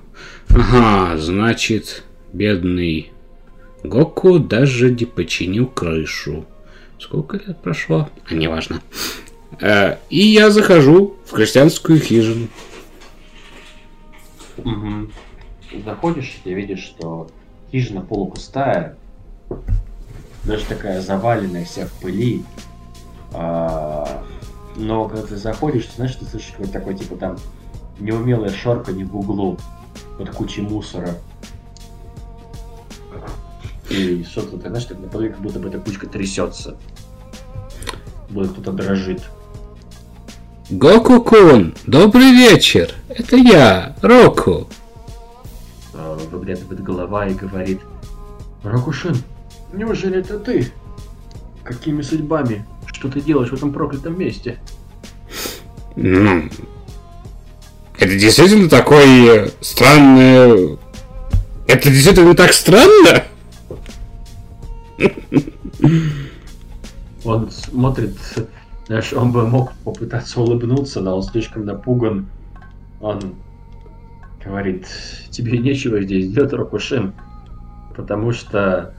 Ага, 0.49 1.17
значит, 1.17 2.03
бедный 2.33 3.11
Гоку 3.83 4.39
даже 4.39 4.89
не 4.91 5.05
починил 5.05 5.67
крышу. 5.67 6.45
Сколько 6.99 7.37
лет 7.37 7.61
прошло? 7.61 8.09
А, 8.29 8.33
неважно. 8.33 8.81
Э, 9.61 9.97
и 10.09 10.19
я 10.19 10.49
захожу 10.49 11.15
в 11.25 11.31
крестьянскую 11.31 11.99
хижину. 11.99 12.47
Угу. 14.57 15.09
Заходишь 15.85 16.39
и 16.43 16.53
видишь, 16.53 16.83
что 16.83 17.29
хижина 17.71 18.01
полупустая, 18.01 18.97
даже 20.43 20.65
такая 20.65 21.01
заваленная 21.01 21.65
вся 21.65 21.85
в 21.85 21.91
пыли. 21.93 22.43
А, 23.33 24.23
но 24.75 25.07
когда 25.07 25.27
ты 25.27 25.37
заходишь, 25.37 25.85
ты 25.85 25.95
знаешь, 25.97 26.15
ты 26.15 26.25
слышишь 26.25 26.51
какой-то 26.51 26.73
такой, 26.73 26.95
типа 26.95 27.15
там, 27.17 27.37
неумелое 27.99 28.49
шорканье 28.49 29.05
в 29.05 29.15
углу 29.15 29.57
под 30.17 30.29
кучей 30.31 30.61
мусора. 30.61 31.15
И 33.89 34.25
что-то, 34.29 34.57
ты 34.57 34.69
знаешь, 34.69 34.85
так 34.85 34.99
наподобие, 34.99 35.31
как 35.31 35.41
будто 35.41 35.59
бы 35.59 35.69
эта 35.69 35.79
кучка 35.79 36.07
трясется. 36.07 36.75
Будто 38.29 38.53
кто-то 38.53 38.71
дрожит. 38.73 39.21
Гоку-кун, 40.69 41.73
добрый 41.85 42.31
вечер. 42.31 42.93
Это 43.07 43.37
я, 43.37 43.95
Року. 44.01 44.67
А, 45.93 46.17
Выглядывает 46.29 46.83
голова 46.83 47.27
и 47.27 47.33
говорит, 47.33 47.79
Рокушин, 48.63 49.15
неужели 49.71 50.19
это 50.19 50.37
ты? 50.39 50.69
Какими 51.63 52.01
судьбами? 52.01 52.65
Что 52.87 53.09
ты 53.09 53.21
делаешь 53.21 53.49
в 53.49 53.53
этом 53.53 53.71
проклятом 53.71 54.19
месте? 54.19 54.59
Ну, 55.95 56.49
это 57.97 58.15
действительно 58.17 58.69
такой 58.69 59.27
э, 59.27 59.49
странный... 59.61 60.77
Это 61.67 61.89
действительно 61.89 62.35
так 62.35 62.53
странно? 62.53 63.23
Он 67.23 67.51
смотрит, 67.51 68.17
знаешь, 68.87 69.11
он 69.13 69.31
бы 69.31 69.47
мог 69.47 69.73
попытаться 69.83 70.39
улыбнуться, 70.39 71.01
но 71.01 71.17
он 71.17 71.23
слишком 71.23 71.65
напуган. 71.65 72.27
Он 73.01 73.35
говорит, 74.43 74.87
тебе 75.29 75.57
нечего 75.57 76.01
здесь 76.01 76.31
делать, 76.31 76.53
Рокушин, 76.53 77.13
потому 77.95 78.31
что 78.31 78.93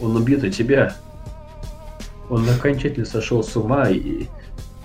он 0.00 0.16
убьет 0.16 0.44
и 0.44 0.50
тебя. 0.50 0.94
Он 2.28 2.48
окончательно 2.48 3.06
сошел 3.06 3.42
с 3.42 3.56
ума 3.56 3.88
и 3.88 4.26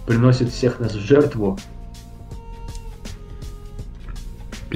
приносит 0.06 0.50
всех 0.50 0.80
нас 0.80 0.94
в 0.94 1.00
жертву. 1.00 1.60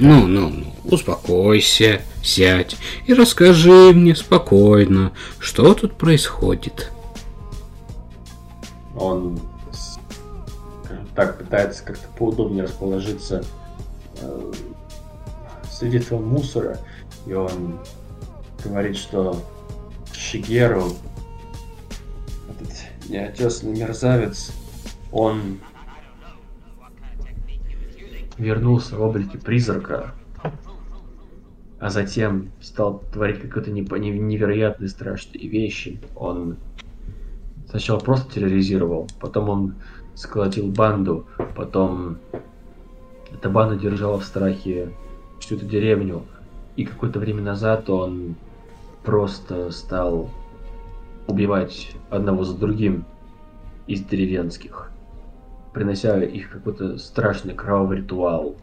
Ну, 0.02 0.26
ну, 0.26 0.48
ну, 0.48 0.64
успокойся, 0.84 2.00
сядь 2.22 2.76
и 3.06 3.12
расскажи 3.12 3.92
мне 3.92 4.16
спокойно, 4.16 5.12
что 5.38 5.74
тут 5.74 5.96
происходит. 5.98 6.90
Он 8.96 9.38
так 11.14 11.36
пытается 11.38 11.84
как-то 11.84 12.06
поудобнее 12.18 12.64
расположиться 12.64 13.44
э, 14.22 14.52
среди 15.70 15.98
этого 15.98 16.18
мусора, 16.18 16.78
и 17.26 17.34
он 17.34 17.78
говорит, 18.64 18.96
что 18.96 19.36
Шигеру, 20.12 20.94
этот 22.48 22.72
неотесанный 23.10 23.78
мерзавец, 23.78 24.52
он 25.12 25.60
вернулся 28.40 28.96
в 28.96 29.02
облике 29.02 29.38
призрака, 29.38 30.12
а 31.78 31.90
затем 31.90 32.50
стал 32.60 33.02
творить 33.12 33.40
какие-то 33.40 33.70
невероятные 33.70 34.88
страшные 34.88 35.48
вещи. 35.48 36.00
Он 36.16 36.56
сначала 37.68 37.98
просто 37.98 38.34
терроризировал, 38.34 39.08
потом 39.20 39.48
он 39.48 39.74
сколотил 40.14 40.68
банду, 40.68 41.26
потом 41.56 42.18
эта 43.32 43.48
банда 43.48 43.76
держала 43.76 44.18
в 44.18 44.24
страхе 44.24 44.90
всю 45.38 45.56
эту 45.56 45.66
деревню, 45.66 46.24
и 46.76 46.84
какое-то 46.84 47.18
время 47.18 47.42
назад 47.42 47.88
он 47.88 48.34
просто 49.04 49.70
стал 49.70 50.30
убивать 51.26 51.92
одного 52.10 52.44
за 52.44 52.56
другим 52.56 53.04
из 53.86 54.02
деревенских, 54.02 54.89
принося 55.72 56.22
их 56.22 56.50
какой-то 56.50 56.98
страшный 56.98 57.54
кровавый 57.54 57.98
ритуал. 57.98 58.56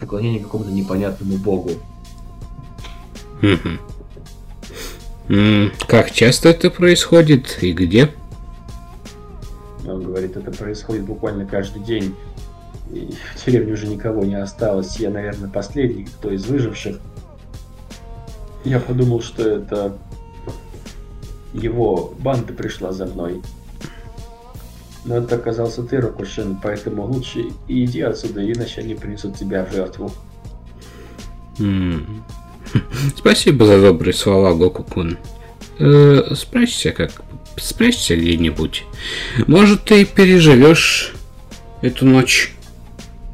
Поклонение 0.00 0.42
какому-то 0.42 0.70
непонятному 0.70 1.36
богу. 1.36 1.70
Как 5.88 6.10
часто 6.10 6.50
это 6.50 6.70
происходит 6.70 7.62
и 7.62 7.72
где? 7.72 8.10
Он 9.86 10.02
говорит, 10.02 10.36
это 10.36 10.50
происходит 10.50 11.04
буквально 11.04 11.46
каждый 11.46 11.82
день. 11.82 12.14
И 12.92 13.14
в 13.36 13.44
деревне 13.44 13.72
уже 13.72 13.86
никого 13.86 14.24
не 14.24 14.34
осталось. 14.34 14.96
Я, 14.96 15.10
наверное, 15.10 15.48
последний, 15.48 16.04
кто 16.04 16.30
из 16.30 16.46
выживших. 16.46 16.98
Я 18.64 18.80
подумал, 18.80 19.20
что 19.20 19.48
это 19.48 19.96
его 21.52 22.14
банда 22.18 22.52
пришла 22.52 22.92
за 22.92 23.06
мной. 23.06 23.42
Но 25.04 25.18
это 25.18 25.36
оказался 25.36 25.82
ты, 25.82 26.00
Рокушин, 26.00 26.58
поэтому 26.62 27.04
лучше 27.06 27.46
иди 27.68 28.00
отсюда, 28.00 28.50
иначе 28.50 28.80
они 28.80 28.94
принесут 28.94 29.36
тебя 29.36 29.64
в 29.64 29.72
жертву. 29.72 30.10
М. 31.58 32.24
Спасибо 33.16 33.66
за 33.66 33.80
добрые 33.80 34.14
слова, 34.14 34.54
Гокукун. 34.54 35.18
Э, 35.78 36.34
спрячься 36.34 36.92
как... 36.92 37.22
Спрячься 37.56 38.16
где-нибудь. 38.16 38.84
Может, 39.46 39.84
ты 39.84 40.04
переживешь 40.04 41.12
эту 41.82 42.06
ночь. 42.06 42.52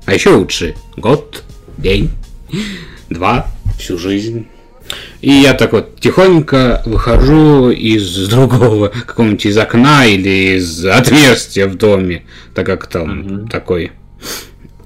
А 0.05 0.13
еще 0.13 0.35
лучше. 0.35 0.75
Год, 0.97 1.45
день, 1.79 2.11
два, 3.09 3.47
всю 3.79 3.97
жизнь. 3.97 4.47
И 5.21 5.31
я 5.31 5.55
так 5.55 5.73
вот 5.73 6.01
тихонько 6.01 6.83
выхожу 6.87 7.71
из 7.71 8.29
другого 8.31 8.89
какого-нибудь 8.89 9.47
из 9.47 9.59
окна 9.59 10.07
или 10.07 10.57
из 10.57 10.85
отверстия 10.87 11.67
в 11.69 11.77
доме, 11.77 12.25
так 12.55 12.67
как 12.67 12.87
там 12.87 13.19
Мгм. 13.21 13.49
такой. 13.49 13.93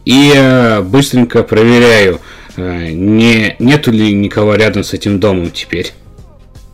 И 0.05 0.33
э, 0.35 0.81
быстренько 0.83 1.43
проверяю, 1.43 2.21
э, 2.57 2.91
не, 2.91 3.57
нету 3.59 3.91
ли 3.91 4.13
никого 4.13 4.55
рядом 4.57 4.85
с 4.85 4.93
этим 4.93 5.19
домом 5.21 5.51
теперь. 5.51 5.93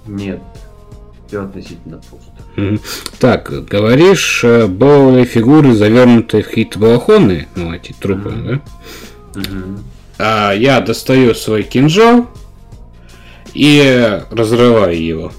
Нет, 0.07 0.41
все 1.29 1.43
относительно 1.45 2.01
пусто. 2.11 2.81
Так, 3.21 3.67
говоришь, 3.67 4.41
э, 4.43 4.67
были 4.67 5.25
фигуры, 5.25 5.75
завернутые 5.75 6.43
в 6.43 6.49
какие-то 6.49 6.79
балахоны, 6.79 7.47
ну, 7.55 7.73
эти 7.73 7.93
трупы, 7.99 8.31
Мгм. 8.31 8.47
да? 9.37 9.43
А 10.19 10.53
я 10.53 10.81
достаю 10.81 11.35
свой 11.35 11.63
кинжал 11.63 12.29
и 13.55 14.21
разрываю 14.31 15.03
его. 15.03 15.33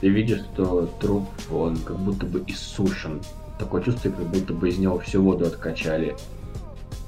Ты 0.00 0.08
видишь, 0.08 0.40
что 0.54 0.90
труп, 1.00 1.28
он 1.52 1.76
как 1.78 1.98
будто 1.98 2.26
бы 2.26 2.42
иссушен. 2.46 3.20
Такое 3.58 3.82
чувство, 3.82 4.10
как 4.10 4.26
будто 4.26 4.54
бы 4.54 4.68
из 4.68 4.78
него 4.78 4.98
всю 4.98 5.22
воду 5.22 5.46
откачали. 5.46 6.16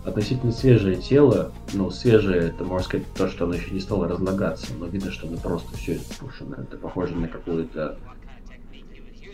Относительно 0.05 0.53
свежее 0.53 0.97
тело, 0.97 1.53
ну, 1.73 1.91
свежее, 1.91 2.49
это 2.49 2.65
можно 2.65 2.85
сказать 2.85 3.07
то, 3.15 3.29
что 3.29 3.45
оно 3.45 3.55
еще 3.55 3.71
не 3.71 3.81
стало 3.81 4.09
разлагаться, 4.09 4.67
но 4.79 4.87
видно, 4.87 5.13
что 5.13 5.29
оно 5.29 5.37
просто 5.39 5.77
все 5.77 5.97
иссушено. 5.97 6.57
Это 6.57 6.77
похоже 6.77 7.15
на 7.15 7.29
какую-то 7.29 7.97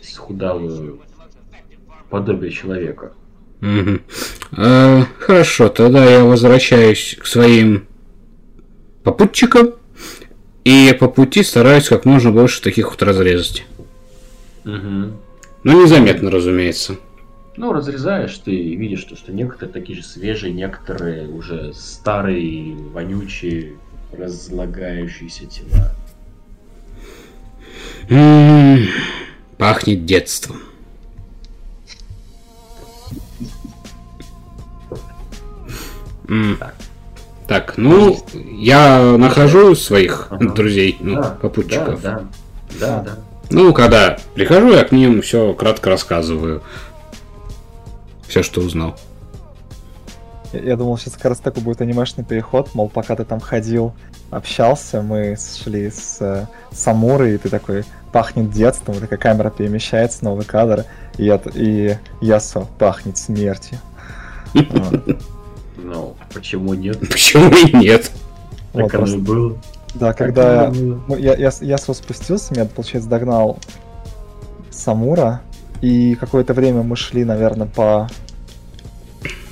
схудалую 0.02 1.01
подобие 2.10 2.51
человека. 2.51 3.12
Угу. 3.60 3.98
А, 4.59 5.05
хорошо, 5.18 5.68
тогда 5.68 6.05
я 6.05 6.24
возвращаюсь 6.24 7.16
к 7.20 7.26
своим 7.26 7.86
попутчикам. 9.02 9.78
И 10.69 10.93
по 10.93 11.09
пути 11.09 11.43
стараюсь 11.43 11.89
как 11.89 12.05
можно 12.05 12.31
больше 12.31 12.61
таких 12.61 12.90
вот 12.90 13.03
разрезать. 13.03 13.65
Угу. 14.66 15.12
Ну, 15.65 15.82
незаметно, 15.82 16.31
разумеется. 16.31 16.97
Ну, 17.57 17.73
разрезаешь, 17.73 18.36
ты 18.36 18.74
видишь, 18.77 19.01
что, 19.01 19.16
что 19.16 19.32
некоторые 19.32 19.73
такие 19.73 19.99
же 19.99 20.05
свежие, 20.05 20.53
некоторые 20.53 21.27
уже 21.27 21.73
старые, 21.73 22.77
вонючие, 22.77 23.77
разлагающиеся 24.12 25.47
тела. 25.47 25.95
М-м-м, 28.11 28.89
пахнет 29.57 30.05
детством. 30.05 30.61
Так. 36.59 36.74
Так, 37.49 37.79
ну, 37.79 38.15
я 38.35 39.16
нахожу 39.16 39.75
своих 39.75 40.27
ага. 40.29 40.53
друзей, 40.53 40.99
ну, 41.01 41.15
да, 41.15 41.31
попутчиков. 41.41 42.03
Да, 42.03 42.25
да, 42.79 42.79
да, 42.79 43.03
да. 43.03 43.11
Ну, 43.49 43.73
когда 43.73 44.19
прихожу, 44.35 44.75
я 44.75 44.85
к 44.85 44.93
ним 44.93 45.23
все 45.23 45.55
кратко 45.55 45.89
рассказываю. 45.89 46.62
Все, 48.29 48.43
что 48.43 48.61
узнал. 48.61 48.99
Я, 50.53 50.61
я 50.61 50.77
думал, 50.77 50.99
сейчас 50.99 51.15
как 51.15 51.25
раз 51.25 51.39
такой 51.39 51.62
будет 51.62 51.81
анимешный 51.81 52.23
переход, 52.23 52.75
мол, 52.75 52.91
пока 52.91 53.16
ты 53.16 53.25
там 53.25 53.41
ходил, 53.41 53.95
общался, 54.31 55.01
мы 55.01 55.35
шли 55.39 55.91
с 55.91 56.19
э, 56.20 56.47
Самурой, 56.70 57.37
и 57.37 57.39
ты 57.39 57.49
такой, 57.49 57.85
пахнет 58.12 58.51
детством, 58.51 58.97
и 58.97 59.01
такая 59.01 59.19
камера 59.19 59.49
перемещается, 59.49 60.23
новый 60.23 60.45
кадр, 60.45 60.85
и, 61.16 61.25
это, 61.25 61.51
и 61.55 61.97
Ясо 62.20 62.66
пахнет 62.79 63.16
смертью. 63.16 63.79
Ну, 65.89 66.16
почему 66.35 66.74
нет? 66.74 67.01
Почему 67.09 67.48
и 67.48 67.73
нет? 67.77 68.10
Так 68.73 68.94
оно 68.94 69.06
и 69.06 69.16
было. 69.16 69.59
Да, 69.94 70.12
когда 70.12 70.70
я, 71.09 71.35
я, 71.35 71.51
я 71.60 71.78
спустился, 71.78 72.52
меня, 72.52 72.66
получается, 72.66 73.09
догнал 73.09 73.59
Самура, 74.70 75.40
и 75.81 76.15
какое-то 76.16 76.52
время 76.52 76.82
мы 76.82 76.94
шли, 76.94 77.24
наверное, 77.24 77.66
по... 77.66 78.09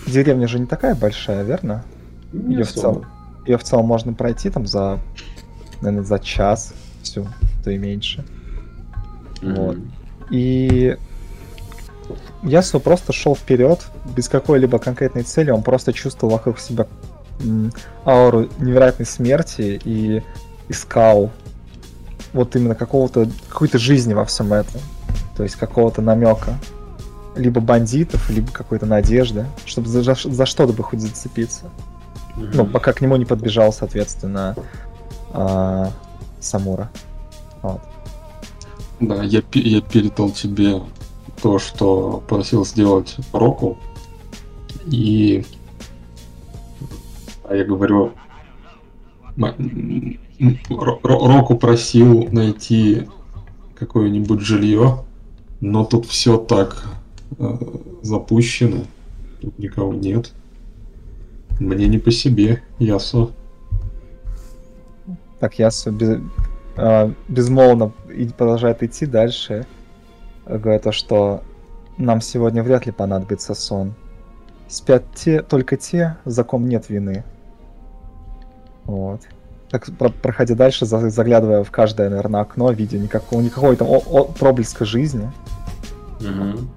Деревня 0.07 0.47
же 0.47 0.59
не 0.59 0.67
такая 0.67 0.95
большая, 0.95 1.43
верно? 1.43 1.85
Не 2.33 2.57
ее, 2.57 2.65
в 2.65 2.73
целом, 2.73 3.07
ее 3.47 3.57
в 3.57 3.65
целом 3.65 3.87
можно 3.87 4.13
пройти 4.13 4.51
там 4.51 4.67
за, 4.67 5.01
наверное, 5.81 6.05
за 6.05 6.19
час, 6.19 6.75
всю, 7.03 7.27
то 7.65 7.71
и 7.71 7.79
меньше. 7.79 8.25
Mm-hmm. 9.41 9.55
Вот. 9.55 9.79
И 10.31 10.97
Ясу 12.43 12.81
просто 12.81 13.13
шел 13.13 13.35
вперед, 13.35 13.81
без 14.17 14.29
какой-либо 14.29 14.79
конкретной 14.79 15.23
цели, 15.23 15.51
он 15.51 15.63
просто 15.63 15.93
чувствовал 15.93 16.35
вокруг 16.35 16.59
себя 16.59 16.87
ауру 18.05 18.49
невероятной 18.59 19.07
смерти 19.07 19.81
и 19.85 20.23
искал 20.69 21.31
вот 22.33 22.57
именно 22.57 22.75
какого-то 22.75 23.29
какой-то 23.49 23.79
жизни 23.79 24.15
во 24.15 24.25
всем 24.25 24.53
этом. 24.53 24.81
То 25.37 25.43
есть 25.43 25.57
какого-то 25.57 26.03
намека. 26.03 26.59
Либо 27.35 27.61
бандитов, 27.61 28.31
либо 28.31 28.51
какой-то 28.51 28.87
надежды, 28.87 29.45
чтобы 29.67 29.89
за, 29.89 30.03
за 30.03 30.47
что-то 30.47 30.73
бы 30.73 30.83
хоть 30.83 31.01
зацепиться. 31.01 31.67
Mm-hmm. 32.37 32.51
Ну, 32.55 32.67
пока 32.67 32.95
к 32.95 33.03
нему 33.03 33.17
не 33.17 33.27
подбежал, 33.27 33.73
соответственно, 33.75 34.57
э, 35.35 35.87
Самура. 36.41 36.91
Вот. 37.61 37.81
Да, 39.01 39.23
я, 39.23 39.43
я 39.53 39.81
передал 39.83 40.31
тебе 40.31 40.81
то, 41.41 41.59
что 41.59 42.23
просил 42.29 42.65
сделать 42.65 43.17
Року. 43.33 43.79
И 44.87 45.45
а 47.49 47.55
я 47.55 47.65
говорю, 47.65 48.13
Року 50.69 51.57
просил 51.57 52.29
найти 52.31 53.09
какое-нибудь 53.75 54.41
жилье, 54.41 55.05
но 55.61 55.85
тут 55.85 56.07
все 56.07 56.39
так 56.39 56.85
э, 57.39 57.57
запущено, 58.03 58.85
тут 59.41 59.59
никого 59.59 59.95
нет. 59.95 60.33
Мне 61.61 61.87
не 61.87 61.99
по 61.99 62.11
себе, 62.11 62.63
Ясо. 62.79 63.31
Так, 65.39 65.59
Ясо 65.59 65.91
без, 65.93 66.19
э, 66.77 67.13
безмолвно 67.29 67.93
продолжает 68.37 68.83
идти 68.83 69.07
дальше. 69.07 69.67
Говорит 70.47 70.83
то, 70.83 70.93
что 70.93 71.43
нам 71.99 72.21
сегодня 72.21 72.63
вряд 72.63 72.87
ли 72.87 72.93
понадобится 72.93 73.55
сон. 73.55 73.95
Спят 74.69 75.05
те, 75.15 75.43
только 75.43 75.77
те, 75.77 76.17
за 76.25 76.45
ком 76.45 76.69
нет 76.69 76.89
вины. 76.89 77.25
Вот. 78.85 79.21
Так, 79.71 79.87
про 79.99 80.11
проходя 80.11 80.55
дальше, 80.55 80.87
заглядывая 80.87 81.65
в 81.65 81.71
каждое, 81.71 82.09
наверное, 82.09 82.41
окно, 82.41 82.71
видя 82.71 82.99
никакого, 82.99 83.41
никакой 83.41 83.77
там 83.77 83.89
о 83.89 83.99
-о 83.99 84.33
проблеска 84.33 84.85
жизни. 84.85 85.31
Угу. 86.21 86.69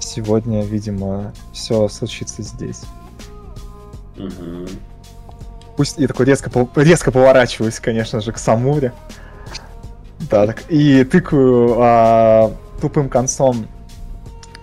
Сегодня, 0.00 0.64
видимо, 0.64 1.32
все 1.52 1.88
случится 1.88 2.42
здесь. 2.42 2.82
Угу. 4.16 4.68
Пусть 5.76 5.98
и 5.98 6.06
такой 6.06 6.26
резко, 6.26 6.50
резко 6.76 7.12
поворачиваюсь, 7.12 7.80
конечно 7.80 8.20
же, 8.20 8.32
к 8.32 8.38
Самуре. 8.38 8.92
Да, 10.30 10.46
так, 10.46 10.64
и 10.68 11.04
тыкаю 11.04 11.76
а, 11.78 12.52
тупым 12.80 13.08
концом 13.08 13.66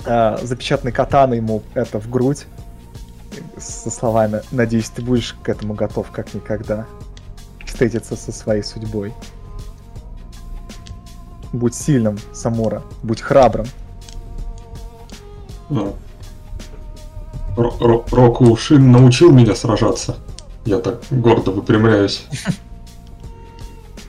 а, 0.06 0.40
запечатанной 0.42 0.92
катаны 0.92 1.36
ему 1.36 1.64
это 1.74 2.00
в 2.00 2.10
грудь 2.10 2.46
со 3.58 3.90
словами 3.90 4.42
«Надеюсь, 4.52 4.90
ты 4.90 5.02
будешь 5.02 5.36
к 5.44 5.50
этому 5.50 5.74
готов 5.74 6.12
как 6.12 6.34
никогда 6.34 6.86
встретиться 7.66 8.16
со 8.16 8.32
своей 8.32 8.64
судьбой». 8.64 9.14
Будь 11.52 11.74
сильным, 11.74 12.18
Самура, 12.32 12.84
будь 13.02 13.22
храбрым. 13.22 13.66
Року 17.58 18.56
Шин 18.56 18.92
научил 18.92 19.32
меня 19.32 19.56
сражаться. 19.56 20.18
Я 20.66 20.78
так 20.78 21.02
гордо 21.10 21.52
выпрямляюсь. 21.52 22.28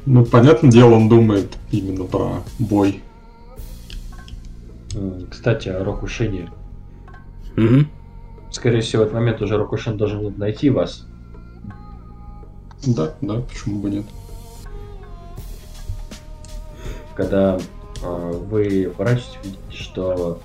Ну, 0.06 0.24
понятное 0.24 0.70
дело, 0.70 0.94
он 0.94 1.08
думает 1.08 1.56
именно 1.70 2.04
про 2.04 2.42
бой. 2.58 3.02
Кстати, 5.30 5.68
о 5.68 5.84
Рокушине. 5.84 6.50
Угу. 7.56 7.86
Скорее 8.50 8.80
всего, 8.80 9.02
в 9.02 9.06
этот 9.06 9.14
момент 9.14 9.40
уже 9.42 9.56
Рокушин 9.56 9.96
должен 9.96 10.36
найти 10.36 10.70
вас. 10.70 11.06
Да, 12.86 13.14
да, 13.20 13.40
почему 13.40 13.80
бы 13.80 13.90
нет. 13.90 14.04
Когда 17.14 17.58
э, 18.02 18.32
вы 18.50 18.92
поворачиваетесь, 18.96 19.38
видите, 19.44 19.60
что 19.70 20.40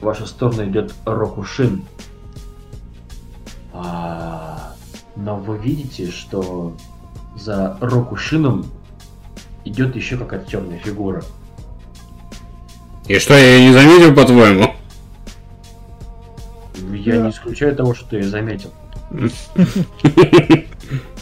в 0.00 0.04
вашу 0.04 0.26
сторону 0.26 0.64
идет 0.64 0.92
Рокушин. 1.04 1.84
А, 3.72 4.74
но 5.14 5.36
вы 5.36 5.56
видите, 5.58 6.10
что 6.10 6.74
за 7.36 7.76
Рокушином 7.80 8.66
идет 9.64 9.96
еще 9.96 10.16
какая-то 10.16 10.50
темная 10.50 10.78
фигура. 10.78 11.22
И 13.06 13.18
что, 13.18 13.34
я 13.34 13.56
ее 13.56 13.68
не 13.68 13.72
заметил, 13.72 14.14
по-твоему? 14.14 14.74
Я 16.92 17.16
да. 17.16 17.24
не 17.24 17.30
исключаю 17.30 17.74
того, 17.74 17.94
что 17.94 18.10
ты 18.10 18.16
ее 18.16 18.28
заметил. 18.28 18.70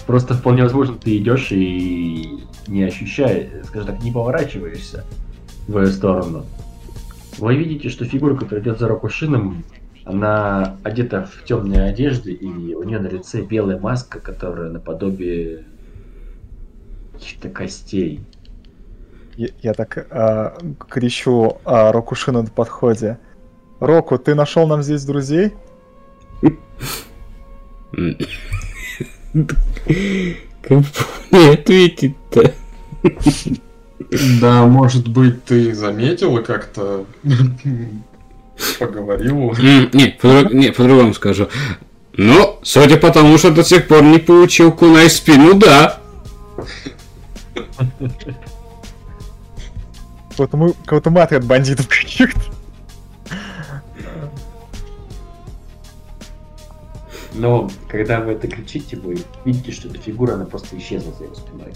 Просто 0.07 0.35
вполне 0.35 0.63
возможно, 0.63 0.97
ты 0.97 1.17
идешь 1.19 1.49
и 1.51 2.41
не 2.67 2.83
ощущая, 2.83 3.63
скажем 3.65 3.89
так, 3.89 4.03
не 4.03 4.13
поворачиваешься 4.13 5.05
в 5.67 5.79
ее 5.79 5.89
сторону. 5.89 6.47
Вы 7.39 7.57
видите, 7.57 7.89
что 7.89 8.05
фигура, 8.05 8.35
которая 8.35 8.63
идет 8.63 8.79
за 8.79 8.89
Рокушином, 8.89 9.65
она 10.05 10.77
одета 10.83 11.25
в 11.31 11.45
темные 11.45 11.85
одежды, 11.85 12.33
и 12.33 12.75
у 12.75 12.83
нее 12.83 12.99
на 12.99 13.09
лице 13.09 13.43
белая 13.43 13.79
маска, 13.79 14.21
которая 14.21 14.71
наподобие 14.71 15.65
каких-то 17.19 17.49
костей. 17.49 18.21
Я, 19.37 19.49
я 19.63 19.75
так 19.75 20.07
а, 20.11 20.57
кричу 20.89 21.59
а, 21.65 21.93
Рокушину 21.93 22.43
на 22.43 22.49
подходе. 22.49 23.19
Року, 23.81 24.19
ты 24.19 24.35
нашел 24.35 24.67
нам 24.67 24.83
здесь 24.83 25.05
друзей? 25.05 25.53
Как 30.63 30.85
мне 31.31 31.51
ответить-то? 31.51 32.55
Да, 34.41 34.67
может 34.67 35.09
быть, 35.09 35.45
ты 35.45 35.75
заметил 35.75 36.39
и 36.39 36.45
как-то 36.45 37.05
поговорил. 38.79 39.53
Не, 39.59 39.89
не, 39.93 40.73
по-другому 40.73 41.15
скажу. 41.15 41.49
Ну, 42.13 42.59
судя 42.63 42.97
по 42.97 43.11
тому, 43.11 43.39
что 43.39 43.51
до 43.51 43.63
сих 43.63 43.87
пор 43.87 44.03
не 44.03 44.19
получил 44.19 44.73
кунай 44.73 45.09
спину, 45.11 45.55
да. 45.55 46.01
Какого-то 50.37 51.11
мы, 51.11 51.21
отряд 51.21 51.45
бандитов 51.45 51.89
каких-то. 51.89 52.41
Но 57.35 57.71
когда 57.89 58.21
вы 58.21 58.33
это 58.33 58.49
кричите, 58.49 58.97
вы 58.97 59.19
видите, 59.45 59.73
что 59.73 59.89
эта 59.89 59.99
фигура, 59.99 60.35
она 60.35 60.45
просто 60.45 60.77
исчезла 60.79 61.13
за 61.15 61.25
его 61.25 61.35
спиной. 61.35 61.73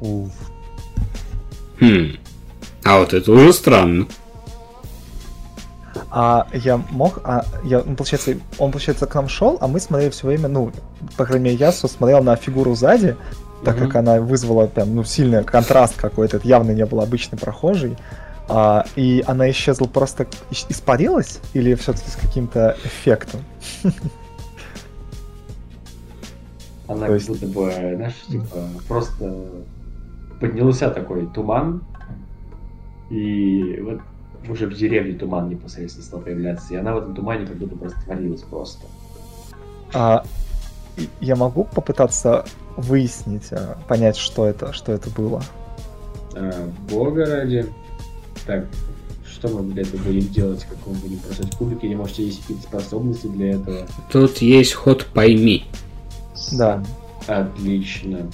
Уф. 0.00 0.30
Хм. 1.80 2.16
А 2.84 2.98
вот 2.98 3.12
это 3.12 3.32
уже 3.32 3.52
странно. 3.52 4.06
А 6.10 6.46
я 6.52 6.76
мог, 6.76 7.20
а 7.24 7.44
я, 7.64 7.82
ну, 7.84 7.96
получается, 7.96 8.38
он, 8.58 8.70
получается, 8.70 9.06
к 9.06 9.14
нам 9.16 9.28
шел, 9.28 9.58
а 9.60 9.66
мы 9.66 9.80
смотрели 9.80 10.10
все 10.10 10.28
время, 10.28 10.48
ну, 10.48 10.70
по 11.16 11.24
крайней 11.24 11.46
мере, 11.46 11.56
я 11.56 11.72
смотрел 11.72 12.22
на 12.22 12.36
фигуру 12.36 12.76
сзади, 12.76 13.16
так 13.64 13.78
как 13.78 13.96
она 13.96 14.20
вызвала 14.20 14.66
прям, 14.66 14.94
ну, 14.94 15.04
сильный 15.04 15.42
контраст 15.44 15.96
какой-то, 15.96 16.36
это 16.36 16.46
явно 16.46 16.72
не 16.72 16.84
был 16.86 17.00
обычный 17.00 17.38
прохожий. 17.38 17.96
А, 18.48 18.84
и 18.94 19.24
она 19.26 19.50
исчезла 19.50 19.86
просто 19.86 20.26
ис- 20.50 20.66
испарилась 20.68 21.40
или 21.54 21.74
все-таки 21.74 22.10
с 22.10 22.16
каким-то 22.16 22.76
эффектом? 22.84 23.40
Она 26.86 27.06
как 27.06 27.22
будто 27.22 27.46
бы, 27.46 27.72
знаешь, 27.72 28.22
типа, 28.28 28.68
просто 28.86 29.34
поднялся 30.38 30.90
такой 30.90 31.26
туман, 31.28 31.82
и 33.08 33.80
вот 33.80 34.00
уже 34.48 34.66
в 34.66 34.74
деревне 34.74 35.14
туман 35.14 35.48
непосредственно 35.48 36.04
стал 36.04 36.20
появляться, 36.20 36.74
и 36.74 36.76
она 36.76 36.94
в 36.94 36.98
этом 36.98 37.14
тумане 37.14 37.46
как 37.46 37.56
будто 37.56 37.76
просто 37.76 37.98
творилась 38.02 38.42
просто. 38.42 38.86
А, 39.94 40.24
я 41.20 41.36
могу 41.36 41.64
попытаться 41.64 42.44
выяснить, 42.76 43.52
а, 43.52 43.76
понять, 43.88 44.16
что 44.16 44.46
это, 44.46 44.72
что 44.72 44.92
это 44.92 45.10
было. 45.10 45.42
А, 46.34 46.68
бога 46.90 47.26
ради. 47.26 47.66
Так, 48.46 48.66
что 49.30 49.48
мы 49.48 49.72
для 49.72 49.82
этого 49.82 50.02
будем 50.02 50.28
делать, 50.28 50.64
как 50.64 50.78
мы 50.86 50.94
будем 50.94 51.18
бросать 51.18 51.54
кубики, 51.56 51.86
или 51.86 51.94
может 51.94 52.18
есть 52.18 52.40
какие-то 52.42 52.62
способности 52.64 53.26
для 53.26 53.52
этого? 53.52 53.86
Тут 54.10 54.38
есть 54.38 54.74
ход 54.74 55.06
пойми. 55.06 55.66
Да. 56.52 56.82
Отлично. 57.26 58.30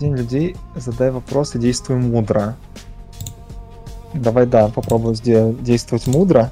День 0.00 0.14
людей, 0.16 0.56
задай 0.74 1.10
вопросы, 1.10 1.58
действуй 1.58 1.96
мудро. 1.96 2.56
Давай, 4.12 4.46
да, 4.46 4.68
попробую 4.68 5.14
сде- 5.14 5.54
действовать 5.62 6.06
мудро. 6.06 6.50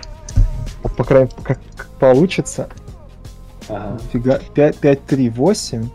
По 0.97 1.05
крайней 1.05 1.31
мере, 1.31 1.43
как, 1.43 1.59
как 1.77 1.86
получится. 1.98 2.69
Ага, 3.69 3.98
Фига, 4.12 4.40
5, 4.55 4.77
5, 4.77 5.06
3, 5.06 5.28
8, 5.31 5.89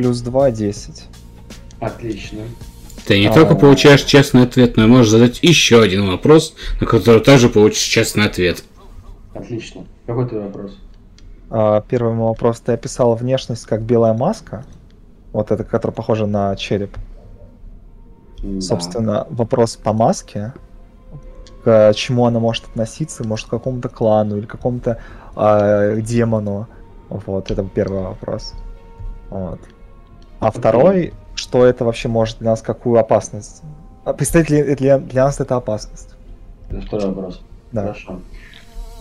плюс 0.00 0.20
2, 0.22 0.50
10. 0.50 1.08
отлично. 1.78 2.40
Ты 3.06 3.20
не 3.20 3.26
А. 3.26 3.32
только 3.34 3.54
получаешь 3.54 4.02
честный 4.02 4.44
ответ, 4.44 4.76
но 4.78 4.84
и 4.84 4.86
можешь 4.86 5.10
задать 5.10 5.42
еще 5.42 5.82
один 5.82 6.08
вопрос, 6.08 6.54
на 6.80 6.86
который 6.86 7.20
также 7.20 7.50
получишь 7.50 7.82
честный 7.82 8.24
ответ. 8.24 8.64
Отлично. 9.34 9.84
Какой 10.06 10.26
твой 10.26 10.42
вопрос? 10.44 10.78
А, 11.50 11.82
первый 11.82 12.14
мой 12.14 12.28
вопрос. 12.28 12.60
Ты 12.60 12.72
описала 12.72 13.14
внешность 13.14 13.66
как 13.66 13.82
белая 13.82 14.14
маска. 14.14 14.64
Вот 15.32 15.50
это, 15.50 15.64
которая 15.64 15.94
похожа 15.94 16.26
на 16.26 16.56
череп. 16.56 16.96
М, 18.42 18.62
Собственно, 18.62 19.26
вопрос 19.28 19.76
по 19.76 19.92
маске. 19.92 20.54
К 21.62 21.92
чему 21.94 22.24
она 22.24 22.40
может 22.40 22.64
относиться? 22.64 23.26
Может, 23.26 23.48
к 23.48 23.50
какому-то 23.50 23.90
клану 23.90 24.38
или 24.38 24.46
какому-то 24.46 24.98
а, 25.36 25.94
демону? 25.96 26.68
Вот, 27.10 27.50
это 27.50 27.64
первый 27.64 28.00
вопрос. 28.02 28.54
Вот. 29.28 29.60
А 30.40 30.50
второй, 30.50 31.12
что 31.34 31.64
это 31.66 31.84
вообще 31.84 32.08
может 32.08 32.38
для 32.38 32.50
нас, 32.50 32.62
какую 32.62 32.98
опасность? 32.98 33.62
А 34.04 34.12
Представляет 34.14 34.68
ли 34.68 34.74
для, 34.74 34.98
для 34.98 35.24
нас 35.24 35.38
это 35.38 35.56
опасность? 35.56 36.14
Это 36.70 36.80
второй 36.80 37.08
вопрос. 37.08 37.42
Да. 37.72 37.82
Хорошо. 37.82 38.20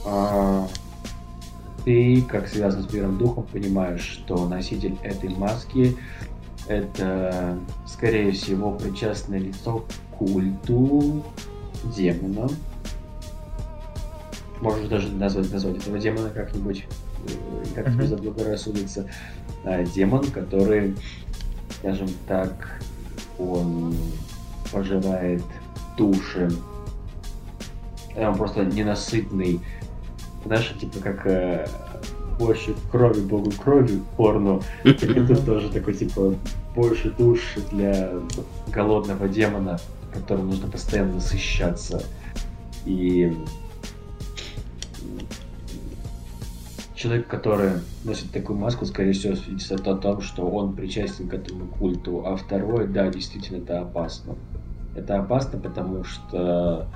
А, 0.06 0.68
ты, 1.86 2.22
как 2.22 2.48
связан 2.48 2.84
с 2.88 2.94
миром 2.94 3.18
духом, 3.18 3.46
понимаешь, 3.52 4.02
что 4.02 4.48
носитель 4.48 4.98
этой 5.02 5.30
маски 5.30 5.98
это, 6.68 7.58
скорее 7.88 8.32
всего, 8.32 8.72
причастное 8.74 9.40
лицо 9.40 9.80
к 10.12 10.18
культу 10.18 11.24
демона. 11.96 12.48
Можешь 14.62 14.88
даже 14.88 15.10
назвать, 15.14 15.52
назвать 15.52 15.78
этого 15.78 15.98
демона 15.98 16.30
как-нибудь, 16.30 16.86
э, 17.28 17.64
как 17.74 17.86
тебе 17.86 18.04
Мгм. 18.04 18.08
заблагорассудится. 18.08 19.06
А, 19.64 19.84
демон, 19.84 20.26
который, 20.26 20.96
скажем 21.80 22.10
так, 22.28 22.82
он 23.38 23.96
пожирает 24.72 25.44
души 25.98 26.50
Э, 28.20 28.28
он 28.28 28.38
просто 28.38 28.66
ненасытный. 28.66 29.62
Знаешь, 30.46 30.74
типа 30.80 31.00
как 31.00 31.26
э, 31.26 31.68
больше 32.38 32.76
крови 32.92 33.22
богу 33.22 33.52
крови 33.52 34.00
порно. 34.18 34.62
Это 34.84 35.36
тоже 35.46 35.70
такой 35.70 35.94
типа 35.94 36.36
больше 36.76 37.12
душ 37.12 37.40
для 37.72 38.12
голодного 38.68 39.28
демона, 39.28 39.80
которому 40.14 40.52
нужно 40.52 40.68
постоянно 40.68 41.16
насыщаться. 41.16 42.04
И 42.86 43.36
человек, 47.00 47.28
который 47.28 47.72
носит 48.04 48.30
такую 48.32 48.60
маску, 48.60 48.86
скорее 48.86 49.14
всего, 49.14 49.34
свидетельствует 49.36 49.88
о 49.88 49.96
том, 49.96 50.22
что 50.22 50.46
он 50.50 50.76
причастен 50.76 51.30
к 51.30 51.34
этому 51.34 51.66
культу. 51.66 52.26
А 52.26 52.36
второе, 52.36 52.88
да, 52.88 53.08
действительно, 53.08 53.64
это 53.64 53.80
опасно. 53.80 54.36
Это 54.96 55.20
опасно, 55.20 55.60
потому 55.60 56.04
что 56.04 56.88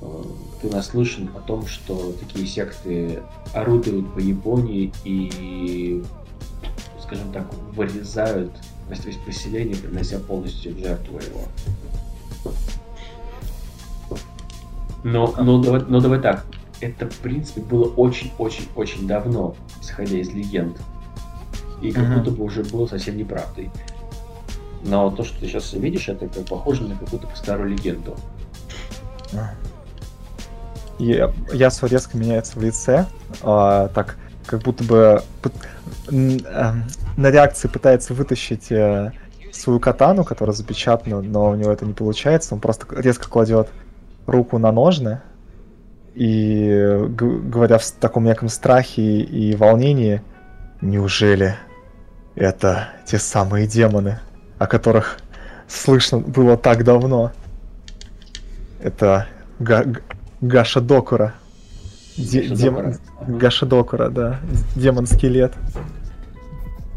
э, 0.00 0.22
ты 0.62 0.70
наслышан 0.70 1.28
о 1.36 1.40
том, 1.40 1.66
что 1.66 2.14
такие 2.18 2.46
секты 2.46 3.20
орудуют 3.52 4.14
по 4.14 4.18
Японии 4.18 4.92
и, 5.04 6.02
скажем 7.02 7.30
так, 7.30 7.52
вырезают 7.74 8.52
весь 8.88 9.16
поселение, 9.16 9.76
принося 9.76 10.18
полностью 10.20 10.74
в 10.74 10.78
жертву 10.78 11.18
его. 11.18 12.54
Но, 15.04 15.34
но, 15.38 15.62
давай, 15.62 15.82
но 15.86 16.00
давай 16.00 16.20
так, 16.20 16.46
это, 16.80 17.08
в 17.08 17.16
принципе, 17.18 17.60
было 17.60 17.84
очень-очень-очень 17.84 19.06
давно, 19.06 19.56
исходя 19.80 20.18
из 20.18 20.30
легенд. 20.30 20.78
И 21.80 21.92
как 21.92 22.12
будто 22.12 22.30
бы 22.30 22.44
уже 22.44 22.64
было 22.64 22.86
совсем 22.86 23.16
неправдой. 23.16 23.70
Но 24.84 25.10
то, 25.10 25.24
что 25.24 25.38
ты 25.40 25.46
сейчас 25.46 25.72
видишь, 25.72 26.08
это 26.08 26.28
как 26.28 26.46
похоже 26.46 26.84
на 26.84 26.96
какую-то 26.96 27.28
старую 27.34 27.70
легенду. 27.70 28.16
И 30.98 31.24
Ясу 31.52 31.86
резко 31.86 32.16
меняется 32.16 32.58
в 32.58 32.62
лице, 32.62 33.06
а, 33.42 33.88
так 33.88 34.16
как 34.46 34.62
будто 34.62 34.82
бы 34.82 35.22
эм, 36.08 36.84
на 37.16 37.30
реакции 37.30 37.68
пытается 37.68 38.14
вытащить 38.14 38.72
э, 38.72 39.12
свою 39.52 39.78
катану, 39.78 40.24
которая 40.24 40.56
запечатана, 40.56 41.20
но 41.20 41.50
у 41.50 41.54
него 41.54 41.70
это 41.70 41.84
не 41.84 41.92
получается. 41.92 42.54
Он 42.54 42.60
просто 42.60 42.86
резко 43.00 43.28
кладет 43.28 43.68
руку 44.26 44.58
на 44.58 44.72
ножны 44.72 45.20
и, 46.18 47.06
говоря 47.08 47.78
в 47.78 47.88
таком 47.92 48.24
неком 48.24 48.48
страхе 48.48 49.20
и, 49.20 49.54
волнении, 49.54 50.20
неужели 50.80 51.54
это 52.34 52.88
те 53.06 53.18
самые 53.18 53.68
демоны, 53.68 54.18
о 54.58 54.66
которых 54.66 55.18
слышно 55.68 56.18
было 56.18 56.56
так 56.56 56.82
давно? 56.82 57.30
Это 58.82 59.28
Га- 59.60 59.84
Гаша 60.40 60.80
Докура. 60.80 61.34
Де- 62.16 62.48
Гаша 62.48 62.54
дем- 62.56 62.74
Докура. 62.74 62.96
Ага. 63.20 63.32
Гаша 63.38 63.66
Докура, 63.66 64.08
да. 64.08 64.40
Демон-скелет. 64.74 65.52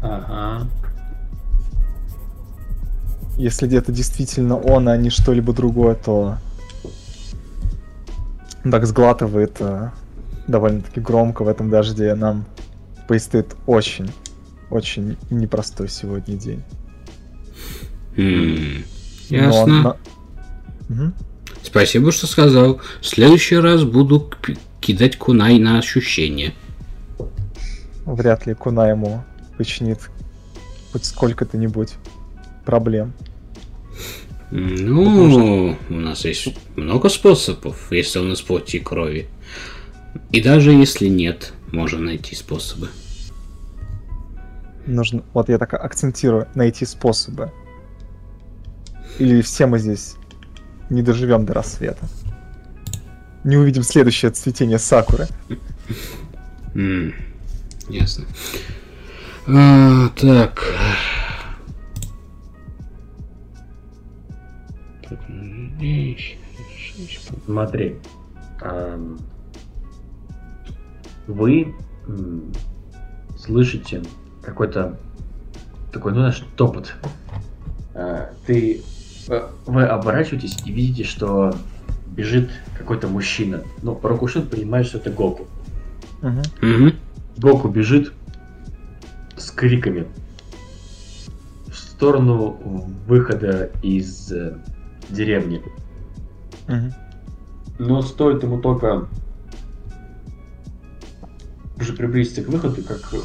Ага. 0.02 0.66
Если 3.38 3.72
это 3.78 3.92
действительно 3.92 4.56
он, 4.56 4.88
а 4.88 4.96
не 4.96 5.10
что-либо 5.10 5.52
другое, 5.52 5.94
то 5.94 6.38
так 8.70 8.86
сглатывает 8.86 9.56
э, 9.60 9.90
довольно-таки 10.46 11.00
громко 11.00 11.42
в 11.44 11.48
этом 11.48 11.70
дожде. 11.70 12.14
Нам 12.14 12.44
предстоит 13.08 13.56
очень, 13.66 14.10
очень 14.70 15.16
непростой 15.30 15.88
сегодня 15.88 16.36
день. 16.36 16.62
Но 18.16 19.36
Ясно. 19.36 19.82
на- 19.82 19.96
Мгм. 20.88 21.14
Спасибо, 21.62 22.12
что 22.12 22.26
сказал. 22.26 22.80
В 23.00 23.06
следующий 23.06 23.56
раз 23.56 23.84
буду 23.84 24.30
кидать 24.80 25.16
кунай 25.16 25.58
на 25.58 25.78
ощущение. 25.78 26.54
Вряд 28.04 28.46
ли 28.46 28.54
Куна 28.54 28.90
ему 28.90 29.22
починит 29.56 30.10
хоть 30.92 31.04
сколько-то-нибудь 31.04 31.94
проблем. 32.66 33.12
Ну, 34.54 35.78
у 35.88 35.94
нас 35.94 36.26
есть 36.26 36.54
много 36.76 37.08
способов, 37.08 37.90
если 37.90 38.18
он 38.18 38.34
из 38.34 38.42
плоти 38.42 38.76
и 38.76 38.80
крови. 38.80 39.26
И 40.30 40.42
даже 40.42 40.72
если 40.72 41.08
нет, 41.08 41.54
можно 41.72 42.00
найти 42.00 42.34
способы. 42.34 42.90
Нужно, 44.84 45.22
вот 45.32 45.48
я 45.48 45.56
так 45.56 45.72
акцентирую, 45.72 46.48
найти 46.54 46.84
способы. 46.84 47.50
Или 49.18 49.40
все 49.40 49.64
мы 49.64 49.78
здесь 49.78 50.16
не 50.90 51.00
доживем 51.00 51.46
до 51.46 51.54
рассвета. 51.54 52.06
не 53.44 53.56
увидим 53.56 53.82
следующее 53.82 54.32
цветение 54.32 54.78
сакуры. 54.78 55.28
Ясно. 57.88 58.26
А. 59.46 60.10
Так, 60.10 60.62
Смотри. 67.46 67.96
Вы 71.26 71.74
слышите 73.38 74.02
какой-то 74.42 74.98
такой, 75.92 76.12
ну, 76.12 76.18
знаешь, 76.20 76.44
топот. 76.56 76.94
А, 77.94 78.30
Ты... 78.46 78.82
э, 79.28 79.48
Вы 79.66 79.84
оборачиваетесь 79.84 80.56
и 80.64 80.72
видите, 80.72 81.04
что 81.04 81.54
бежит 82.06 82.50
какой-то 82.78 83.08
мужчина. 83.08 83.62
Ну, 83.82 83.98
Рокушин 84.02 84.46
понимает, 84.46 84.86
что 84.86 84.98
это 84.98 85.10
Гоку. 85.10 85.46
Мгм. 86.60 86.94
Гоку 87.38 87.68
бежит 87.68 88.12
с 89.36 89.50
криками 89.50 90.06
в 91.66 91.74
сторону 91.74 92.58
выхода 93.06 93.70
из 93.82 94.32
деревни. 95.12 95.62
Мгм. 96.68 96.92
Но 97.78 98.02
стоит 98.02 98.42
ему 98.42 98.60
только 98.60 99.08
уже 101.80 101.92
приблизиться 101.94 102.42
к 102.42 102.48
выходу, 102.48 102.82
как 102.82 103.12
э, 103.12 103.18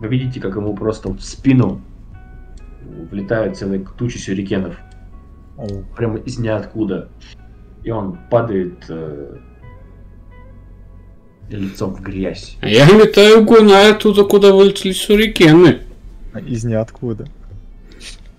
вы 0.00 0.08
видите, 0.08 0.40
как 0.40 0.56
ему 0.56 0.74
просто 0.74 1.10
в 1.10 1.20
спину 1.20 1.80
влетает 3.10 3.56
целая 3.56 3.84
туча 3.98 4.18
сюрикенов. 4.18 4.76
Оу. 5.56 5.84
Прямо 5.96 6.18
из 6.18 6.38
ниоткуда. 6.38 7.08
И 7.84 7.90
он 7.90 8.18
падает 8.30 8.84
э, 8.88 9.36
лицом 11.50 11.94
в 11.94 12.00
грязь. 12.00 12.56
А 12.60 12.68
я 12.68 12.86
летаю 12.86 13.44
гуная 13.44 13.92
оттуда, 13.92 14.24
куда 14.24 14.52
вылетели 14.52 14.92
сюрикены. 14.92 15.80
Из 16.46 16.64
ниоткуда. 16.64 17.26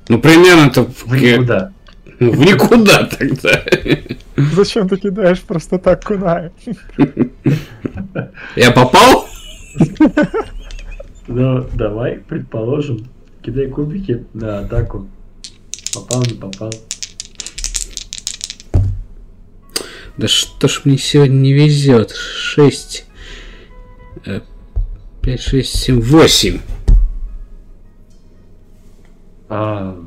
Ну, 0.08 0.20
примерно-то 0.20 0.88
никуда. 1.08 1.74
Ну, 2.20 2.32
в 2.32 2.40
никуда 2.40 3.06
тогда. 3.06 3.64
Зачем 4.36 4.90
ты 4.90 4.98
кидаешь 4.98 5.42
просто 5.42 5.80
так 5.80 6.04
кунай? 6.04 6.52
Я 8.56 8.72
попал? 8.72 9.26
Ну, 11.28 11.66
давай, 11.74 12.18
предположим, 12.18 13.08
кидай 13.42 13.68
кубики 13.68 14.26
на 14.34 14.60
атаку. 14.60 15.08
Попал, 15.94 16.24
не 16.24 16.34
попал. 16.34 16.72
Да 20.18 20.28
что 20.28 20.68
ж 20.68 20.82
мне 20.84 20.98
сегодня 20.98 21.36
не 21.36 21.54
везет? 21.54 22.12
6, 22.12 23.06
5, 25.22 25.42
6, 25.42 25.78
7, 25.78 26.02
8. 26.02 26.60
А... 29.48 29.98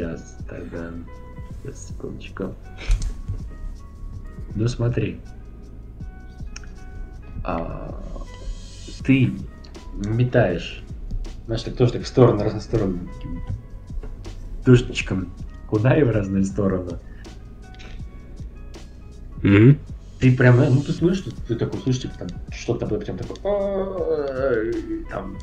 Сейчас 0.00 0.34
тогда. 0.48 0.92
Сейчас, 1.62 1.88
секундочку. 1.88 2.54
Ну 4.54 4.66
смотри. 4.66 5.20
А, 7.44 8.02
Ты 9.04 9.34
метаешь. 9.92 10.82
Знаешь, 11.44 11.64
так 11.64 11.76
тоже 11.76 11.92
так 11.92 12.02
в 12.04 12.06
сторону, 12.06 12.42
разные 12.42 12.62
стороны. 12.62 13.00
таким 13.14 13.42
Душечком. 14.64 15.34
Куда 15.68 15.94
и 15.98 16.02
в 16.02 16.10
разные 16.10 16.44
стороны. 16.44 16.98
Мгм. 19.42 19.78
Ты 20.18 20.34
прям, 20.34 20.56
ну 20.56 20.80
ты 20.80 20.92
слышишь, 20.92 21.26
ты 21.46 21.56
такой 21.56 21.78
слышишь, 21.80 22.02
типа, 22.02 22.14
там 22.20 22.28
что-то 22.50 22.86
было 22.86 22.98
прям 22.98 23.18
такое, 23.18 24.72
там, 25.10 25.36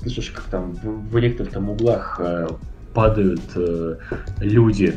слышишь, 0.00 0.30
как 0.30 0.44
там 0.44 0.72
в, 0.72 1.10
в 1.10 1.18
некоторых 1.20 1.52
там 1.52 1.70
углах 1.70 2.16
э, 2.20 2.48
падают 2.94 3.42
э, 3.56 3.96
люди, 4.38 4.94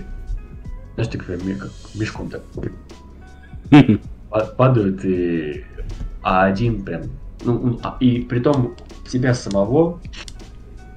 знаешь, 0.94 1.12
так 1.12 1.26
прям 1.26 1.40
как 1.58 1.72
мешком 1.96 2.30
так. 2.30 2.42
Па- 4.30 4.46
падают, 4.46 5.04
и, 5.04 5.66
а 6.22 6.46
один 6.46 6.84
прям, 6.84 7.04
ну, 7.44 7.80
а- 7.84 7.98
и 8.00 8.22
при 8.22 8.40
том 8.40 8.76
тебя 9.10 9.34
самого 9.34 10.00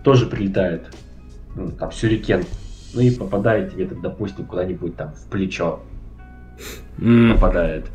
тоже 0.04 0.26
прилетает, 0.26 0.94
ну, 1.56 1.70
там, 1.70 1.90
сюрикен, 1.92 2.44
ну 2.94 3.00
и 3.00 3.10
попадает 3.10 3.72
тебе, 3.72 3.86
там, 3.86 4.02
допустим, 4.02 4.44
куда-нибудь 4.44 4.96
там 4.96 5.12
в 5.12 5.26
плечо. 5.30 5.80
Попадает. 6.96 7.86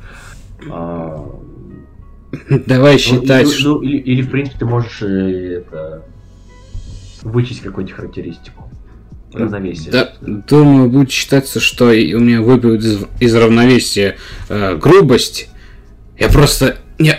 А, 0.69 1.29
Давай 2.65 2.93
ну, 2.93 2.99
считать, 2.99 3.47
ну, 3.63 3.75
ну, 3.75 3.81
или, 3.81 3.97
или, 3.97 4.21
в 4.21 4.31
принципе, 4.31 4.59
ты 4.59 4.65
можешь 4.65 5.01
э, 5.01 5.61
это, 5.61 6.03
вычесть 7.21 7.61
какую-нибудь 7.61 7.95
характеристику. 7.95 8.64
Равновесие. 9.35 9.91
Да, 9.91 10.13
думаю, 10.21 10.89
будет 10.89 11.11
считаться, 11.11 11.59
что 11.59 11.85
у 11.85 11.89
меня 12.19 12.41
выбьют 12.41 12.81
из, 12.83 12.99
из 13.19 13.35
равновесия 13.35 14.17
э, 14.49 14.75
грубость. 14.75 15.49
Я 16.17 16.29
просто 16.29 16.77
не, 16.99 17.17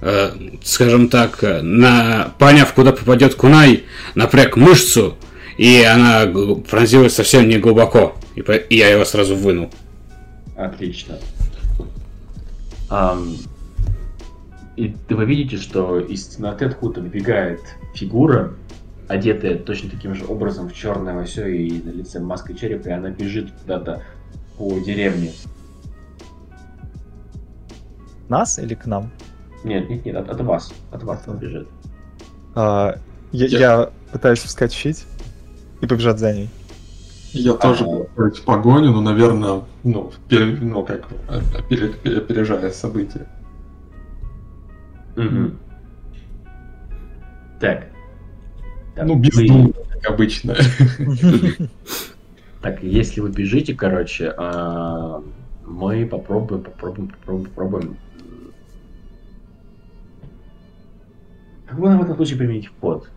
э, 0.00 0.30
скажем 0.64 1.08
так, 1.08 1.42
э, 1.44 1.60
на 1.62 2.32
поняв, 2.38 2.72
куда 2.72 2.92
попадет 2.92 3.34
кунай, 3.34 3.84
напряг 4.14 4.56
мышцу, 4.56 5.16
и 5.58 5.82
она 5.82 6.26
пронзилась 6.70 7.14
совсем 7.14 7.48
не 7.48 7.58
глубоко, 7.58 8.16
и, 8.34 8.42
по- 8.42 8.52
и 8.52 8.76
я 8.76 8.88
его 8.88 9.04
сразу 9.04 9.36
вынул. 9.36 9.70
Отлично. 10.56 11.18
Ам, 12.88 13.36
и 14.76 14.94
вы 15.10 15.24
видите, 15.26 15.58
что 15.58 16.00
из 16.00 16.26
темноты 16.26 16.64
откуда 16.64 17.00
выбегает 17.00 17.60
фигура, 17.94 18.54
одетая 19.10 19.58
точно 19.58 19.90
таким 19.90 20.14
же 20.14 20.24
образом 20.24 20.68
в 20.68 20.72
черное 20.72 21.24
все 21.24 21.48
и 21.48 21.82
на 21.82 21.90
лице 21.90 22.20
маска 22.20 22.54
черепа, 22.54 22.88
и 22.88 22.92
она 22.92 23.10
бежит 23.10 23.50
куда-то 23.62 24.02
по 24.56 24.78
деревне. 24.78 25.32
Нас 28.28 28.58
или 28.60 28.74
к 28.74 28.86
нам? 28.86 29.10
Нет, 29.64 29.90
нет, 29.90 30.04
нет, 30.04 30.16
от, 30.16 30.28
от 30.30 30.40
вас. 30.42 30.72
От 30.92 31.02
вас 31.02 31.22
она 31.26 31.36
бежит. 31.38 31.68
А, 32.54 32.96
я, 33.32 33.46
Я- 33.46 33.58
я 33.58 33.90
пытаюсь 34.12 34.38
вскочить 34.38 35.04
и 35.80 35.86
побежать 35.86 36.20
за 36.20 36.32
ней. 36.32 36.48
Я 37.32 37.54
тоже 37.54 37.82
Ага. 37.84 38.06
буду 38.16 38.34
в 38.34 38.44
погоню, 38.44 38.92
но, 38.92 39.00
наверное, 39.00 39.62
ну, 39.82 40.12
пере- 40.28 40.56
ну 40.60 40.84
как, 40.84 41.08
опере- 41.28 41.94
опережая 42.18 42.70
события. 42.70 43.26
Мгм. 45.16 45.58
Так. 47.60 47.89
Так, 48.94 49.06
Ну, 49.06 49.14
вы- 49.14 49.20
бездумно, 49.20 49.72
как 50.00 50.12
обычно. 50.12 50.56
Так, 52.60 52.82
если 52.82 53.20
вы 53.20 53.30
бежите, 53.30 53.74
короче, 53.74 54.34
а, 54.36 55.22
мы 55.64 56.04
попробуем, 56.06 56.62
попробуем, 56.62 57.08
попробуем, 57.08 57.44
попробуем. 57.46 57.96
Как 61.66 61.78
бы 61.78 61.88
нам 61.88 62.00
в 62.00 62.02
этом 62.02 62.16
случае 62.16 62.36
применить 62.36 62.66
вход? 62.66 63.08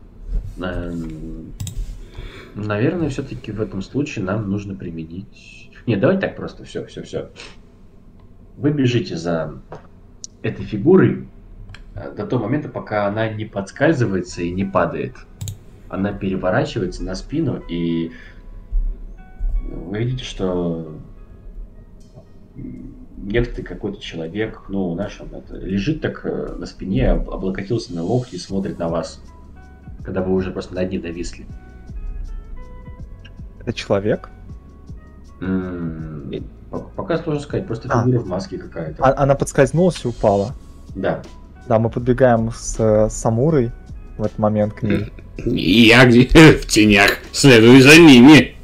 Эм, 0.60 1.54
Наверное, 2.56 3.10
все-таки 3.10 3.52
в 3.52 3.60
этом 3.60 3.82
случае 3.82 4.24
нам 4.26 4.50
нужно 4.50 4.76
применить... 4.76 5.72
Нет, 5.88 6.00
давайте 6.00 6.22
так 6.28 6.36
просто, 6.36 6.64
все, 6.64 6.86
все, 6.86 7.02
все. 7.02 7.30
Вы 8.58 8.72
бежите 8.72 9.18
за 9.18 9.56
этой 10.44 10.64
фигурой 10.64 11.28
э, 11.96 12.14
до 12.16 12.28
того 12.28 12.44
момента, 12.46 12.70
пока 12.70 13.08
она 13.08 13.28
не 13.28 13.46
подскальзывается 13.46 14.44
и 14.44 14.52
не 14.52 14.66
падает. 14.66 15.16
Она 15.94 16.12
переворачивается 16.12 17.04
на 17.04 17.14
спину 17.14 17.62
и 17.70 18.12
вы 19.70 20.00
видите, 20.00 20.24
что 20.24 20.98
некто 23.18 23.62
какой-то 23.62 24.02
человек, 24.02 24.64
ну, 24.70 24.96
наш, 24.96 25.22
он 25.22 25.28
это, 25.34 25.56
лежит 25.56 26.02
так 26.02 26.26
э, 26.26 26.56
на 26.58 26.66
спине, 26.66 27.12
об- 27.12 27.30
облокотился 27.30 27.94
на 27.94 28.02
локти 28.04 28.36
и 28.36 28.40
смотрит 28.40 28.80
на 28.80 28.88
вас, 28.90 29.22
когда 30.04 30.24
вы 30.24 30.34
уже 30.34 30.52
просто 30.52 30.74
над 30.74 30.90
ним 30.92 31.04
нависли. 31.04 31.46
Это 33.62 33.72
человек? 33.74 34.30
М, 35.42 36.30
и 36.32 36.42
по- 36.72 36.80
Пока 36.80 37.18
сложно 37.20 37.42
сказать, 37.42 37.68
просто 37.68 37.88
А. 37.92 38.04
фигура 38.04 38.20
в 38.20 38.28
маске 38.28 38.58
какая-то. 38.58 39.04
А- 39.04 39.22
она 39.24 39.36
подскользнулась 39.36 40.04
и 40.04 40.08
упала. 40.08 40.54
Да. 40.96 41.22
Да, 41.68 41.78
мы 41.80 41.90
подбегаем 41.92 42.52
с 42.52 42.80
э, 42.80 43.10
Самурой 43.10 43.72
в 44.18 44.24
этот 44.24 44.38
момент 44.40 44.74
к 44.74 44.84
ней. 44.84 45.12
И 45.38 45.88
я 45.88 46.06
где 46.06 46.26
в 46.58 46.66
тенях 46.68 47.12
следую 47.32 47.82
за 47.82 47.98
ними. 48.00 48.56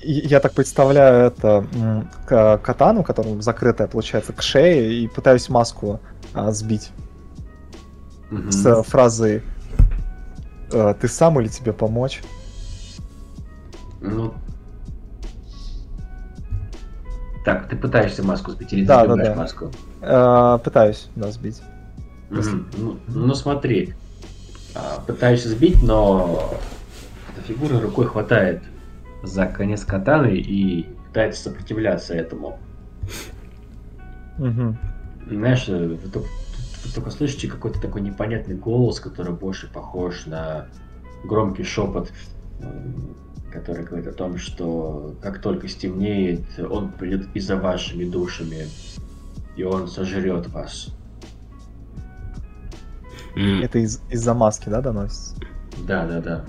Я 0.00 0.38
так 0.40 0.52
представляю 0.52 1.26
это 1.26 1.66
катану, 2.62 3.02
которая 3.02 3.40
закрытая, 3.40 3.88
получается, 3.88 4.32
к 4.32 4.40
шее, 4.42 4.92
и 5.02 5.08
пытаюсь 5.08 5.48
маску 5.48 6.00
а, 6.34 6.52
сбить 6.52 6.90
Мгм. 8.30 8.50
с 8.52 8.82
фразой 8.84 9.42
э, 10.72 10.94
ты 11.00 11.08
сам 11.08 11.40
или 11.40 11.48
тебе 11.48 11.72
помочь? 11.72 12.22
Ну... 14.00 14.34
Так, 17.44 17.68
ты 17.68 17.76
пытаешься 17.76 18.22
маску 18.22 18.52
сбить 18.52 18.72
или 18.72 18.84
Да, 18.84 19.02
ты 19.02 19.08
да, 19.08 19.16
да. 19.16 19.34
маску? 19.34 19.70
Э, 20.00 20.58
пытаюсь, 20.62 21.08
да, 21.16 21.30
сбить. 21.30 21.60
Ну, 22.30 22.98
ну 23.08 23.34
смотри, 23.34 23.94
А, 24.74 25.00
пытаешься 25.06 25.48
сбить, 25.50 25.82
но 25.82 26.52
эта 27.32 27.46
фигура 27.46 27.80
рукой 27.80 28.06
хватает 28.06 28.62
за 29.22 29.46
конец 29.46 29.84
катаны 29.84 30.36
и 30.36 30.84
пытается 31.06 31.44
сопротивляться 31.44 32.12
этому. 32.14 32.58
Знаешь, 35.30 35.68
э, 35.68 35.86
вы 35.86 36.10
только, 36.10 36.28
вы 36.84 36.90
только 36.92 37.10
слышите 37.10 37.46
какой-то 37.48 37.80
такой 37.80 38.00
непонятный 38.00 38.56
голос, 38.56 38.98
который 38.98 39.32
больше 39.32 39.72
похож 39.72 40.26
на 40.26 40.66
громкий 41.24 41.62
шепот, 41.62 42.12
который 43.52 43.84
говорит 43.84 44.08
о 44.08 44.12
том, 44.12 44.36
что 44.38 45.14
как 45.22 45.40
только 45.40 45.68
стемнеет, 45.68 46.42
он 46.58 46.90
придет 46.90 47.28
и 47.34 47.38
за 47.40 47.56
вашими 47.56 48.04
душами, 48.04 48.66
и 49.56 49.62
он 49.62 49.86
сожрет 49.86 50.48
вас. 50.48 50.88
Это 53.36 53.78
из- 53.78 54.00
из-за 54.10 54.34
маски, 54.34 54.68
да, 54.68 54.80
доносится? 54.80 55.34
Да, 55.88 56.04
да, 56.06 56.20
да. 56.20 56.44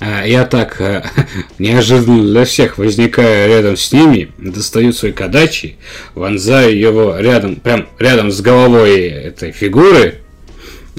А, 0.00 0.24
Я 0.26 0.44
так 0.44 0.78
э, 0.80 1.02
неожиданно 1.58 2.22
для 2.22 2.44
всех 2.44 2.76
возникаю 2.76 3.48
рядом 3.48 3.76
с 3.78 3.90
ними, 3.92 4.30
достаю 4.38 4.92
свой 4.92 5.12
кадачи, 5.12 5.78
вонзаю 6.14 6.78
его 6.78 7.16
рядом, 7.18 7.56
прям 7.56 7.88
рядом 7.98 8.30
с 8.30 8.40
головой 8.42 9.00
этой 9.06 9.52
фигуры 9.52 10.20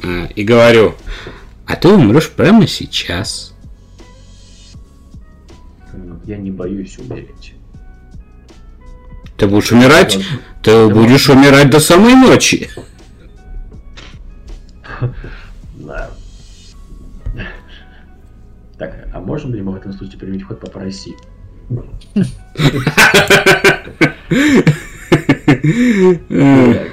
э, 0.01 0.27
и 0.35 0.43
говорю, 0.43 0.95
а 1.67 1.75
ты 1.75 1.89
умрешь 1.89 2.29
прямо 2.31 2.65
сейчас. 2.67 3.53
Ну, 5.93 6.19
Я 6.25 6.37
не 6.37 6.49
боюсь 6.51 6.97
умереть. 6.97 7.53
Ты 9.37 9.47
будешь 9.47 9.71
умирать, 9.71 10.17
ты 10.63 10.87
будешь 10.87 11.29
умирать 11.29 11.69
до 11.69 11.79
самой 11.79 12.15
ночи. 12.15 12.69
Так, 18.77 19.07
а 19.13 19.19
можем 19.19 19.53
ли 19.53 19.61
мы 19.61 19.71
в 19.71 19.75
этом 19.75 19.93
случае 19.93 20.19
применить 20.19 20.43
ход 20.43 20.59
попроси? 20.59 21.15
Э, 26.29 26.87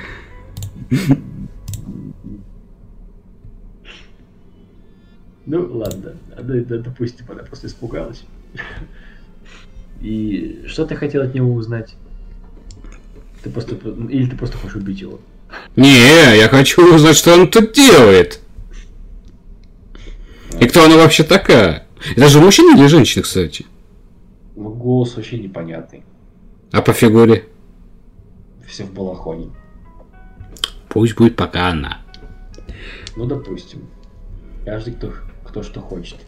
Ну, 5.46 5.66
ладно. 5.72 6.12
Да, 6.38 6.78
Допустим, 6.78 7.26
она 7.28 7.42
просто 7.42 7.66
испугалась. 7.66 8.24
И 10.00 10.64
что 10.68 10.86
ты 10.86 10.94
хотел 10.94 11.22
от 11.22 11.34
него 11.34 11.52
узнать? 11.52 11.96
Ты 13.42 13.50
просто... 13.50 13.74
Или 13.74 14.30
ты 14.30 14.36
просто 14.36 14.58
хочешь 14.58 14.76
убить 14.76 15.00
его? 15.00 15.18
Не, 15.76 16.36
я 16.36 16.48
хочу 16.48 16.94
узнать, 16.94 17.16
что 17.16 17.34
он 17.34 17.48
тут 17.50 17.72
делает. 17.72 18.40
И 20.60 20.66
кто 20.66 20.84
она 20.84 20.96
вообще 20.96 21.22
такая? 21.22 21.86
Это 22.16 22.28
же 22.28 22.40
мужчина 22.40 22.76
или 22.76 22.86
женщина, 22.86 23.22
кстати? 23.22 23.66
Ну, 24.56 24.70
голос 24.70 25.16
вообще 25.16 25.38
непонятный. 25.38 26.02
А 26.72 26.82
по 26.82 26.92
фигуре? 26.92 27.46
Все 28.66 28.84
в 28.84 28.92
балахоне. 28.92 29.50
Пусть 30.88 31.16
будет 31.16 31.36
пока 31.36 31.68
она. 31.68 32.00
Ну, 33.16 33.26
допустим. 33.26 33.88
Каждый, 34.64 34.94
кто, 34.94 35.12
кто 35.44 35.62
что 35.62 35.80
хочет. 35.80 36.18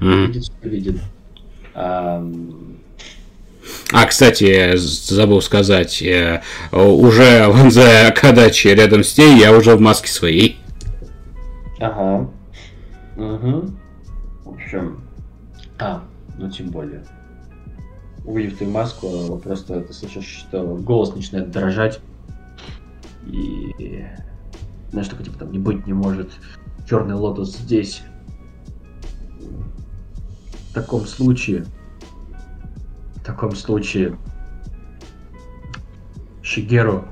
М. 0.00 0.26
Видит, 0.26 0.44
что 0.46 0.68
видит. 0.68 1.00
Ам, 1.74 2.78
А, 3.92 4.06
кстати, 4.06 4.76
забыл 4.76 5.40
сказать, 5.40 6.02
э, 6.02 6.42
уже 6.72 7.46
вонзая 7.48 8.10
Кадачи 8.12 8.68
рядом 8.68 9.04
с 9.04 9.16
ней, 9.16 9.38
я 9.38 9.52
уже 9.52 9.76
в 9.76 9.80
маске 9.80 10.08
своей. 10.08 10.58
Ага. 11.78 12.30
Угу. 13.16 13.70
В 14.44 14.48
общем. 14.50 15.00
А, 15.78 16.02
ну 16.38 16.50
тем 16.50 16.70
более. 16.70 17.04
Увидев 18.24 18.56
твою 18.56 18.72
маску, 18.72 19.40
просто 19.42 19.80
ты 19.82 19.92
слышишь, 19.92 20.46
что 20.48 20.62
голос 20.62 21.14
начинает 21.14 21.50
дрожать. 21.50 22.00
И 23.26 24.04
знаешь, 24.90 25.08
такой 25.08 25.24
типа 25.24 25.38
там 25.38 25.52
не 25.52 25.58
быть 25.58 25.86
не 25.86 25.92
может. 25.92 26.30
Черный 26.88 27.14
лотос 27.14 27.56
здесь. 27.56 28.02
В 30.70 30.74
таком 30.74 31.06
случае. 31.06 31.66
В 33.26 33.28
таком 33.28 33.56
случае. 33.56 34.16
Шигеру 36.42 37.08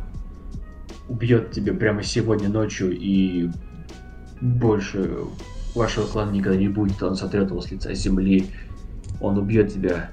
убьет 1.09 1.51
тебя 1.51 1.75
прямо 1.75 2.05
сегодня 2.05 2.49
ночью 2.49 2.97
и 2.97 3.51
больше 4.41 5.11
вашего 5.75 6.07
клана 6.07 6.31
никогда 6.31 6.57
не 6.57 6.69
будет, 6.69 7.03
он 7.03 7.17
сотрет 7.17 7.51
его 7.51 7.61
с 7.61 7.73
лица 7.73 7.93
земли. 7.95 8.47
Он 9.21 9.39
убьет 9.39 9.75
тебя 9.75 10.11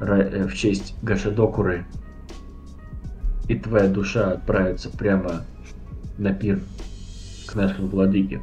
э, 0.00 0.48
в 0.48 0.54
честь 0.54 0.96
Гашадокуры. 1.02 1.86
И 3.46 3.56
твоя 3.56 3.88
душа 3.88 4.32
отправится 4.32 4.90
прямо 4.90 5.44
на 6.18 6.34
пир 6.34 6.62
к 7.46 7.54
нашему 7.54 7.86
владыке. 7.86 8.42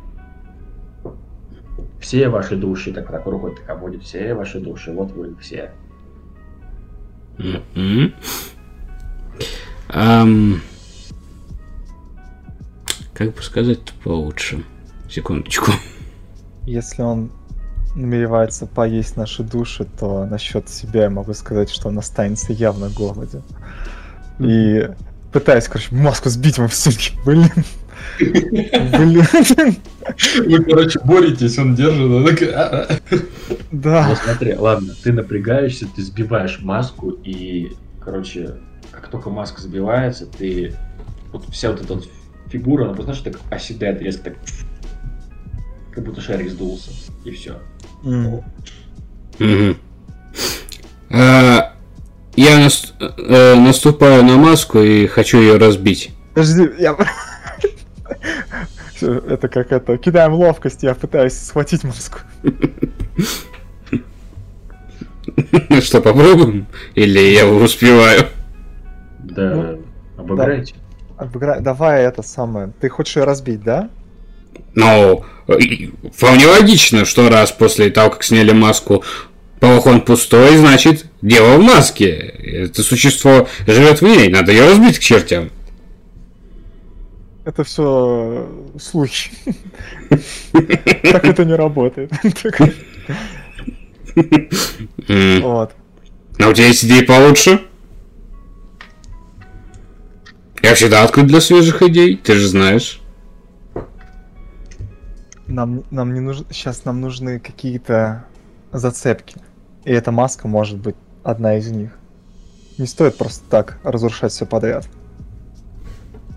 Все 1.99 2.29
ваши 2.29 2.55
души, 2.55 2.93
так 2.93 3.11
так 3.11 3.25
рукой 3.25 3.53
так 3.53 3.69
обводит, 3.69 4.03
все 4.03 4.33
ваши 4.33 4.61
души, 4.61 4.93
вот 4.93 5.11
вы 5.11 5.35
все. 5.41 5.73
Ам, 9.89 10.61
Как 13.13 13.33
бы 13.35 13.41
сказать 13.41 13.79
получше? 14.03 14.63
Секундочку. 15.09 15.71
Если 16.65 17.01
он 17.01 17.31
намеревается 17.95 18.65
поесть 18.65 19.17
наши 19.17 19.43
души, 19.43 19.85
то 19.99 20.25
насчет 20.25 20.69
себя 20.69 21.03
я 21.03 21.09
могу 21.09 21.33
сказать, 21.33 21.69
что 21.69 21.89
он 21.89 21.99
останется 21.99 22.53
явно 22.53 22.89
голоден. 22.89 23.43
И 24.39 24.89
пытаюсь, 25.33 25.65
короче, 25.65 25.93
маску 25.93 26.29
сбить 26.29 26.57
ему 26.57 26.67
все 26.67 26.91
Блин. 27.25 27.49
Блин. 28.21 29.25
Вы, 30.47 30.63
короче, 30.63 30.99
боретесь, 31.03 31.57
он 31.57 31.75
держит. 31.75 32.53
«А, 32.53 32.87
а». 32.89 32.99
Ну 33.09 33.19
Да. 33.71 34.15
смотри, 34.15 34.55
ладно, 34.55 34.93
ты 35.03 35.11
напрягаешься, 35.13 35.87
ты 35.95 36.01
сбиваешь 36.01 36.59
маску, 36.61 37.11
и, 37.11 37.71
короче, 37.99 38.55
как 38.91 39.07
только 39.09 39.29
маска 39.29 39.61
сбивается, 39.61 40.25
ты... 40.25 40.73
Вот 41.31 41.45
вся 41.51 41.71
вот 41.71 41.81
эта 41.81 41.93
вот 41.93 42.07
фигура, 42.49 42.85
она 42.85 42.93
просто, 42.93 43.13
знаешь, 43.13 43.37
так 43.37 43.53
оседает 43.53 44.01
резко, 44.01 44.23
так... 44.31 44.37
Как 45.93 46.03
будто 46.05 46.21
шарик 46.21 46.49
сдулся, 46.49 46.91
и 47.25 47.31
все. 47.31 47.55
А, 51.09 51.73
Я 52.35 52.67
э, 52.67 53.55
наступаю 53.55 54.23
на 54.23 54.37
маску 54.37 54.79
и 54.79 55.05
хочу 55.07 55.39
ее 55.39 55.57
разбить. 55.57 56.11
Подожди, 56.33 56.69
я... 56.79 56.95
Это 59.01 59.47
как 59.47 59.71
это, 59.71 59.97
кидаем 59.97 60.33
ловкость, 60.33 60.83
я 60.83 60.93
пытаюсь 60.93 61.33
схватить 61.33 61.83
маску. 61.83 62.19
Что, 65.81 66.01
попробуем? 66.01 66.67
Или 66.95 67.19
я 67.19 67.47
успеваю? 67.47 68.27
Да, 69.19 69.75
обыграйте. 70.17 70.75
Обыгра- 71.17 71.61
Давай 71.61 72.03
это 72.03 72.23
самое. 72.23 72.71
Ты 72.79 72.89
хочешь 72.89 73.15
ее 73.15 73.23
разбить, 73.23 73.63
да? 73.63 73.89
Ну, 74.73 75.23
вполне 76.13 76.47
логично, 76.47 77.05
что 77.05 77.29
раз 77.29 77.51
после 77.51 77.89
того, 77.91 78.09
как 78.09 78.23
сняли 78.23 78.51
маску, 78.51 79.03
балахон 79.59 80.01
пустой, 80.01 80.57
значит, 80.57 81.05
дело 81.21 81.57
в 81.57 81.61
маске. 81.61 82.09
Это 82.09 82.83
существо 82.83 83.47
живет 83.67 84.01
в 84.01 84.05
ней, 84.05 84.29
надо 84.29 84.51
ее 84.51 84.67
разбить 84.67 84.99
к 84.99 85.01
чертям. 85.01 85.49
Это 87.43 87.63
все 87.63 88.47
слухи. 88.79 89.31
Так 90.51 91.25
это 91.25 91.43
не 91.45 91.55
работает. 91.55 92.11
Вот. 95.07 95.73
А 96.39 96.47
у 96.49 96.53
тебя 96.53 96.67
есть 96.67 96.83
идеи 96.85 97.03
получше? 97.03 97.61
Я 100.61 100.75
всегда 100.75 101.03
открыт 101.03 101.27
для 101.27 101.41
свежих 101.41 101.81
идей, 101.81 102.17
ты 102.17 102.33
же 102.33 102.47
знаешь. 102.47 103.01
Нам, 105.47 105.83
нам 105.91 106.13
не 106.13 106.19
нужно. 106.19 106.45
Сейчас 106.51 106.85
нам 106.85 107.01
нужны 107.01 107.39
какие-то 107.39 108.25
зацепки. 108.71 109.37
И 109.83 109.91
эта 109.91 110.11
маска 110.11 110.47
может 110.47 110.77
быть 110.77 110.95
одна 111.23 111.57
из 111.57 111.69
них. 111.71 111.91
Не 112.77 112.85
стоит 112.85 113.17
просто 113.17 113.43
так 113.49 113.79
разрушать 113.83 114.31
все 114.31 114.45
подряд. 114.45 114.87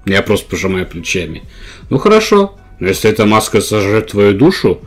Я 0.06 0.22
просто 0.22 0.48
пожимаю 0.48 0.86
плечами. 0.86 1.42
Ну 1.90 1.98
хорошо, 1.98 2.54
но 2.78 2.88
если 2.88 3.10
эта 3.10 3.24
маска 3.26 3.60
сожрет 3.60 4.08
твою 4.10 4.36
душу, 4.36 4.80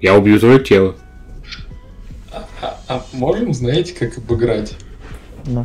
Я 0.00 0.16
убью 0.16 0.40
твое 0.40 0.58
тело. 0.58 0.96
А, 2.32 2.44
а- 2.60 2.78
а 2.88 3.02
можем, 3.12 3.54
знаете, 3.54 3.94
как 3.94 4.18
обыграть? 4.18 4.74
Ну, 5.46 5.64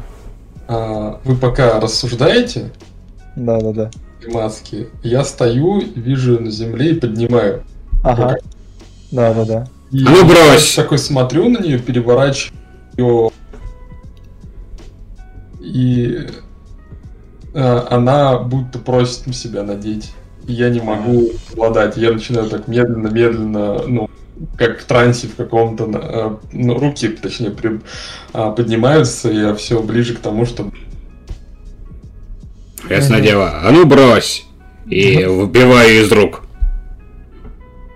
А, 0.67 1.19
вы 1.23 1.35
пока 1.37 1.79
рассуждаете, 1.79 2.71
да-да-да. 3.35 3.89
маски, 4.27 4.89
я 5.01 5.23
стою, 5.23 5.81
вижу 5.95 6.39
на 6.39 6.51
земле 6.51 6.91
и 6.91 6.99
поднимаю. 6.99 7.63
Ага. 8.03 8.37
Да-да-да. 9.11 9.67
И 9.91 10.05
А 10.05 10.09
ну, 10.11 10.25
брось! 10.27 10.75
Такой 10.75 10.97
смотрю 10.99 11.49
на 11.49 11.59
нее, 11.59 11.79
переворачиваю 11.79 12.51
ее. 12.97 13.31
И 15.61 16.27
она 17.53 18.37
будто 18.39 18.79
просит 18.79 19.27
на 19.27 19.33
себя 19.33 19.63
надеть. 19.63 20.11
И 20.47 20.53
я 20.53 20.69
не 20.69 20.79
могу 20.81 21.31
обладать. 21.51 21.97
Я 21.97 22.11
начинаю 22.11 22.49
так 22.49 22.67
медленно-медленно, 22.67 23.83
ну, 23.87 24.09
как 24.57 24.79
в 24.79 24.85
трансе 24.85 25.27
в 25.27 25.35
каком-то, 25.35 25.89
а, 25.93 26.39
ну, 26.53 26.77
руки, 26.77 27.09
точнее, 27.09 27.51
при- 27.51 27.81
а, 28.33 28.51
поднимаются, 28.51 29.29
и 29.29 29.37
я 29.37 29.55
все 29.55 29.81
ближе 29.81 30.15
к 30.15 30.19
тому, 30.19 30.45
чтобы 30.45 30.71
Ясно 32.89 33.19
дело. 33.19 33.51
А 33.63 33.71
ну 33.71 33.85
брось! 33.85 34.45
И 34.85 35.25
выбиваю 35.25 36.01
из 36.01 36.11
рук. 36.11 36.43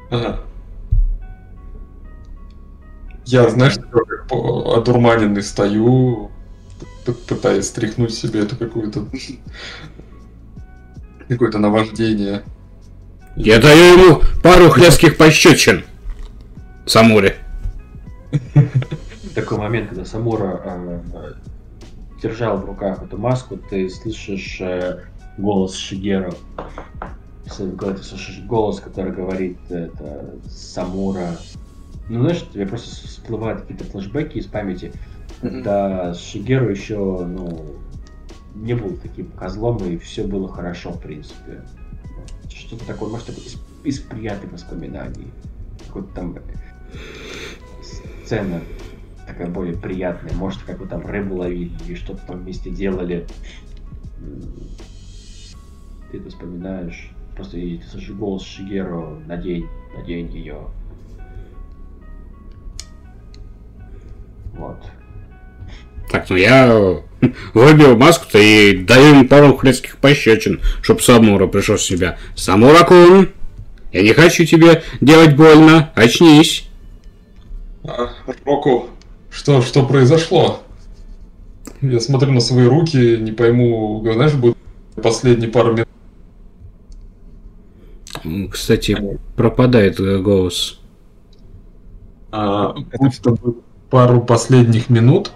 Ага. 0.09 0.39
Я, 3.25 3.49
знаешь, 3.49 3.75
как 3.75 4.29
одурманенный 4.29 5.43
стою, 5.43 6.31
пытаясь 7.05 7.67
стряхнуть 7.67 8.13
себе 8.13 8.41
это 8.41 8.55
какое-то 8.55 9.05
какое-то 11.27 11.59
наваждение. 11.59 12.43
Я 13.35 13.59
даю 13.59 13.97
ему 13.97 14.21
пару 14.43 14.69
хлестких 14.69 15.17
пощечин. 15.17 15.85
Самуре. 16.85 17.37
Такой 19.35 19.57
момент, 19.57 19.89
когда 19.89 20.03
Самура 20.03 20.61
э, 20.65 21.01
держал 22.21 22.57
в 22.57 22.65
руках 22.65 23.01
эту 23.01 23.17
маску, 23.17 23.57
ты 23.57 23.89
слышишь 23.89 24.59
э, 24.59 24.99
голос 25.37 25.75
Шигеру. 25.75 26.33
С- 27.45 27.57
Когда 27.77 27.93
ты 27.93 28.03
слышишь 28.03 28.39
голос, 28.45 28.81
который 28.81 29.13
говорит 29.13 29.57
это 29.69 30.35
Самура. 30.49 31.37
Ну, 32.09 32.21
знаешь, 32.23 32.43
тебе 32.53 32.65
просто 32.65 33.07
всплывают 33.07 33.61
какие-то 33.61 33.85
флешбеки 33.85 34.37
из 34.37 34.47
памяти, 34.47 34.91
когда 35.41 36.13
Шигеру 36.13 36.69
еще, 36.69 37.25
ну, 37.25 37.75
не 38.55 38.75
был 38.75 38.97
таким 38.97 39.31
козлом, 39.31 39.77
и 39.83 39.97
все 39.97 40.25
было 40.25 40.47
хорошо, 40.47 40.91
в 40.91 41.01
принципе. 41.01 41.63
Что-то 42.49 42.85
такое, 42.85 43.09
может, 43.09 43.29
из, 43.29 43.57
из 43.83 43.99
приятных 43.99 44.53
воспоминаний. 44.53 45.27
Какой-то 45.87 46.13
там 46.13 46.37
сцена 48.23 48.61
такая 49.25 49.47
более 49.47 49.75
приятная. 49.75 50.33
Может, 50.35 50.63
как 50.63 50.79
вы 50.79 50.87
там 50.87 51.05
рыбу 51.05 51.37
ловили 51.37 51.71
или 51.85 51.95
что-то 51.95 52.25
там 52.27 52.41
вместе 52.41 52.69
делали. 52.69 53.25
Ты 56.11 56.17
это 56.17 56.29
вспоминаешь. 56.29 57.11
Просто 57.35 57.57
и 57.57 57.77
ты 57.77 57.87
слышишь 57.87 58.11
голос 58.11 58.43
Шигеру, 58.43 59.21
надень, 59.25 59.65
надень 59.95 60.31
ее. 60.31 60.67
Вот. 64.53 64.77
Так, 66.11 66.29
ну 66.29 66.35
я 66.35 67.01
выбил 67.53 67.95
маску-то 67.95 68.37
и 68.37 68.77
даю 68.77 69.15
ему 69.15 69.27
пару 69.27 69.55
хлестких 69.55 69.97
пощечин, 69.97 70.59
чтоб 70.81 71.01
Самура 71.01 71.47
пришел 71.47 71.77
в 71.77 71.81
себя. 71.81 72.17
Самура-кун, 72.35 73.29
я 73.93 74.01
не 74.01 74.13
хочу 74.13 74.45
тебе 74.45 74.83
делать 74.99 75.35
больно, 75.35 75.91
очнись. 75.95 76.67
А, 77.83 78.09
Року, 78.45 78.89
что, 79.31 79.61
что 79.61 79.85
произошло? 79.85 80.61
Я 81.81 81.99
смотрю 81.99 82.31
на 82.33 82.41
свои 82.41 82.67
руки, 82.67 83.17
не 83.17 83.31
пойму, 83.31 84.01
знаешь, 84.13 84.33
будет 84.33 84.57
последние 85.01 85.49
пару 85.49 85.73
минут. 85.73 85.87
Кстати, 88.51 89.17
пропадает 89.35 89.99
э, 89.99 90.19
голос. 90.19 90.79
А, 92.31 92.73
бы 92.73 93.55
пару 93.89 94.21
последних 94.21 94.89
минут 94.89 95.31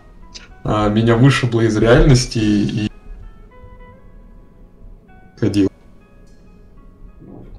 а, 0.66 0.90
меня 0.90 1.16
вышибло 1.16 1.62
из 1.62 1.78
реальности 1.78 2.40
и 2.40 2.92
ходил 5.40 5.70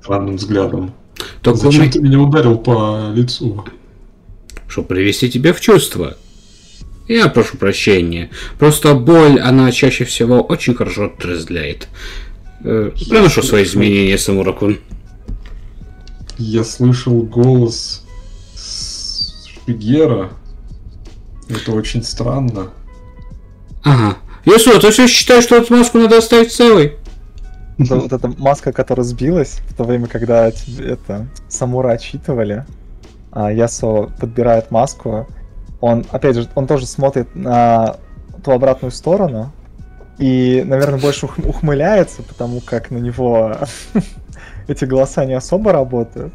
странным 0.02 0.36
взглядом. 0.36 0.92
Только 1.40 1.60
Зачем 1.60 1.84
мы- 1.84 1.90
ты 1.90 2.00
меня 2.00 2.20
ударил 2.20 2.58
по 2.58 3.10
лицу? 3.14 3.64
чтобы 4.68 4.88
привести 4.88 5.30
тебя 5.30 5.52
в 5.54 5.60
чувство. 5.60 6.16
Я 7.08 7.28
прошу 7.28 7.56
прощения. 7.56 8.30
Просто 8.58 8.94
боль, 8.94 9.38
она 9.40 9.70
чаще 9.70 10.04
всего 10.04 10.40
очень 10.40 10.74
хорошо 10.74 11.04
отрезвляет. 11.06 11.86
Э, 12.64 12.90
Приношу 13.08 13.42
свои 13.44 13.62
изменения, 13.62 14.18
Самуракун. 14.18 14.78
Я 16.36 16.64
слышал 16.64 17.22
голос 17.22 18.04
с 18.56 19.46
Шигера. 19.64 20.30
Это 21.48 21.70
очень 21.72 22.02
странно. 22.02 22.70
Ага. 23.86 24.16
Ясу, 24.44 24.78
ты 24.80 24.90
все 24.90 25.06
считаешь, 25.06 25.44
что 25.44 25.56
эту 25.56 25.76
маску 25.76 25.98
надо 25.98 26.18
оставить 26.18 26.52
целой? 26.52 26.96
Это 27.78 27.96
вот 27.96 28.12
эта 28.12 28.28
маска, 28.28 28.72
которая 28.72 29.04
сбилась 29.04 29.60
в 29.68 29.74
то 29.74 29.84
время, 29.84 30.08
когда 30.08 30.50
тебе 30.50 30.92
это 30.92 31.28
Самура 31.48 31.92
отчитывали, 31.92 32.64
а 33.30 33.52
Ясо 33.52 34.10
подбирает 34.18 34.70
маску, 34.70 35.28
он, 35.80 36.04
опять 36.10 36.36
же, 36.36 36.48
он 36.54 36.66
тоже 36.66 36.86
смотрит 36.86 37.34
на 37.36 37.96
ту 38.44 38.50
обратную 38.50 38.90
сторону 38.90 39.52
и, 40.18 40.62
наверное, 40.66 40.98
больше 40.98 41.26
ух- 41.26 41.38
ухмыляется, 41.38 42.22
потому 42.22 42.60
как 42.60 42.90
на 42.90 42.98
него 42.98 43.58
эти 44.68 44.84
голоса 44.84 45.24
не 45.26 45.34
особо 45.34 45.72
работают. 45.72 46.32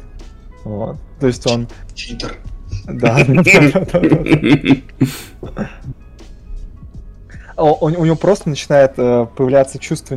Вот. 0.64 0.96
То 1.20 1.26
есть 1.26 1.46
он... 1.50 1.68
Читер. 1.94 2.36
Да, 2.84 3.24
да, 3.26 3.42
да, 3.42 3.84
да, 3.92 4.00
да. 4.00 5.56
У, 7.56 7.86
у 7.86 8.04
него 8.04 8.16
просто 8.16 8.48
начинает 8.48 8.94
э, 8.98 9.26
появляться 9.36 9.78
чувство 9.78 10.16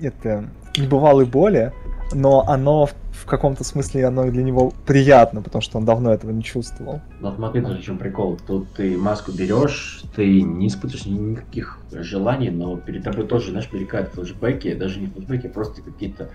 это, 0.00 0.48
небывалой 0.76 1.26
боли, 1.26 1.72
но 2.14 2.46
оно 2.46 2.86
в, 2.86 2.94
в 3.12 3.26
каком-то 3.26 3.64
смысле 3.64 4.06
оно 4.06 4.30
для 4.30 4.42
него 4.42 4.72
приятно, 4.86 5.42
потому 5.42 5.62
что 5.62 5.78
он 5.78 5.84
давно 5.84 6.12
этого 6.12 6.30
не 6.30 6.42
чувствовал. 6.42 7.00
Вот 7.20 7.36
смотри, 7.36 7.60
в 7.60 7.80
чем 7.80 7.98
прикол. 7.98 8.38
Тут 8.46 8.72
ты 8.74 8.96
маску 8.96 9.32
берешь, 9.32 10.02
ты 10.14 10.42
не 10.42 10.68
испытываешь 10.68 11.06
ни- 11.06 11.18
никаких 11.18 11.78
желаний, 11.92 12.50
но 12.50 12.76
перед 12.76 13.04
тобой 13.04 13.26
тоже, 13.26 13.50
знаешь, 13.50 13.68
мелькают 13.72 14.10
флешбеки, 14.10 14.74
даже 14.74 15.00
не 15.00 15.06
флешбеки, 15.06 15.46
а 15.46 15.50
просто 15.50 15.82
какие-то 15.82 16.30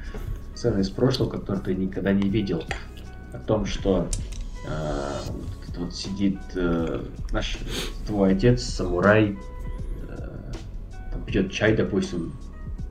сцены 0.56 0.82
из 0.82 0.90
прошлого, 0.90 1.30
которые 1.30 1.64
ты 1.64 1.76
никогда 1.76 2.14
не 2.14 2.30
видел. 2.30 2.64
О 3.34 3.40
том, 3.40 3.66
что 3.66 4.08
э, 4.68 4.70
вот 5.68 5.78
вот 5.78 5.96
сидит 5.96 6.40
э, 6.56 7.04
наш 7.32 7.58
твой 8.08 8.34
отец, 8.34 8.64
самурай, 8.64 9.38
пьет 11.28 11.52
чай, 11.52 11.76
допустим, 11.76 12.34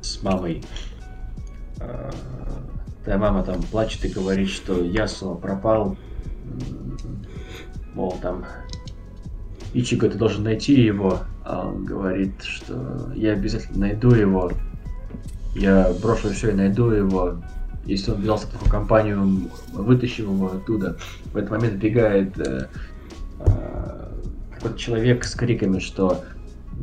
с 0.00 0.22
мамой. 0.22 0.62
Э, 1.80 2.10
твоя 3.02 3.18
мама 3.18 3.42
там 3.42 3.62
плачет 3.62 4.04
и 4.04 4.08
говорит, 4.08 4.50
что 4.50 4.82
Ясуа 4.84 5.34
пропал. 5.34 5.96
Мол, 7.94 8.16
там 8.20 8.44
Ичиго, 9.72 10.08
ты 10.08 10.18
должен 10.18 10.44
найти 10.44 10.74
его. 10.74 11.20
А 11.44 11.68
он 11.68 11.84
говорит, 11.84 12.42
что 12.42 13.12
я 13.14 13.32
обязательно 13.32 13.88
найду 13.88 14.10
его. 14.10 14.52
Я 15.54 15.92
брошу 16.02 16.30
все 16.30 16.50
и 16.50 16.54
найду 16.54 16.90
его. 16.90 17.42
Если 17.86 18.10
он 18.10 18.20
взялся 18.20 18.46
в 18.46 18.50
такую 18.50 18.70
компанию, 18.70 19.50
вытащим 19.72 20.34
его 20.34 20.52
оттуда. 20.52 20.98
В 21.32 21.36
этот 21.36 21.50
момент 21.50 21.74
бегает 21.74 22.36
э, 22.38 22.68
э, 23.38 24.12
какой-то 24.54 24.78
человек 24.78 25.24
с 25.24 25.34
криками, 25.34 25.78
что 25.78 26.24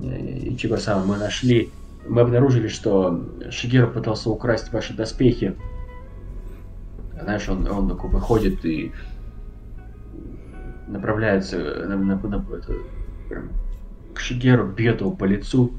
Ичиго 0.04 0.78
сам 0.78 1.08
мы 1.08 1.18
нашли. 1.18 1.70
Мы 2.08 2.22
обнаружили, 2.22 2.68
что 2.68 3.24
Шигеру 3.50 3.90
пытался 3.90 4.30
украсть 4.30 4.72
ваши 4.74 4.94
доспехи. 4.94 5.56
Знаешь, 7.22 7.48
он, 7.48 7.66
он 7.68 7.88
такой 7.88 8.10
выходит 8.10 8.66
и 8.66 8.92
направляется 10.88 11.58
на, 11.88 11.96
на- 11.98 12.20
на- 12.20 12.46
это, 12.56 12.74
к 14.14 14.20
Шигеру, 14.20 14.68
бьет 14.68 15.00
его 15.00 15.12
по 15.12 15.24
лицу 15.24 15.72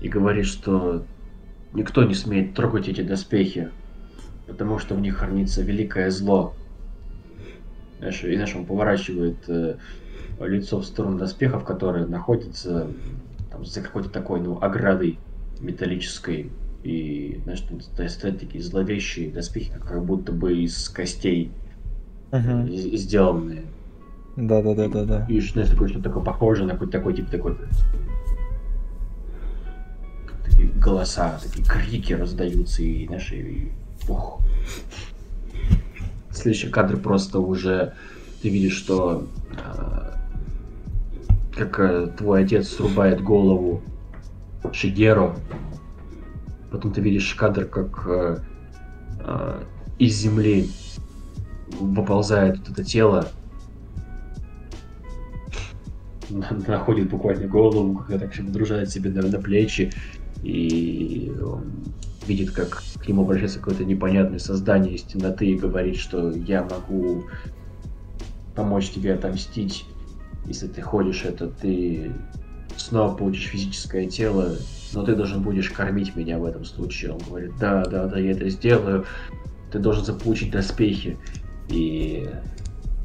и 0.00 0.08
говорит, 0.08 0.46
что 0.46 1.04
никто 1.72 2.04
не 2.04 2.14
смеет 2.14 2.54
трогать 2.54 2.88
эти 2.88 3.02
доспехи, 3.02 3.70
потому 4.46 4.78
что 4.78 4.94
в 4.94 5.00
них 5.00 5.16
хранится 5.16 5.62
великое 5.62 6.10
зло. 6.10 6.54
Знаешь, 7.98 8.22
и 8.22 8.34
знаешь, 8.34 8.54
он 8.54 8.66
поворачивает 8.66 9.36
э, 9.48 9.76
лицо 10.40 10.78
в 10.80 10.84
сторону 10.84 11.18
доспехов, 11.18 11.64
которые 11.64 12.06
находятся 12.06 12.88
там, 13.56 13.64
за 13.64 13.80
какой-то 13.80 14.10
такой, 14.10 14.40
ну, 14.40 14.58
оградой 14.60 15.18
металлической. 15.60 16.50
И, 16.82 17.40
знаешь, 17.44 17.64
стоят 18.12 18.38
такие 18.38 18.62
зловещие 18.62 19.30
доспехи, 19.30 19.72
как, 19.72 20.04
будто 20.04 20.32
бы 20.32 20.62
из 20.62 20.88
костей. 20.88 21.50
угу. 22.30 22.68
сделанные. 22.68 23.62
Да, 24.36 24.62
да, 24.62 24.74
да, 24.74 24.88
да, 24.88 25.04
да. 25.04 25.26
И 25.28 25.40
знаешь, 25.40 25.70
такое 25.70 25.88
что 25.88 26.02
такое 26.02 26.22
похоже 26.22 26.64
на 26.64 26.72
какой-то 26.72 26.92
такой, 26.92 27.14
типа 27.14 27.30
такой. 27.30 27.56
Такие 30.44 30.68
голоса, 30.68 31.40
такие 31.42 31.66
крики 31.66 32.12
раздаются, 32.12 32.82
и 32.82 33.08
наши. 33.08 33.36
И... 33.36 33.72
Ух. 34.08 34.40
Следующий 36.30 36.68
кадр 36.68 36.98
просто 36.98 37.40
уже 37.40 37.94
ты 38.42 38.50
видишь, 38.50 38.76
что 38.76 39.26
э, 39.52 40.05
как 41.56 41.80
э, 41.80 42.06
твой 42.16 42.44
отец 42.44 42.68
срубает 42.68 43.22
голову 43.22 43.82
Шигеру. 44.72 45.34
Потом 46.70 46.92
ты 46.92 47.00
видишь 47.00 47.34
кадр, 47.34 47.64
как 47.64 48.06
э, 48.06 48.38
э, 49.20 49.62
из 49.98 50.16
земли 50.16 50.68
выползает 51.80 52.58
вот 52.58 52.68
это 52.70 52.84
тело, 52.84 53.28
находит 56.28 57.08
буквально 57.08 57.46
голову, 57.46 57.98
когда 57.98 58.26
так 58.26 58.36
водружает 58.38 58.90
себе 58.90 59.10
на, 59.10 59.22
на 59.22 59.38
плечи, 59.40 59.92
и 60.42 61.32
он 61.40 61.72
видит, 62.26 62.50
как 62.50 62.82
к 62.98 63.08
нему 63.08 63.22
обращается 63.22 63.60
какое-то 63.60 63.84
непонятное 63.84 64.38
создание 64.38 64.94
из 64.94 65.02
темноты 65.02 65.46
и 65.46 65.56
говорит, 65.56 65.96
что 65.96 66.30
я 66.32 66.62
могу 66.64 67.24
помочь 68.54 68.90
тебе 68.90 69.14
отомстить. 69.14 69.86
Если 70.46 70.68
ты 70.68 70.80
ходишь 70.80 71.24
это, 71.24 71.48
ты 71.48 72.12
снова 72.76 73.14
получишь 73.14 73.48
физическое 73.48 74.06
тело, 74.06 74.56
но 74.92 75.02
ты 75.04 75.14
должен 75.14 75.42
будешь 75.42 75.70
кормить 75.70 76.14
меня 76.14 76.38
в 76.38 76.44
этом 76.44 76.64
случае. 76.64 77.12
Он 77.12 77.18
говорит, 77.18 77.52
да, 77.58 77.84
да, 77.84 78.06
да, 78.06 78.18
я 78.18 78.32
это 78.32 78.48
сделаю. 78.48 79.06
Ты 79.72 79.78
должен 79.78 80.04
заполучить 80.04 80.50
доспехи. 80.50 81.18
И 81.68 82.28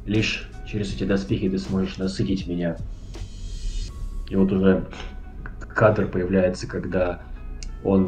лишь 0.06 0.50
через 0.68 0.94
эти 0.94 1.04
доспехи 1.04 1.50
ты 1.50 1.58
сможешь 1.58 1.98
насытить 1.98 2.48
меня. 2.48 2.78
И 4.30 4.36
вот 4.36 4.52
уже 4.52 4.88
кадр 5.74 6.08
появляется, 6.08 6.68
когда 6.68 7.22
он 7.84 8.08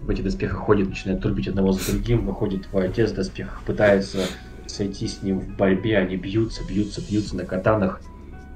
в 0.00 0.10
эти 0.10 0.22
доспехах 0.22 0.58
ходит, 0.58 0.88
начинает 0.88 1.20
трубить 1.20 1.48
одного 1.48 1.72
за 1.72 1.90
другим, 1.90 2.24
выходит 2.24 2.68
твой 2.68 2.86
отец 2.86 3.10
в 3.10 3.14
доспехах, 3.14 3.62
пытается 3.66 4.20
сойти 4.66 5.06
с 5.08 5.22
ним 5.22 5.40
в 5.40 5.56
борьбе, 5.56 5.98
они 5.98 6.16
бьются, 6.16 6.62
бьются, 6.66 7.02
бьются 7.06 7.36
на 7.36 7.44
катанах, 7.44 8.00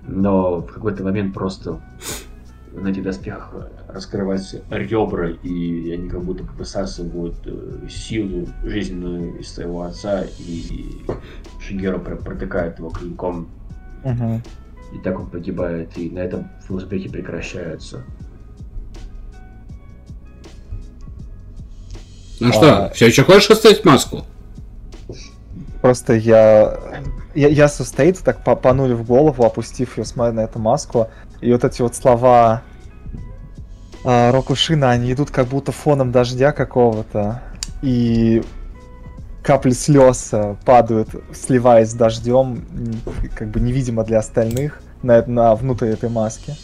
но 0.07 0.61
в 0.61 0.67
какой-то 0.67 1.05
момент 1.05 1.35
просто 1.35 1.81
на 2.73 2.89
этих 2.89 3.03
доспехах 3.03 3.69
раскрываются 3.89 4.63
ребра, 4.71 5.31
и 5.31 5.93
они 5.93 6.09
как 6.09 6.23
будто 6.23 6.45
высасывают 6.45 7.37
э, 7.45 7.87
силу 7.89 8.49
жизненную 8.65 9.41
из 9.41 9.53
своего 9.53 9.83
отца, 9.83 10.25
и 10.39 11.05
Шигеру 11.61 12.01
протыкает 12.01 12.79
его 12.79 12.89
клинком. 12.89 13.49
Угу. 14.05 14.41
И 14.95 14.99
так 14.99 15.21
он 15.21 15.27
погибает, 15.27 15.97
и 15.97 16.11
на 16.11 16.21
этом 16.21 16.49
флешбеки 16.67 17.09
прекращаются. 17.09 18.03
Ну 22.41 22.49
а... 22.49 22.53
что, 22.53 22.91
все 22.95 23.07
еще 23.07 23.25
хочешь 23.25 23.51
оставить 23.51 23.85
маску? 23.85 24.25
Просто 25.83 26.15
я... 26.15 26.79
Я, 27.35 27.49
я 27.49 27.69
состоит, 27.69 28.19
так 28.19 28.45
понурив 28.45 29.07
голову, 29.07 29.45
опустив 29.45 29.99
ее, 29.99 30.05
смотря 30.05 30.33
на 30.33 30.41
эту 30.41 30.59
маску, 30.59 31.09
и 31.41 31.51
вот 31.51 31.65
эти 31.65 31.81
вот 31.81 31.97
слова 31.97 32.63
э, 34.05 34.31
Рокушина, 34.31 34.91
они 34.91 35.13
идут 35.13 35.31
как 35.31 35.47
будто 35.49 35.73
фоном 35.73 36.13
дождя 36.13 36.53
какого-то. 36.53 37.43
И 37.81 38.43
капли 39.43 39.71
слез 39.71 40.29
э, 40.33 40.57
падают, 40.65 41.09
сливаясь 41.35 41.91
с 41.91 41.95
дождем, 41.95 42.65
как 43.35 43.49
бы 43.49 43.61
невидимо 43.61 44.05
для 44.05 44.19
остальных, 44.19 44.81
на, 45.03 45.25
на 45.27 45.55
внутрь 45.55 45.87
этой 45.87 46.11
маски. 46.11 46.55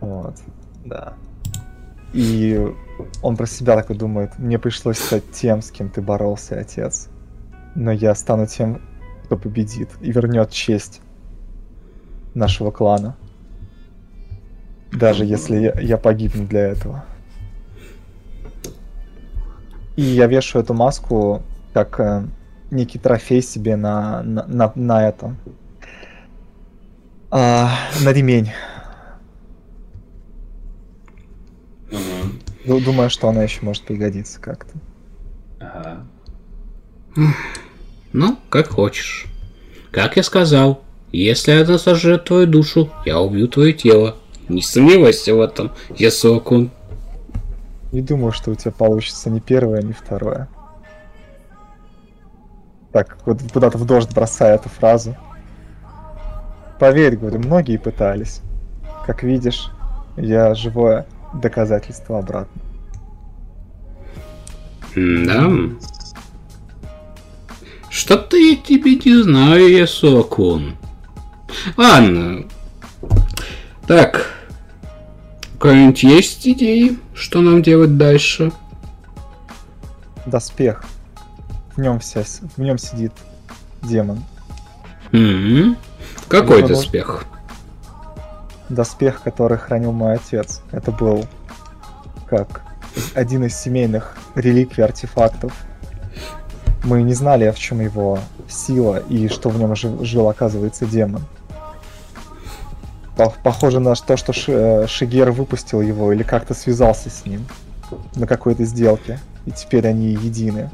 Вот, 0.00 0.34
да. 0.84 1.14
И 2.12 2.64
он 3.22 3.36
про 3.36 3.46
себя 3.46 3.76
такой 3.76 3.96
думает, 3.96 4.38
мне 4.38 4.58
пришлось 4.58 4.98
стать 4.98 5.32
тем, 5.32 5.62
с 5.62 5.70
кем 5.70 5.88
ты 5.88 6.02
боролся, 6.02 6.60
отец. 6.60 7.08
Но 7.76 7.92
я 7.92 8.14
стану 8.14 8.46
тем, 8.46 8.80
кто 9.24 9.36
победит 9.36 9.90
и 10.00 10.10
вернет 10.10 10.50
честь 10.50 11.02
нашего 12.34 12.70
клана. 12.70 13.16
Даже 14.92 15.26
если 15.26 15.56
я, 15.56 15.80
я 15.80 15.98
погибну 15.98 16.46
для 16.46 16.68
этого. 16.68 17.04
И 19.94 20.02
я 20.02 20.26
вешаю 20.26 20.64
эту 20.64 20.72
маску 20.72 21.42
как 21.74 22.00
э, 22.00 22.26
некий 22.70 22.98
трофей 22.98 23.42
себе 23.42 23.76
на, 23.76 24.22
на, 24.22 24.46
на, 24.46 24.72
на 24.74 25.06
этом. 25.06 25.36
А, 27.30 27.70
на 28.02 28.10
ремень. 28.10 28.52
Угу. 31.90 32.80
Думаю, 32.80 33.10
что 33.10 33.28
она 33.28 33.42
еще 33.42 33.60
может 33.62 33.84
пригодиться 33.84 34.40
как-то. 34.40 34.78
Ага. 35.60 36.06
Ну, 38.16 38.38
как 38.48 38.68
хочешь. 38.68 39.26
Как 39.90 40.16
я 40.16 40.22
сказал, 40.22 40.82
если 41.12 41.50
она 41.50 41.76
сожрет 41.76 42.24
твою 42.24 42.46
душу, 42.46 42.90
я 43.04 43.20
убью 43.20 43.46
твое 43.46 43.74
тело. 43.74 44.16
Не 44.48 44.62
сомневайся 44.62 45.34
в 45.34 45.40
этом, 45.42 45.72
Ясуакун. 45.94 46.70
Не 47.92 48.00
думаю, 48.00 48.32
что 48.32 48.52
у 48.52 48.54
тебя 48.54 48.72
получится 48.72 49.28
ни 49.28 49.38
первое, 49.38 49.82
ни 49.82 49.92
второе. 49.92 50.48
Так, 52.90 53.18
вот 53.26 53.42
куда-то 53.52 53.76
в 53.76 53.84
дождь 53.84 54.10
бросая 54.14 54.54
эту 54.54 54.70
фразу. 54.70 55.14
Поверь, 56.80 57.18
говорю, 57.18 57.40
многие 57.40 57.76
пытались. 57.76 58.40
Как 59.04 59.24
видишь, 59.24 59.68
я 60.16 60.54
живое 60.54 61.04
доказательство 61.34 62.20
обратно. 62.20 62.62
Да. 64.94 65.50
Что-то 67.96 68.36
я 68.36 68.56
тебе 68.56 68.96
не 68.96 69.22
знаю, 69.22 69.70
Ясуакун. 69.70 70.76
Ладно. 71.78 72.44
Так, 73.86 74.34
у 75.54 75.56
кого-нибудь 75.56 76.02
есть 76.02 76.46
идеи, 76.46 76.98
что 77.14 77.40
нам 77.40 77.62
делать 77.62 77.96
дальше? 77.96 78.52
Доспех. 80.26 80.84
В 81.74 81.80
нем 81.80 81.98
вся, 82.00 82.22
в 82.22 82.58
нем 82.58 82.76
сидит 82.76 83.12
демон. 83.82 84.22
Mm-hmm. 85.12 85.76
Какой 86.28 86.58
Его 86.58 86.68
доспех? 86.68 87.24
Доспех, 88.68 89.22
который 89.22 89.56
хранил 89.56 89.92
мой 89.92 90.16
отец. 90.16 90.60
Это 90.70 90.92
был 90.92 91.26
как 92.28 92.60
один 93.14 93.46
из 93.46 93.56
семейных 93.56 94.18
реликвий 94.34 94.84
артефактов. 94.84 95.54
Мы 96.86 97.02
не 97.02 97.14
знали, 97.14 97.50
в 97.50 97.58
чем 97.58 97.80
его 97.80 98.20
сила 98.48 99.02
и 99.08 99.26
что 99.26 99.48
в 99.48 99.58
нем 99.58 99.74
жил, 99.74 100.04
жил 100.04 100.28
оказывается, 100.28 100.86
демон. 100.86 101.22
Похоже 103.42 103.80
на 103.80 103.96
то, 103.96 104.16
что 104.16 104.32
э, 104.46 104.86
Шигер 104.86 105.32
выпустил 105.32 105.80
его 105.80 106.12
или 106.12 106.22
как-то 106.22 106.54
связался 106.54 107.10
с 107.10 107.26
ним 107.26 107.44
на 108.14 108.28
какой-то 108.28 108.64
сделке, 108.64 109.18
и 109.46 109.50
теперь 109.50 109.88
они 109.88 110.10
едины. 110.10 110.70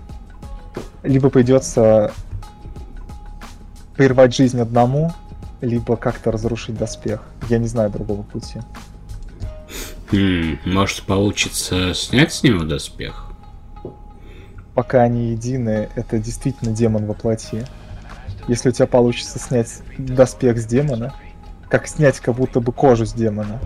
Либо 1.03 1.31
придется 1.31 2.13
прервать 3.97 4.37
жизнь 4.37 4.61
одному, 4.61 5.15
либо 5.63 5.97
как-то 5.97 6.31
разрушить 6.31 6.77
доспех. 6.77 7.23
Я 7.49 7.57
не 7.57 7.69
знаю 7.69 7.89
другого 7.91 8.23
пути. 8.23 8.61
Хм, 10.11 10.59
может 10.67 11.05
получится 11.05 11.95
снять 11.95 12.35
с 12.35 12.43
него 12.43 12.65
доспех? 12.65 13.32
Пока 14.75 15.03
они 15.03 15.33
едины, 15.33 15.89
это 15.95 16.19
действительно 16.19 16.73
демон 16.73 17.07
во 17.07 17.15
плоти. 17.15 17.67
Если 18.49 18.71
у 18.71 18.73
тебя 18.73 18.87
получится 18.87 19.39
снять 19.39 19.83
доспех 19.99 20.59
с 20.59 20.65
демона, 20.65 21.15
как 21.69 21.87
снять 21.87 22.21
как 22.21 22.35
будто 22.35 22.61
бы 22.61 22.73
кожу 22.73 23.07
с 23.07 23.13
демона. 23.13 23.61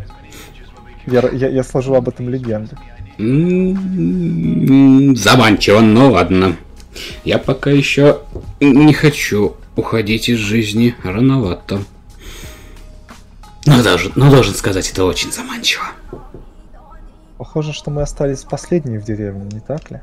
Я, 1.06 1.28
я, 1.30 1.48
я 1.48 1.62
сложу 1.62 1.94
об 1.94 2.08
этом 2.08 2.28
легенду. 2.28 2.76
Заманчиво, 5.18 5.80
но 5.80 6.10
ладно. 6.10 6.56
Я 7.24 7.38
пока 7.38 7.70
еще 7.70 8.20
не 8.60 8.92
хочу 8.92 9.56
уходить 9.76 10.28
из 10.28 10.38
жизни 10.38 10.94
рановато. 11.02 11.80
Но 13.64 13.82
должен, 13.82 14.12
но 14.14 14.30
должен 14.30 14.54
сказать, 14.54 14.90
это 14.90 15.04
очень 15.04 15.32
заманчиво. 15.32 15.84
Похоже, 17.38 17.72
что 17.72 17.90
мы 17.90 18.02
остались 18.02 18.42
последние 18.42 19.00
в 19.00 19.04
деревне, 19.04 19.48
не 19.52 19.60
так 19.60 19.90
ли? 19.90 20.00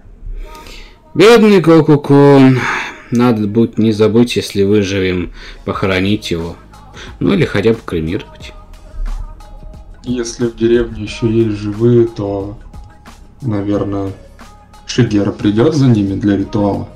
Бедный 1.16 1.62
Кокукун. 1.62 2.60
Надо 3.12 3.48
будет 3.48 3.78
не 3.78 3.92
забыть, 3.92 4.36
если 4.36 4.64
выживем, 4.64 5.32
похоронить 5.64 6.32
его. 6.32 6.56
Ну 7.20 7.34
или 7.34 7.46
хотя 7.46 7.74
бы 7.74 7.80
кремировать. 7.86 8.54
Если 10.04 10.48
в 10.48 10.56
деревне 10.56 11.04
еще 11.04 11.32
есть 11.32 11.60
живые, 11.60 12.08
то, 12.08 12.58
наверное, 13.42 14.12
Шигера 14.88 15.32
придет 15.32 15.76
за 15.76 15.88
ними 15.88 16.16
для 16.16 16.36
ритуала. 16.36 16.90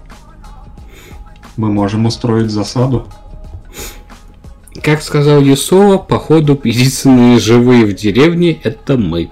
Мы 1.55 1.71
можем 1.71 2.07
устроить 2.07 2.49
засаду. 2.49 3.07
Как 4.81 5.03
сказал 5.03 5.41
Ясова, 5.41 5.99
походу 5.99 6.59
единственные 6.63 7.37
живые 7.39 7.85
в 7.85 7.93
деревне 7.93 8.53
это 8.63 8.97
мы. 8.97 9.29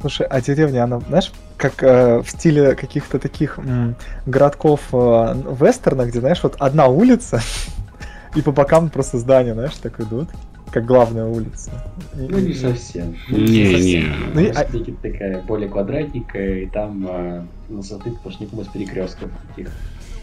Слушай, 0.00 0.26
а 0.26 0.40
деревня, 0.40 0.84
она, 0.84 1.00
знаешь, 1.00 1.30
как 1.60 1.82
э, 1.82 2.22
в 2.22 2.30
стиле 2.30 2.74
каких-то 2.74 3.18
таких 3.18 3.58
м, 3.58 3.94
городков 4.26 4.80
э, 4.92 5.34
вестерна, 5.60 6.06
где, 6.06 6.20
знаешь, 6.20 6.42
вот 6.42 6.56
одна 6.58 6.86
улица, 6.88 7.40
и 8.34 8.40
по 8.42 8.50
бокам 8.52 8.88
просто 8.88 9.18
здания, 9.18 9.52
знаешь, 9.54 9.74
так 9.74 10.00
идут, 10.00 10.28
как 10.72 10.86
главная 10.86 11.26
улица. 11.26 11.70
И- 12.16 12.26
Ну, 12.28 12.38
не 12.38 12.50
и- 12.50 12.54
совсем. 12.54 13.14
Не-не. 13.28 14.06
Ну, 14.34 14.40
и- 14.40 14.48
а- 14.48 14.64
такая 15.02 15.42
более 15.42 15.68
квадратненькая, 15.68 16.60
и 16.60 16.66
там 16.66 17.06
э, 17.08 17.42
золотых 17.80 18.14
сплошняком 18.14 18.60
из 18.62 18.68
перекрестков 18.68 19.30
таких. 19.48 19.70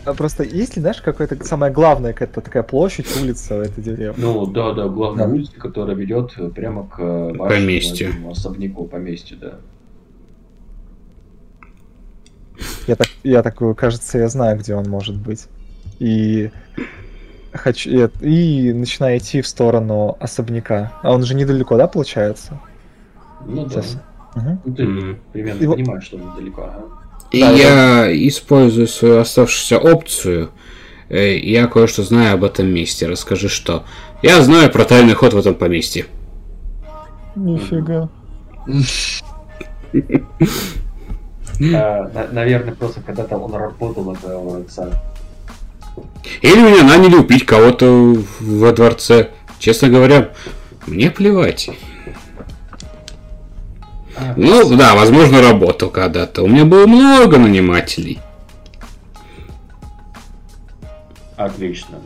а 0.05 0.13
Просто 0.13 0.43
есть 0.43 0.75
ли, 0.75 0.81
знаешь, 0.81 1.01
какая-то 1.01 1.43
самая 1.45 1.71
главная 1.71 2.13
какая-то 2.13 2.41
такая 2.41 2.63
площадь, 2.63 3.07
улица 3.21 3.57
в 3.57 3.61
этой 3.61 3.83
деревне? 3.83 4.15
Ну, 4.17 4.45
да, 4.47 4.73
да, 4.73 4.87
главная 4.87 5.27
Да. 5.27 5.33
улица, 5.33 5.53
которая 5.59 5.95
ведет 5.95 6.33
прямо 6.55 6.87
к 6.87 6.97
вашему 6.97 7.37
Поместью. 7.49 8.13
особняку, 8.31 8.85
поместью, 8.85 9.37
да. 9.37 9.53
Я 12.87 12.95
так, 12.95 13.07
я 13.23 13.43
такой, 13.43 13.75
кажется, 13.75 14.17
я 14.17 14.27
знаю, 14.29 14.57
где 14.57 14.75
он 14.75 14.89
может 14.89 15.15
быть. 15.15 15.47
И 15.99 16.51
хочу 17.53 17.89
и, 18.21 18.69
и 18.69 18.73
начинаю 18.73 19.17
идти 19.17 19.41
в 19.41 19.47
сторону 19.47 20.17
особняка. 20.19 20.93
А 21.03 21.11
он 21.11 21.23
же 21.23 21.35
недалеко, 21.35 21.77
да, 21.77 21.87
получается? 21.87 22.59
Ну 23.45 23.65
да. 23.65 23.81
Сейчас. 23.81 23.97
Мгм. 24.35 24.61
Ну, 24.65 24.73
ты 24.75 25.17
примерно 25.33 25.63
Его- 25.63 25.73
понимаешь, 25.73 26.03
что 26.03 26.17
он 26.17 26.35
далеко, 26.35 26.63
ага. 26.63 26.83
И 27.31 27.41
Да, 27.41 27.51
я 27.51 28.27
использую 28.27 28.87
свою 28.87 29.19
оставшуюся 29.19 29.77
опцию. 29.79 30.49
Э, 31.09 31.37
Я 31.37 31.67
кое-что 31.67 32.03
знаю 32.03 32.35
об 32.35 32.43
этом 32.43 32.67
месте. 32.67 33.07
Расскажи, 33.07 33.49
что. 33.49 33.83
Я 34.21 34.41
знаю 34.41 34.71
про 34.71 34.85
тайный 34.85 35.13
ход 35.13 35.33
в 35.33 35.37
этом 35.37 35.55
поместье. 35.55 36.05
Нифига. 37.35 38.09
А, 41.59 42.07
на- 42.13 42.27
наверное, 42.31 42.75
просто 42.75 43.01
когда-то 43.01 43.37
он 43.37 43.53
работал 43.53 44.03
на 44.03 44.15
твоего 44.15 44.55
отца. 44.57 44.89
Или 46.41 46.61
меня 46.61 46.83
наняли 46.83 47.15
убить 47.15 47.45
кого-то 47.45 48.15
во 48.39 48.71
дворце. 48.71 49.29
Честно 49.59 49.89
говоря, 49.89 50.29
мне 50.85 51.09
плевать. 51.09 51.69
А, 54.15 54.33
Ну, 54.35 54.75
да, 54.75 54.93
возможно, 54.95 55.41
работал 55.41 55.89
когда-то. 55.89 56.43
У 56.43 56.47
меня 56.47 56.65
было 56.65 56.85
много 56.85 57.37
нанимателей. 57.37 58.19
Отлично. 61.35 61.97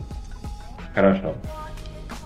Хорошо. 0.94 1.34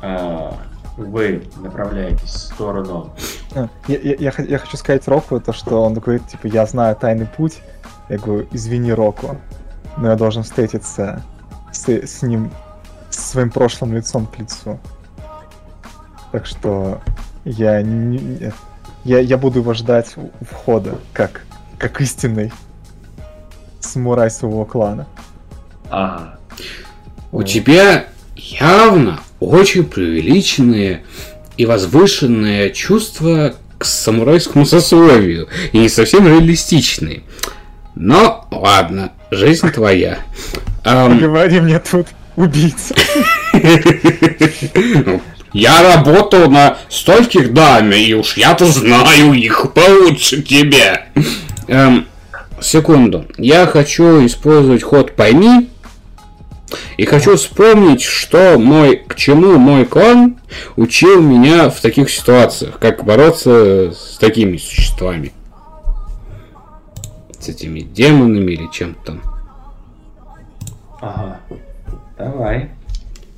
А, 0.02 0.56
вы 0.96 1.42
направляетесь 1.56 2.28
в 2.30 2.38
сторону. 2.54 3.14
А, 3.56 3.68
Я, 3.88 3.98
я- 3.98 4.16
я 4.18 4.32
я 4.48 4.58
хочу 4.58 4.76
сказать 4.76 5.08
Року 5.08 5.40
то, 5.40 5.52
что 5.52 5.82
он 5.82 5.94
говорит, 5.94 6.26
типа, 6.28 6.46
я 6.46 6.66
знаю 6.66 6.94
тайный 6.96 7.26
путь. 7.26 7.58
Я 8.08 8.18
говорю, 8.18 8.46
извини, 8.52 8.92
Року, 8.92 9.36
но 9.96 10.10
я 10.10 10.14
должен 10.16 10.42
встретиться 10.42 11.22
с, 11.72 11.88
с 11.88 12.22
ним, 12.22 12.50
с 13.10 13.16
своим 13.30 13.50
прошлым 13.50 13.94
лицом 13.94 14.26
к 14.26 14.38
лицу. 14.38 14.78
Так 16.32 16.46
что 16.46 17.00
я 17.44 17.82
не, 17.82 18.52
я, 19.04 19.18
я 19.20 19.36
буду 19.38 19.60
его 19.60 19.72
ждать 19.74 20.14
у 20.16 20.30
входа, 20.44 20.98
как, 21.12 21.42
как 21.78 22.00
истинный 22.00 22.52
самурай 23.80 24.30
своего 24.30 24.64
клана. 24.64 25.06
Ага. 25.90 26.38
У 27.32 27.42
тебя 27.42 28.06
явно 28.36 29.20
очень 29.40 29.84
преувеличенные 29.84 31.04
и 31.56 31.66
возвышенные 31.66 32.70
чувства 32.70 33.54
к 33.78 33.84
самурайскому 33.84 34.64
сословию 34.66 35.48
и 35.72 35.78
не 35.78 35.88
совсем 35.88 36.26
реалистичные. 36.26 37.22
Но 37.94 38.46
ладно, 38.50 39.12
жизнь 39.30 39.70
твоя. 39.70 40.18
Ам, 40.84 41.18
Говори 41.18 41.60
мне 41.60 41.78
тут, 41.78 42.06
убийца. 42.36 42.94
Я 45.52 45.94
работал 45.94 46.50
на 46.50 46.76
стольких 46.90 47.54
даме, 47.54 47.98
и 47.98 48.12
уж 48.12 48.36
я-то 48.36 48.66
знаю 48.66 49.32
их 49.32 49.72
получше 49.72 50.42
тебя. 50.42 51.06
Эм, 51.66 52.06
секунду. 52.60 53.24
Я 53.38 53.66
хочу 53.66 54.26
использовать 54.26 54.82
ход 54.82 55.16
пойми. 55.16 55.70
И 56.96 57.04
хочу 57.04 57.36
вспомнить, 57.36 58.02
что 58.02 58.58
мой, 58.58 58.96
к 58.96 59.14
чему 59.14 59.56
мой 59.58 59.84
клан 59.84 60.38
учил 60.76 61.22
меня 61.22 61.70
в 61.70 61.80
таких 61.80 62.10
ситуациях, 62.10 62.78
как 62.78 63.04
бороться 63.04 63.92
с 63.92 64.18
такими 64.18 64.56
существами. 64.56 65.32
С 67.38 67.48
этими 67.48 67.80
демонами 67.80 68.52
или 68.52 68.68
чем-то 68.72 69.04
там. 69.04 69.22
Ага. 71.00 71.40
Давай. 72.18 72.70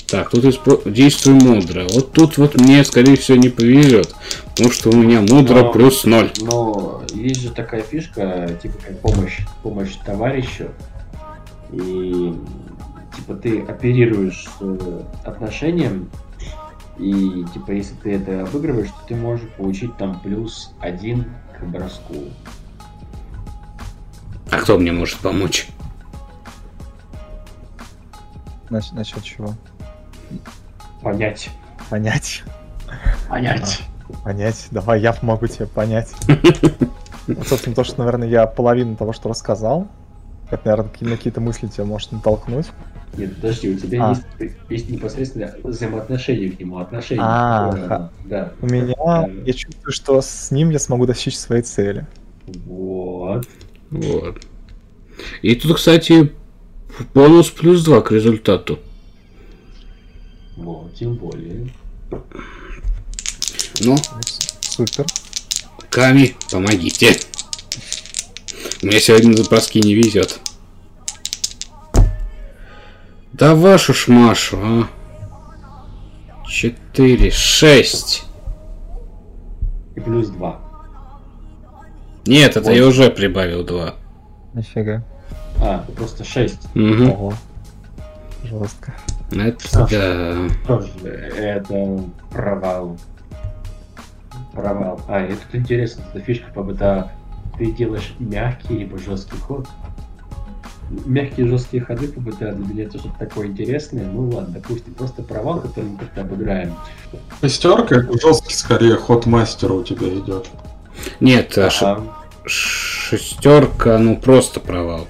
Так, 0.07 0.31
тут 0.31 0.45
испо- 0.45 0.91
действуй 0.91 1.35
мудро. 1.35 1.87
Вот 1.93 2.13
тут 2.13 2.39
вот 2.39 2.59
мне, 2.59 2.83
скорее 2.83 3.17
всего, 3.17 3.37
не 3.37 3.51
повезет. 3.51 4.15
Потому 4.51 4.71
что 4.71 4.89
у 4.89 4.97
меня 4.97 5.21
мудро 5.21 5.65
Но- 5.65 5.73
плюс 5.73 6.05
ноль. 6.05 6.31
Но 6.41 7.03
есть 7.13 7.43
же 7.43 7.51
такая 7.51 7.83
фишка, 7.83 8.49
типа 8.63 8.75
как 8.87 9.01
помощь, 9.01 9.39
помощь 9.63 9.97
товарищу. 10.07 10.69
И 11.73 12.33
типа 13.17 13.35
ты 13.35 13.63
оперируешь 13.63 14.45
с 14.45 14.57
э, 14.61 15.03
отношением. 15.25 16.11
И 16.99 17.45
типа 17.55 17.71
если 17.73 17.95
ты 17.95 18.17
это 18.17 18.43
обыгрываешь, 18.43 18.89
то 18.89 19.07
ты 19.09 19.15
можешь 19.15 19.49
получить 19.51 19.97
там 19.97 20.21
плюс 20.21 20.73
один 20.81 21.27
к 21.59 21.65
броску. 21.65 22.15
А 24.51 24.57
кто 24.59 24.79
мне 24.79 24.93
может 24.93 25.19
помочь? 25.19 25.69
Насчет, 28.71 28.93
насчет 28.93 29.23
чего? 29.23 29.55
Понять. 31.03 31.51
Понять. 31.91 32.43
Понять. 33.29 33.83
Понять. 34.25 34.69
Давай, 34.71 35.01
я 35.01 35.13
помогу 35.13 35.47
тебе 35.47 35.67
понять. 35.67 36.13
Собственно, 37.47 37.77
то, 37.77 37.85
что, 37.85 37.99
наверное, 37.99 38.29
я 38.29 38.47
половину 38.47 38.97
того, 38.97 39.13
что 39.13 39.29
рассказал, 39.29 39.89
это, 40.51 40.63
наверное, 40.65 40.91
на 41.01 41.17
какие-то 41.17 41.41
мысли 41.41 41.67
тебя 41.67 41.85
может 41.85 42.13
натолкнуть. 42.13 42.69
Нет, 43.17 43.35
подожди, 43.37 43.71
у 43.71 43.79
тебя 43.79 44.11
А. 44.11 44.11
есть, 44.39 44.55
есть 44.69 44.91
непосредственно 44.91 45.55
взаимоотношение 45.63 46.51
к 46.51 46.61
нему, 46.61 46.79
отношения. 46.79 47.23
А, 47.25 47.73
ха. 47.89 48.13
Да. 48.25 48.53
У 48.61 48.67
меня, 48.67 49.29
я 49.45 49.53
чувствую, 49.53 49.93
что 49.93 50.21
с 50.21 50.51
ним 50.51 50.71
я 50.71 50.79
смогу 50.79 51.07
достичь 51.07 51.37
своей 51.37 51.63
цели. 51.63 52.07
Вот. 52.67 53.47
Вот. 53.91 54.39
И 55.43 55.55
тут, 55.57 55.77
кстати, 55.77 56.33
бонус 57.15 57.51
плюс 57.51 57.83
2 57.85 58.01
к 58.03 58.13
результату. 58.13 58.79
Вот, 60.57 60.95
тем 60.95 61.15
более. 61.15 61.69
Ну, 63.81 63.97
Супер. 64.79 65.07
Ками, 65.91 66.37
помогите. 66.53 67.19
Мне 68.81 69.01
сегодня 69.01 69.35
за 69.35 69.43
броски 69.49 69.81
не 69.81 69.95
везет. 69.95 70.39
Да 73.39 73.55
вашу 73.55 73.95
ж 73.95 74.09
Машу, 74.09 74.59
а. 74.63 74.89
Четыре, 76.49 77.31
шесть. 77.31 78.25
И 79.95 80.01
плюс 80.01 80.29
два. 80.29 80.61
Нет, 82.27 82.57
это 82.57 82.71
Вот. 82.71 82.77
я 82.77 82.87
уже 82.87 83.11
прибавил 83.11 83.65
два. 83.65 83.95
Нифига. 84.55 85.05
А, 85.61 85.85
просто 85.97 86.25
шесть. 86.25 86.65
Угу. 86.75 87.13
Ого. 87.13 87.35
Жестко. 88.43 88.95
Это 89.31 89.87
да. 89.89 90.55
Тоже 90.67 90.91
это 91.09 92.05
провал. 92.31 92.99
Провал. 94.53 95.01
А, 95.07 95.25
и 95.25 95.33
тут 95.35 95.55
интересно, 95.55 96.05
эта 96.13 96.25
фишка 96.25 96.51
по 96.53 96.63
БТА. 96.63 97.13
Ты 97.57 97.71
делаешь 97.73 98.15
мягкий 98.19 98.79
либо 98.79 98.99
жесткий 98.99 99.39
ход. 99.39 99.69
Мягкие 101.05 101.47
жесткие 101.49 101.83
ходы 101.85 102.09
по 102.09 102.21
БТА 102.21 102.53
для 102.53 102.67
меня 102.67 102.85
это 102.85 102.99
что-то 102.99 103.19
такое 103.19 103.49
интересное. 103.49 104.07
Ну 104.07 104.31
ладно, 104.31 104.55
допустим, 104.55 104.95
просто 104.95 105.23
провал, 105.23 105.61
который 105.61 105.85
мы 105.85 105.99
как-то 105.99 106.23
обыграем. 106.23 106.75
Шестерка 107.43 107.97
это 107.97 108.19
жесткий 108.21 108.55
скорее 108.55 108.97
ход 108.97 109.27
мастера 109.27 109.75
у 109.75 109.83
тебя 109.85 110.09
идет. 110.09 110.49
Нет, 111.21 111.57
а 111.59 111.69
ш- 111.71 112.01
шестерка, 112.47 113.99
ну 113.99 114.17
просто 114.17 114.61
провал. 114.61 115.07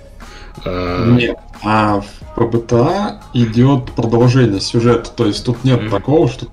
А, 0.65 1.07
Нет. 1.13 1.39
А 1.63 2.01
в 2.01 2.07
ПБТА 2.35 3.21
идет 3.35 3.93
продолжение 3.93 4.61
сюжета. 4.61 5.11
То 5.11 5.27
есть 5.27 5.45
тут 5.45 5.63
нет 5.65 5.81
Мгм. 5.83 5.91
такого, 5.91 6.29
что 6.29 6.47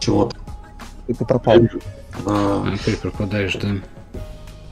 чего-то. 0.00 0.36
Ты 1.06 1.14
пропал. 1.14 1.56
А, 2.26 2.66
Опять 2.74 3.00
пропадаешь, 3.00 3.54
да. 3.60 3.68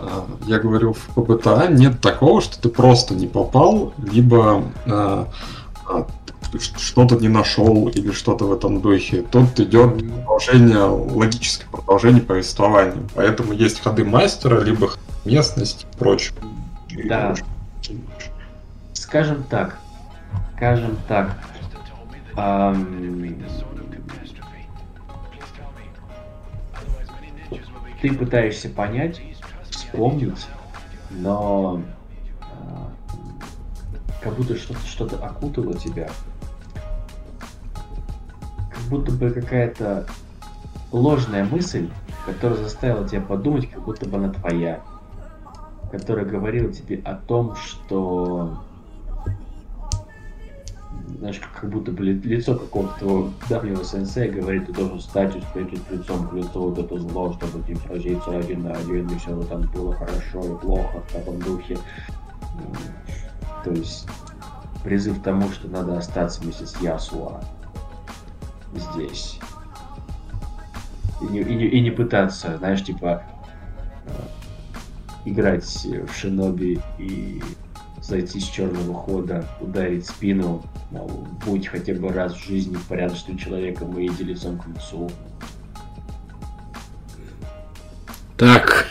А, 0.03 0.27
я 0.47 0.59
говорю, 0.59 0.95
в 0.95 1.15
ПБТА 1.15 1.69
нет 1.69 2.01
такого, 2.01 2.41
что 2.41 2.61
ты 2.61 2.69
просто 2.69 3.15
не 3.15 3.29
попал, 3.29 3.93
либо 3.99 4.65
а, 4.87 5.29
что-то 6.59 7.17
не 7.17 7.29
нашел 7.29 7.89
или 7.89 8.11
что-то 8.11 8.47
в 8.47 8.53
этом 8.53 8.81
духе. 8.81 9.23
Тут 9.23 9.61
идет 9.61 9.99
продолжение, 9.99 10.79
логическое 10.79 11.69
продолжение 11.71 12.21
повествования. 12.21 13.03
Поэтому 13.15 13.53
есть 13.53 13.81
ходы 13.81 14.05
мастера, 14.05 14.61
либо 14.61 14.91
местность 15.25 15.87
и 15.91 15.99
прочее. 15.99 16.35
Да. 17.05 17.35
Скажем 18.93 19.45
так. 19.45 19.79
Скажем 20.57 20.97
так. 21.07 21.39
Ты 28.01 28.13
пытаешься 28.15 28.69
понять, 28.69 29.21
вспомнить, 29.93 30.47
но 31.11 31.83
а, 32.41 32.91
как 34.23 34.35
будто 34.35 34.57
что-то 34.57 34.81
что 34.87 35.05
окутало 35.25 35.75
тебя. 35.75 36.09
Как 38.71 38.83
будто 38.89 39.13
бы 39.13 39.31
какая-то 39.31 40.07
ложная 40.91 41.45
мысль, 41.45 41.91
которая 42.25 42.59
заставила 42.59 43.07
тебя 43.07 43.21
подумать, 43.21 43.71
как 43.71 43.85
будто 43.85 44.09
бы 44.09 44.17
она 44.17 44.33
твоя. 44.33 44.81
Которая 45.91 46.25
говорила 46.25 46.73
тебе 46.73 47.03
о 47.05 47.15
том, 47.15 47.55
что 47.57 48.65
знаешь, 51.19 51.41
как 51.61 51.71
будто 51.71 51.93
бы 51.93 52.05
лицо 52.05 52.55
какого-то 52.57 53.31
давнего 53.49 53.85
сенсея 53.85 54.31
говорит, 54.31 54.67
ты 54.67 54.73
должен 54.73 55.01
стать 55.01 55.35
перед 55.55 55.91
лицом 55.91 56.29
к 56.29 56.33
лицу 56.33 56.71
вот 56.71 56.79
это 56.79 56.99
зло, 56.99 57.33
чтобы 57.33 57.69
не 57.69 57.77
сразиться 57.77 58.37
один 58.37 58.63
на 58.63 58.73
один, 58.73 59.09
и 59.09 59.19
все 59.19 59.41
там 59.45 59.63
было 59.75 59.95
хорошо 59.95 60.45
и 60.45 60.59
плохо 60.59 61.01
в 61.01 61.13
таком 61.13 61.39
духе. 61.41 61.79
То 63.65 63.71
есть 63.71 64.09
призыв 64.83 65.21
к 65.21 65.23
тому, 65.23 65.51
что 65.51 65.69
надо 65.69 65.97
остаться 65.97 66.41
вместе 66.41 66.67
с 66.67 66.81
Ясуа 66.81 67.43
здесь. 68.75 69.39
И 71.21 71.25
не, 71.27 71.41
и 71.41 71.55
не, 71.55 71.67
и 71.67 71.81
не 71.81 71.91
пытаться, 71.91 72.57
знаешь, 72.59 72.83
типа 72.83 73.23
э, 74.07 74.11
играть 75.25 75.65
в 75.65 76.13
Шиноби 76.13 76.81
и 76.99 77.41
зайти 78.03 78.41
с 78.41 78.45
черного 78.45 78.95
хода, 78.95 79.49
ударить 79.61 80.07
спину, 80.07 80.63
будь 81.47 81.67
хотя 81.67 81.95
бы 81.95 82.09
раз 82.13 82.35
в 82.35 82.47
жизни 82.47 82.77
порядочным 82.89 83.39
человеком 83.39 83.99
и 83.99 84.07
иди 84.07 84.25
лицом 84.25 84.59
к 84.59 84.67
лицу. 84.67 85.11
Так. 88.37 88.89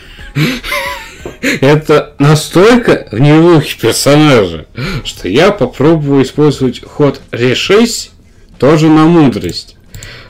Это 1.60 2.14
настолько 2.18 3.08
в 3.12 3.18
невухе 3.18 3.78
персонажа, 3.78 4.66
что 5.04 5.28
я 5.28 5.52
попробую 5.52 6.22
использовать 6.22 6.82
ход 6.84 7.20
решись 7.30 8.12
тоже 8.58 8.88
на 8.88 9.04
мудрость. 9.04 9.76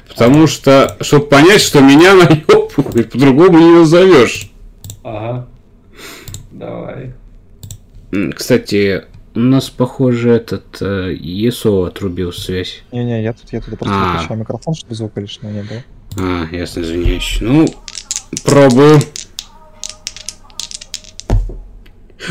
Потому 0.09 0.47
что, 0.47 0.97
чтобы 1.01 1.27
понять, 1.27 1.63
что 1.63 1.81
меня 1.81 2.15
наебывают, 2.15 3.11
по-другому 3.13 3.59
не 3.59 3.71
назовешь. 3.71 4.51
Ага. 5.03 5.49
Давай. 6.51 7.15
Кстати, 8.35 9.05
у 9.35 9.41
нас, 9.41 9.71
похоже, 9.71 10.33
этот 10.33 10.83
э, 10.83 11.15
ЕСО 11.15 11.87
отрубил 11.87 12.33
связь. 12.33 12.83
Не-не, 12.93 13.23
я 13.23 13.33
тут, 13.33 13.51
я 13.53 13.61
тут 13.63 13.79
просто 13.79 13.95
а. 13.95 14.13
выключал 14.13 14.37
микрофон, 14.37 14.75
чтобы 14.75 14.95
звука 14.95 15.21
лишнего 15.23 15.51
не 15.51 15.63
было. 15.63 15.83
А, 16.19 16.47
ясно, 16.55 16.81
извиняюсь. 16.81 17.39
Ну, 17.41 17.67
пробую. 18.45 18.99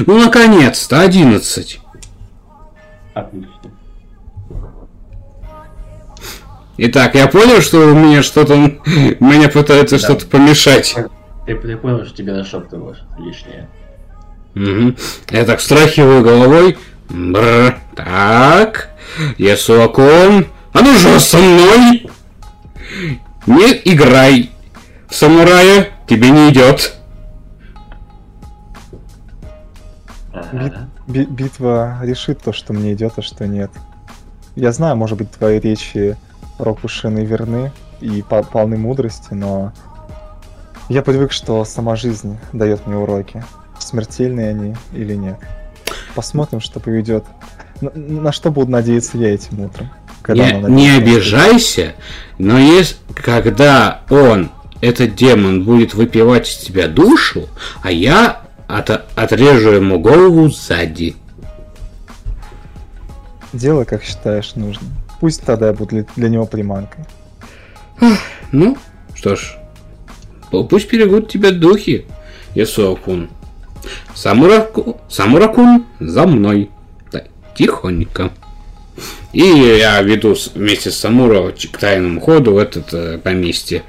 Ну, 0.06 0.20
наконец-то, 0.20 1.02
11. 1.02 1.80
Отлично. 3.16 3.72
Итак, 6.78 7.16
я 7.16 7.28
понял, 7.28 7.62
что 7.62 7.80
у 7.88 7.96
меня 7.96 8.22
что-то... 8.22 8.56
Меня 9.20 9.50
пытается 9.50 9.98
да. 9.98 10.04
что-то 10.04 10.28
помешать. 10.28 10.96
Ты, 11.48 11.56
ты 11.56 11.78
понял, 11.78 12.06
что 12.06 12.16
тебе 12.16 12.34
нашептываешь 12.34 13.02
лишнее. 13.18 13.68
Угу. 14.56 14.96
Я 15.32 15.46
так 15.46 15.62
страхиваю 15.62 16.24
головой. 16.24 16.78
Бррр. 17.10 17.78
Так. 17.96 18.90
Я 19.38 19.58
Суакон. 19.58 20.48
А 20.74 20.82
ну 20.82 20.94
же 20.98 21.20
со 21.20 21.38
мной! 21.38 22.10
Не 23.46 23.82
играй. 23.86 24.52
В 25.10 25.16
самурая 25.16 25.90
тебе 26.08 26.30
не 26.30 26.50
идет. 26.50 26.94
Бит, 30.54 30.74
би, 31.08 31.26
битва 31.26 32.00
решит 32.04 32.42
то, 32.42 32.54
что 32.54 32.74
мне 32.74 32.94
идет, 32.94 33.14
а 33.18 33.22
что 33.22 33.48
нет. 33.48 33.72
Я 34.56 34.72
знаю, 34.72 34.96
может 34.96 35.18
быть, 35.18 35.32
твои 35.32 35.60
речи 35.60 36.18
Рокушины 36.58 37.26
верны 37.26 37.72
и 38.02 38.24
полны 38.52 38.78
мудрости, 38.78 39.34
но 39.34 39.74
я 40.90 41.02
привык, 41.02 41.32
что 41.32 41.66
сама 41.66 41.96
жизнь 41.96 42.38
дает 42.54 42.86
мне 42.86 42.98
уроки 42.98 43.44
смертельные 43.92 44.50
они 44.50 44.76
или 44.94 45.16
нет. 45.16 45.38
Посмотрим, 46.16 46.62
что 46.62 46.80
поведет. 46.80 47.26
На, 47.82 47.92
на 47.92 48.32
что 48.32 48.52
буду 48.52 48.72
надеяться 48.72 49.18
я 49.18 49.34
этим 49.34 49.62
утром. 49.62 49.90
Когда 50.22 50.52
не, 50.52 50.70
не 50.70 50.90
обижайся, 50.90 51.96
но 52.38 52.58
есть, 52.58 52.98
когда 53.16 54.02
он, 54.10 54.52
этот 54.82 55.16
демон, 55.16 55.64
будет 55.64 55.94
выпивать 55.94 56.48
из 56.48 56.58
тебя 56.58 56.88
душу, 56.88 57.50
а 57.82 57.92
я 57.92 58.42
от, 58.68 58.90
отрежу 59.16 59.72
ему 59.72 60.00
голову 60.00 60.50
сзади. 60.50 61.16
Делай, 63.52 63.86
как 63.86 64.04
считаешь 64.04 64.56
нужным. 64.56 64.92
Пусть 65.20 65.44
тогда 65.44 65.68
я 65.68 65.74
буду 65.74 65.90
для, 65.90 66.06
для 66.16 66.30
него 66.30 66.46
приманкой. 66.46 67.06
Ну, 68.52 68.78
что 69.14 69.36
ж, 69.36 69.58
пусть 70.50 70.88
перегут 70.88 71.30
тебя 71.30 71.52
духи, 71.52 72.06
Ясуакун. 72.56 73.30
Самураку, 74.14 75.00
Самуракун, 75.10 75.86
за 76.00 76.26
мной. 76.28 76.70
Да, 77.12 77.24
тихонько. 77.56 78.32
И 79.34 79.44
я 79.44 80.02
веду 80.02 80.36
вместе 80.56 80.92
с 80.92 80.98
Самуро 80.98 81.52
к 81.52 81.78
тайному 81.78 82.20
ходу 82.20 82.54
в 82.54 82.58
этот 82.58 82.94
э, 82.94 83.18
поместье. 83.18 83.84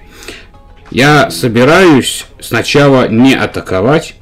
Я 0.90 1.30
собираюсь 1.30 2.26
сначала 2.38 3.08
не 3.08 3.34
атаковать, 3.34 4.14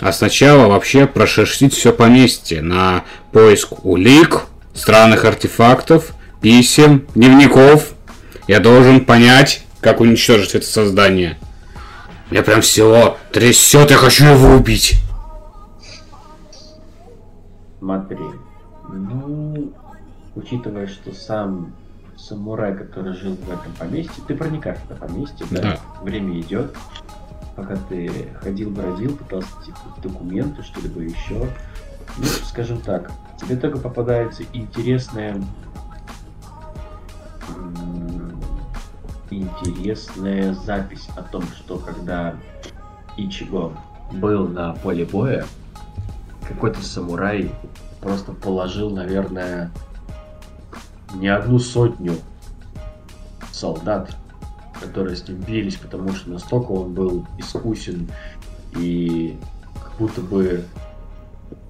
а 0.00 0.12
сначала 0.12 0.68
вообще 0.68 1.06
прошерстить 1.06 1.74
все 1.74 1.92
поместье 1.92 2.62
на 2.62 3.04
поиск 3.32 3.84
улик, 3.84 4.42
странных 4.74 5.24
артефактов, 5.24 6.14
писем, 6.40 7.06
дневников. 7.14 7.94
Я 8.46 8.60
должен 8.60 9.04
понять, 9.04 9.64
как 9.80 10.00
уничтожить 10.00 10.54
это 10.54 10.66
создание. 10.66 11.38
Меня 12.30 12.42
прям 12.42 12.62
всего 12.62 13.18
трясет, 13.32 13.90
я 13.90 13.96
хочу 13.96 14.24
его 14.24 14.54
убить. 14.54 14.94
Смотри, 17.84 18.24
ну, 18.88 19.70
учитывая, 20.34 20.86
что 20.86 21.14
сам 21.14 21.74
самурай, 22.16 22.74
который 22.74 23.12
жил 23.12 23.34
в 23.34 23.50
этом 23.50 23.72
поместье, 23.78 24.24
ты 24.26 24.34
проникаешь 24.34 24.78
в 24.78 24.90
это 24.90 24.94
поместье, 24.98 25.44
да? 25.50 25.60
да. 25.60 25.78
Время 26.00 26.40
идет, 26.40 26.74
пока 27.54 27.76
ты 27.90 28.30
ходил, 28.40 28.70
бродил, 28.70 29.14
пытался 29.14 29.50
типа 29.66 29.78
документы, 30.02 30.62
что-либо 30.62 31.02
еще. 31.02 31.46
Ну, 32.16 32.24
скажем 32.24 32.80
так, 32.80 33.12
тебе 33.38 33.54
только 33.54 33.78
попадается 33.78 34.44
интересная 34.54 35.38
интересная 39.28 40.54
запись 40.54 41.06
о 41.16 41.22
том, 41.22 41.42
что 41.42 41.76
когда 41.76 42.34
Ичиго 43.18 43.72
был 44.12 44.48
на 44.48 44.72
поле 44.72 45.04
боя, 45.04 45.44
какой-то 46.48 46.82
самурай 46.82 47.50
просто 48.00 48.32
положил, 48.32 48.90
наверное, 48.90 49.70
не 51.14 51.28
одну 51.28 51.58
сотню 51.58 52.16
солдат, 53.52 54.16
которые 54.80 55.16
с 55.16 55.26
ним 55.28 55.38
бились, 55.38 55.76
потому 55.76 56.12
что 56.12 56.30
настолько 56.30 56.72
он 56.72 56.92
был 56.92 57.26
искусен 57.38 58.10
и 58.76 59.36
как 59.74 59.96
будто 59.98 60.20
бы 60.20 60.64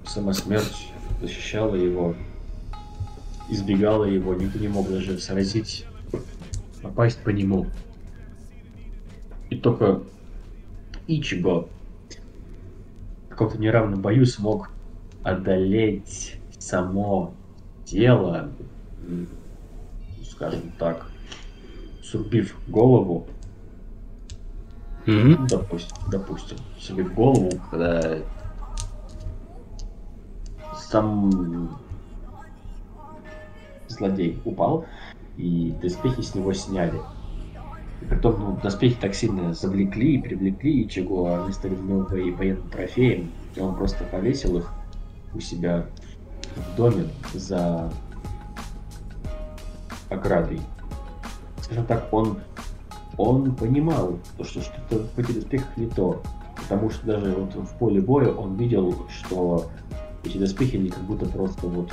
сама 0.05 0.33
смерть 0.33 0.91
защищала 1.21 1.75
его, 1.75 2.15
избегала 3.49 4.05
его, 4.05 4.33
никто 4.33 4.59
не 4.59 4.67
мог 4.67 4.89
даже 4.89 5.17
сразить, 5.19 5.85
попасть 6.81 7.19
по 7.19 7.29
нему. 7.29 7.67
И 9.49 9.57
только 9.57 10.01
Ичиго 11.07 11.69
каком-то 13.35 13.57
неравном 13.57 14.01
бою 14.01 14.25
смог 14.25 14.69
одолеть 15.23 16.39
само 16.57 17.33
тело, 17.83 18.49
скажем 20.23 20.71
так, 20.79 21.11
срубив 22.01 22.55
голову. 22.67 23.27
Ну, 25.05 25.45
допустим, 25.47 25.97
допустим, 26.09 26.57
себе 26.79 27.03
в 27.03 27.13
голову, 27.13 27.51
когда 27.69 28.19
сам 30.77 31.77
злодей 33.89 34.41
упал, 34.45 34.85
и 35.37 35.75
доспехи 35.81 36.21
с 36.21 36.33
него 36.35 36.53
сняли. 36.53 37.01
И 38.05 38.07
притом, 38.07 38.39
ну, 38.39 38.59
доспехи 38.61 38.95
так 39.01 39.15
сильно 39.15 39.55
завлекли 39.55 40.15
и 40.15 40.21
привлекли 40.21 40.87
чего 40.87 41.43
они 41.43 41.51
стали 41.51 41.75
него 41.75 42.05
военным 42.07 42.69
трофеем, 42.69 43.31
и 43.55 43.59
он 43.59 43.75
просто 43.75 44.03
повесил 44.03 44.59
их 44.59 44.71
у 45.33 45.39
себя 45.39 45.87
в 46.55 46.77
доме 46.77 47.05
за 47.33 47.91
оградой. 50.09 50.61
Скажем 51.63 51.85
так, 51.87 52.07
он, 52.11 52.37
он 53.17 53.55
понимал, 53.55 54.19
то, 54.37 54.43
что 54.43 54.61
что-то 54.61 55.07
в 55.15 55.17
этих 55.17 55.35
доспехах 55.35 55.75
не 55.75 55.87
то. 55.87 56.21
Потому 56.55 56.91
что 56.91 57.07
даже 57.07 57.31
вот 57.31 57.55
в 57.55 57.73
поле 57.79 58.01
боя 58.01 58.29
он 58.29 58.55
видел, 58.55 59.07
что 59.09 59.65
эти 60.23 60.37
доспехи, 60.37 60.75
они 60.75 60.89
как 60.89 61.01
будто 61.05 61.25
просто 61.25 61.67
вот 61.67 61.91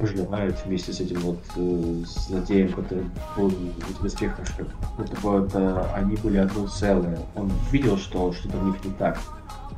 пожелают 0.00 0.56
вместе 0.64 0.92
с 0.92 1.00
этим 1.00 1.20
вот 1.20 1.38
э, 1.56 2.02
злодеем, 2.06 2.72
который 2.72 3.04
был 3.36 3.50
в 3.50 4.02
доспехах, 4.02 4.46
как 4.56 4.66
будто 4.96 5.20
бы 5.20 5.46
это 5.46 5.94
они 5.94 6.16
были 6.16 6.38
одно 6.38 6.66
целое. 6.66 7.18
Он 7.34 7.52
видел, 7.70 7.98
что 7.98 8.32
что-то 8.32 8.56
в 8.56 8.66
них 8.66 8.84
не 8.84 8.92
так. 8.92 9.18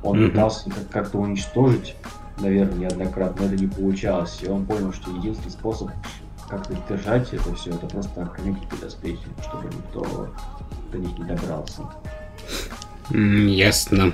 Он 0.02 0.18
mm-hmm. 0.18 0.28
пытался 0.30 0.70
как-то 0.90 1.18
уничтожить, 1.18 1.96
наверное, 2.38 2.78
неоднократно, 2.78 3.46
но 3.46 3.52
это 3.52 3.62
не 3.62 3.68
получалось. 3.68 4.38
И 4.42 4.48
он 4.48 4.64
понял, 4.64 4.92
что 4.92 5.10
единственный 5.10 5.50
способ 5.50 5.90
как-то 6.48 6.74
держать 6.88 7.32
это 7.32 7.54
все, 7.54 7.70
это 7.70 7.86
просто 7.86 8.22
охранять 8.22 8.58
эти 8.70 8.80
доспехи, 8.80 9.26
чтобы 9.48 9.66
никто 9.66 10.28
до 10.92 10.98
них 10.98 11.18
не 11.18 11.24
добрался. 11.24 11.82
Ясно. 13.10 14.12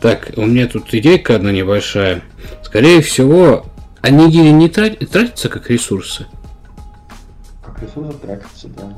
Так, 0.00 0.32
у 0.36 0.46
меня 0.46 0.68
тут 0.68 0.92
идейка 0.94 1.36
одна 1.36 1.50
небольшая. 1.50 2.22
Скорее 2.62 3.00
всего, 3.00 3.66
они 4.00 4.26
не 4.52 4.68
трат... 4.68 4.98
тратятся 5.10 5.48
как 5.48 5.70
ресурсы. 5.70 6.26
Как 7.64 7.82
ресурсы 7.82 8.18
тратятся, 8.18 8.68
да. 8.68 8.96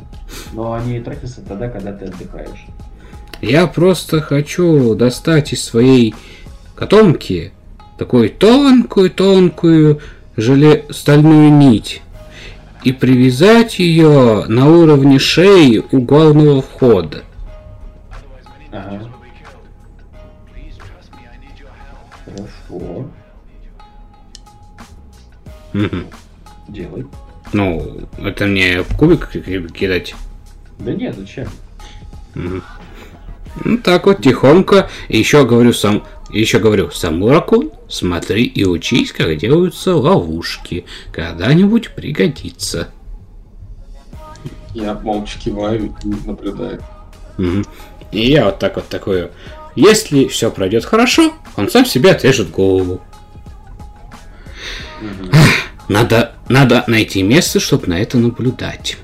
Но 0.53 0.73
они 0.73 1.01
тратятся 1.01 1.43
тогда, 1.43 1.69
когда 1.69 1.93
ты 1.93 2.07
отдыхаешь. 2.07 2.67
Я 3.41 3.67
просто 3.67 4.21
хочу 4.21 4.95
достать 4.95 5.53
из 5.53 5.65
своей 5.65 6.15
котомки 6.75 7.53
такую 7.99 8.31
тонкую-тонкую 8.31 10.01
желе... 10.37 10.85
стальную 10.91 11.51
нить 11.53 12.03
и 12.85 12.93
привязать 12.93 13.79
ее 13.79 14.45
на 14.47 14.69
уровне 14.69 15.19
шеи 15.19 15.83
у 15.93 16.01
главного 16.01 16.63
входа. 16.63 17.23
Ага. 18.73 19.10
Угу. 25.75 25.97
Делай. 26.69 27.07
Ну, 27.53 28.09
это 28.19 28.47
мне 28.47 28.83
в 28.83 28.97
кубик 28.97 29.31
кидать? 29.73 30.15
Да 30.79 30.93
нет, 30.93 31.17
зачем? 31.17 31.49
Угу. 32.35 32.63
Ну 33.65 33.79
так 33.79 34.07
вот, 34.07 34.23
тихонько. 34.23 34.89
И 35.09 35.19
еще 35.19 35.45
говорю 35.45 35.73
сам, 35.73 36.05
еще 36.31 36.61
говорю, 36.61 36.91
Самуракун, 36.91 37.73
смотри 37.89 38.45
и 38.45 38.65
учись, 38.65 39.13
как 39.13 39.37
делаются 39.37 39.97
ловушки. 39.97 40.85
Когда-нибудь 41.13 41.91
пригодится. 41.91 42.89
Я 44.73 44.95
молча 44.95 45.39
киваю 45.39 45.95
и 46.05 46.29
наблюдаю. 46.29 46.81
Угу. 47.39 47.65
И 48.13 48.31
я 48.31 48.47
вот 48.47 48.59
так 48.59 48.77
вот 48.77 48.89
такую. 48.89 49.31
Если 49.75 50.27
все 50.29 50.51
пройдет 50.51 50.85
хорошо, 50.85 51.33
он 51.57 51.69
сам 51.69 51.85
себе 51.85 52.13
отрежет 52.13 52.51
голову. 52.51 53.01
Угу. 55.01 55.37
Надо, 55.91 56.31
надо 56.49 56.85
найти 56.87 57.21
место, 57.21 57.59
чтобы 57.59 57.89
на 57.89 58.01
это 58.01 58.17
наблюдать. 58.17 58.97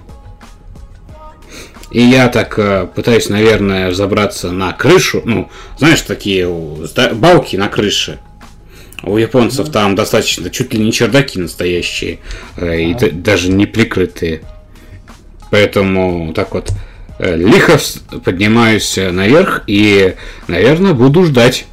И 1.90 2.00
я 2.00 2.28
так 2.28 2.56
э, 2.60 2.86
пытаюсь, 2.86 3.28
наверное, 3.28 3.90
забраться 3.90 4.52
на 4.52 4.73
крышу. 4.73 5.20
Ну, 5.24 5.50
знаешь, 5.78 6.02
такие 6.02 6.48
балки 7.15 7.56
на 7.56 7.66
крыше. 7.66 8.20
У 9.02 9.16
японцев 9.16 9.68
там 9.73 9.97
достаточно 9.97 10.48
чуть 10.48 10.74
ли 10.74 10.78
не 10.78 10.92
чердаки 10.92 11.40
настоящие. 11.40 12.20
Э, 12.56 12.81
и 12.81 12.94
даже 13.10 13.50
не 13.50 13.66
прикрытые. 13.66 14.42
Поэтому 15.50 16.32
так 16.34 16.55
вот 16.55 16.70
э, 17.18 17.34
лихо 17.34 17.81
поднимаюсь 18.24 18.97
наверх 18.97 19.65
и, 19.66 20.15
наверное, 20.47 20.94
буду 20.94 21.24
ждать. 21.24 21.66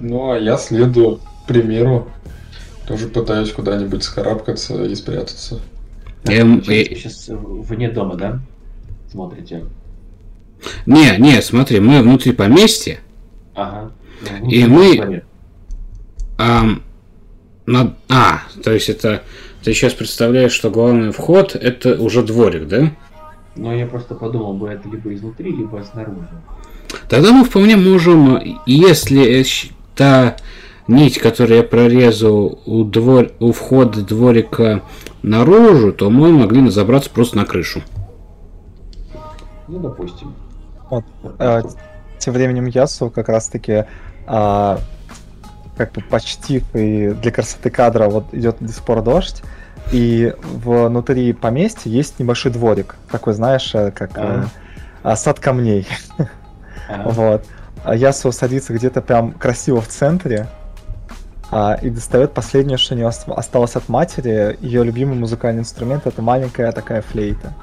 Ну, 0.00 0.30
а 0.30 0.38
я 0.38 0.56
следую 0.56 1.20
примеру. 1.46 2.08
Тоже 2.86 3.08
пытаюсь 3.08 3.50
куда-нибудь 3.50 4.04
скарабкаться 4.04 4.84
и 4.84 4.94
спрятаться. 4.94 5.60
Эм, 6.24 6.62
сейчас, 6.62 6.68
и... 6.68 6.94
сейчас 6.94 7.28
вне 7.28 7.90
дома, 7.90 8.14
да? 8.16 8.40
Смотрите. 9.10 9.64
Не, 10.86 11.16
не, 11.18 11.40
смотри, 11.42 11.80
мы 11.80 12.02
внутри 12.02 12.32
поместья. 12.32 12.98
Ага. 13.54 13.92
Ну, 14.40 14.50
и 14.50 14.64
мы... 14.64 15.22
А, 16.38 16.64
на... 17.66 17.96
а, 18.08 18.42
то 18.62 18.72
есть 18.72 18.88
это... 18.88 19.22
Ты 19.62 19.72
сейчас 19.72 19.94
представляешь, 19.94 20.52
что 20.52 20.70
главный 20.70 21.10
вход 21.10 21.56
это 21.56 22.00
уже 22.00 22.22
дворик, 22.22 22.68
да? 22.68 22.92
Ну, 23.56 23.74
я 23.74 23.86
просто 23.86 24.14
подумал 24.14 24.54
бы, 24.54 24.68
это 24.68 24.88
либо 24.88 25.12
изнутри, 25.12 25.50
либо 25.50 25.82
снаружи. 25.90 26.28
Тогда 27.08 27.32
мы 27.32 27.44
вполне 27.44 27.76
можем, 27.76 28.60
если 28.66 29.40
та 29.96 30.36
нить, 30.86 31.18
которую 31.18 31.58
я 31.58 31.62
прорезал 31.64 32.60
у, 32.66 32.84
двор... 32.84 33.30
у 33.40 33.52
входа 33.52 34.02
дворика 34.02 34.82
наружу, 35.22 35.92
то 35.92 36.10
мы 36.10 36.30
могли 36.30 36.68
забраться 36.70 37.10
просто 37.10 37.36
на 37.36 37.44
крышу. 37.44 37.82
Ну, 39.66 39.80
допустим. 39.80 40.34
Вот, 40.90 41.04
а, 41.38 41.62
тем 42.18 42.34
временем 42.34 42.66
Ясу 42.66 43.10
как 43.10 43.28
раз-таки 43.28 43.86
а, 44.26 44.78
как 45.76 45.92
бы 45.92 46.00
почти 46.00 46.62
и 46.74 47.10
для 47.10 47.32
красоты 47.32 47.70
кадра 47.70 48.08
вот 48.08 48.32
идет 48.32 48.56
до 48.60 48.72
сих 48.72 48.84
пор 48.84 49.02
дождь, 49.02 49.42
и 49.92 50.34
внутри 50.42 51.32
поместья 51.32 51.90
есть 51.90 52.18
небольшой 52.18 52.52
дворик, 52.52 52.96
такой, 53.10 53.34
знаешь, 53.34 53.74
э, 53.74 53.90
как 53.90 54.16
а. 54.16 54.46
а, 55.02 55.16
сад 55.16 55.40
камней. 55.40 55.86
А. 56.18 56.28
Вот. 57.10 57.44
А 57.44 57.65
Ясу 57.94 58.32
садится 58.32 58.72
где-то 58.72 59.02
прям 59.02 59.32
красиво 59.32 59.80
в 59.80 59.88
центре, 59.88 60.48
а, 61.50 61.74
и 61.80 61.90
достает 61.90 62.32
последнее, 62.32 62.76
что 62.76 62.94
у 62.94 62.96
нее 62.96 63.06
осталось 63.06 63.76
от 63.76 63.88
матери. 63.88 64.58
Ее 64.60 64.82
любимый 64.82 65.16
музыкальный 65.16 65.60
инструмент 65.60 66.06
это 66.06 66.22
маленькая 66.22 66.72
такая 66.72 67.02
флейта. 67.02 67.54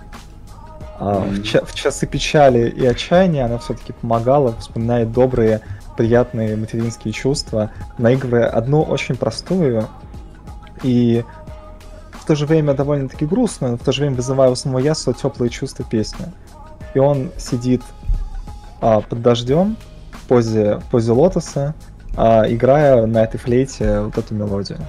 А, 1.00 1.26
mm-hmm. 1.26 1.42
в, 1.42 1.44
ча- 1.44 1.66
в 1.66 1.74
часы 1.74 2.08
печали 2.08 2.70
и 2.70 2.86
отчаяния 2.86 3.46
она 3.46 3.58
все-таки 3.58 3.94
помогала, 3.94 4.56
вспоминает 4.58 5.12
добрые, 5.12 5.62
приятные 5.98 6.56
материнские 6.56 7.14
чувства, 7.14 7.72
наигрывая 7.98 8.48
одну 8.48 8.82
очень 8.82 9.16
простую 9.16 9.88
и 10.82 11.24
в 12.14 12.26
то 12.26 12.36
же 12.36 12.46
время 12.46 12.74
довольно-таки 12.74 13.26
грустную, 13.26 13.74
но 13.74 13.78
в 13.78 13.84
то 13.84 13.92
же 13.92 14.02
время 14.02 14.16
вызывая 14.16 14.50
у 14.50 14.56
самого 14.56 14.80
Ясу 14.80 15.14
теплые 15.14 15.50
чувства 15.50 15.84
песню. 15.84 16.32
И 16.94 17.00
он 17.00 17.32
сидит 17.38 17.82
а, 18.80 19.02
под 19.02 19.22
дождем 19.22 19.76
позе, 20.34 20.78
в 20.78 20.86
позе 20.86 21.12
лотоса, 21.12 21.76
а, 22.18 22.44
играя 22.48 23.06
на 23.06 23.24
этой 23.24 23.38
флейте 23.38 24.02
вот 24.02 24.18
эту 24.18 24.34
мелодию. 24.34 24.80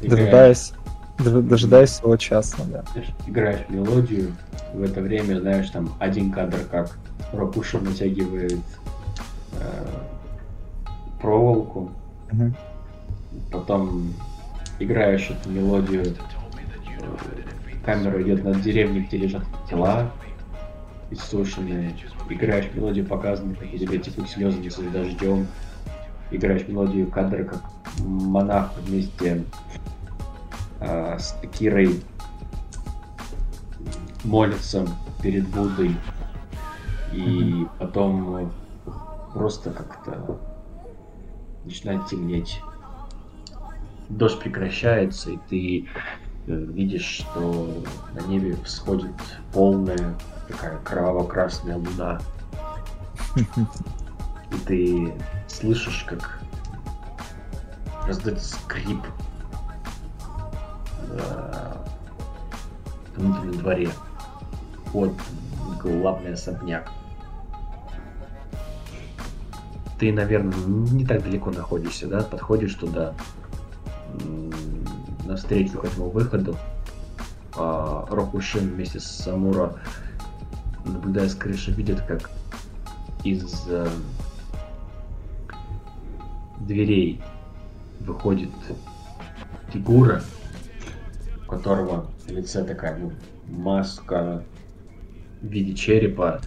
Дожидаясь, 0.00 0.72
дожидаясь 1.18 1.90
своего 1.90 2.16
часа, 2.16 2.56
да. 2.66 2.82
Играешь 3.26 3.60
мелодию, 3.68 4.32
в 4.72 4.82
это 4.82 5.00
время, 5.02 5.40
знаешь, 5.40 5.68
там 5.70 5.92
один 5.98 6.32
кадр, 6.32 6.56
как 6.70 6.96
Рокуша 7.34 7.78
натягивает 7.80 8.64
э, 9.60 9.86
проволоку, 11.20 11.90
угу. 12.32 12.52
потом 13.50 14.14
играешь 14.78 15.30
эту 15.30 15.50
мелодию, 15.50 16.06
э, 16.06 16.14
камера 17.84 18.22
идет 18.22 18.42
над 18.42 18.62
деревней, 18.62 19.00
где 19.00 19.18
лежат 19.18 19.42
тела 19.68 20.10
иссушенные, 21.12 21.94
играешь 22.28 22.70
мелодию, 22.74 23.06
показанную, 23.06 23.56
как 23.56 23.72
у 23.72 23.78
тебя 23.78 23.98
текут 23.98 24.28
слезы 24.28 24.68
за 24.70 24.82
дождем, 24.90 25.46
играешь 26.30 26.66
мелодию 26.68 27.10
кадра, 27.10 27.44
как 27.44 27.62
монах 28.00 28.72
вместе 28.78 29.44
э, 30.80 31.18
с 31.18 31.36
Кирой 31.58 32.02
молится 34.24 34.86
перед 35.22 35.46
Буддой. 35.48 35.96
И 37.12 37.66
потом 37.78 38.50
просто 39.34 39.70
как-то 39.70 40.38
начинает 41.64 42.06
темнеть. 42.06 42.60
Дождь 44.08 44.38
прекращается, 44.38 45.30
и 45.30 45.38
ты 45.48 45.88
видишь, 46.46 47.04
что 47.04 47.84
на 48.14 48.26
небе 48.26 48.56
всходит 48.64 49.14
полная 49.52 50.14
такая 50.52 50.78
кроваво-красная 50.78 51.76
луна. 51.76 52.20
И 53.36 54.56
ты 54.66 55.14
слышишь, 55.48 56.04
как 56.08 56.40
раздается 58.06 58.56
скрип 58.56 59.00
э, 61.08 61.74
в 63.14 63.18
внутреннем 63.18 63.58
дворе. 63.58 63.90
Вот 64.92 65.12
главный 65.82 66.34
особняк. 66.34 66.90
Ты, 69.98 70.12
наверное, 70.12 70.58
не 70.66 71.06
так 71.06 71.22
далеко 71.22 71.50
находишься, 71.50 72.08
да? 72.08 72.22
Подходишь 72.22 72.74
туда, 72.74 73.14
навстречу 75.24 75.78
к 75.78 75.84
этому 75.84 76.10
выходу. 76.10 76.56
А 77.54 78.06
Рокушин 78.10 78.74
вместе 78.74 78.98
с 78.98 79.04
Самура, 79.04 79.74
наблюдая 80.84 81.28
с 81.28 81.34
крыши, 81.34 81.72
видят, 81.72 82.00
как 82.02 82.30
из 83.24 83.64
э, 83.68 83.88
дверей 86.60 87.20
выходит 88.00 88.50
фигура, 89.72 90.22
у 91.46 91.50
которого 91.50 92.10
на 92.26 92.32
лице 92.32 92.64
такая 92.64 92.98
ну, 92.98 93.12
маска 93.48 94.44
в 95.40 95.46
виде 95.46 95.74
черепа, 95.74 96.40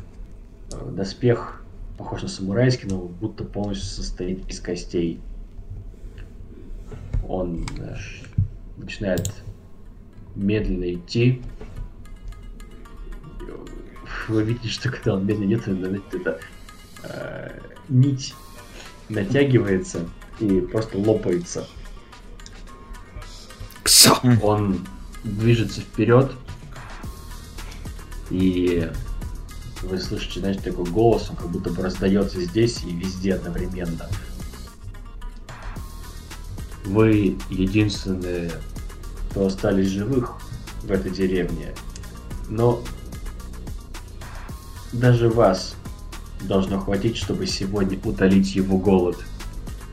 э, 0.72 0.92
доспех 0.92 1.64
похож 1.98 2.24
на 2.24 2.28
самурайский, 2.28 2.90
но 2.90 3.02
будто 3.02 3.44
полностью 3.44 3.88
состоит 3.88 4.48
из 4.50 4.60
костей. 4.60 5.22
Он 7.28 7.66
э, 7.80 7.96
начинает 8.78 9.32
медленно 10.36 10.94
идти. 10.94 11.42
Вы 14.28 14.44
видите, 14.44 14.70
что 14.70 14.90
когда 14.90 15.16
он 15.16 15.26
медленно 15.26 15.56
идет, 15.56 16.14
это 16.14 16.40
э, 17.04 17.60
нить 17.90 18.34
натягивается 19.10 20.08
и 20.40 20.62
просто 20.62 20.98
лопается. 20.98 21.68
Ксо! 23.84 24.20
Он 24.42 24.86
движется 25.24 25.82
вперед, 25.82 26.32
и 28.30 28.92
вы 29.84 30.00
слышите, 30.00 30.40
знаете, 30.40 30.62
такой 30.62 30.86
голос, 30.86 31.30
он 31.30 31.36
как 31.36 31.50
будто 31.50 31.70
бы 31.70 31.84
раздается 31.84 32.42
здесь 32.42 32.84
и 32.84 32.92
везде 32.92 33.36
одновременно. 33.36 34.10
Вы 36.86 37.38
единственные, 37.50 38.52
кто 39.30 39.48
остались 39.48 39.88
живых 39.88 40.38
в 40.84 40.92
этой 40.92 41.12
деревне, 41.12 41.74
но 42.48 42.84
даже 45.00 45.30
вас 45.30 45.76
должно 46.42 46.80
хватить, 46.80 47.18
чтобы 47.18 47.48
сегодня 47.48 48.00
утолить 48.04 48.56
его 48.56 48.78
голод. 48.78 49.18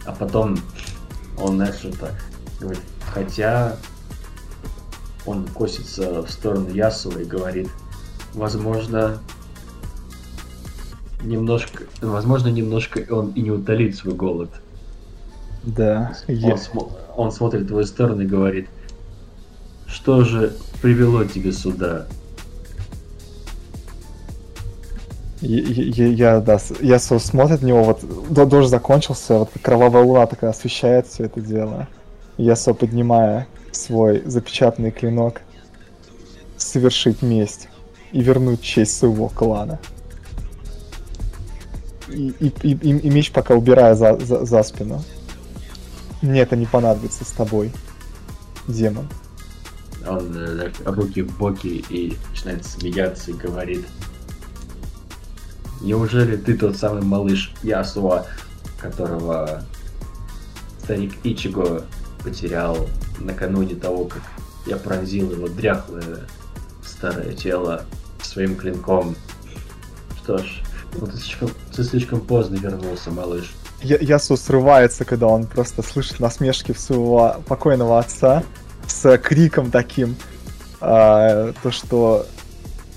А 0.04 0.12
потом 0.12 0.58
он, 1.38 1.56
знаешь, 1.56 1.84
это 1.84 2.14
говорит, 2.60 2.82
хотя 3.12 3.76
он 5.26 5.46
косится 5.46 6.22
в 6.22 6.30
сторону 6.30 6.68
Ясула 6.70 7.18
и 7.18 7.24
говорит, 7.24 7.68
возможно, 8.34 9.18
немножко, 11.22 11.84
возможно, 12.00 12.48
немножко 12.48 13.06
он 13.10 13.30
и 13.30 13.42
не 13.42 13.50
утолит 13.50 13.96
свой 13.96 14.14
голод. 14.14 14.50
Да. 15.62 16.16
Он, 16.28 16.34
я- 16.34 16.54
смо- 16.54 16.92
он 17.16 17.30
смотрит 17.30 17.62
в 17.62 17.68
твою 17.68 17.86
сторону 17.86 18.22
и 18.22 18.26
говорит, 18.26 18.68
что 19.86 20.24
же 20.24 20.56
привело 20.80 21.24
тебя 21.24 21.52
сюда? 21.52 22.06
Я, 25.42 26.06
я, 26.06 26.40
да, 26.40 26.58
я 26.80 26.98
смотрит 27.00 27.62
на 27.62 27.66
него, 27.66 27.82
вот 27.82 28.32
до- 28.32 28.46
дождь 28.46 28.70
закончился, 28.70 29.38
вот 29.40 29.50
кровавая 29.60 30.04
луна 30.04 30.26
такая 30.26 30.50
освещает 30.50 31.08
все 31.08 31.24
это 31.24 31.40
дело. 31.40 31.88
Я 32.36 32.54
со 32.54 32.74
поднимая 32.74 33.48
свой 33.72 34.22
запечатанный 34.24 34.92
клинок, 34.92 35.42
совершить 36.56 37.22
месть 37.22 37.68
и 38.12 38.20
вернуть 38.22 38.62
честь 38.62 38.96
своего 38.96 39.28
клана. 39.28 39.80
И, 42.08 42.32
и, 42.38 42.48
и, 42.62 42.72
и- 42.74 43.10
меч 43.10 43.32
пока 43.32 43.54
убираю 43.54 43.96
за, 43.96 44.18
за, 44.20 44.44
за 44.44 44.62
спину. 44.62 45.02
Мне 46.20 46.42
это 46.42 46.54
не 46.54 46.66
понадобится 46.66 47.24
с 47.24 47.32
тобой, 47.32 47.72
демон. 48.68 49.08
Он 50.06 50.32
э, 50.36 50.70
руки 50.84 51.22
в 51.22 51.36
боки 51.36 51.84
и 51.88 52.16
начинает 52.30 52.64
смеяться 52.64 53.32
и 53.32 53.34
говорит, 53.34 53.84
Неужели 55.82 56.36
ты 56.36 56.56
тот 56.56 56.76
самый 56.76 57.02
малыш 57.02 57.52
Ясуа, 57.62 58.24
которого 58.80 59.62
старик 60.82 61.14
Ичиго 61.24 61.84
потерял 62.22 62.88
накануне 63.18 63.74
того, 63.74 64.04
как 64.04 64.22
я 64.66 64.76
пронзил 64.76 65.30
его 65.32 65.48
дряхлое 65.48 66.20
старое 66.84 67.32
тело 67.32 67.84
своим 68.22 68.54
клинком? 68.56 69.16
Что 70.22 70.38
ж, 70.38 70.62
ну 70.98 71.06
ты 71.06 71.16
слишком, 71.16 71.50
ты 71.74 71.82
слишком 71.84 72.20
поздно 72.20 72.56
вернулся, 72.56 73.10
малыш. 73.10 73.52
Я- 73.82 73.98
Ясу 73.98 74.36
срывается, 74.36 75.04
когда 75.04 75.26
он 75.26 75.46
просто 75.46 75.82
слышит 75.82 76.20
насмешки 76.20 76.72
своего 76.72 77.42
покойного 77.48 77.98
отца 77.98 78.44
с 78.86 79.18
криком 79.18 79.72
таким, 79.72 80.14
а, 80.80 81.52
то 81.62 81.72
что 81.72 82.26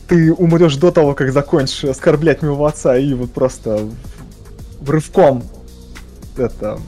ты 0.08 0.34
умрешь 0.34 0.76
до 0.78 0.92
того, 0.92 1.14
как 1.14 1.32
закончишь 1.32 1.86
оскорблять 1.86 2.42
моего 2.42 2.66
отца, 2.66 2.98
и 2.98 3.14
вот 3.14 3.32
просто 3.32 3.88
в- 4.80 4.90
рывком 4.90 5.44
это 6.38 6.80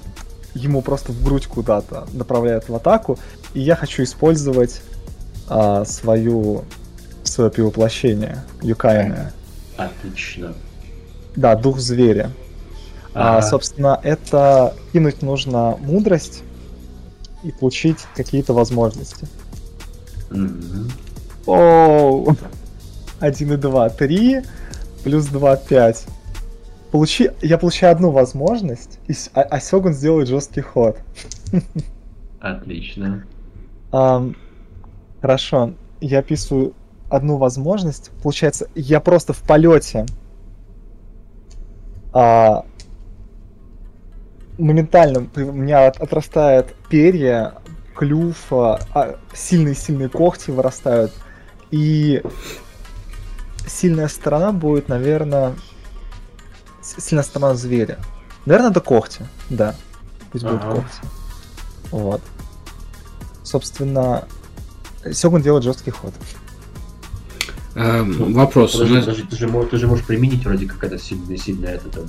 ему 0.54 0.82
просто 0.82 1.12
в 1.12 1.24
грудь 1.24 1.48
куда-то 1.48 2.08
направляет 2.14 2.68
в 2.70 2.76
атаку, 2.76 3.18
и 3.54 3.62
я 3.62 3.76
хочу 3.76 4.04
использовать 4.04 4.82
а, 5.50 5.86
свою 5.86 6.64
свое 7.24 7.50
перевоплощение 7.52 8.44
юкайное. 8.62 9.34
Отлично. 9.78 10.54
Да, 11.36 11.56
дух 11.56 11.80
зверя. 11.80 12.32
А, 13.14 13.42
собственно, 13.42 14.00
это 14.04 14.76
кинуть 14.94 15.22
нужно 15.22 15.78
мудрость 15.80 16.44
и 17.44 17.52
получить 17.52 18.00
какие-то 18.16 18.54
возможности. 18.54 19.28
Мгм. 20.30 20.92
О, 21.46 22.36
1 23.20 23.54
и 23.54 23.58
2, 23.58 23.90
3, 23.90 24.42
плюс 25.04 25.26
2, 25.28 25.56
5. 25.56 26.06
Получи... 26.92 27.32
Я 27.42 27.58
получаю 27.58 27.92
одну 27.92 28.12
возможность, 28.12 29.00
и 29.08 29.14
а, 29.34 29.42
а 29.42 29.60
Сёгун 29.60 29.94
сделает 29.94 30.28
жесткий 30.28 30.62
ход. 30.62 30.98
Отлично. 32.40 33.26
Ам, 33.92 34.36
хорошо, 35.22 35.74
я 36.02 36.20
описываю 36.20 36.74
одну 37.10 37.38
возможность. 37.38 38.12
Получается, 38.22 38.68
я 38.76 39.00
просто 39.00 39.34
в 39.34 39.42
полете 39.42 40.06
а, 42.14 42.66
моментально 44.58 45.28
у 45.36 45.52
меня 45.52 45.88
от- 45.88 45.98
отрастает 46.02 46.76
перья, 46.90 47.54
клюв, 47.96 48.38
а, 48.52 48.80
а, 48.94 49.16
сильные-сильные 49.34 50.10
когти 50.10 50.52
вырастают. 50.52 51.12
И 51.72 52.22
сильная 53.68 54.08
сторона 54.08 54.52
будет, 54.52 54.88
наверное, 54.90 55.54
сильная 56.82 57.24
сторона 57.24 57.56
зверя. 57.56 58.00
Наверное, 58.46 58.72
это 58.72 58.82
когти, 58.82 59.26
да. 59.50 59.76
Пусть 60.32 60.44
будут 60.46 60.62
Ага. 60.64 60.76
когти. 60.76 61.00
Вот. 61.92 62.22
Собственно, 63.44 64.26
Сёгун 65.12 65.42
делает 65.42 65.64
жесткий 65.64 65.92
ход. 65.92 66.14
А, 67.76 68.04
вопрос. 68.04 68.74
у 68.76 68.80
Подожди, 68.80 68.96
нас- 68.96 69.06
подожди, 69.06 69.24
ты, 69.30 69.36
же, 69.38 69.48
можешь- 69.48 69.70
ты 69.72 69.78
же 69.78 69.88
можешь 69.88 70.06
применить 70.06 70.44
вроде 70.46 70.66
как 70.66 70.84
это 70.84 70.98
сильно, 70.98 71.38
сильно 71.38 71.68
это 71.68 71.90
там. 71.90 72.06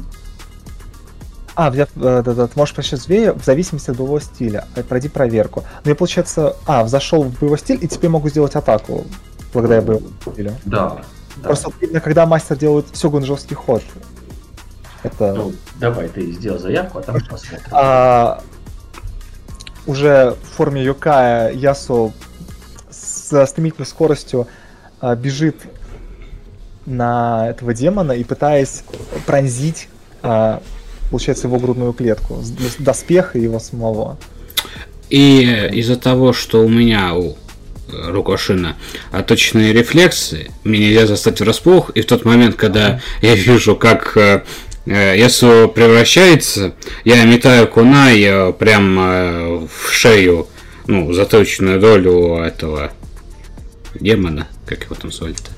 А, 1.55 1.71
я, 1.75 1.85
э, 1.85 1.89
да, 1.95 2.23
да, 2.23 2.47
ты 2.47 2.53
можешь 2.57 2.75
прощать 2.75 3.01
зверя 3.03 3.35
в 3.35 3.45
зависимости 3.45 3.91
от 3.91 3.97
боевого 3.97 4.21
стиля. 4.21 4.67
Э, 4.77 4.83
Пройди 4.83 5.09
проверку. 5.09 5.65
Но 5.85 5.91
я, 5.91 5.95
получается, 5.97 6.57
а, 6.67 6.85
взошел 6.85 7.25
в 7.25 7.39
боевой 7.39 7.59
стиль, 7.59 7.79
и 7.83 7.89
теперь 7.89 8.11
могу 8.11 8.29
сделать 8.31 8.55
атаку 8.55 9.05
благодаря 9.53 9.83
боевому 9.83 10.09
стилю. 10.33 10.55
Да. 10.65 11.03
Да. 11.43 11.49
Просто 11.49 11.73
видно, 11.81 12.01
когда 12.01 12.27
мастер 12.27 12.57
делает 12.57 12.87
Сёгун 12.93 13.25
жесткий 13.25 13.55
ход. 13.55 13.83
Это 15.03 15.35
Ну, 15.35 15.53
давай, 15.79 16.09
ты 16.09 16.33
сделай 16.33 16.59
заявку, 16.59 16.99
а 16.99 17.03
там 17.03 17.17
посмотрим. 17.21 17.61
а, 17.71 18.43
уже 19.87 20.37
в 20.43 20.57
форме 20.57 20.83
Йокая 20.83 21.53
Ясу 21.53 22.13
с 22.91 23.47
стремительной 23.47 23.87
скоростью 23.87 24.49
а, 25.01 25.15
бежит 25.15 25.57
на 26.85 27.49
этого 27.49 27.75
демона 27.75 28.13
и 28.13 28.25
пытаясь 28.25 28.83
пронзить, 29.27 29.89
а, 30.23 30.63
получается, 31.11 31.47
его 31.47 31.59
грудную 31.59 31.93
клетку, 31.93 32.43
доспех 32.79 33.37
и 33.37 33.41
его 33.41 33.61
самого. 33.61 34.17
И 35.11 35.43
из-за 35.73 35.97
того, 35.97 36.33
что 36.33 36.65
у 36.65 36.69
меня 36.69 37.15
у 37.15 37.37
Рукошина, 37.93 38.77
а 39.11 39.23
точные 39.23 39.73
рефлексы. 39.73 40.51
Мне 40.65 40.79
нельзя 40.79 41.07
застать 41.07 41.41
врасплох, 41.41 41.91
и 41.91 42.03
в 42.03 42.07
тот 42.07 42.25
момент, 42.25 42.57
когда 42.57 43.01
я 43.23 43.35
вижу, 43.35 43.77
как 43.77 44.17
э, 44.17 44.45
э, 44.87 45.19
Ясу 45.19 45.71
превращается, 45.75 46.75
я 47.05 47.25
метаю 47.25 47.69
кунай 47.69 48.53
прям 48.55 48.99
э, 48.99 49.67
в 49.67 49.93
шею, 49.93 50.49
ну, 50.87 51.13
заточенную 51.13 51.81
долю 51.81 52.37
этого 52.37 52.93
демона, 53.95 54.49
как 54.67 54.85
его 54.85 54.95
там 54.95 55.13
звали-то. 55.13 55.51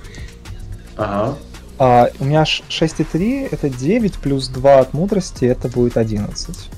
Ага. 0.97 1.37
А, 1.79 2.11
у 2.19 2.25
меня 2.25 2.43
6,3 2.43 3.49
это 3.51 3.71
9 3.71 4.19
плюс 4.19 4.49
2 4.49 4.79
от 4.81 4.93
мудрости, 4.93 5.47
это 5.47 5.69
будет 5.69 5.97
11. 5.97 6.71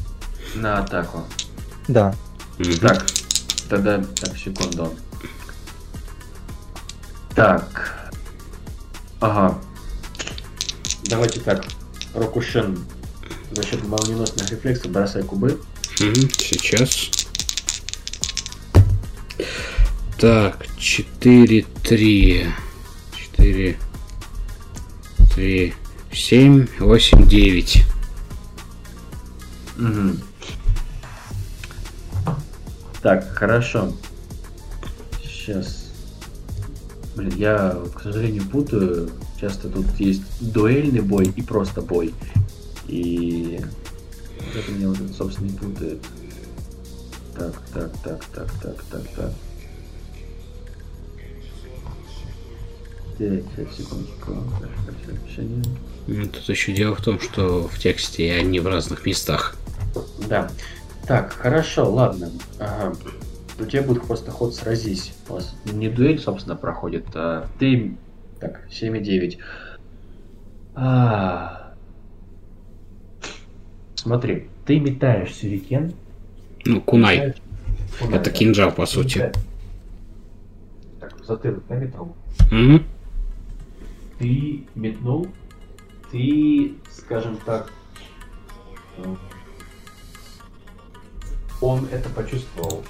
На 0.54 0.78
атаку. 0.78 1.24
Да. 1.88 2.14
Мгм. 2.58 2.78
Так, 2.78 3.06
тогда, 3.68 4.02
так, 4.20 4.36
секунду. 4.38 4.94
Так. 7.34 8.10
Ага. 9.20 9.58
Давайте 11.04 11.40
так. 11.40 11.64
Рокушин 12.14 12.78
за 13.52 13.62
счет 13.62 13.82
молниеносных 13.84 14.50
рефлексов 14.50 14.90
бросай 14.90 15.22
кубы. 15.22 15.60
Сейчас. 15.96 17.10
Так, 20.18 20.66
4, 20.76 21.66
3. 21.82 22.54
4, 23.16 23.78
3, 25.34 25.74
7, 26.12 26.68
8, 26.78 27.28
9. 27.28 27.84
Мгм. 29.76 30.22
Так, 33.02 33.34
хорошо. 33.34 33.92
Сейчас. 35.22 35.81
Блин, 37.14 37.32
я, 37.36 37.76
к 37.94 38.00
сожалению, 38.00 38.44
путаю. 38.44 39.10
Часто 39.40 39.68
тут 39.68 39.86
есть 39.98 40.22
дуэльный 40.40 41.00
бой 41.00 41.32
и 41.34 41.42
просто 41.42 41.82
бой. 41.82 42.14
И 42.86 43.60
вот 44.38 44.56
это 44.56 44.72
меня 44.72 44.92
это, 44.92 45.12
собственно, 45.12 45.48
и 45.48 45.52
путает. 45.52 45.98
Так, 47.36 47.62
так, 47.72 47.90
так, 48.02 48.24
так, 48.26 48.52
так, 48.62 48.82
так, 48.90 49.02
так. 49.16 49.32
Так, 53.18 53.68
секундочку. 53.76 54.36
Ну, 56.06 56.26
Тут 56.26 56.48
еще 56.48 56.72
дело 56.72 56.96
в 56.96 57.02
том, 57.02 57.20
что 57.20 57.68
в 57.68 57.78
тексте 57.78 58.32
они 58.32 58.58
в 58.58 58.66
разных 58.66 59.06
местах. 59.06 59.56
Да. 60.28 60.50
Так, 61.06 61.32
хорошо, 61.34 61.90
ладно. 61.90 62.30
Ага. 62.58 62.96
У 63.58 63.64
тебя 63.64 63.82
будет 63.82 64.06
просто 64.06 64.30
ход 64.30 64.54
сразись. 64.54 65.12
У 65.28 65.34
вас 65.34 65.54
не 65.64 65.88
дуэль, 65.88 66.18
собственно, 66.18 66.56
проходит, 66.56 67.04
а 67.14 67.48
ты... 67.58 67.96
Так, 68.40 68.62
7,9. 68.70 69.38
А... 70.74 71.74
Смотри, 73.94 74.48
ты 74.66 74.80
метаешь 74.80 75.34
сюрикен. 75.34 75.92
Ну, 76.64 76.80
кунай. 76.80 77.16
метаешь- 77.18 77.42
кунай, 78.00 78.18
Это 78.18 78.30
да. 78.30 78.36
кинжал, 78.36 78.72
по 78.72 78.86
сути. 78.86 79.18
Метаешь. 79.18 79.34
Так, 81.00 81.24
затылок, 81.24 81.62
да, 81.68 81.74
метнул? 81.76 82.16
Мгм. 82.50 82.84
ты 84.18 84.64
метнул, 84.74 85.28
ты, 86.10 86.74
скажем 86.90 87.36
так, 87.44 87.70
э, 88.98 89.14
он 91.60 91.86
это 91.92 92.08
почувствовал. 92.10 92.84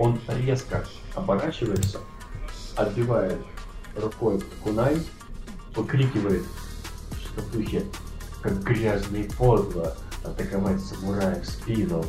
Он 0.00 0.18
резко 0.28 0.82
оборачивается, 1.14 1.98
отбивает 2.74 3.36
рукой 3.94 4.40
кунай, 4.64 4.96
выкрикивает, 5.76 6.42
что 7.22 7.42
в 7.42 7.52
духе, 7.52 7.84
как 8.40 8.62
грязно 8.62 9.18
и 9.18 9.28
подло 9.28 9.94
атаковать 10.24 10.80
самурая 10.80 11.42
в 11.42 11.46
спину. 11.46 12.02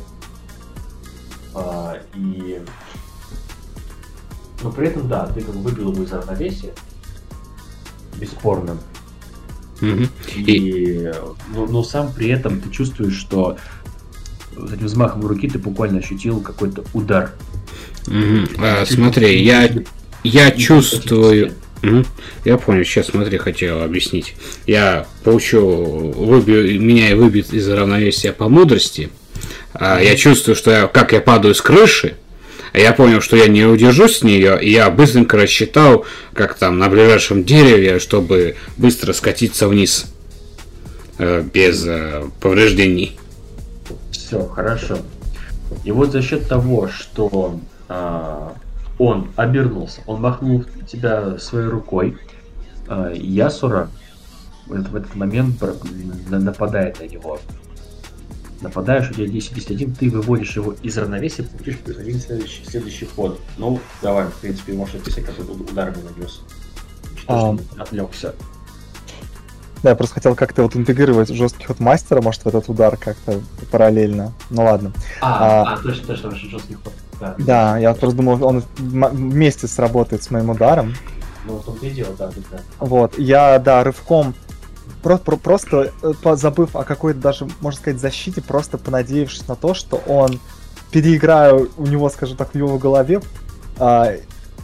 А, 1.54 1.98
и... 2.14 2.64
Но 4.62 4.72
при 4.72 4.88
этом, 4.88 5.06
да, 5.06 5.26
ты 5.26 5.42
как 5.42 5.54
бы 5.54 5.60
выбил 5.60 5.92
его 5.92 6.02
из 6.02 6.12
равновесия, 6.12 6.72
бесспорно. 8.18 8.78
Мгм. 9.82 10.08
И, 10.34 11.12
но, 11.48 11.66
но 11.66 11.82
сам 11.82 12.10
при 12.10 12.30
этом 12.30 12.58
ты 12.58 12.70
чувствуешь, 12.70 13.18
что 13.18 13.58
с 14.56 14.72
этим 14.72 14.86
взмахом 14.86 15.26
руки 15.26 15.46
ты 15.46 15.58
буквально 15.58 15.98
ощутил 15.98 16.40
какой-то 16.40 16.84
удар. 16.94 17.34
А, 18.06 18.84
смотри, 18.86 19.42
я, 19.42 19.70
я 20.24 20.50
чувствую... 20.50 21.52
Я 22.44 22.58
понял, 22.58 22.84
сейчас 22.84 23.08
смотри, 23.08 23.38
хотел 23.38 23.82
объяснить. 23.82 24.34
Я 24.66 25.06
получу, 25.24 25.60
выбью, 25.60 26.80
меня 26.80 27.16
выбьет 27.16 27.52
из 27.52 27.68
равновесия 27.68 28.32
по 28.32 28.48
мудрости. 28.48 29.10
А, 29.74 30.00
я 30.00 30.14
чувствую, 30.16 30.54
что 30.54 30.70
я, 30.70 30.86
как 30.86 31.12
я 31.12 31.20
падаю 31.20 31.54
с 31.54 31.60
крыши, 31.60 32.14
я 32.74 32.92
понял, 32.92 33.20
что 33.20 33.36
я 33.36 33.48
не 33.48 33.64
удержусь 33.64 34.18
с 34.18 34.22
нее, 34.22 34.58
и 34.62 34.70
я 34.70 34.90
быстренько 34.90 35.36
рассчитал, 35.36 36.06
как 36.32 36.54
там 36.54 36.78
на 36.78 36.88
ближайшем 36.88 37.44
дереве, 37.44 37.98
чтобы 37.98 38.56
быстро 38.76 39.12
скатиться 39.12 39.68
вниз 39.68 40.06
э, 41.18 41.42
без 41.42 41.84
э, 41.86 42.22
повреждений. 42.40 43.18
Все, 44.10 44.46
хорошо. 44.46 44.98
И 45.84 45.90
вот 45.90 46.12
за 46.12 46.22
счет 46.22 46.48
того, 46.48 46.88
что 46.88 47.60
а, 47.88 48.54
он 48.98 49.30
обернулся, 49.36 50.00
он 50.06 50.20
махнул 50.20 50.64
тебя 50.86 51.38
своей 51.38 51.68
рукой, 51.68 52.16
а, 52.88 53.10
Ясура 53.12 53.88
в 54.66 54.74
этот, 54.94 55.14
момент 55.14 55.62
нападает 56.30 57.00
на 57.00 57.04
него. 57.04 57.38
Нападаешь, 58.60 59.10
у 59.10 59.14
тебя 59.14 59.26
10-10-1, 59.26 59.96
ты 59.98 60.08
выводишь 60.08 60.54
его 60.54 60.72
из 60.82 60.96
равновесия, 60.96 61.42
получишь 61.42 61.78
плюс 61.78 61.98
один 61.98 62.20
следующий, 62.20 62.64
следующий 62.64 63.06
ход. 63.06 63.40
Ну, 63.58 63.80
давай, 64.02 64.26
в 64.26 64.34
принципе, 64.34 64.72
можешь 64.74 64.94
описать, 64.94 65.24
какой 65.24 65.44
уд- 65.46 65.68
удар 65.72 65.90
бы 65.90 65.98
нанес. 66.02 66.40
Что 67.16 67.58
А. 67.76 67.82
отвлекся. 67.82 68.34
Да, 69.82 69.90
я 69.90 69.96
просто 69.96 70.14
хотел 70.14 70.36
как-то 70.36 70.62
вот 70.62 70.76
интегрировать 70.76 71.28
жесткий 71.28 71.64
ход 71.64 71.80
мастера, 71.80 72.20
может, 72.20 72.44
в 72.44 72.46
этот 72.46 72.68
удар 72.68 72.96
как-то 72.96 73.40
параллельно. 73.72 74.32
Ну 74.48 74.62
ладно. 74.64 74.92
А, 75.20 75.64
А. 75.64 75.74
а, 75.74 75.76
точно, 75.78 76.06
точно, 76.06 76.30
жесткий 76.30 76.74
ход. 76.74 76.92
Да, 77.22 77.34
Да, 77.38 77.78
я 77.78 77.94
просто 77.94 78.16
думал, 78.16 78.44
он 78.44 78.64
вместе 78.78 79.68
сработает 79.68 80.22
с 80.22 80.30
моим 80.30 80.50
ударом. 80.50 80.94
Ну, 81.44 81.58
в 81.58 81.64
том-то 81.64 81.86
и 81.86 81.90
дело, 81.90 82.14
да, 82.18 82.30
да. 82.50 82.58
Вот, 82.78 83.18
я, 83.18 83.58
да, 83.58 83.82
рывком, 83.84 84.34
про- 85.02 85.18
про- 85.18 85.36
просто 85.36 85.92
э, 86.02 86.12
по- 86.22 86.36
забыв 86.36 86.76
о 86.76 86.84
какой-то 86.84 87.20
даже, 87.20 87.48
можно 87.60 87.80
сказать, 87.80 88.00
защите, 88.00 88.40
просто 88.40 88.78
понадеявшись 88.78 89.46
на 89.48 89.56
то, 89.56 89.74
что 89.74 89.96
он, 90.06 90.40
переиграю 90.90 91.70
у 91.76 91.86
него, 91.86 92.08
скажем 92.10 92.36
так, 92.36 92.52
в 92.52 92.54
его 92.56 92.78
голове, 92.78 93.20
а, 93.78 94.12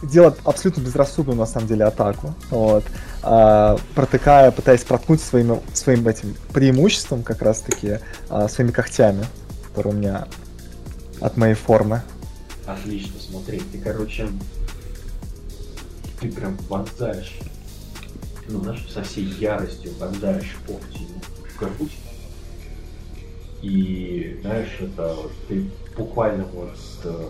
делает 0.03 0.37
абсолютно 0.45 0.81
безрассудную, 0.81 1.37
на 1.37 1.45
самом 1.45 1.67
деле, 1.67 1.85
атаку. 1.85 2.33
Вот. 2.49 2.83
А, 3.23 3.77
протыкая, 3.95 4.51
пытаясь 4.51 4.83
проткнуть 4.83 5.21
своим, 5.21 5.59
своим 5.73 6.07
этим 6.07 6.35
преимуществом, 6.53 7.23
как 7.23 7.41
раз-таки, 7.41 7.99
а, 8.29 8.47
своими 8.47 8.71
когтями, 8.71 9.25
которые 9.67 9.93
у 9.93 9.97
меня 9.97 10.27
от 11.19 11.35
моей 11.35 11.55
формы. 11.55 12.01
Отлично, 12.69 13.19
смотри, 13.19 13.59
ты, 13.71 13.79
короче, 13.79 14.29
ты 16.21 16.31
прям 16.31 16.55
вонзаешь, 16.69 17.39
ну, 18.47 18.61
знаешь, 18.61 18.87
со 18.93 19.01
всей 19.01 19.25
яростью 19.25 19.91
вонзаешь 19.97 20.55
когти 20.67 21.01
ему 21.01 21.19
в 21.19 21.57
грудь. 21.57 21.97
И, 23.63 24.37
знаешь, 24.41 24.77
это 24.81 25.17
ты 25.47 25.65
буквально 25.97 26.45
вот, 26.45 26.77
э, 27.05 27.29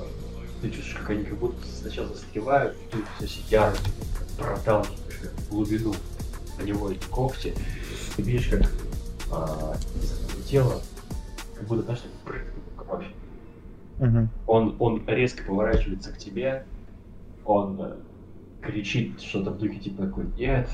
ты 0.61 0.71
чувствуешь, 0.71 0.97
как 0.97 1.09
они 1.11 1.23
как 1.23 1.37
будто 1.37 1.65
сначала 1.67 2.09
застревают, 2.09 2.75
ты 2.91 2.97
со 3.17 3.25
всей 3.25 3.45
яростью 3.49 3.93
проталкиваешь 4.37 5.19
как 5.21 5.31
в 5.31 5.49
глубину 5.51 5.95
на 6.57 6.63
него 6.63 6.91
эти 6.91 7.05
когти. 7.05 7.55
Ты 8.17 8.23
видишь, 8.23 8.49
как 8.49 8.69
а, 9.31 9.77
из 9.95 10.51
как 11.55 11.65
будто, 11.65 11.83
знаешь, 11.83 12.01
прыгает 12.25 12.53
кровь. 12.75 13.05
Мгм. 13.99 14.29
Он, 14.47 14.75
он 14.79 15.03
резко 15.07 15.43
поворачивается 15.43 16.11
к 16.13 16.17
тебе, 16.17 16.65
он 17.45 17.79
э, 17.81 17.95
кричит 18.61 19.21
что-то 19.21 19.51
в 19.51 19.57
духе 19.57 19.79
типа 19.79 20.05
такой, 20.05 20.25
нет, 20.37 20.69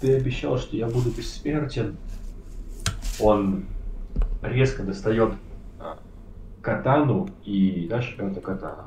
ты 0.00 0.16
обещал, 0.16 0.58
что 0.58 0.76
я 0.76 0.86
буду 0.86 1.10
бессмертен. 1.10 1.96
Он 3.20 3.66
резко 4.42 4.84
достает 4.84 5.34
а, 5.80 5.98
катану 6.62 7.28
и, 7.44 7.86
знаешь, 7.88 8.14
это 8.16 8.40
катана. 8.40 8.84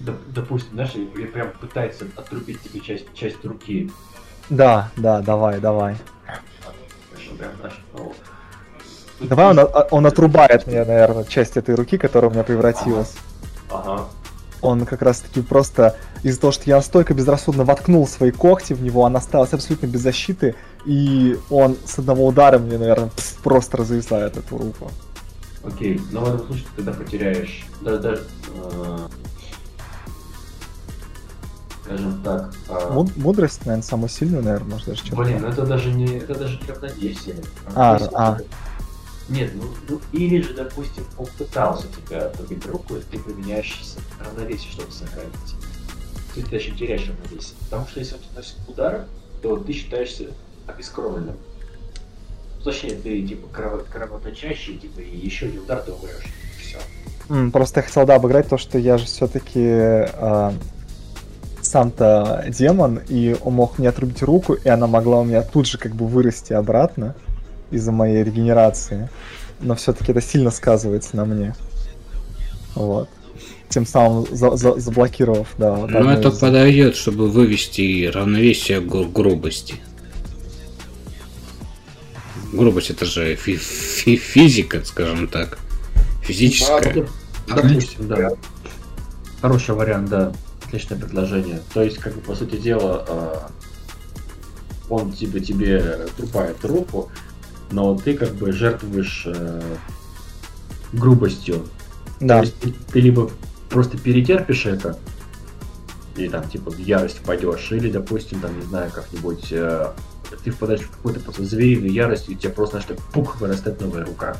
Доп- 0.00 0.32
допустим, 0.34 0.72
знаешь, 0.72 0.94
и 0.96 1.06
прям 1.06 1.52
пытается 1.52 2.06
отрубить 2.16 2.60
тебе 2.60 2.80
часть, 2.80 3.06
часть 3.14 3.44
руки. 3.44 3.90
Да, 4.50 4.90
да, 4.96 5.22
давай, 5.22 5.60
давай. 5.60 5.96
Прям, 7.38 7.52
знаешь, 7.56 7.80
ну, 7.92 8.12
Давай 9.28 9.46
он, 9.50 9.58
а- 9.58 9.86
он 9.90 10.06
отрубает 10.06 10.66
мне, 10.66 10.84
наверное, 10.84 11.24
часть 11.24 11.56
этой 11.56 11.74
руки, 11.74 11.98
которая 11.98 12.30
у 12.30 12.34
меня 12.34 12.44
превратилась. 12.44 13.12
Ага. 13.70 14.04
Он 14.62 14.86
как 14.86 15.02
раз 15.02 15.20
таки 15.20 15.42
просто 15.42 15.96
из-за 16.22 16.40
того, 16.40 16.52
что 16.52 16.62
я 16.66 16.76
настолько 16.76 17.12
безрассудно 17.12 17.64
воткнул 17.64 18.08
свои 18.08 18.30
когти 18.30 18.72
в 18.72 18.82
него, 18.82 19.02
он 19.02 19.14
остался 19.16 19.56
абсолютно 19.56 19.86
без 19.86 20.00
защиты, 20.00 20.54
и 20.86 21.38
он 21.50 21.76
с 21.84 21.98
одного 21.98 22.26
удара 22.26 22.58
мне, 22.58 22.78
наверное, 22.78 23.10
просто 23.42 23.76
развязает 23.76 24.36
эту 24.38 24.56
руку. 24.56 24.90
Окей, 25.64 26.00
но 26.12 26.20
в 26.20 26.28
этом 26.34 26.46
случае 26.46 26.66
ты 26.76 26.82
тогда 26.82 26.92
потеряешь, 26.92 27.66
даже, 27.82 27.98
даже 27.98 28.22
э, 28.54 28.98
скажем 31.84 32.22
так, 32.22 32.50
э, 32.68 32.90
Муд- 32.92 33.16
мудрость, 33.16 33.66
наверное, 33.66 33.82
самую 33.82 34.08
сильную, 34.08 34.42
наверное, 34.42 34.70
может 34.72 34.86
даже 34.88 35.00
что-то. 35.04 35.16
блин, 35.22 35.38
ну 35.42 35.48
это 35.48 35.66
даже 35.66 35.90
не, 35.92 36.06
это 36.18 36.34
даже 36.38 36.58
не 36.60 36.66
равновесие. 36.72 37.36
А, 37.74 37.94
Равновесие 37.94 38.10
а. 38.18 38.36
это- 38.36 38.44
Нет, 39.28 39.52
ну, 39.54 39.64
ну 39.88 40.00
или 40.12 40.42
же, 40.42 40.52
допустим, 40.54 41.04
он 41.16 41.26
пытался 41.38 41.86
тебя 41.88 42.30
добить 42.38 42.66
руку, 42.66 42.96
и 42.96 43.00
ты 43.00 43.18
применяешь 43.18 43.80
равновесие, 44.20 44.70
чтобы 44.70 44.92
сохранить. 44.92 45.32
Ты 46.34 46.42
даже 46.42 46.72
теряешь 46.72 47.08
равновесие. 47.08 47.56
Потому 47.64 47.86
что 47.88 48.00
если 48.00 48.14
он 48.14 48.20
тебе 48.20 48.30
носит 48.36 48.56
удар, 48.68 49.06
то 49.40 49.56
ты 49.56 49.72
считаешься 49.72 50.26
обескровленным. 50.66 51.36
Точнее, 52.62 52.96
ты 52.96 53.26
типа 53.26 53.46
крово- 53.52 53.84
кровоточащий, 53.90 54.78
типа, 54.78 55.00
и 55.00 55.16
еще 55.16 55.46
один 55.46 55.62
удар 55.62 55.80
ты 55.80 55.92
умрешь. 55.92 56.26
Все. 56.58 57.50
Просто 57.50 57.80
я 57.80 57.86
хотел, 57.86 58.06
да, 58.06 58.16
обыграть 58.16 58.48
то, 58.48 58.58
что 58.58 58.78
я 58.78 58.98
же 58.98 59.06
все-таки 59.06 60.06
сам-то 61.62 62.44
демон, 62.48 63.00
и 63.08 63.36
он 63.42 63.54
мог 63.54 63.78
мне 63.78 63.88
отрубить 63.88 64.22
руку, 64.22 64.52
и 64.52 64.68
она 64.68 64.86
могла 64.86 65.20
у 65.20 65.24
меня 65.24 65.42
тут 65.42 65.66
же 65.66 65.78
как 65.78 65.94
бы 65.94 66.06
вырасти 66.06 66.52
обратно 66.52 67.14
из-за 67.74 67.92
моей 67.92 68.22
регенерации. 68.24 69.08
Но 69.60 69.74
все-таки 69.74 70.12
это 70.12 70.20
сильно 70.20 70.50
сказывается 70.50 71.16
на 71.16 71.24
мне. 71.24 71.54
Вот. 72.74 73.08
Тем 73.68 73.86
самым 73.86 74.26
за- 74.30 74.56
за- 74.56 74.78
заблокировав, 74.78 75.48
да. 75.58 75.72
вот 75.72 75.90
Ну, 75.90 76.08
это 76.10 76.28
из- 76.28 76.38
подойдет, 76.38 76.96
чтобы 76.96 77.28
вывести 77.28 78.06
равновесие 78.12 78.80
гру- 78.80 79.06
грубости. 79.06 79.76
Грубость 82.52 82.90
это 82.90 83.04
же 83.04 83.34
фи- 83.34 83.56
фи- 83.56 84.16
физика, 84.16 84.84
скажем 84.84 85.26
так. 85.28 85.58
Физическая. 86.22 87.06
Допустим, 87.48 88.08
да. 88.08 88.30
Хороший 89.42 89.74
вариант, 89.74 90.08
да. 90.08 90.32
Отличное 90.66 90.98
предложение. 90.98 91.60
То 91.72 91.82
есть, 91.82 91.98
как 91.98 92.14
бы, 92.14 92.20
по 92.20 92.34
сути 92.34 92.56
дела, 92.56 93.04
а, 93.08 93.50
он 94.88 95.12
тебе, 95.12 95.40
тебе 95.40 96.06
трупает 96.16 96.64
руку, 96.64 97.10
но 97.70 97.96
ты 97.96 98.14
как 98.14 98.34
бы 98.34 98.52
жертвуешь 98.52 99.24
э, 99.26 99.60
грубостью. 100.92 101.66
Да. 102.20 102.38
То 102.38 102.44
есть 102.44 102.58
ты, 102.60 102.72
ты 102.92 103.00
либо 103.00 103.30
просто 103.68 103.98
перетерпишь 103.98 104.66
это, 104.66 104.98
и 106.16 106.28
там 106.28 106.48
типа 106.48 106.70
в 106.70 106.78
ярость 106.78 107.18
впадешь, 107.18 107.72
или, 107.72 107.90
допустим, 107.90 108.40
там, 108.40 108.56
не 108.56 108.64
знаю, 108.64 108.90
как-нибудь 108.92 109.48
э, 109.50 109.88
ты 110.44 110.50
впадаешь 110.50 110.82
в 110.82 110.90
какую-то 110.90 111.20
просто 111.20 111.44
звериную 111.44 111.92
ярость, 111.92 112.28
и 112.28 112.32
у 112.32 112.36
тебя 112.36 112.52
просто, 112.52 112.80
знаешь, 112.80 112.86
так 112.88 112.98
пук, 113.12 113.40
вырастает 113.40 113.80
новая 113.80 114.04
рука. 114.04 114.36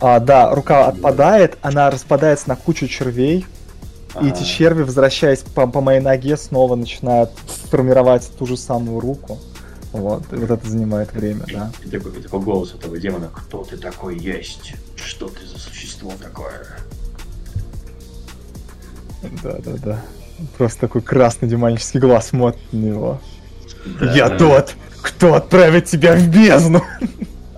А, 0.00 0.20
да, 0.20 0.54
рука 0.54 0.88
отпадает, 0.88 1.56
она 1.62 1.90
распадается 1.90 2.48
на 2.48 2.56
кучу 2.56 2.86
червей, 2.86 3.46
и 4.20 4.28
эти 4.28 4.42
А, 4.42 4.44
черви, 4.44 4.82
возвращаясь 4.82 5.40
по, 5.40 5.66
по 5.66 5.80
моей 5.80 6.00
ноге, 6.00 6.36
снова 6.36 6.74
начинают 6.74 7.30
формировать 7.70 8.30
ту 8.38 8.46
же 8.46 8.56
самую 8.56 9.00
руку. 9.00 9.38
Вот, 9.92 10.32
и 10.32 10.36
вот 10.36 10.50
это 10.50 10.68
занимает 10.68 11.12
время, 11.12 11.44
да. 11.50 11.70
И 11.84 11.88
такой, 11.88 12.12
такой 12.12 12.40
голос 12.40 12.74
этого 12.74 12.98
демона, 12.98 13.30
кто 13.34 13.64
ты 13.64 13.76
такой 13.76 14.18
есть? 14.18 14.74
Что 14.96 15.28
ты 15.28 15.46
за 15.46 15.58
существо 15.58 16.12
такое? 16.20 16.66
Да, 19.42 19.56
да, 19.64 19.72
да. 19.84 20.04
Просто 20.58 20.80
такой 20.80 21.00
красный 21.00 21.48
демонический 21.48 22.00
глаз 22.00 22.28
смотрит 22.28 22.72
на 22.72 22.76
него. 22.76 23.20
Да. 24.00 24.12
Я 24.12 24.30
тот, 24.30 24.74
кто 25.00 25.34
отправит 25.34 25.86
тебя 25.86 26.14
в 26.14 26.28
бездну. 26.28 26.82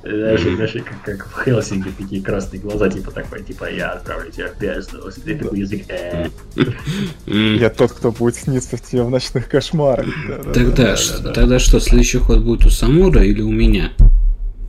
Знаешь, 0.03 0.43
знаешь, 0.43 0.73
как, 0.85 1.03
как 1.05 1.29
в 1.29 1.45
Хелсинге 1.45 1.91
такие 1.97 2.23
красные 2.23 2.61
глаза, 2.61 2.89
типа 2.89 3.11
такой, 3.11 3.43
типа 3.43 3.71
я 3.71 3.93
отправлю 3.93 4.31
тебя 4.31 4.49
в 4.49 4.61
бездну. 4.61 5.01
И 5.09 5.35
такой 5.35 5.59
язык, 5.59 5.85
э. 5.89 6.29
Я 7.27 7.71
тот, 7.71 7.93
кто 7.93 8.13
будет 8.13 8.37
сниться 8.37 8.77
в 8.77 8.83
тебе 8.83 9.03
в 9.03 9.11
ночных 9.11 9.49
кошмарах. 9.49 10.07
Да, 10.29 10.37
да, 10.37 10.45
да. 10.45 10.53
Тогда, 10.53 10.97
тогда 11.33 11.59
что, 11.59 11.81
следующий 11.81 12.19
ход 12.19 12.41
будет 12.41 12.65
у 12.67 12.71
Самура 12.71 13.23
или 13.23 13.43
у 13.43 13.51
меня? 13.51 13.93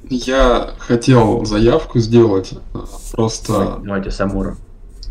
Я 0.10 0.74
хотел 0.80 1.46
заявку 1.46 2.00
сделать, 2.00 2.54
просто 3.12 3.80
Давайте 3.84 4.10
Самура. 4.10 4.58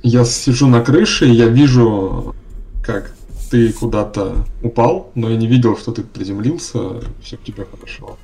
я 0.02 0.24
сижу 0.24 0.66
на 0.66 0.80
крыше, 0.80 1.28
и 1.28 1.32
я 1.32 1.46
вижу, 1.46 2.34
как 2.82 3.12
ты 3.50 3.72
куда-то 3.72 4.44
упал, 4.62 5.10
но 5.14 5.30
я 5.30 5.36
не 5.36 5.46
видел, 5.46 5.76
что 5.76 5.92
ты 5.92 6.02
приземлился, 6.02 7.00
все 7.22 7.36
у 7.36 7.46
тебя 7.46 7.64
хорошо. 7.70 8.18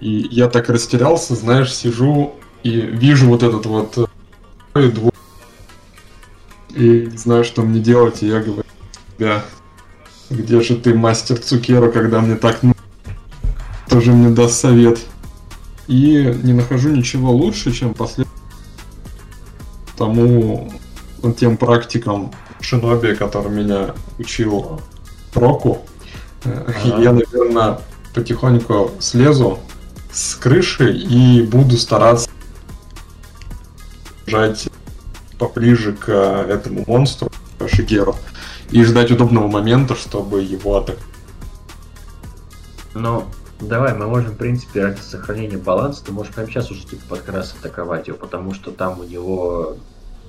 И 0.00 0.28
я 0.30 0.48
так 0.48 0.68
растерялся, 0.68 1.34
знаешь, 1.34 1.74
сижу 1.74 2.34
и 2.62 2.80
вижу 2.80 3.28
вот 3.28 3.42
этот 3.42 3.66
вот 3.66 4.10
э, 4.74 4.88
двор, 4.88 5.12
и 6.74 7.08
не 7.10 7.16
знаю, 7.16 7.44
что 7.44 7.62
мне 7.62 7.80
делать, 7.80 8.22
и 8.22 8.26
я 8.26 8.40
говорю, 8.40 8.64
тебя, 9.16 9.44
где 10.28 10.60
же 10.60 10.76
ты, 10.76 10.94
мастер 10.94 11.38
Цукеру, 11.38 11.90
когда 11.90 12.20
мне 12.20 12.36
так? 12.36 12.60
Тоже 13.88 14.12
мне 14.12 14.34
даст 14.34 14.60
совет. 14.60 15.00
И 15.86 16.34
не 16.42 16.52
нахожу 16.52 16.90
ничего 16.90 17.30
лучше, 17.30 17.72
чем 17.72 17.94
послед 17.94 18.26
тому 19.96 20.70
вот 21.22 21.36
тем 21.38 21.56
практикам 21.56 22.32
Шиноби, 22.60 23.14
который 23.14 23.50
меня 23.50 23.94
учил 24.18 24.80
Року. 25.34 25.78
Э, 26.44 26.64
Ага. 26.66 27.02
Я, 27.02 27.12
наверное, 27.12 27.80
потихоньку 28.14 28.90
слезу 28.98 29.58
с 30.16 30.34
крыши 30.36 30.92
и 30.92 31.42
буду 31.42 31.76
стараться 31.76 32.30
жать 34.26 34.68
поближе 35.38 35.92
к 35.92 36.08
э, 36.08 36.46
этому 36.48 36.84
монстру, 36.86 37.30
к 37.58 37.68
Шигеру, 37.68 38.16
и 38.70 38.82
ждать 38.82 39.10
удобного 39.10 39.46
момента, 39.46 39.94
чтобы 39.94 40.42
его 40.42 40.78
атаковать. 40.78 41.04
Ну, 42.94 43.24
давай, 43.60 43.94
мы 43.94 44.06
можем, 44.06 44.30
в 44.32 44.36
принципе, 44.38 44.84
ради 44.84 45.00
сохранения 45.00 45.58
баланса, 45.58 46.02
ты 46.06 46.12
можешь 46.12 46.32
прямо 46.32 46.48
сейчас 46.48 46.70
уже 46.70 46.86
типа 46.86 47.16
под 47.16 47.28
раз 47.28 47.54
атаковать 47.60 48.08
его, 48.08 48.16
потому 48.16 48.54
что 48.54 48.70
там 48.70 49.00
у 49.00 49.04
него 49.04 49.76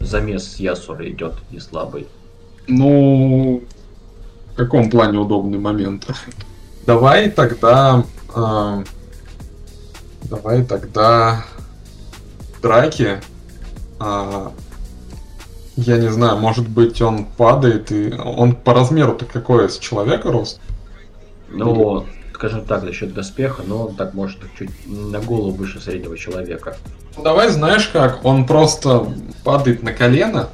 замес 0.02 0.52
с 0.52 0.56
Ясура 0.58 1.10
идет 1.10 1.36
не 1.50 1.62
слабый. 1.62 2.08
Ну, 2.68 3.64
в 4.52 4.58
каком 4.58 4.90
плане 4.90 5.18
удобный 5.18 5.60
момент? 5.60 6.08
Давай 6.86 7.30
тогда... 7.30 8.04
а, 8.36 8.84
давай 10.30 10.64
тогда... 10.64 11.46
Драки. 12.62 13.22
а, 14.00 14.52
я 15.76 15.98
не 15.98 16.12
знаю, 16.12 16.38
может 16.38 16.68
быть 16.68 17.02
он 17.02 17.26
падает 17.26 17.92
и... 17.92 18.14
Он 18.14 18.56
по 18.56 18.74
размеру-то 18.74 19.26
какой 19.26 19.70
с 19.70 19.78
человека 19.78 20.32
рост? 20.32 20.60
Ну, 21.50 22.06
скажем 22.34 22.66
так, 22.66 22.84
за 22.84 22.94
счет 22.94 23.14
доспеха, 23.14 23.64
но 23.66 23.88
он 23.88 23.96
так 23.96 24.14
может 24.14 24.40
чуть 24.58 24.72
на 24.86 25.20
голову 25.20 25.52
выше 25.52 25.80
среднего 25.80 26.18
человека. 26.18 26.78
Ну, 27.16 27.24
давай 27.24 27.50
знаешь 27.50 27.88
как, 27.88 28.26
он 28.26 28.46
просто 28.46 29.08
падает 29.44 29.84
на 29.84 29.94
колено, 29.94 30.50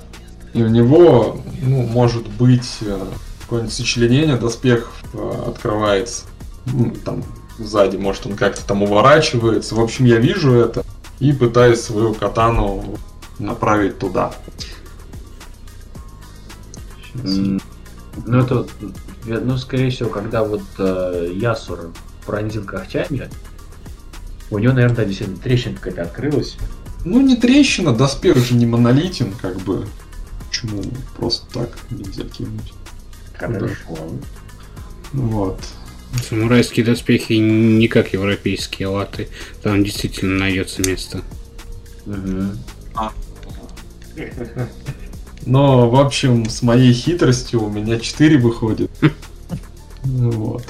и 0.53 0.61
у 0.61 0.67
него, 0.67 1.37
ну, 1.61 1.81
может 1.83 2.27
быть, 2.27 2.77
э, 2.81 2.99
какое-нибудь 3.41 3.73
сочленение 3.73 4.37
доспех 4.37 4.91
э, 5.13 5.43
открывается. 5.47 6.23
Ну, 6.65 6.93
там 7.03 7.23
сзади, 7.57 7.97
может, 7.97 8.25
он 8.25 8.35
как-то 8.35 8.65
там 8.65 8.83
уворачивается. 8.83 9.75
В 9.75 9.79
общем, 9.79 10.05
я 10.05 10.17
вижу 10.17 10.53
это 10.53 10.83
и 11.19 11.33
пытаюсь 11.33 11.81
свою 11.81 12.13
катану 12.13 12.97
направить 13.39 13.99
туда. 13.99 14.33
Ну, 17.15 18.39
это, 18.39 18.67
ну, 19.25 19.57
скорее 19.57 19.89
всего, 19.89 20.09
когда 20.09 20.43
вот 20.43 20.61
э, 20.77 21.31
Ясур 21.33 21.91
пронзил 22.25 22.63
когтями, 22.63 23.29
у 24.51 24.59
него, 24.59 24.73
наверное, 24.73 24.97
да, 24.97 25.05
действительно 25.05 25.39
трещина 25.39 25.75
какая-то 25.75 26.03
открылась. 26.03 26.57
Ну, 27.05 27.21
не 27.21 27.35
трещина, 27.35 27.93
доспех 27.93 28.37
же 28.37 28.55
не 28.55 28.65
монолитен, 28.65 29.33
как 29.41 29.57
бы. 29.61 29.87
Почему 30.47 30.83
просто 31.17 31.47
так 31.51 31.69
нельзя 31.89 32.23
кинуть? 32.25 32.73
Хорошо. 33.35 33.97
Вот. 35.11 35.59
Самурайские 36.21 36.85
доспехи 36.85 37.33
не 37.33 37.87
как 37.87 38.13
европейские 38.13 38.87
латы. 38.87 39.29
Там 39.61 39.83
действительно 39.83 40.39
найдется 40.39 40.81
место. 40.81 41.21
Мгм. 42.05 42.57
Но, 45.45 45.89
в 45.89 45.95
общем, 45.99 46.49
с 46.49 46.61
моей 46.61 46.93
хитростью 46.93 47.63
у 47.63 47.69
меня 47.69 47.99
4 47.99 48.37
выходит. 48.37 48.91
Вот. 50.03 50.65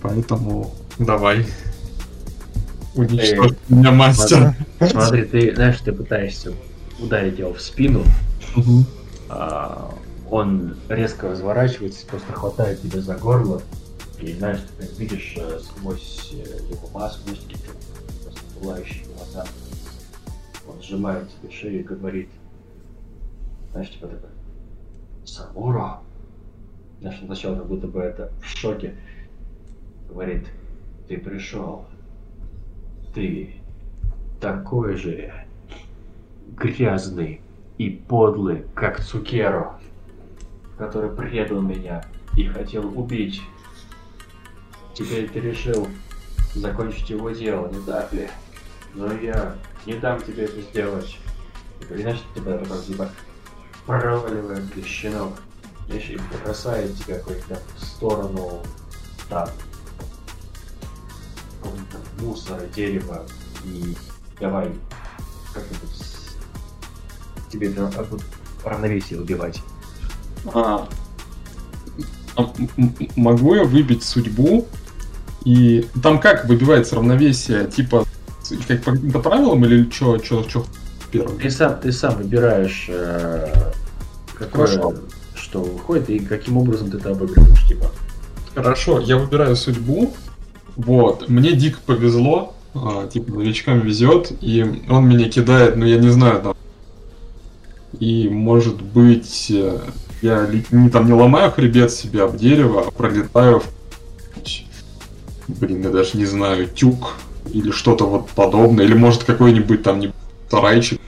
Поэтому 0.00 0.74
давай. 0.98 1.46
Уничтожь 2.94 3.52
меня, 3.68 3.90
мастер. 3.90 4.54
Смотри, 4.78 5.24
ты, 5.24 5.54
знаешь, 5.54 5.78
ты 5.84 5.92
пытаешься 5.92 6.52
ударить 6.98 7.38
его 7.38 7.52
в 7.52 7.60
спину, 7.60 8.04
а, 9.28 9.92
Он 10.30 10.76
резко 10.88 11.28
разворачивается, 11.28 12.06
просто 12.06 12.32
хватает 12.32 12.80
тебя 12.82 13.00
за 13.00 13.14
горло. 13.14 13.62
И 14.20 14.32
знаешь, 14.32 14.60
ты 14.60 14.86
как 14.86 14.98
видишь 14.98 15.34
э, 15.36 15.58
сквозь 15.60 16.32
э, 16.34 16.58
его 16.70 16.88
маску, 16.92 17.28
видишь 17.28 17.42
какие-то 17.44 17.72
пылающие 18.58 19.04
глаза. 19.06 19.46
Он 20.66 20.80
сжимает 20.82 21.28
тебе 21.30 21.52
шею 21.52 21.80
и 21.80 21.82
говорит, 21.82 22.28
знаешь, 23.72 23.90
типа 23.90 24.06
такой, 24.06 24.30
Самура. 25.24 26.00
Знаешь, 27.00 27.18
сначала 27.24 27.56
как 27.56 27.66
будто 27.66 27.86
бы 27.86 28.00
это 28.00 28.32
в 28.40 28.46
шоке. 28.46 28.94
Говорит, 30.08 30.46
ты 31.08 31.18
пришел. 31.18 31.86
Ты 33.14 33.56
такой 34.40 34.96
же 34.96 35.32
грязный 36.56 37.40
и 37.78 37.90
подлый, 37.90 38.64
как 38.74 39.00
Цукеро, 39.00 39.78
который 40.78 41.10
предал 41.10 41.60
меня 41.60 42.04
и 42.36 42.44
хотел 42.44 42.86
убить. 42.98 43.42
Теперь 44.94 45.28
ты 45.28 45.40
решил 45.40 45.88
закончить 46.54 47.10
его 47.10 47.30
дело, 47.30 47.68
не 47.68 47.84
так 47.84 48.12
ли? 48.12 48.28
Но 48.94 49.12
я 49.12 49.56
не 49.86 49.94
дам 49.94 50.22
тебе 50.22 50.44
это 50.44 50.60
сделать. 50.60 51.18
И 51.90 52.00
знаешь, 52.00 52.22
тебя 52.34 52.56
потом 52.58 52.82
типа 52.82 53.10
проваливает 53.86 54.72
ты, 54.72 54.82
щенок. 54.82 55.34
Еще 55.88 56.14
и 56.14 56.20
бросает 56.42 56.96
тебя 56.96 57.20
хоть-то 57.20 57.60
в 57.76 57.84
сторону 57.84 58.62
там 59.28 59.48
мусора, 62.20 62.62
дерева 62.74 63.26
и 63.64 63.96
давай 64.40 64.70
как-нибудь 65.52 65.90
тебе 67.50 67.72
равновесие 68.64 69.20
убивать. 69.20 69.60
А, 70.52 70.88
могу 73.16 73.54
я 73.54 73.64
выбить 73.64 74.02
судьбу? 74.02 74.66
И 75.44 75.86
там 76.02 76.18
как 76.20 76.46
выбивается 76.46 76.96
равновесие? 76.96 77.66
Типа, 77.66 78.04
как 78.66 78.82
по 78.82 78.92
каким-то 78.92 79.18
правилам 79.20 79.64
или 79.64 79.88
что, 79.90 80.18
что, 80.22 80.48
что 80.48 80.64
первым? 81.12 81.38
Ты 81.38 81.50
сам, 81.50 81.78
ты 81.80 81.92
сам 81.92 82.16
выбираешь, 82.16 82.86
э, 82.88 83.52
какое, 84.34 84.66
Хорошо. 84.66 84.94
что 85.34 85.62
выходит 85.62 86.10
и 86.10 86.18
каким 86.18 86.56
образом 86.56 86.90
ты 86.90 86.96
это 86.96 87.10
обыгрываешь, 87.10 87.66
типа. 87.68 87.90
Хорошо, 88.54 89.00
я 89.00 89.16
выбираю 89.16 89.56
судьбу. 89.56 90.14
Вот, 90.76 91.28
мне 91.28 91.52
дико 91.52 91.78
повезло, 91.84 92.54
а, 92.74 93.06
типа 93.06 93.32
новичкам 93.34 93.80
везет, 93.80 94.32
и 94.40 94.82
он 94.88 95.08
меня 95.08 95.28
кидает, 95.28 95.76
ну 95.76 95.84
я 95.84 95.98
не 95.98 96.08
знаю 96.08 96.40
там. 96.42 96.56
И 98.00 98.28
может 98.28 98.82
быть 98.82 99.46
э, 99.50 99.78
я 100.20 100.46
ли- 100.46 100.66
не 100.72 100.90
там 100.90 101.06
не 101.06 101.12
ломаю 101.12 101.52
хребет 101.52 101.92
себе 101.92 102.24
об 102.24 102.36
дерево, 102.36 102.84
а 102.88 102.90
пролетаю 102.90 103.60
в 103.60 103.66
блин, 105.48 105.82
я 105.82 105.90
даже 105.90 106.16
не 106.16 106.24
знаю, 106.26 106.66
тюк 106.68 107.14
или 107.52 107.70
что-то 107.70 108.06
вот 108.06 108.30
подобное, 108.30 108.84
или 108.84 108.94
может 108.94 109.24
какой-нибудь 109.24 109.82
там 109.82 110.00
не 110.00 110.12
сарайчик. 110.50 111.00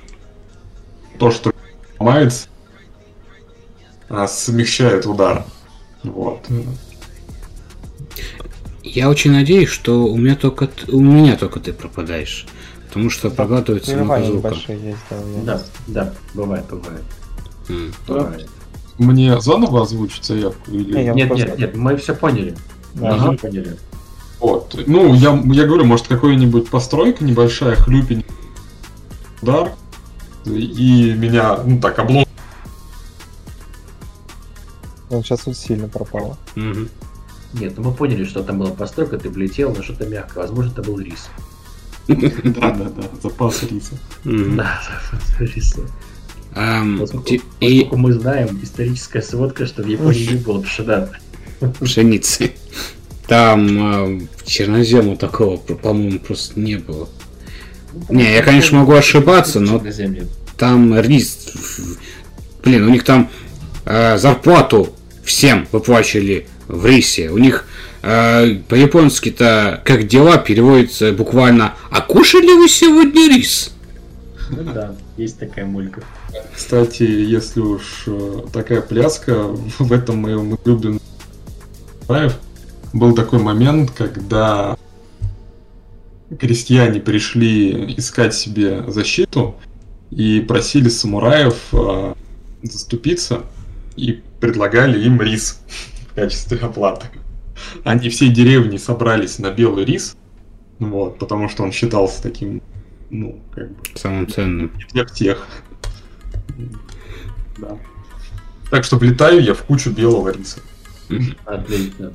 То, 1.19 1.31
что 1.31 1.53
ломается, 1.99 2.49
а, 4.09 4.27
смягчает 4.29 5.07
удар. 5.07 5.45
Вот. 6.03 6.41
Я 8.83 9.09
очень 9.11 9.33
надеюсь, 9.33 9.69
что 9.69 10.05
у 10.07 10.17
меня 10.17 10.37
только 10.37 10.71
у 10.89 11.01
меня 11.01 11.37
только 11.37 11.59
ты 11.61 11.73
пропадаешь. 11.73 12.47
Потому 12.89 13.11
что 13.11 13.31
проглатывается 13.31 13.95
много 13.97 14.25
звука. 14.25 14.55
есть, 14.69 14.99
да. 15.11 15.19
Да, 15.45 15.63
да, 15.87 16.15
бывает, 16.35 16.65
бывает. 16.71 17.03
М. 17.69 17.93
бывает. 18.07 18.49
Мне 18.97 19.39
заново 19.41 19.83
озвучить 19.83 20.25
заявку 20.25 20.71
или... 20.71 20.95
Не, 20.97 21.13
Нет, 21.13 21.29
просто- 21.29 21.47
нет, 21.49 21.59
нет, 21.59 21.77
мы 21.77 21.97
все 21.97 22.15
поняли. 22.15 22.55
Да. 22.95 23.01
Мы 23.03 23.09
Ага. 23.17 23.37
поняли. 23.37 23.77
Вот. 24.41 24.79
Ну, 24.87 25.15
я, 25.15 25.31
я 25.53 25.65
говорю, 25.67 25.85
может, 25.85 26.09
какой-нибудь 26.09 26.69
постройка 26.69 27.25
небольшая, 27.25 27.75
хлюпень, 27.77 28.25
удар, 29.43 29.73
и 30.45 31.15
меня, 31.17 31.59
ну 31.65 31.81
так, 31.81 31.99
облом... 31.99 32.25
Он 35.09 35.23
сейчас 35.23 35.47
вот 35.47 35.57
сильно 35.57 35.89
пропало. 35.89 36.37
Мгм. 36.57 36.89
Нет, 37.55 37.75
ну 37.77 37.85
мы 37.85 37.93
поняли, 37.95 38.25
что 38.25 38.43
там 38.43 38.59
была 38.59 38.71
постройка, 38.71 39.19
ты 39.19 39.31
влетел 39.31 39.73
на 39.75 39.83
что-то 39.83 40.07
мягкое. 40.07 40.41
Возможно, 40.41 40.73
это 40.73 40.83
был 40.83 40.99
рис. 40.99 41.29
Да-да-да, 42.09 43.03
запас 43.23 43.63
риса. 43.63 43.95
Да, 44.25 44.81
рис. 45.39 45.77
Ам, 46.55 46.99
Поскольку, 47.01 47.27
ти- 47.27 47.43
И 47.61 47.81
поскольку 47.83 47.97
мы 47.97 48.13
знаем, 48.15 48.59
историческая 48.63 49.23
сводка, 49.23 49.67
что 49.67 49.83
в 49.83 49.87
Японии 49.87 50.27
не 50.33 50.39
было 50.39 50.61
пшена. 50.61 51.09
пшеницы. 51.81 52.53
Там 53.27 53.79
а, 53.81 54.21
чернозему 54.45 55.17
такого, 55.17 55.57
по-моему, 55.57 56.21
просто 56.21 56.59
не 56.61 56.77
было. 56.77 57.09
Не, 58.09 58.35
я, 58.35 58.43
конечно, 58.43 58.79
могу 58.79 58.93
ошибаться, 58.93 59.59
но 59.61 59.83
там 60.57 60.99
рис. 61.01 61.53
Блин, 62.63 62.85
у 62.85 62.91
них 62.91 63.05
там 63.05 63.31
э, 63.85 64.19
зарплату 64.19 64.93
всем 65.25 65.67
выплачивали 65.73 66.47
в 66.69 66.85
рисе. 66.85 67.31
У 67.31 67.39
них 67.39 67.67
э, 68.03 68.57
по-японски-то 68.69 69.83
как 69.85 70.07
дела 70.07 70.37
переводится 70.37 71.13
буквально 71.13 71.75
«А 71.91 72.01
кушали 72.01 72.53
вы 72.59 72.69
сегодня 72.69 73.29
рис?» 73.29 73.73
Ну 74.51 74.63
да, 74.63 74.95
есть 75.17 75.39
такая 75.39 75.65
мулька. 75.65 76.03
Кстати, 76.55 77.03
если 77.03 77.61
уж 77.61 78.05
э, 78.07 78.41
такая 78.53 78.81
пляска 78.81 79.49
в 79.79 79.93
этом 79.93 80.19
моем 80.19 80.59
любимом 80.65 81.01
был 82.93 83.15
такой 83.15 83.39
момент, 83.39 83.91
когда 83.91 84.77
крестьяне 86.39 87.01
пришли 87.01 87.95
искать 87.97 88.35
себе 88.35 88.85
защиту 88.91 89.57
и 90.11 90.41
просили 90.41 90.89
самураев 90.89 91.57
э, 91.73 92.15
заступиться 92.63 93.43
и 93.97 94.23
предлагали 94.41 95.03
им 95.05 95.21
рис 95.21 95.61
в 96.11 96.15
качестве 96.15 96.59
оплаты. 96.59 97.07
Они 97.85 98.09
всей 98.11 98.29
деревней 98.29 98.79
собрались 98.79 99.39
на 99.39 99.51
белый 99.51 99.85
рис, 99.85 100.17
вот, 100.79 101.19
потому 101.19 101.49
что 101.49 101.63
он 101.63 101.73
считался 101.73 102.23
таким, 102.23 102.61
ну, 103.11 103.41
как 103.55 103.71
бы, 103.71 103.83
Самым 103.95 104.29
ценным. 104.29 104.73
для 104.93 105.07
всех. 105.07 105.47
Да. 107.59 107.79
Так 108.71 108.85
что 108.85 108.97
влетаю 108.97 109.43
я 109.43 109.55
в 109.55 109.63
кучу 109.63 109.91
белого 109.91 110.31
риса. 110.31 110.61
Отлично. 111.45 112.13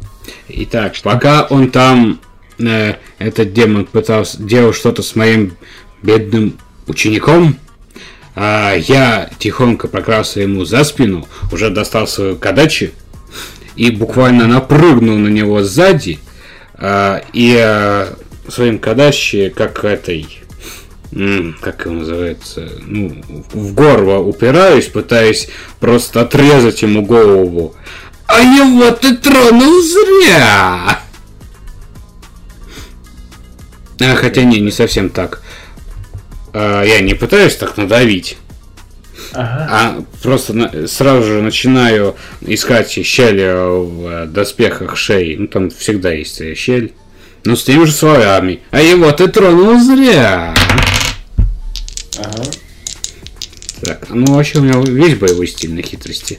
Итак, 0.47 0.93
пока 1.03 1.43
он 1.43 1.71
там, 1.71 2.19
э, 2.59 2.95
этот 3.19 3.53
демон 3.53 3.85
пытался 3.85 4.41
делать 4.41 4.75
что-то 4.75 5.01
с 5.01 5.15
моим 5.15 5.55
бедным 6.01 6.57
учеником, 6.87 7.57
а 8.35 8.73
я 8.75 9.29
тихонько 9.39 9.87
прокрался 9.87 10.41
ему 10.41 10.65
за 10.65 10.83
спину, 10.83 11.27
уже 11.51 11.69
достал 11.69 12.07
свою 12.07 12.37
кадачи 12.37 12.93
и 13.75 13.91
буквально 13.91 14.47
напрыгнул 14.47 15.17
на 15.17 15.27
него 15.27 15.63
сзади, 15.63 16.19
а, 16.75 17.23
и 17.33 17.55
а, 17.57 18.15
своим 18.47 18.79
кадачи, 18.79 19.49
как 19.55 19.83
этой, 19.83 20.27
как 21.61 21.85
его 21.85 21.95
называется, 21.95 22.69
ну, 22.85 23.21
в 23.53 23.73
горло 23.73 24.19
упираюсь, 24.19 24.87
пытаясь 24.87 25.49
просто 25.79 26.21
отрезать 26.21 26.81
ему 26.81 27.05
голову. 27.05 27.75
А 28.33 28.39
его 28.39 28.91
ты 28.91 29.15
тронул 29.15 29.81
зря! 29.81 30.99
А, 33.99 34.15
хотя 34.15 34.43
не, 34.43 34.59
не 34.61 34.71
совсем 34.71 35.09
так. 35.09 35.41
А, 36.53 36.83
я 36.83 37.01
не 37.01 37.13
пытаюсь 37.13 37.55
так 37.57 37.75
надавить, 37.77 38.37
Ага. 39.33 39.67
а 39.69 40.03
просто 40.23 40.53
на- 40.53 40.87
сразу 40.87 41.23
же 41.23 41.41
начинаю 41.41 42.15
искать 42.41 42.89
щели 42.89 43.51
в 43.85 44.07
э, 44.07 44.25
доспехах 44.27 44.95
шеи. 44.97 45.35
Ну, 45.35 45.47
там 45.47 45.69
всегда 45.69 46.11
есть 46.11 46.41
щель. 46.57 46.93
Ну, 47.43 47.55
с 47.55 47.63
теми 47.63 47.83
же 47.85 47.91
словами. 47.91 48.61
А 48.71 48.81
его 48.81 49.11
ты 49.11 49.27
тронул 49.27 49.79
зря! 49.79 50.53
Ага. 52.17 52.43
Так, 53.81 54.09
ну 54.09 54.35
вообще 54.35 54.59
у 54.59 54.61
меня 54.61 54.79
весь 54.79 55.17
боевой 55.17 55.47
стиль 55.47 55.73
на 55.73 55.81
хитрости. 55.81 56.37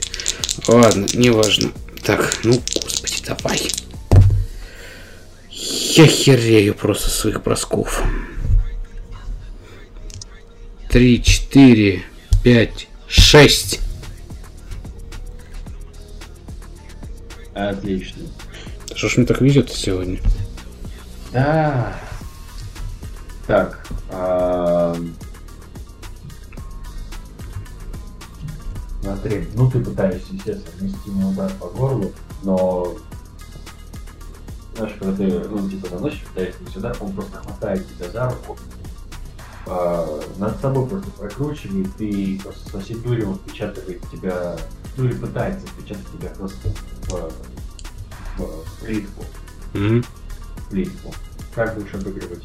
Ладно, 0.67 1.05
неважно. 1.13 1.71
Так, 2.05 2.39
ну, 2.43 2.61
господи, 2.81 3.23
давай. 3.25 3.61
Я 5.49 6.05
херею 6.05 6.75
просто 6.75 7.09
своих 7.09 7.41
бросков. 7.41 8.03
Три, 10.89 11.23
четыре, 11.23 12.03
пять, 12.43 12.87
шесть. 13.07 13.79
Отлично. 17.53 18.23
Что 18.93 19.07
ж 19.07 19.17
мне 19.17 19.25
так 19.25 19.41
везет 19.41 19.71
сегодня? 19.71 20.19
Да. 21.31 21.95
Так. 23.47 23.87
Ам, 29.05 29.17
Смотри, 29.17 29.47
ну 29.55 29.69
ты 29.69 29.79
пытаешься, 29.79 30.33
естественно, 30.33 30.75
нанести 30.79 31.09
мне 31.09 31.25
удар 31.25 31.51
по 31.59 31.67
горлу, 31.67 32.11
но 32.43 32.95
знаешь, 34.75 34.93
когда 34.99 35.15
ты, 35.15 35.47
ну, 35.49 35.69
типа, 35.69 35.87
наносишь, 35.93 36.23
пытаешься 36.23 36.59
сюда, 36.73 36.93
он 36.99 37.13
просто 37.13 37.37
хватает 37.37 37.87
тебя 37.87 38.09
за 38.09 38.29
руку, 38.29 38.57
а, 39.67 40.21
над 40.37 40.59
собой 40.59 40.87
просто 40.87 41.11
прокручивает 41.11 41.89
и 41.99 42.39
просто 42.43 42.69
со 42.69 42.79
всей 42.79 42.95
дури 42.95 43.23
он 43.23 43.35
впечатывает 43.35 44.01
тебя, 44.11 44.57
ну 44.97 45.05
или 45.05 45.13
пытается 45.13 45.65
впечатать 45.67 46.05
тебя 46.11 46.29
просто 46.29 46.69
в, 47.07 47.31
в 48.37 48.85
плитку. 48.85 49.25
Мгм. 49.73 50.03
плитку. 50.69 51.13
Как 51.55 51.75
будешь 51.75 51.93
обыгрывать? 51.93 52.43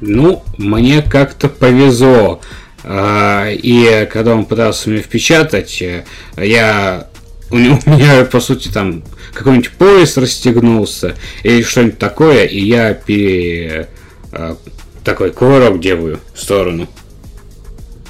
Ну, 0.00 0.42
мне 0.58 1.02
как-то 1.02 1.48
повезло. 1.48 2.40
А, 2.84 3.50
И 3.50 4.06
когда 4.12 4.34
он 4.34 4.44
пытался 4.44 4.90
меня 4.90 5.02
впечатать, 5.02 5.80
э, 5.80 6.04
я 6.36 7.08
у 7.50 7.56
меня, 7.56 8.24
по 8.24 8.40
сути, 8.40 8.68
там 8.68 9.02
какой-нибудь 9.32 9.70
пояс 9.72 10.16
расстегнулся 10.16 11.14
или 11.42 11.62
что-нибудь 11.62 11.98
такое, 11.98 12.44
и 12.44 12.60
я 12.60 12.94
пере... 12.94 13.88
а, 14.32 14.56
такой 15.02 15.30
кувырок 15.30 15.80
делаю 15.80 16.20
в 16.34 16.40
сторону. 16.40 16.88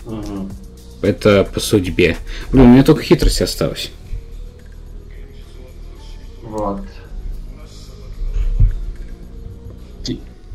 Угу. 0.06 0.48
Это 1.02 1.44
по 1.44 1.60
судьбе. 1.60 2.16
Блин, 2.50 2.64
у 2.64 2.68
меня 2.68 2.84
только 2.84 3.02
хитрость 3.02 3.42
осталась. 3.42 3.90
Вот. 6.42 6.80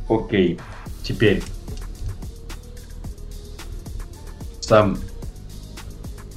Окей. 0.09 0.59
Теперь. 1.03 1.43
Сам. 4.69 4.99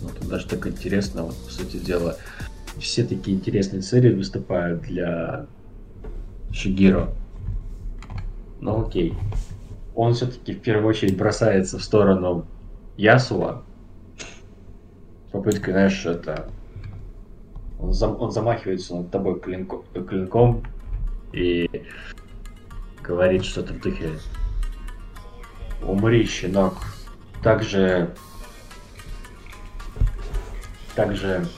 Вот 0.01 0.19
тут 0.19 0.28
даже 0.31 0.47
так 0.47 0.67
интересно, 0.67 1.25
вот, 1.25 1.36
по 1.36 1.51
сути 1.51 1.77
дела. 1.77 2.17
Все 2.78 3.05
такие 3.05 3.36
интересные 3.36 3.83
цели 3.83 4.11
выступают 4.11 4.81
для 4.81 5.44
Шигиро. 6.51 7.11
Ну 8.62 8.86
окей. 8.86 9.12
Он 9.94 10.15
все-таки 10.15 10.55
в 10.55 10.62
первую 10.62 10.89
очередь 10.89 11.19
бросается 11.19 11.78
в 11.78 11.85
сторону 11.85 12.47
Ясуа. 12.97 13.65
С 15.28 15.33
попыткой, 15.33 15.75
знаешь, 15.75 16.07
это 16.07 16.49
он, 17.78 17.91
зам- 17.91 18.17
он 18.19 18.31
замахивается 18.31 18.97
над 18.97 19.11
тобой 19.11 19.41
клинко- 19.41 19.85
клинком 20.09 20.65
и 21.35 21.69
говорит 23.02 23.44
что-то 23.44 23.75
в 23.75 23.81
духе 23.83 24.09
«Умри, 25.86 26.25
щенок!» 26.25 26.92
Так 27.43 27.62
же... 27.62 28.15
Так 30.95 31.17
же 31.17 31.49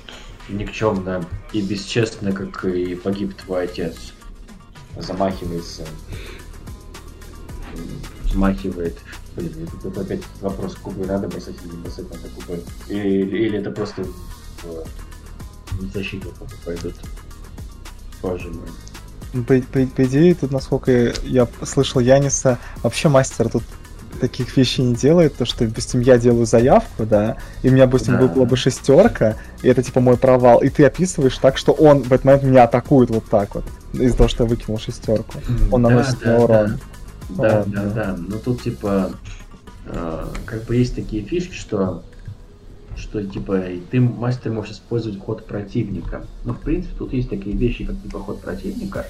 никчемно 0.49 1.25
и 1.53 1.61
бесчестно, 1.61 2.33
как 2.33 2.65
и 2.65 2.95
погиб 2.95 3.35
твой 3.37 3.65
отец. 3.65 3.97
Замахивается. 4.97 5.83
м, 7.75 7.81
Взмахивает. 8.25 8.97
Блин, 9.35 9.69
это, 9.85 10.01
опять 10.01 10.23
вопрос, 10.41 10.77
кубы 10.77 11.05
надо 11.07 11.27
бросать 11.27 11.57
или 11.65 11.73
не 11.73 11.83
бросать 11.83 12.09
надо 12.09 12.29
кубы. 12.37 12.63
Или, 12.89 13.37
или 13.47 13.59
это 13.59 13.73
просто 13.73 14.05
в, 14.05 14.85
в 15.73 15.93
защиту 15.93 16.33
пойдут. 16.65 16.95
Боже 18.23 18.49
мой. 18.51 18.69
Ну, 19.33 19.43
По, 19.43 19.61
по- 19.61 19.87
по 19.87 20.05
идее, 20.05 20.37
тут, 20.37 20.53
насколько 20.53 21.13
я 21.25 21.49
слышал 21.65 22.01
Яниса, 22.01 22.61
вообще 22.85 23.09
мастер 23.09 23.49
тут 23.49 23.65
таких 24.21 24.57
вещей 24.57 24.83
не 24.85 24.95
делает, 24.95 25.37
то 25.37 25.45
что, 25.45 25.67
допустим, 25.67 26.01
я 26.01 26.19
делаю 26.19 26.47
заявку, 26.47 27.05
да, 27.07 27.37
и 27.63 27.69
у 27.69 27.73
меня, 27.73 27.87
допустим, 27.87 28.15
Да. 28.15 28.21
выпала 28.23 28.45
бы 28.45 28.57
шестерка, 28.57 29.37
и 29.63 29.69
это 29.69 29.83
типа 29.83 30.01
мой 30.01 30.17
провал, 30.17 30.61
и 30.63 30.69
ты 30.69 30.85
описываешь 30.85 31.37
так, 31.39 31.57
что 31.57 31.73
он 31.73 32.03
в 32.03 32.13
этот 32.13 32.25
момент 32.25 32.43
меня 32.45 32.65
атакует 32.65 33.11
вот 33.11 33.25
так 33.29 33.55
вот, 33.55 33.65
из-за 33.93 34.17
того, 34.17 34.29
что 34.29 34.45
я 34.45 34.49
выкинул 34.51 34.79
шестерку. 34.79 35.39
Он 35.73 35.83
Да, 35.83 35.89
наносит 35.91 36.19
да, 36.21 36.31
мне 36.31 36.45
урон. 36.45 36.67
Да, 36.67 36.79
Вот, 37.29 37.71
да, 37.71 37.83
да. 37.83 37.91
да. 37.95 38.17
Но 38.19 38.39
тут 38.39 38.63
типа 38.63 39.11
э, 39.87 40.27
как 40.47 40.65
бы 40.65 40.77
есть 40.77 40.95
такие 40.95 41.23
фишки, 41.25 41.55
что 41.55 42.03
что 42.97 43.25
типа 43.25 43.61
ты 43.91 44.01
мастер 44.01 44.53
можешь 44.53 44.75
использовать 44.75 45.19
ход 45.19 45.47
противника. 45.47 46.25
Но 46.45 46.53
в 46.55 46.61
принципе 46.61 46.95
тут 46.97 47.13
есть 47.13 47.29
такие 47.29 47.57
вещи, 47.57 47.85
как 47.85 48.01
типа 48.01 48.21
ход 48.21 48.41
противника. 48.41 49.07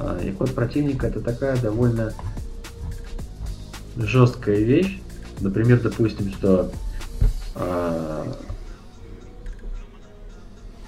А, 0.00 0.18
И 0.20 0.32
ход 0.32 0.52
противника 0.54 1.06
это 1.06 1.20
такая 1.20 1.56
довольно 1.58 2.12
жесткая 3.96 4.58
вещь. 4.58 5.00
Например, 5.40 5.80
допустим, 5.80 6.32
что 6.32 6.70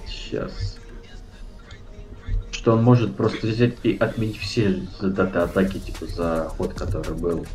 сейчас 0.07 0.75
что 2.65 2.73
он 2.73 2.83
может 2.83 3.15
просто 3.15 3.47
взять 3.47 3.75
и 3.83 3.95
отменить 3.95 4.39
все 4.39 4.81
даты 5.03 5.41
атаки, 5.41 5.79
типа, 5.79 6.07
за 6.07 6.51
ход, 6.57 6.73
который 6.73 7.13
был. 7.15 7.47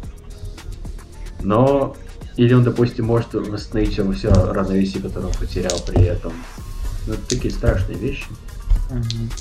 Но... 1.41 1.95
Или 2.35 2.53
он, 2.53 2.63
допустим, 2.63 3.05
может 3.05 3.33
восстановить 3.33 3.93
все, 3.93 4.31
равновесие, 4.31 5.01
которое 5.01 5.25
он 5.25 5.33
потерял 5.33 5.79
при 5.79 6.03
этом. 6.03 6.31
Ну, 7.07 7.13
это 7.13 7.27
такие 7.27 7.51
страшные 7.51 7.97
вещи. 7.97 8.27
Мгм. 8.91 9.31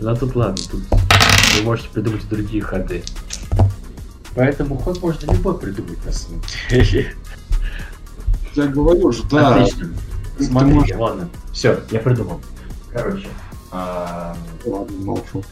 Но 0.00 0.16
тут 0.16 0.34
ладно, 0.34 0.62
тут 0.68 0.82
вы 1.56 1.62
можете 1.62 1.88
придумать 1.90 2.28
другие 2.28 2.60
ходы. 2.60 3.04
Поэтому 4.38 4.78
ход 4.78 5.02
можно 5.02 5.32
любой 5.32 5.58
придумать 5.58 6.04
на 6.06 6.12
самом 6.12 6.40
деле. 6.70 7.12
Я 8.54 8.66
говорю 8.68 9.10
же, 9.10 9.24
да. 9.24 9.56
Отлично. 9.56 9.92
Ты 10.38 10.44
Смотрите, 10.44 10.74
можешь- 10.76 10.96
ладно. 10.96 11.28
Все, 11.52 11.82
я 11.90 11.98
придумал. 11.98 12.40
Короче, 12.92 13.26
а, 13.72 14.36
Ладно, 14.64 14.96
молчу. 14.98 15.42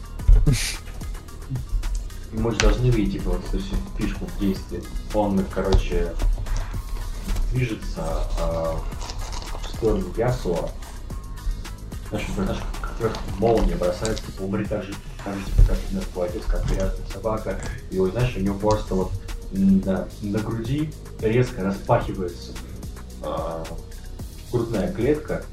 мы 2.31 2.51
же 2.51 2.57
должны 2.59 2.85
видеть 2.89 3.15
типа, 3.15 3.31
вот 3.31 3.43
эту 3.49 3.59
всю 3.59 3.75
фишку 3.97 4.25
в 4.25 4.39
действии. 4.39 4.81
Он, 5.13 5.43
короче, 5.53 6.13
движется 7.51 8.05
а, 8.39 8.79
в 9.65 9.67
сторону 9.67 10.05
Ясуа. 10.15 10.69
Он, 12.09 12.19
знаешь, 12.35 12.61
как 13.01 13.11
молния 13.37 13.75
бросается, 13.75 14.23
умри 14.39 14.63
так 14.63 14.83
же, 14.83 14.95
типа, 15.33 15.61
как 15.69 16.03
твой 16.13 16.27
отец, 16.29 16.41
как 16.47 16.65
грязная 16.65 17.05
собака. 17.13 17.59
И 17.91 17.97
вот, 17.99 18.11
знаешь, 18.11 18.35
у 18.35 18.39
него 18.39 18.57
просто 18.57 18.95
вот 18.95 19.11
на, 19.51 20.07
на 20.21 20.39
груди 20.39 20.91
резко 21.21 21.63
распахивается 21.63 22.51
а, 23.23 23.63
грудная 24.51 24.91
клетка, 24.91 25.43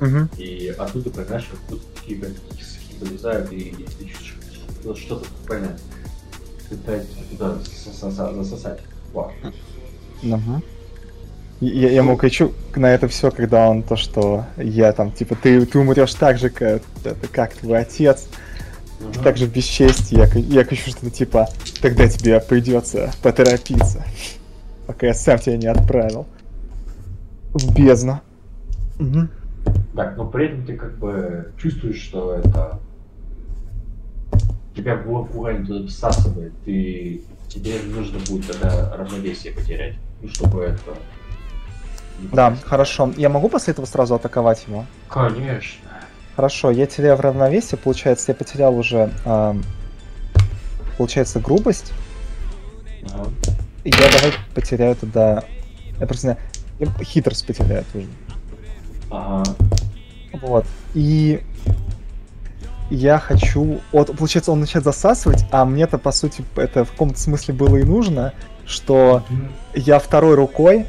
Мгм. 0.00 0.28
и 0.36 0.74
оттуда, 0.76 1.10
понимаешь, 1.10 1.48
как 1.50 1.60
будто 1.68 1.84
такие 2.00 2.18
прям 2.18 2.32
вылезают, 3.00 3.52
и, 3.52 3.56
и 3.56 3.72
ты 3.84 4.04
чувствуешь, 4.06 4.60
вот 4.84 4.98
что-то 4.98 5.26
буквально 5.40 5.78
пытается 6.68 7.16
туда 7.30 7.58
засоса- 7.86 8.34
засосать. 8.34 8.80
Вау. 9.12 9.32
Ага. 10.24 10.62
Я, 11.60 11.90
я 11.90 11.96
ему 11.98 12.16
кричу 12.16 12.52
на 12.74 12.92
это 12.92 13.06
все, 13.06 13.30
когда 13.30 13.68
он 13.68 13.82
то, 13.84 13.96
что 13.96 14.46
я 14.56 14.92
там, 14.92 15.12
типа, 15.12 15.36
ты, 15.40 15.64
ты 15.66 15.78
умрешь 15.78 16.14
так 16.14 16.38
же, 16.38 16.50
как, 16.50 16.82
это, 17.04 17.26
как 17.30 17.54
твой 17.54 17.78
отец. 17.80 18.26
Так 19.22 19.36
же 19.36 19.46
в 19.46 19.52
бесчестии. 19.52 20.16
Я, 20.16 20.26
я 20.60 20.64
кричу 20.64 20.90
что-то 20.90 21.10
типа, 21.10 21.48
тогда 21.80 22.08
тебе 22.08 22.40
придется 22.40 23.12
поторопиться, 23.22 24.04
пока 24.86 25.08
я 25.08 25.14
сам 25.14 25.38
тебя 25.38 25.56
не 25.56 25.66
отправил 25.66 26.26
в 27.52 27.74
бездну. 27.74 28.20
Мгм. 28.98 29.30
Так, 29.94 30.16
но 30.16 30.26
при 30.26 30.46
этом 30.46 30.64
ты 30.64 30.76
как 30.76 30.98
бы 30.98 31.52
чувствуешь, 31.58 32.00
что 32.00 32.34
это 32.34 32.80
тебя 34.74 34.94
бу- 34.94 35.26
буквально 35.30 35.66
туда 35.66 35.86
всасывает, 35.86 36.52
и 36.66 37.24
тебе 37.48 37.74
нужно 37.84 38.18
будет 38.28 38.50
тогда 38.50 38.96
равновесие 38.96 39.52
потерять, 39.52 39.96
ну 40.20 40.28
чтобы 40.28 40.62
это... 40.62 40.94
Да, 42.32 42.56
хорошо. 42.64 43.12
Я 43.16 43.28
могу 43.28 43.48
после 43.48 43.72
этого 43.72 43.84
сразу 43.86 44.14
атаковать 44.14 44.64
его? 44.68 44.86
Конечно. 45.08 45.80
Хорошо, 46.34 46.70
я 46.70 46.86
теряю 46.86 47.16
в 47.16 47.20
равновесии, 47.20 47.76
получается, 47.76 48.32
я 48.32 48.34
потерял 48.34 48.76
уже, 48.76 49.12
ам, 49.24 49.62
получается, 50.96 51.40
грубость. 51.40 51.92
Ага. 53.12 53.30
И 53.84 53.90
я 53.90 53.96
давай 53.96 54.32
потеряю 54.54 54.96
тогда... 54.96 55.44
Я 55.98 56.06
просто 56.06 56.38
я 56.78 56.86
хитрость 57.04 57.46
потеряю 57.46 57.84
тоже. 57.92 58.06
Ага. 59.10 59.44
Вот. 60.40 60.64
И 60.94 61.42
я 62.90 63.18
хочу... 63.18 63.80
Вот, 63.92 64.16
получается, 64.16 64.52
он 64.52 64.60
начинает 64.60 64.84
засасывать, 64.84 65.44
а 65.50 65.64
мне-то, 65.64 65.98
по 65.98 66.12
сути, 66.12 66.44
это 66.56 66.84
в 66.84 66.92
каком-то 66.92 67.20
смысле 67.20 67.54
было 67.54 67.76
и 67.76 67.84
нужно, 67.84 68.32
что 68.66 69.22
я 69.74 69.98
второй 69.98 70.34
рукой, 70.34 70.86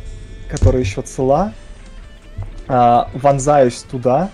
которая 0.49 0.81
еще 0.81 1.01
цела, 1.01 1.53
а, 2.67 3.09
вонзаюсь 3.13 3.83
туда, 3.83 4.29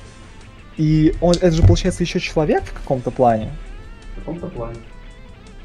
и 0.79 1.13
он, 1.19 1.33
это 1.33 1.51
же, 1.51 1.61
получается, 1.61 2.03
еще 2.03 2.21
человек 2.21 2.63
в 2.63 2.71
каком-то 2.73 3.11
плане. 3.11 3.51
В 4.13 4.19
каком-то 4.19 4.47
плане. 4.47 4.77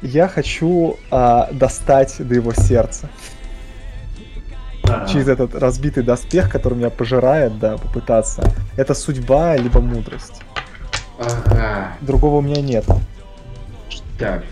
Я 0.01 0.27
хочу 0.27 0.97
а, 1.09 1.49
достать 1.53 2.15
до 2.19 2.35
его 2.35 2.53
сердца. 2.53 3.09
А. 4.83 5.07
через 5.07 5.29
этот 5.29 5.55
разбитый 5.55 6.03
доспех, 6.03 6.51
который 6.51 6.77
меня 6.77 6.89
пожирает, 6.89 7.57
да, 7.59 7.77
попытаться. 7.77 8.43
Это 8.75 8.93
судьба, 8.93 9.55
либо 9.55 9.79
мудрость. 9.79 10.41
Ага. 11.17 11.93
Другого 12.01 12.39
у 12.39 12.41
меня 12.41 12.61
нет. 12.61 12.85
Так. 14.19 14.43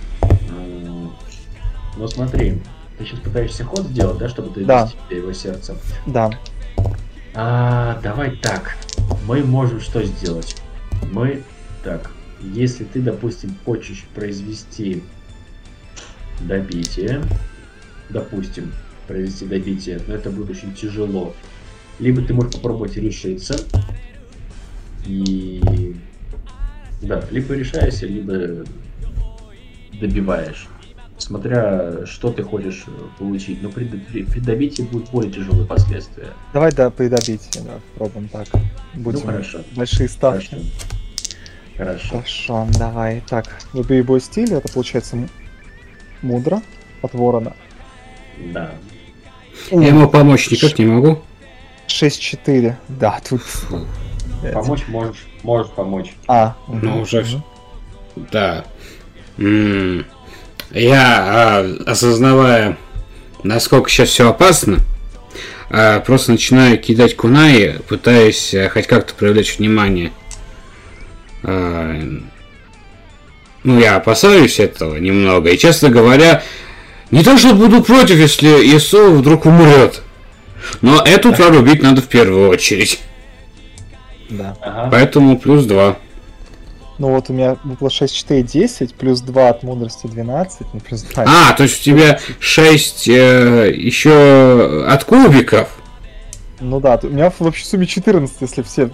Ну 1.97 2.07
смотри, 2.07 2.61
ты 2.97 3.05
сейчас 3.05 3.19
пытаешься 3.19 3.65
ход 3.65 3.81
сделать, 3.81 4.17
да, 4.17 4.29
чтобы 4.29 4.49
ты 4.53 4.63
Да. 4.63 4.89
до 5.09 5.15
его 5.15 5.33
сердца. 5.33 5.75
Да. 6.05 6.31
А, 7.35 7.99
давай 8.01 8.31
так. 8.37 8.77
Мы 9.27 9.43
можем 9.43 9.79
что 9.79 10.03
сделать? 10.03 10.55
Мы, 11.11 11.43
так, 11.83 12.11
если 12.41 12.83
ты, 12.83 13.01
допустим, 13.01 13.55
хочешь 13.65 14.05
произвести 14.13 15.03
добитие, 16.41 17.23
допустим, 18.09 18.73
произвести 19.07 19.45
добитие, 19.45 20.01
но 20.07 20.15
это 20.15 20.29
будет 20.29 20.51
очень 20.51 20.73
тяжело. 20.73 21.33
Либо 21.99 22.21
ты 22.21 22.33
можешь 22.33 22.53
попробовать 22.53 22.97
решиться, 22.97 23.59
и... 25.05 25.95
Да, 27.01 27.23
либо 27.31 27.53
решаешься, 27.53 28.07
либо 28.07 28.65
добиваешь. 29.99 30.67
Смотря, 31.27 32.05
что 32.05 32.33
ты 32.33 32.43
хочешь 32.43 32.83
э, 32.85 32.91
получить. 33.17 33.63
Но 33.63 33.69
при, 33.69 33.85
при- 33.85 34.23
при 34.23 34.39
добитии 34.41 34.81
будут 34.83 35.09
более 35.09 35.31
тяжелые 35.31 35.65
последствия. 35.65 36.27
Давай, 36.51 36.73
да, 36.73 36.89
придобитие, 36.89 37.63
да, 37.63 37.79
пробуем 37.95 38.27
так. 38.27 38.47
Будем 38.93 39.19
Ну 39.21 39.25
хорошо. 39.27 39.59
большие 39.73 40.09
ставки. 40.09 40.49
Хорошо. 40.49 40.65
Хорошо. 41.77 42.09
Хорошо, 42.09 42.67
давай. 42.77 43.23
Так, 43.29 43.45
выбери 43.71 44.01
бой 44.01 44.19
стиль, 44.19 44.53
это 44.53 44.71
получается 44.73 45.15
м- 45.15 45.29
мудро 46.21 46.61
от 47.01 47.13
ворона. 47.13 47.53
Да. 48.53 48.71
Я 49.71 49.87
ему 49.87 50.09
помочь 50.09 50.51
никак 50.51 50.77
не 50.77 50.85
могу. 50.87 51.21
6-4. 51.87 52.75
Да, 52.89 53.21
тут... 53.27 53.41
Помочь 54.53 54.87
можешь. 54.89 55.25
Можешь 55.41 55.71
помочь. 55.71 56.13
А, 56.27 56.57
Ну, 56.67 56.99
уже 57.01 57.23
всё. 57.23 57.41
Да. 58.29 58.65
М, 59.37 60.05
Я, 60.73 61.17
а, 61.19 61.75
осознавая, 61.85 62.77
насколько 63.43 63.89
сейчас 63.89 64.09
все 64.09 64.27
опасно, 64.27 64.79
а, 65.69 65.99
просто 65.99 66.31
начинаю 66.31 66.79
кидать 66.79 67.15
кунаи, 67.15 67.79
пытаясь 67.87 68.53
а, 68.55 68.69
хоть 68.69 68.87
как-то 68.87 69.13
привлечь 69.13 69.57
внимание. 69.57 70.11
Ну, 73.65 73.79
я 73.79 73.97
опасаюсь 73.97 74.59
этого 74.59 74.97
немного. 74.97 75.49
И, 75.49 75.57
честно 75.57 75.89
говоря, 75.89 76.41
не 77.11 77.23
то, 77.23 77.37
что 77.37 77.53
буду 77.53 77.83
против, 77.83 78.17
если 78.17 78.47
Исо 78.75 79.09
вдруг 79.09 79.45
умрет. 79.45 80.01
Но 80.81 81.01
эту 81.01 81.33
тварь 81.33 81.57
убить 81.57 81.83
надо 81.83 82.01
в 82.01 82.07
первую 82.07 82.49
очередь. 82.49 82.99
Да. 84.29 84.57
Ага. 84.61 84.89
Поэтому 84.91 85.37
плюс 85.37 85.65
два. 85.65 85.97
Ну 86.99 87.09
вот 87.09 87.29
у 87.29 87.33
меня 87.33 87.57
выпало 87.63 87.89
6, 87.89 88.15
4, 88.15 88.43
10, 88.43 88.93
плюс 88.93 89.21
2 89.21 89.49
от 89.49 89.63
мудрости 89.63 90.07
12, 90.07 90.67
ну 90.73 90.79
плюс 90.79 91.01
2. 91.01 91.25
А, 91.27 91.53
то 91.53 91.63
есть 91.63 91.81
у 91.81 91.83
тебя 91.83 92.19
6 92.39 93.07
еще 93.07 94.85
от 94.87 95.03
кубиков. 95.03 95.69
Ну 96.59 96.79
да, 96.79 96.99
у 97.01 97.07
меня 97.07 97.29
в 97.29 97.41
общей 97.41 97.65
сумме 97.65 97.87
14, 97.87 98.37
если 98.41 98.61
все, 98.61 98.89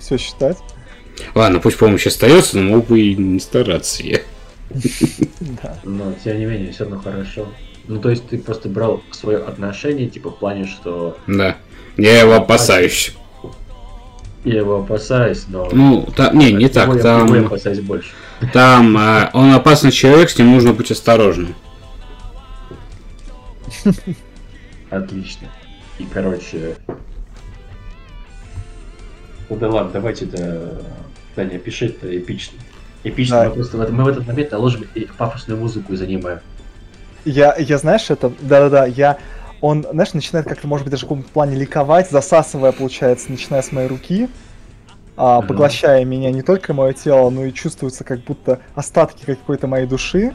все 0.00 0.18
считать. 0.18 0.58
Ладно, 1.34 1.60
пусть 1.60 1.78
помощь 1.78 2.06
остается, 2.06 2.58
но 2.58 2.76
мог 2.76 2.86
бы 2.86 3.00
и 3.00 3.16
не 3.16 3.40
стараться 3.40 4.02
я. 4.02 4.20
Да. 5.62 5.78
Но 5.84 6.12
тем 6.24 6.38
не 6.38 6.46
менее, 6.46 6.72
все 6.72 6.84
равно 6.84 7.00
хорошо. 7.00 7.46
Ну, 7.86 8.00
то 8.00 8.10
есть 8.10 8.28
ты 8.28 8.38
просто 8.38 8.68
брал 8.68 9.02
свое 9.12 9.38
отношение, 9.38 10.08
типа, 10.08 10.30
в 10.30 10.38
плане, 10.38 10.66
что 10.66 11.16
Да. 11.26 11.56
Я 11.96 12.20
его 12.20 12.34
опасаюсь. 12.34 13.14
Я 14.46 14.58
его 14.60 14.78
опасаюсь, 14.80 15.44
но... 15.48 15.68
Ну, 15.72 16.08
та- 16.16 16.30
не, 16.32 16.52
не 16.52 16.68
так. 16.68 16.94
я 16.94 17.02
Там, 17.02 17.46
опасаюсь 17.46 17.80
больше. 17.80 18.10
там 18.52 18.96
а, 18.96 19.30
он 19.32 19.52
опасный 19.52 19.90
человек, 19.90 20.30
с 20.30 20.38
ним 20.38 20.52
нужно 20.52 20.72
быть 20.72 20.90
осторожным. 20.90 21.54
Отлично. 24.90 25.48
И, 25.98 26.04
короче... 26.04 26.76
Ну 29.48 29.56
да 29.56 29.68
ладно, 29.68 29.90
давайте 29.92 30.26
это... 30.26 30.80
Таня, 31.34 31.58
пиши 31.58 31.86
это 31.86 32.16
эпично. 32.16 32.58
Эпично, 33.04 33.40
Да. 33.42 33.48
мы 33.48 33.54
просто 33.56 33.76
в 33.76 33.80
этот, 33.80 33.94
мы 33.94 34.04
в 34.04 34.08
этот 34.08 34.26
момент 34.26 34.52
наложим 34.52 34.86
и 34.94 35.06
пафосную 35.18 35.60
музыку 35.60 35.92
и 35.92 35.96
занимаем. 35.96 36.38
Я, 37.24 37.54
я 37.58 37.78
знаешь, 37.78 38.08
это, 38.10 38.32
да-да-да, 38.40 38.86
я, 38.86 39.18
он, 39.66 39.86
знаешь, 39.90 40.12
начинает 40.14 40.46
как-то, 40.46 40.66
может 40.68 40.84
быть, 40.84 40.92
даже 40.92 41.06
в 41.06 41.08
каком-то 41.08 41.28
плане 41.30 41.56
ликовать, 41.56 42.10
засасывая, 42.10 42.72
получается, 42.72 43.30
начиная 43.30 43.62
с 43.62 43.72
моей 43.72 43.88
руки, 43.88 44.28
а, 45.16 45.40
поглощая 45.42 46.04
меня 46.04 46.30
не 46.30 46.42
только 46.42 46.74
мое 46.74 46.92
тело, 46.92 47.30
но 47.30 47.44
и 47.44 47.52
чувствуется 47.52 48.04
как 48.04 48.20
будто 48.24 48.60
остатки 48.74 49.24
какой-то 49.24 49.66
моей 49.66 49.86
души. 49.86 50.34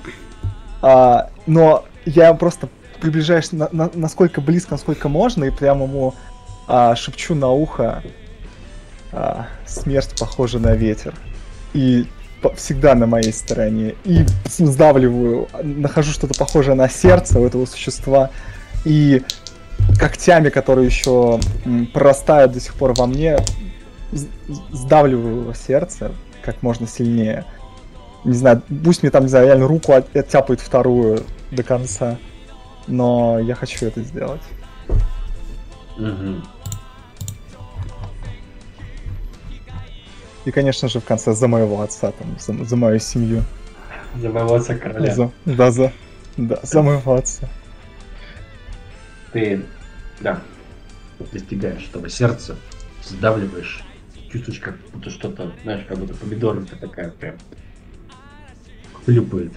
А, 0.82 1.30
но 1.48 1.85
я 2.06 2.34
просто 2.34 2.68
приближаюсь 3.00 3.51
на- 3.51 3.69
на- 3.72 3.92
насколько 3.93 4.42
близко, 4.42 4.72
насколько 4.72 5.08
можно, 5.10 5.45
и 5.45 5.50
прямо 5.51 5.85
ему 5.85 6.14
а, 6.68 6.95
шепчу 6.95 7.35
на 7.35 7.50
ухо 7.51 8.03
а, 9.11 9.48
«Смерть 9.66 10.14
похожа 10.19 10.60
на 10.60 10.74
ветер». 10.74 11.14
И 11.74 12.06
всегда 12.56 12.95
на 12.95 13.06
моей 13.08 13.34
стороне. 13.34 13.95
И 14.03 14.26
сдавливаю, 14.45 15.48
нахожу 15.64 16.11
что-то 16.11 16.34
похожее 16.38 16.76
на 16.76 16.90
сердце 16.90 17.40
у 17.40 17.45
этого 17.45 17.66
существа. 17.66 18.30
И 18.85 19.24
когтями, 20.00 20.50
которые 20.50 20.88
еще 20.88 21.40
прорастают 21.93 22.51
до 22.53 22.60
сих 22.60 22.74
пор 22.76 22.93
во 22.93 23.06
мне, 23.06 23.38
сдавливаю 24.72 25.42
его 25.42 25.53
сердце 25.53 26.11
как 26.43 26.61
можно 26.64 26.88
сильнее. 26.88 27.45
Не 28.24 28.34
знаю, 28.34 28.61
пусть 28.84 29.03
мне 29.03 29.11
там, 29.11 29.24
не 29.24 29.30
знаю, 29.30 29.48
реально 29.48 29.68
руку 29.68 29.93
от- 29.93 30.16
оттяпает 30.16 30.60
вторую 30.60 31.24
до 31.51 31.64
конца. 31.64 32.18
Но 32.88 33.40
я 33.40 33.56
хочу 33.56 33.85
это 33.85 34.01
сделать. 34.03 34.42
Мгм. 35.98 36.43
И, 40.45 40.51
конечно 40.51 40.88
же, 40.88 41.00
в 41.00 41.06
конце 41.06 41.34
за 41.34 41.48
моего 41.48 41.82
отца, 41.82 42.11
там, 42.11 42.35
за, 42.40 42.66
за 42.66 42.76
мою 42.76 43.00
семью. 43.00 43.43
За 44.19 44.30
моего 44.30 44.56
отца 44.56 44.76
короля. 44.76 45.14
За, 45.14 45.32
да, 45.45 45.72
за, 45.72 45.92
да, 46.38 46.60
за 46.64 46.82
моего 46.82 47.14
отца. 47.14 47.48
Ты, 49.34 49.64
да, 50.19 50.42
достигаешь 51.32 51.88
этого 51.90 52.10
сердца, 52.10 52.58
сдавливаешь, 53.03 53.84
чувствуешь, 54.32 54.60
как 54.60 54.77
будто 54.93 55.10
что-то, 55.10 55.53
знаешь, 55.64 55.85
как 55.88 55.98
будто 55.98 56.14
помидорка 56.14 56.76
такая 56.76 57.11
прям 57.11 57.35
хлюпает. 59.06 59.53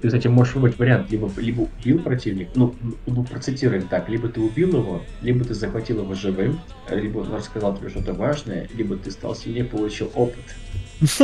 Ты, 0.00 0.08
кстати, 0.08 0.28
можешь 0.28 0.54
выбрать 0.54 0.78
вариант, 0.78 1.10
либо, 1.10 1.28
либо 1.38 1.62
убил 1.62 2.00
противник, 2.00 2.50
ну, 2.54 2.74
ну, 3.06 3.24
процитируем 3.24 3.88
так, 3.88 4.08
либо 4.08 4.28
ты 4.28 4.40
убил 4.40 4.76
его, 4.76 5.02
либо 5.22 5.44
ты 5.44 5.54
захватил 5.54 6.02
его 6.02 6.14
живым, 6.14 6.60
либо 6.88 7.18
он 7.18 7.34
рассказал 7.34 7.76
тебе 7.76 7.88
что-то 7.88 8.12
важное, 8.12 8.68
либо 8.74 8.96
ты 8.96 9.10
стал 9.10 9.34
сильнее, 9.34 9.64
получил 9.64 10.12
опыт. 10.14 10.44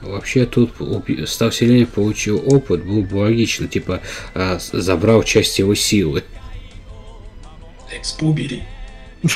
Вообще 0.00 0.46
тут 0.46 0.72
став 1.26 1.54
сильнее, 1.54 1.86
получил 1.86 2.42
опыт, 2.46 2.84
было 2.84 3.02
бы 3.02 3.16
логично, 3.16 3.66
типа 3.66 4.00
а, 4.34 4.58
забрал 4.58 5.22
часть 5.24 5.58
его 5.58 5.74
силы. 5.74 6.24
Экспо 7.92 8.26
убери. 8.26 8.62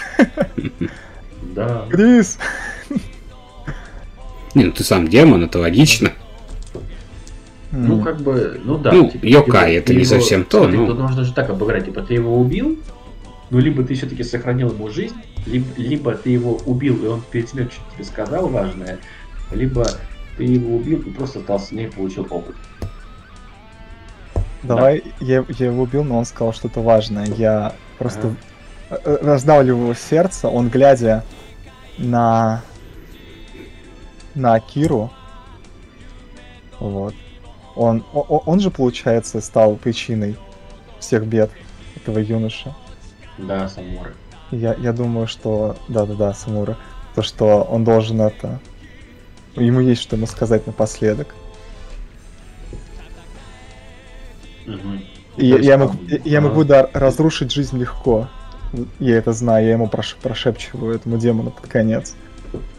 Да. 1.54 1.86
Крис! 1.90 2.38
Не, 4.54 4.64
ну 4.64 4.72
ты 4.72 4.84
сам 4.84 5.08
демон, 5.08 5.42
это 5.44 5.58
логично. 5.58 6.12
Ну, 7.72 8.02
как 8.02 8.20
бы, 8.20 8.60
ну 8.62 8.78
да. 8.78 8.92
Ну, 8.92 9.10
типа, 9.10 9.24
Йокай, 9.24 9.76
это 9.76 9.94
не 9.94 10.04
совсем 10.04 10.44
то, 10.44 10.60
смотри, 10.60 10.78
ну. 10.78 10.86
Тут 10.88 10.98
нужно 10.98 11.24
же 11.24 11.32
так 11.32 11.48
обыграть, 11.48 11.86
типа 11.86 12.02
ты 12.02 12.14
его 12.14 12.38
убил, 12.38 12.78
ну 13.48 13.58
либо 13.58 13.82
ты 13.82 13.94
все-таки 13.94 14.22
сохранил 14.22 14.70
ему 14.70 14.90
жизнь, 14.90 15.16
либо, 15.46 15.66
либо 15.78 16.14
ты 16.14 16.30
его 16.30 16.60
убил, 16.66 17.02
и 17.02 17.08
он 17.08 17.22
перед 17.30 17.48
смертью 17.48 17.80
что-то 17.80 17.94
тебе 17.96 18.04
сказал 18.04 18.48
важное, 18.48 18.98
либо 19.52 19.86
ты 20.36 20.44
его 20.44 20.76
убил 20.76 21.00
и 21.00 21.10
просто 21.10 21.40
стал 21.40 21.60
сильнее 21.60 21.88
и 21.88 21.90
получил 21.90 22.26
опыт. 22.30 22.56
Давай, 24.62 25.02
я, 25.20 25.44
я 25.48 25.66
его 25.66 25.82
убил, 25.82 26.04
но 26.04 26.18
он 26.18 26.24
сказал 26.24 26.52
что-то 26.52 26.80
важное. 26.80 27.26
Я 27.26 27.74
просто 27.98 28.34
э, 28.90 29.18
раздавливаю 29.20 29.82
его 29.84 29.94
сердце, 29.94 30.48
он 30.48 30.68
глядя 30.68 31.24
на 31.98 32.62
на 34.34 34.58
Киру. 34.60 35.10
Вот. 36.78 37.14
Он, 37.74 38.04
о- 38.12 38.20
о- 38.20 38.42
он 38.46 38.60
же, 38.60 38.70
получается, 38.70 39.40
стал 39.40 39.76
причиной 39.76 40.36
всех 41.00 41.26
бед 41.26 41.50
этого 41.96 42.18
юноши. 42.18 42.74
Да, 43.38 43.68
Самуры. 43.68 44.14
Я, 44.50 44.74
я 44.74 44.92
думаю, 44.92 45.26
что... 45.26 45.76
Да-да-да, 45.88 46.34
Самура. 46.34 46.76
То, 47.14 47.22
что 47.22 47.62
он 47.62 47.84
должен 47.84 48.20
это... 48.20 48.60
Ему 49.56 49.80
есть 49.80 50.00
что 50.02 50.16
ему 50.16 50.26
сказать 50.26 50.66
напоследок. 50.66 51.34
И 55.36 55.46
я, 55.46 55.58
я 55.58 55.78
могу, 55.78 55.98
я- 56.24 56.40
могу 56.40 56.64
да, 56.64 56.88
разрушить 56.92 57.52
жизнь 57.52 57.78
легко. 57.78 58.28
Я 58.98 59.16
это 59.16 59.32
знаю, 59.32 59.66
я 59.66 59.72
ему 59.72 59.86
прош- 59.86 60.16
прошепчиваю 60.22 60.94
этому 60.94 61.18
демону 61.18 61.50
под 61.50 61.68
конец. 61.68 62.14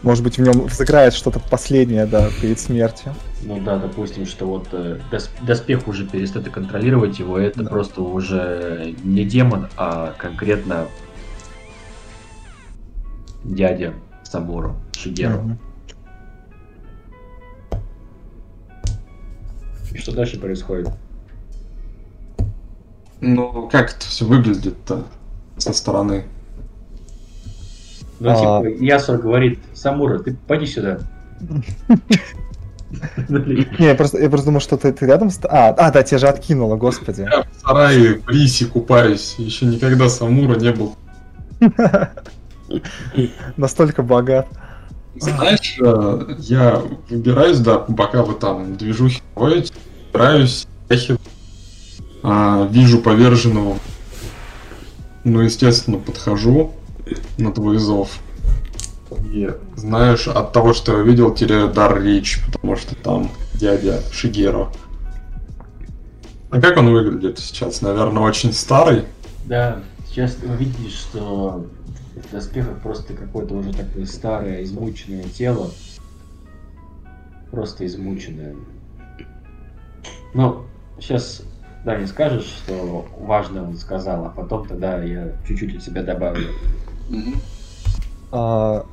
Может 0.04 0.24
быть, 0.24 0.38
в 0.38 0.42
нем 0.42 0.68
взыграет 0.68 1.14
что-то 1.14 1.40
последнее, 1.40 2.06
да, 2.06 2.30
перед 2.42 2.60
смертью. 2.60 3.16
Ну 3.42 3.60
да, 3.60 3.78
допустим, 3.78 4.26
что 4.28 4.46
вот 4.46 4.68
э, 4.72 5.00
дос- 5.12 5.30
доспех 5.42 5.88
уже 5.88 6.06
перестает 6.06 6.50
контролировать 6.52 7.18
его, 7.20 7.38
это 7.40 7.64
Да. 7.64 7.70
просто 7.70 8.02
уже 8.02 8.94
не 9.04 9.26
демон, 9.26 9.68
а 9.76 10.14
конкретно 10.18 10.88
дядя 13.44 13.94
Самуру 14.24 14.76
Шигеру. 14.96 15.42
Мгм. 15.42 15.60
И 19.94 19.98
что 19.98 20.12
дальше 20.12 20.40
происходит? 20.40 20.90
Ну, 23.22 23.70
как 23.72 23.92
это 23.92 24.06
все 24.06 24.26
выглядит-то 24.26 25.06
со 25.58 25.72
стороны? 25.74 26.26
Ну, 28.20 28.30
А. 28.30 28.64
типа, 28.64 28.84
Ясур 28.84 29.18
говорит, 29.18 29.60
Самура, 29.74 30.20
ты 30.20 30.36
поди 30.48 30.66
сюда. 30.66 31.00
Не, 33.30 33.88
я 33.88 33.96
просто, 33.96 34.20
я 34.20 34.30
просто 34.30 34.48
думал, 34.48 34.60
что 34.60 34.78
ты, 34.78 34.94
ты 34.94 35.06
рядом 35.06 35.30
с... 35.30 35.40
А, 35.46 35.70
а, 35.70 35.92
да, 35.92 36.04
тебя 36.04 36.20
же 36.20 36.28
откинуло, 36.28 36.76
господи. 36.76 37.22
Я 37.22 37.44
в 37.44 37.48
сарае 37.66 38.20
в 38.20 38.30
рисе 38.30 38.66
купаюсь. 38.66 39.36
Еще 39.38 39.66
никогда 39.66 40.10
Самура 40.10 40.56
не 40.60 40.72
был. 40.72 40.96
Настолько 43.58 44.04
богат. 44.04 44.48
Знаешь, 45.16 45.78
э, 45.80 46.36
я 46.40 46.82
выбираюсь, 47.10 47.60
да, 47.60 47.78
пока 47.78 48.24
вы 48.24 48.34
там 48.34 48.76
движухи 48.78 49.22
ходите, 49.36 49.74
выбираюсь, 50.12 50.68
а, 52.24 52.68
вижу 52.72 53.00
поверженного. 53.00 53.78
Ну, 55.24 55.42
естественно, 55.42 56.00
подхожу 56.00 56.74
на 57.38 57.52
твой 57.52 57.78
зов. 57.78 58.10
И, 59.32 59.52
знаешь, 59.76 60.28
от 60.28 60.54
того, 60.54 60.74
что 60.74 60.98
я 60.98 61.04
видел, 61.04 61.34
теряю 61.34 61.72
дар 61.72 62.02
речи, 62.02 62.40
потому 62.52 62.76
что 62.76 62.96
там 62.96 63.32
дядя 63.54 64.02
Шигеро. 64.12 64.72
А 66.50 66.62
как 66.62 66.78
он 66.78 66.92
выглядит 66.92 67.40
сейчас? 67.40 67.82
Наверное, 67.82 68.24
очень 68.24 68.54
старый. 68.54 69.04
Да, 69.46 69.80
сейчас 70.08 70.36
ты 70.36 70.48
увидишь, 70.48 70.94
что 70.94 71.66
доспехах 72.34 72.80
просто 72.82 73.14
какое-то 73.14 73.54
уже 73.56 73.74
такое 73.74 74.06
старое, 74.06 74.64
измученное 74.64 75.24
тело. 75.24 75.70
Просто 77.52 77.86
измученное. 77.86 78.56
Ну, 80.34 80.64
сейчас, 81.00 81.44
да, 81.86 81.96
не 81.96 82.08
скажешь, 82.08 82.46
что 82.46 83.06
важно 83.20 83.64
он 83.64 83.78
сказал, 83.78 84.26
а 84.26 84.30
потом 84.30 84.68
тогда 84.68 85.02
я 85.04 85.34
чуть-чуть 85.48 85.78
от 85.78 85.84
себя 85.84 86.04
добавлю. 86.04 86.50
А, 88.32 88.86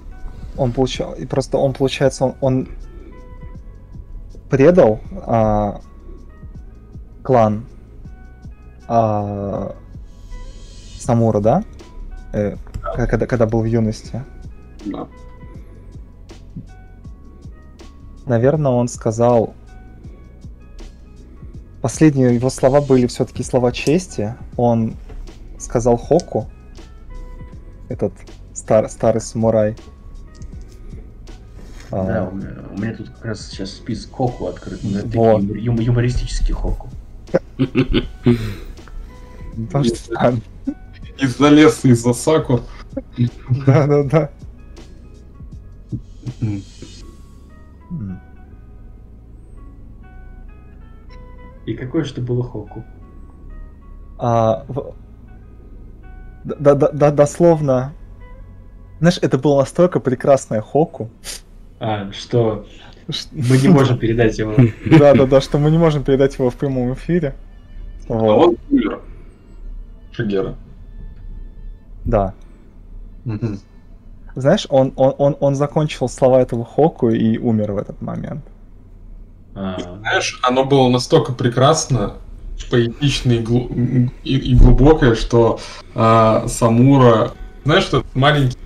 он 0.57 0.73
получал... 0.73 1.15
И 1.15 1.25
просто 1.25 1.57
он, 1.57 1.73
получается, 1.73 2.27
он, 2.27 2.35
он 2.41 2.69
предал 4.51 5.01
а, 5.27 5.81
клан 7.23 7.65
а, 8.87 9.75
Самура, 10.99 11.41
да? 11.41 11.65
Э, 12.33 12.57
когда, 12.83 13.27
когда 13.27 13.47
был 13.47 13.61
в 13.63 13.65
юности. 13.65 14.23
Да. 14.87 15.07
Наверное, 18.27 18.73
он 18.73 18.89
сказал... 18.89 19.55
Последние 21.83 22.35
его 22.35 22.51
слова 22.51 22.81
были 22.83 23.07
все-таки 23.07 23.43
слова 23.43 23.73
чести. 23.73 24.35
Он 24.59 24.97
сказал 25.59 25.97
Хоку, 25.97 26.51
этот 27.89 28.13
стар, 28.53 28.89
старый 28.91 29.23
самурай. 29.23 29.77
А, 31.91 32.05
Да, 32.07 32.29
у 32.29 32.35
меня, 32.35 32.51
у 32.71 32.79
меня 32.79 32.95
тут 32.95 33.09
как 33.09 33.25
раз 33.25 33.47
сейчас 33.49 33.71
список 33.71 34.13
Хоку 34.13 34.47
открыт, 34.47 34.81
но 34.83 34.99
это 34.99 35.03
такие 35.07 35.19
Вот. 35.23 35.43
юмор- 35.43 35.57
юм- 35.57 35.81
юмористические 35.81 36.55
Хоку. 36.55 36.89
потому 39.67 39.85
что 39.85 40.15
там- 40.15 40.43
Из-за 41.21 41.49
леса, 41.49 41.89
из-за 41.89 42.13
саку. 42.13 42.61
Да, 43.67 43.87
да, 43.87 44.03
да. 44.05 44.31
И 51.67 51.75
какое 51.75 52.05
же 52.05 52.13
это 52.13 52.23
было 52.23 52.43
Хоку? 52.43 52.85
А, 54.19 54.65
в- 54.69 54.95
да, 56.45 56.75
да, 56.75 56.91
да, 56.91 57.11
дословно. 57.11 57.93
Знаешь, 58.99 59.19
это 59.23 59.39
было 59.39 59.61
настолько 59.61 60.01
прекрасное 60.01 60.61
Хоку. 60.61 61.11
А, 61.79 62.11
что 62.13 62.67
мы 63.33 63.57
не 63.59 63.69
можем 63.69 63.99
передать 63.99 64.39
его. 64.39 64.55
Да, 64.99 65.15
да, 65.15 65.27
да, 65.27 65.41
что 65.41 65.59
мы 65.59 65.71
не 65.71 65.79
можем 65.79 66.03
передать 66.03 66.35
его 66.39 66.51
в 66.51 66.57
прямом 66.57 66.93
эфире. 66.95 67.35
А 68.09 68.15
Вот, 68.15 68.49
он 68.49 68.57
умер. 68.71 69.01
Шигера. 70.13 70.57
Да. 72.05 72.35
Мгм. 73.25 73.59
Знаешь, 74.37 74.67
он, 74.71 74.93
он, 74.97 75.15
он, 75.19 75.37
он 75.41 75.55
закончил 75.55 76.09
слова 76.09 76.41
этого 76.41 76.65
Хоку 76.65 77.11
и 77.11 77.37
умер 77.39 77.73
в 77.73 77.79
этот 77.79 78.01
момент. 78.01 78.45
А, 79.55 79.77
Знаешь, 80.01 80.41
оно 80.43 80.65
было 80.65 80.89
настолько 80.89 81.33
прекрасно, 81.33 82.15
поэтично 82.71 83.33
и, 83.33 83.41
глу- 83.43 83.69
и- 84.23 84.37
и 84.39 84.55
глубокое, 84.55 85.15
что 85.17 85.59
а, 85.95 86.47
Самура, 86.47 87.33
знаешь, 87.65 87.83
что 87.85 88.05
маленький 88.15 88.57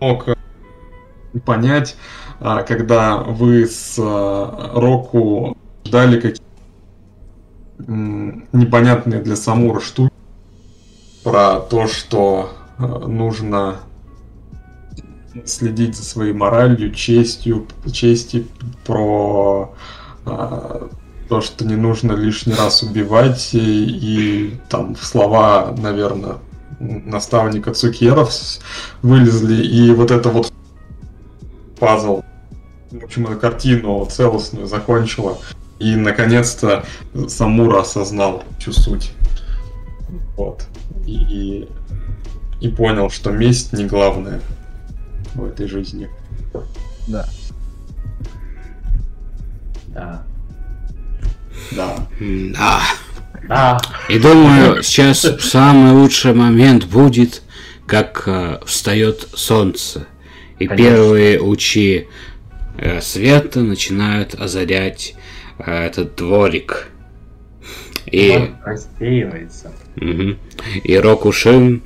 мог 0.00 0.28
э, 0.28 0.34
понять, 1.46 1.96
а, 2.40 2.62
когда 2.64 3.18
вы 3.18 3.66
с 3.66 3.96
а, 3.98 4.72
Року 4.74 5.56
ждали 5.84 6.20
какие 6.20 6.42
непонятные 7.78 9.20
для 9.22 9.36
Самура 9.36 9.80
штуки 9.80 10.12
про 11.28 11.60
то, 11.60 11.86
что 11.86 12.54
э, 12.78 12.82
нужно 12.82 13.80
следить 15.44 15.94
за 15.94 16.04
своей 16.04 16.32
моралью, 16.32 16.92
честью, 16.92 17.66
чести, 17.92 18.46
про 18.86 19.74
а, 20.24 20.88
то, 21.28 21.40
что 21.40 21.64
не 21.64 21.76
нужно 21.76 22.12
лишний 22.12 22.54
раз 22.54 22.82
убивать, 22.82 23.50
и, 23.52 23.58
и 23.58 24.60
там 24.68 24.96
слова, 24.96 25.74
наверное, 25.76 26.36
наставника 26.80 27.74
Цукеров 27.74 28.32
вылезли, 29.02 29.62
и 29.62 29.92
вот 29.92 30.10
это 30.10 30.30
вот 30.30 30.52
пазл, 31.78 32.22
в 32.90 33.04
общем, 33.04 33.26
эту 33.26 33.38
картину 33.38 34.04
целостную 34.10 34.66
закончила, 34.66 35.38
и 35.78 35.94
наконец-то 35.94 36.84
Самура 37.28 37.82
осознал 37.82 38.42
всю 38.58 38.72
суть. 38.72 39.12
Вот. 40.36 40.66
И, 41.08 41.66
и, 42.60 42.68
понял, 42.68 43.08
что 43.08 43.30
месть 43.30 43.72
не 43.72 43.86
главное 43.86 44.42
в 45.34 45.44
этой 45.44 45.66
жизни. 45.66 46.10
Да. 47.06 47.26
да. 49.88 50.22
Да. 51.70 51.96
Да. 52.52 52.80
Да. 53.48 53.80
И 54.10 54.18
думаю, 54.18 54.82
сейчас 54.82 55.20
самый 55.40 55.92
лучший 55.92 56.34
момент 56.34 56.84
будет, 56.84 57.42
как 57.86 58.24
э, 58.26 58.58
встает 58.66 59.28
солнце. 59.32 60.06
И 60.58 60.66
Конечно. 60.66 60.90
первые 60.90 61.40
лучи 61.40 62.08
э, 62.76 63.00
света 63.00 63.60
начинают 63.60 64.34
озарять 64.34 65.14
э, 65.58 65.86
этот 65.86 66.16
дворик. 66.16 66.88
И, 68.04 68.30
Он 68.30 68.56
рассеивается. 68.62 69.72
Мгм. 70.00 70.38
и 70.84 70.96
Рокушин 70.96 71.82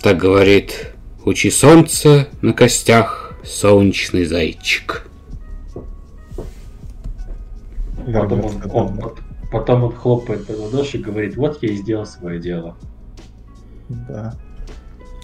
так 0.00 0.18
говорит, 0.18 0.92
лучи 1.24 1.50
солнца 1.50 2.28
на 2.40 2.52
костях, 2.52 3.32
солнечный 3.44 4.24
зайчик. 4.24 5.06
Потом 8.06 8.44
он, 8.44 8.62
он- 8.72 9.12
потом 9.50 9.84
он 9.84 9.92
хлопает 9.92 10.46
по 10.46 10.52
ладоши 10.52 10.98
и 10.98 11.02
говорит, 11.02 11.36
вот 11.36 11.62
я 11.62 11.70
и 11.70 11.76
сделал 11.76 12.06
свое 12.06 12.40
дело. 12.40 12.76
Да. 13.88 14.34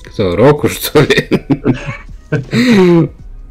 Кто, 0.05 0.37
Року, 0.37 0.69
что 0.69 1.01
ли? 1.01 1.29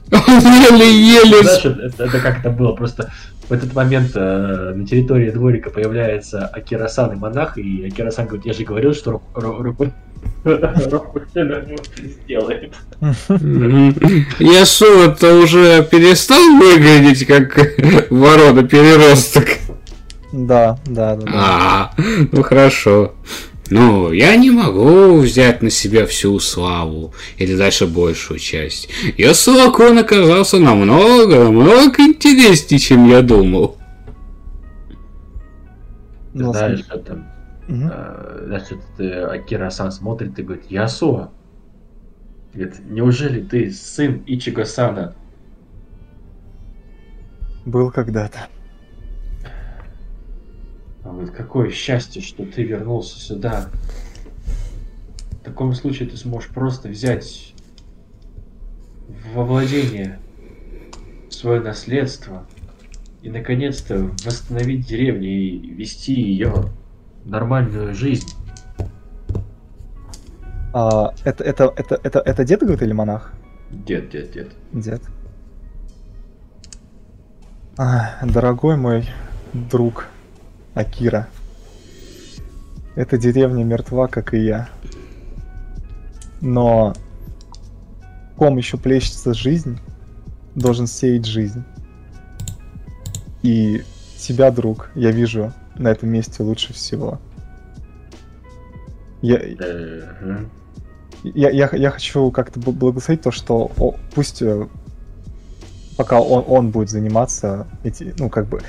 Он 0.10 0.40
еле-еле 0.40 1.44
Знаешь, 1.44 1.66
это, 1.66 2.04
это 2.06 2.20
как 2.20 2.40
это 2.40 2.50
было, 2.50 2.72
просто 2.74 3.12
в 3.50 3.53
этот 3.53 3.74
момент 3.74 4.11
э, 4.16 4.74
на 4.76 4.85
территории 4.85 5.32
дворика 5.32 5.69
появляется 5.69 6.45
Акирасан 6.45 7.14
и 7.14 7.16
монах, 7.16 7.58
и 7.58 7.88
Акирасан 7.88 8.26
говорит, 8.26 8.45
я 8.45 8.53
же 8.53 8.64
говорил, 8.64 8.93
что 8.93 9.22
сделает. 12.26 12.74
Мгм. 13.30 13.95
Ясуа-то 14.40 15.40
уже 15.40 15.84
перестал 15.84 16.42
выглядеть 16.58 17.26
как 17.26 17.58
ворона 18.09 18.64
переросток. 18.64 19.45
Да, 20.32 20.77
да, 20.85 21.16
да. 21.16 21.22
да. 21.26 21.32
А, 21.34 21.92
ну 22.32 22.43
хорошо. 22.43 23.14
Ну, 23.70 24.12
я 24.14 24.36
не 24.38 24.50
могу 24.50 25.18
взять 25.20 25.62
на 25.62 25.70
себя 25.70 26.06
всю 26.06 26.40
славу, 26.40 27.14
или 27.38 27.56
даже 27.56 27.86
большую 27.86 28.40
часть. 28.40 28.90
Я 29.18 29.34
Сулакон 29.34 29.98
оказался 29.98 30.58
намного, 30.60 31.44
намного 31.46 32.02
интереснее, 32.04 32.80
чем 32.80 33.10
я 33.10 33.22
думал. 33.22 33.78
Ты 36.34 36.44
Ну, 36.44 36.54
знаешь, 36.54 36.84
смотри. 36.86 37.02
это, 37.02 37.26
Мгм. 37.68 37.90
э, 37.92 38.44
значит, 38.48 38.80
э, 39.00 39.26
Акира 39.26 39.70
сам 39.70 39.92
смотрит 39.92 40.38
и 40.40 40.44
говорит, 40.44 40.66
Ясуа, 40.70 41.32
говорит, 42.54 42.76
неужели 42.90 43.42
ты 43.42 43.72
сын 43.72 44.24
Ичиго-сана? 44.26 45.14
Был 47.66 47.92
когда-то. 47.92 48.48
Он 51.08 51.16
говорит, 51.16 51.34
какое 51.34 51.72
счастье, 51.72 52.22
что 52.22 52.45
ты 52.45 52.64
вернулся 52.64 53.18
сюда. 53.18 53.69
В 55.32 55.45
таком 55.45 55.74
случае 55.74 56.10
ты 56.10 56.18
сможешь 56.18 56.50
просто 56.50 56.90
взять 56.90 57.53
во 59.34 59.45
владение 59.45 60.19
свое 61.30 61.61
наследство 61.61 62.45
и 63.22 63.30
наконец-то 63.30 64.11
восстановить 64.26 64.86
деревню 64.86 65.30
и 65.30 65.58
вести 65.76 66.14
ее 66.14 66.66
нормальную 67.24 67.95
жизнь. 67.95 68.27
А, 70.74 71.14
это, 71.24 71.42
это, 71.45 71.74
это, 71.77 72.00
это, 72.03 72.19
это 72.19 72.44
дед 72.44 72.60
говорит 72.60 72.82
или 72.82 72.92
монах? 72.92 73.34
Дед, 73.72 74.10
дед, 74.10 74.32
дед. 74.34 74.52
Дед. 74.74 75.02
А, 77.77 78.26
дорогой 78.26 78.76
мой 78.76 79.08
друг 79.53 80.08
Акира. 80.78 81.28
Эта 82.96 83.18
деревня 83.18 83.64
мертва, 83.64 84.08
как 84.08 84.34
и 84.34 84.40
я. 84.40 84.70
Но 86.40 86.94
ком 88.36 88.58
еще 88.58 88.78
плещется 88.78 89.34
жизнь, 89.34 89.80
должен 90.56 90.86
сеять 90.86 91.26
жизнь. 91.26 91.64
И 93.42 93.84
тебя, 94.20 94.52
друг, 94.52 94.92
я 94.94 95.12
вижу 95.12 95.52
на 95.78 95.90
этом 95.90 96.10
месте 96.10 96.44
лучше 96.44 96.74
всего. 96.74 97.20
Я, 99.22 99.42
я, 101.24 101.50
я, 101.50 101.70
я 101.72 101.90
хочу 101.90 102.30
как-то 102.30 102.60
бл- 102.60 102.72
благословить 102.72 103.24
то, 103.24 103.32
что 103.32 103.72
о- 103.78 103.96
пусть 104.14 104.44
э, 104.44 104.68
пока 105.98 106.22
он, 106.22 106.44
он 106.48 106.70
будет 106.70 106.90
заниматься 106.92 107.66
эти, 107.84 108.14
ну, 108.20 108.30
как 108.30 108.48
бы, 108.48 108.62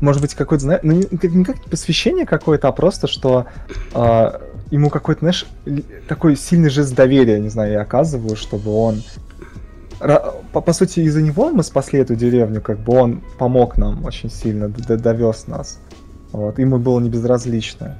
может 0.00 0.22
быть, 0.22 0.34
какое-то, 0.34 0.64
зна- 0.64 0.80
ну, 0.82 0.94
не 0.94 1.44
как, 1.44 1.62
посвящение 1.64 2.26
какое-то, 2.26 2.68
а 2.68 2.72
просто, 2.72 3.06
что 3.06 3.46
а, 3.94 4.40
ему 4.70 4.90
какой-то, 4.90 5.20
знаешь, 5.20 5.46
такой 6.08 6.36
сильный 6.36 6.70
жест 6.70 6.94
доверия, 6.94 7.38
не 7.40 7.48
знаю, 7.48 7.72
я 7.72 7.80
оказываю, 7.82 8.36
чтобы 8.36 8.70
он... 8.72 9.02
По, 10.52 10.60
по 10.60 10.72
сути, 10.72 11.00
из-за 11.00 11.20
него 11.22 11.50
мы 11.50 11.64
спасли 11.64 11.98
эту 11.98 12.14
деревню, 12.14 12.60
как 12.60 12.78
бы 12.78 12.94
он 12.94 13.22
помог 13.38 13.76
нам 13.78 14.04
очень 14.04 14.30
сильно, 14.30 14.68
д- 14.68 14.96
довез 14.96 15.48
нас. 15.48 15.80
Вот, 16.30 16.58
ему 16.60 16.78
было 16.78 17.00
не 17.00 17.10
безразлично. 17.10 17.98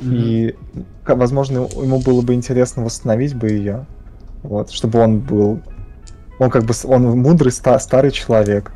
И, 0.00 0.56
к- 1.04 1.14
возможно, 1.14 1.68
ему 1.80 2.00
было 2.00 2.22
бы 2.22 2.34
интересно 2.34 2.82
восстановить 2.84 3.36
бы 3.36 3.48
ее. 3.50 3.86
Вот, 4.42 4.70
чтобы 4.70 4.98
он 4.98 5.20
был. 5.20 5.60
Он 6.38 6.50
как 6.50 6.64
бы 6.64 6.74
он 6.84 7.02
мудрый 7.02 7.50
ста- 7.50 7.80
старый 7.80 8.10
человек. 8.10 8.70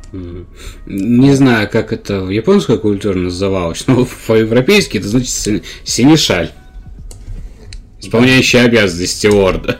Не 0.85 1.35
знаю, 1.35 1.69
как 1.69 1.93
это 1.93 2.21
в 2.21 2.29
японской 2.29 2.79
культуре 2.79 3.19
называлось, 3.21 3.85
но 3.87 4.07
по-европейски 4.27 4.97
это 4.97 5.07
значит 5.07 5.29
си- 5.29 5.63
синешаль. 5.83 6.51
Исполняющий 7.99 8.57
обязанности 8.57 9.27
лорда. 9.27 9.77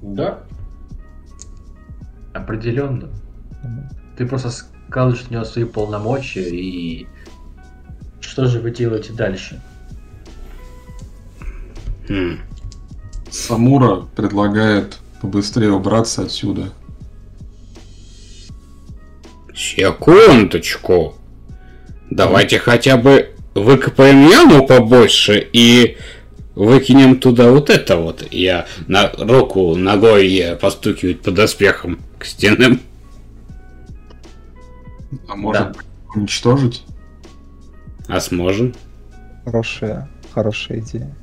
Да. 0.00 0.38
Определенно. 2.32 3.10
Ты 4.16 4.26
просто 4.26 4.50
скажешь 4.88 5.24
в 5.24 5.30
него 5.30 5.44
свои 5.44 5.64
полномочия 5.64 6.48
и 6.48 7.06
что 8.20 8.46
же 8.46 8.60
вы 8.60 8.70
делаете 8.70 9.12
дальше? 9.12 9.60
М. 12.08 12.40
Самура 13.30 14.06
предлагает 14.16 14.98
побыстрее 15.24 15.70
убраться 15.70 16.20
отсюда. 16.20 16.70
Секундочку. 19.54 21.14
Давайте 22.10 22.58
хотя 22.58 22.98
бы 22.98 23.30
выкопаем 23.54 24.28
яму 24.28 24.66
побольше 24.66 25.48
и 25.50 25.96
выкинем 26.54 27.18
туда 27.18 27.50
вот 27.50 27.70
это 27.70 27.96
вот. 27.96 28.30
Я 28.32 28.66
на 28.86 29.10
руку 29.16 29.74
ногой 29.74 30.28
я 30.28 30.56
постукивать 30.56 31.22
по 31.22 31.30
доспехам 31.30 32.00
к 32.18 32.26
стенам. 32.26 32.82
А 35.26 35.36
может 35.36 35.74
уничтожить? 36.14 36.82
А 38.08 38.20
сможем? 38.20 38.74
Хорошая, 39.46 40.10
хорошая 40.34 40.80
идея. 40.80 41.16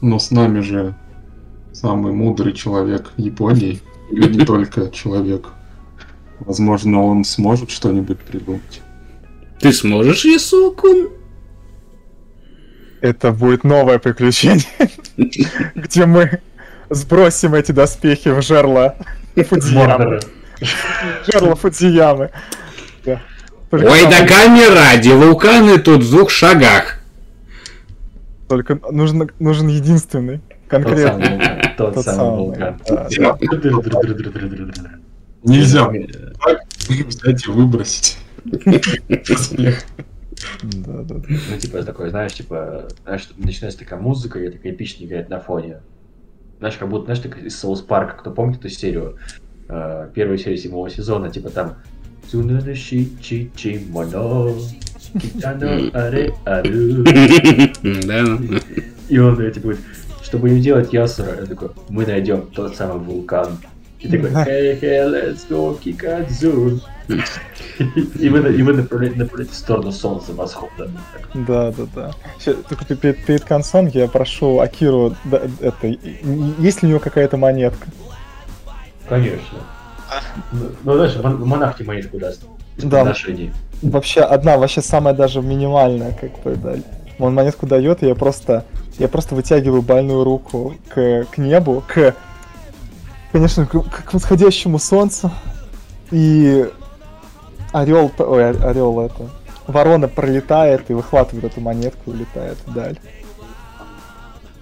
Но 0.00 0.20
с 0.20 0.30
нами 0.30 0.60
же 0.60 0.94
самый 1.84 2.14
мудрый 2.14 2.54
человек 2.54 3.12
Японии. 3.18 3.80
Или 4.10 4.32
не 4.32 4.44
только 4.46 4.90
человек. 4.90 5.48
Возможно, 6.40 7.02
он 7.02 7.24
сможет 7.24 7.70
что-нибудь 7.70 8.18
придумать. 8.20 8.80
Ты 9.60 9.70
сможешь, 9.72 10.24
Ясукун? 10.24 11.10
Это 13.02 13.32
будет 13.32 13.64
новое 13.64 13.98
приключение, 13.98 14.64
где 15.74 16.06
мы 16.06 16.40
сбросим 16.88 17.54
эти 17.54 17.72
доспехи 17.72 18.28
в 18.28 18.40
жерло 18.40 18.96
Фудзиямы. 19.36 20.20
Жерло 21.26 21.54
Фудзиямы. 21.54 22.30
Ой, 23.70 24.02
да 24.10 24.26
камни 24.26 24.64
ради, 24.74 25.10
вулканы 25.10 25.78
тут 25.78 26.02
в 26.02 26.10
двух 26.10 26.30
шагах. 26.30 27.00
Только 28.48 28.78
нужен, 28.90 29.30
нужен 29.38 29.68
единственный, 29.68 30.40
Тот 30.68 30.82
самый 30.82 31.18
конкретный. 31.18 31.38
вулкан. 31.38 31.74
Тот 31.76 32.04
самый 32.04 32.36
вулкан. 32.36 32.80
Нельзя 35.42 35.90
взять 36.88 37.46
и 37.46 37.50
выбросить. 37.50 38.18
Да, 40.62 41.02
да. 41.02 41.14
Ну, 41.28 41.58
типа, 41.58 41.82
такой, 41.82 42.10
знаешь, 42.10 42.34
типа, 42.34 42.88
знаешь, 43.04 43.28
начинается 43.36 43.78
такая 43.80 43.98
музыка, 44.00 44.38
и 44.38 44.50
такая 44.50 44.72
эпичная 44.72 45.06
играет 45.06 45.28
на 45.30 45.40
фоне. 45.40 45.80
Знаешь, 46.58 46.76
как 46.76 46.88
будто, 46.88 47.06
знаешь, 47.06 47.20
так 47.20 47.38
из 47.38 47.58
Соус 47.58 47.82
Парка, 47.82 48.16
кто 48.18 48.30
помнит 48.30 48.58
эту 48.58 48.68
серию, 48.68 49.18
э, 49.68 50.10
первую 50.14 50.38
серию 50.38 50.58
седьмого 50.58 50.90
сезона, 50.90 51.30
типа 51.30 51.50
там 51.50 51.76
«Цунэнэши 52.30 53.08
чи 53.20 53.50
чи 53.54 53.80
моно, 53.90 54.54
китано 55.20 55.90
аре 55.92 56.32
ару». 56.44 57.04
Да. 58.06 58.38
И 59.08 59.18
он 59.18 59.52
типа, 59.52 59.74
что 60.34 60.40
будем 60.40 60.60
делать, 60.60 60.92
Ясура? 60.92 61.40
Я 61.40 61.46
такой, 61.46 61.70
мы 61.88 62.04
найдем 62.04 62.42
тот 62.48 62.74
самый 62.76 62.98
вулкан. 62.98 63.56
И 64.00 64.08
такой, 64.08 64.30
hey, 64.30 64.80
hey, 64.80 65.08
let's 65.08 65.48
go, 65.48 65.78
Кикадзу. 65.78 66.80
И 68.18 68.28
вы, 68.28 68.54
и 68.54 68.62
вы 68.62 68.72
направляете, 68.72 69.18
направляете 69.18 69.52
в 69.52 69.56
сторону 69.56 69.92
солнца 69.92 70.32
восхода. 70.32 70.90
Да, 71.34 71.70
да, 71.70 71.86
да. 71.94 72.10
Ща, 72.44 72.54
только 72.68 72.84
пе- 72.84 72.96
перед, 72.96 73.24
перед 73.24 73.44
концом 73.44 73.86
я 73.88 74.08
прошу 74.08 74.58
Акиру, 74.58 75.14
да, 75.24 75.42
это, 75.60 75.86
есть 75.86 76.82
ли 76.82 76.88
у 76.88 76.90
него 76.90 76.98
какая-то 76.98 77.36
монетка? 77.36 77.86
Конечно. 79.08 79.58
Ну, 80.52 80.70
ну, 80.82 80.94
знаешь, 80.94 81.16
мон- 81.16 81.44
монах 81.44 81.76
тебе 81.76 81.88
монетку 81.88 82.18
даст. 82.18 82.44
Да. 82.78 82.98
подношении. 82.98 83.52
Вообще 83.82 84.22
одна, 84.22 84.56
вообще 84.56 84.82
самая 84.82 85.14
даже 85.14 85.40
минимальная, 85.40 86.12
как 86.12 86.42
бы, 86.42 86.56
да. 86.56 86.74
Он 87.18 87.34
монетку 87.34 87.66
дает, 87.66 88.02
и 88.02 88.06
я 88.06 88.14
просто, 88.14 88.64
я 88.98 89.08
просто 89.08 89.34
вытягиваю 89.34 89.82
больную 89.82 90.24
руку 90.24 90.74
к, 90.88 91.26
к 91.30 91.38
небу, 91.38 91.82
к, 91.86 92.14
конечно, 93.32 93.66
к, 93.66 93.82
к 93.82 94.12
восходящему 94.12 94.78
солнцу, 94.78 95.30
и 96.10 96.68
орел, 97.72 98.10
ой, 98.18 98.50
орел 98.50 99.00
это, 99.00 99.30
ворона 99.66 100.08
пролетает 100.08 100.90
и 100.90 100.94
выхватывает 100.94 101.44
эту 101.44 101.60
монетку 101.60 102.10
и 102.10 102.14
улетает 102.14 102.58
вдаль. 102.66 102.98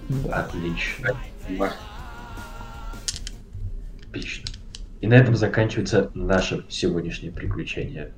Да. 0.09 0.45
Отлично. 0.45 1.15
Отлично. 4.07 4.45
И 5.01 5.07
на 5.07 5.15
этом 5.15 5.35
заканчивается 5.35 6.11
наше 6.13 6.65
сегодняшнее 6.69 7.31
приключение. 7.31 8.13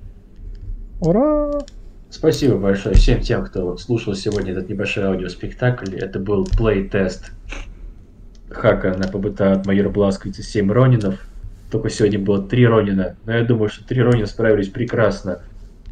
Ура! 1.00 1.60
Спасибо 2.16 2.58
большое 2.58 2.96
всем 2.96 3.20
тем, 3.20 3.44
кто 3.44 3.76
слушал 3.76 4.16
сегодня 4.16 4.54
этот 4.54 4.70
небольшой 4.70 5.04
аудиоспектакль. 5.04 5.96
Это 5.98 6.18
был 6.18 6.46
плей-тест 6.46 7.32
хака 8.50 8.96
на 8.96 9.06
ПБТ 9.10 9.42
от 9.42 9.66
Майора 9.66 9.90
Бласквица 9.90 10.42
7 10.42 10.72
Ронинов. 10.72 11.20
Только 11.70 11.90
сегодня 11.90 12.18
было 12.18 12.42
3 12.42 12.68
Ронина. 12.68 13.18
Но 13.26 13.34
я 13.34 13.44
думаю, 13.44 13.68
что 13.68 13.86
3 13.86 14.02
Ронина 14.02 14.28
справились 14.28 14.70
прекрасно 14.70 15.42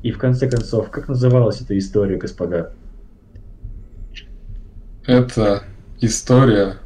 И 0.01 0.11
в 0.13 0.17
конце 0.17 0.49
концов, 0.49 0.89
как 0.91 1.09
называлась 1.09 1.59
эта 1.59 1.77
история, 1.77 2.15
господа? 2.15 2.71
Это 5.05 5.63
история 5.99 6.77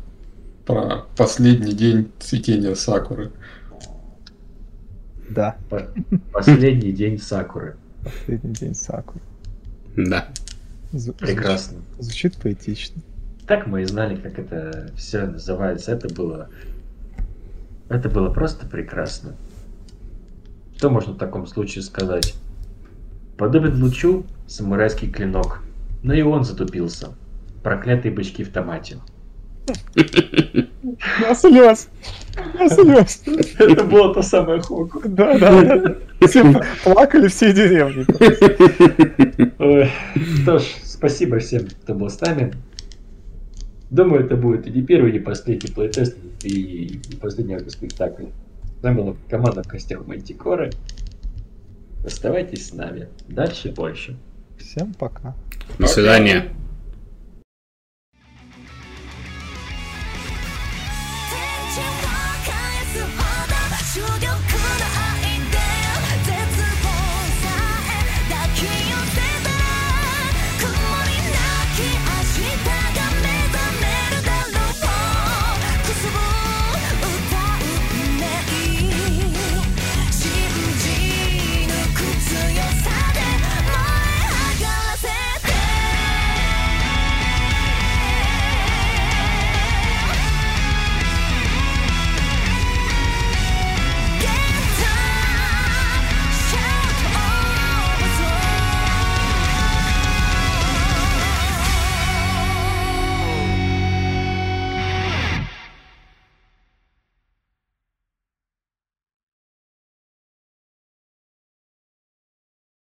про 0.65 1.05
последний 1.15 1.73
день 1.73 2.11
цветения 2.17 2.73
сакуры. 2.73 3.29
Да, 5.29 5.57
По- 5.69 5.89
Последний 6.33 6.91
день 6.91 7.19
Сакуры. 7.19 7.75
последний 8.03 8.53
день 8.53 8.73
Сакуры. 8.73 9.21
Да. 9.97 10.27
Прекрасно. 10.91 11.79
Звучит, 11.97 12.33
звучит 12.33 12.37
поэтично. 12.37 13.01
Так 13.47 13.65
мы 13.67 13.81
и 13.81 13.85
знали, 13.85 14.15
как 14.15 14.39
это 14.39 14.91
все 14.95 15.25
называется. 15.25 15.91
Это 15.91 16.13
было... 16.13 16.49
Это 17.89 18.09
было 18.09 18.29
просто 18.29 18.65
прекрасно. 18.67 19.35
Что 20.77 20.89
можно 20.89 21.13
в 21.13 21.17
таком 21.17 21.47
случае 21.47 21.83
сказать? 21.83 22.35
Подобен 23.37 23.81
лучу 23.81 24.25
самурайский 24.47 25.09
клинок, 25.09 25.61
но 26.03 26.13
и 26.13 26.21
он 26.21 26.43
затупился. 26.43 27.13
Проклятые 27.63 28.13
бычки 28.13 28.43
в 28.43 28.51
томате. 28.51 28.97
Я 29.95 31.35
слез! 31.35 31.89
Это 33.59 33.83
было 33.83 34.13
то 34.13 34.21
самое 34.21 34.61
Хоку. 34.61 35.01
Да, 35.05 35.37
да, 35.37 35.61
да. 35.61 36.27
Все 36.27 36.43
плакали 36.83 37.27
всей 37.27 37.53
деревни. 37.53 38.03
Что 40.41 40.59
ж, 40.59 40.63
спасибо 40.83 41.39
всем, 41.39 41.67
кто 41.83 41.93
был 41.93 42.09
с 42.09 42.19
нами. 42.21 42.53
Думаю, 43.89 44.25
это 44.25 44.35
будет 44.35 44.67
и 44.67 44.71
не 44.71 44.81
первый, 44.81 45.11
и 45.11 45.13
не 45.13 45.19
последний 45.19 45.71
плейтест, 45.71 46.17
и 46.43 46.99
не 47.09 47.15
последний 47.15 47.57
спектакль. 47.69 48.25
С 48.79 48.83
нами 48.83 48.97
была 48.97 49.15
команда 49.29 49.63
в 49.63 49.67
костях 49.67 50.05
Мантикоры. 50.05 50.71
Оставайтесь 52.05 52.69
с 52.69 52.73
нами. 52.73 53.07
Дальше 53.27 53.71
больше. 53.71 54.17
Всем 54.57 54.93
пока. 54.93 55.35
До 55.79 55.87
свидания. 55.87 56.49
sugar 63.97 64.26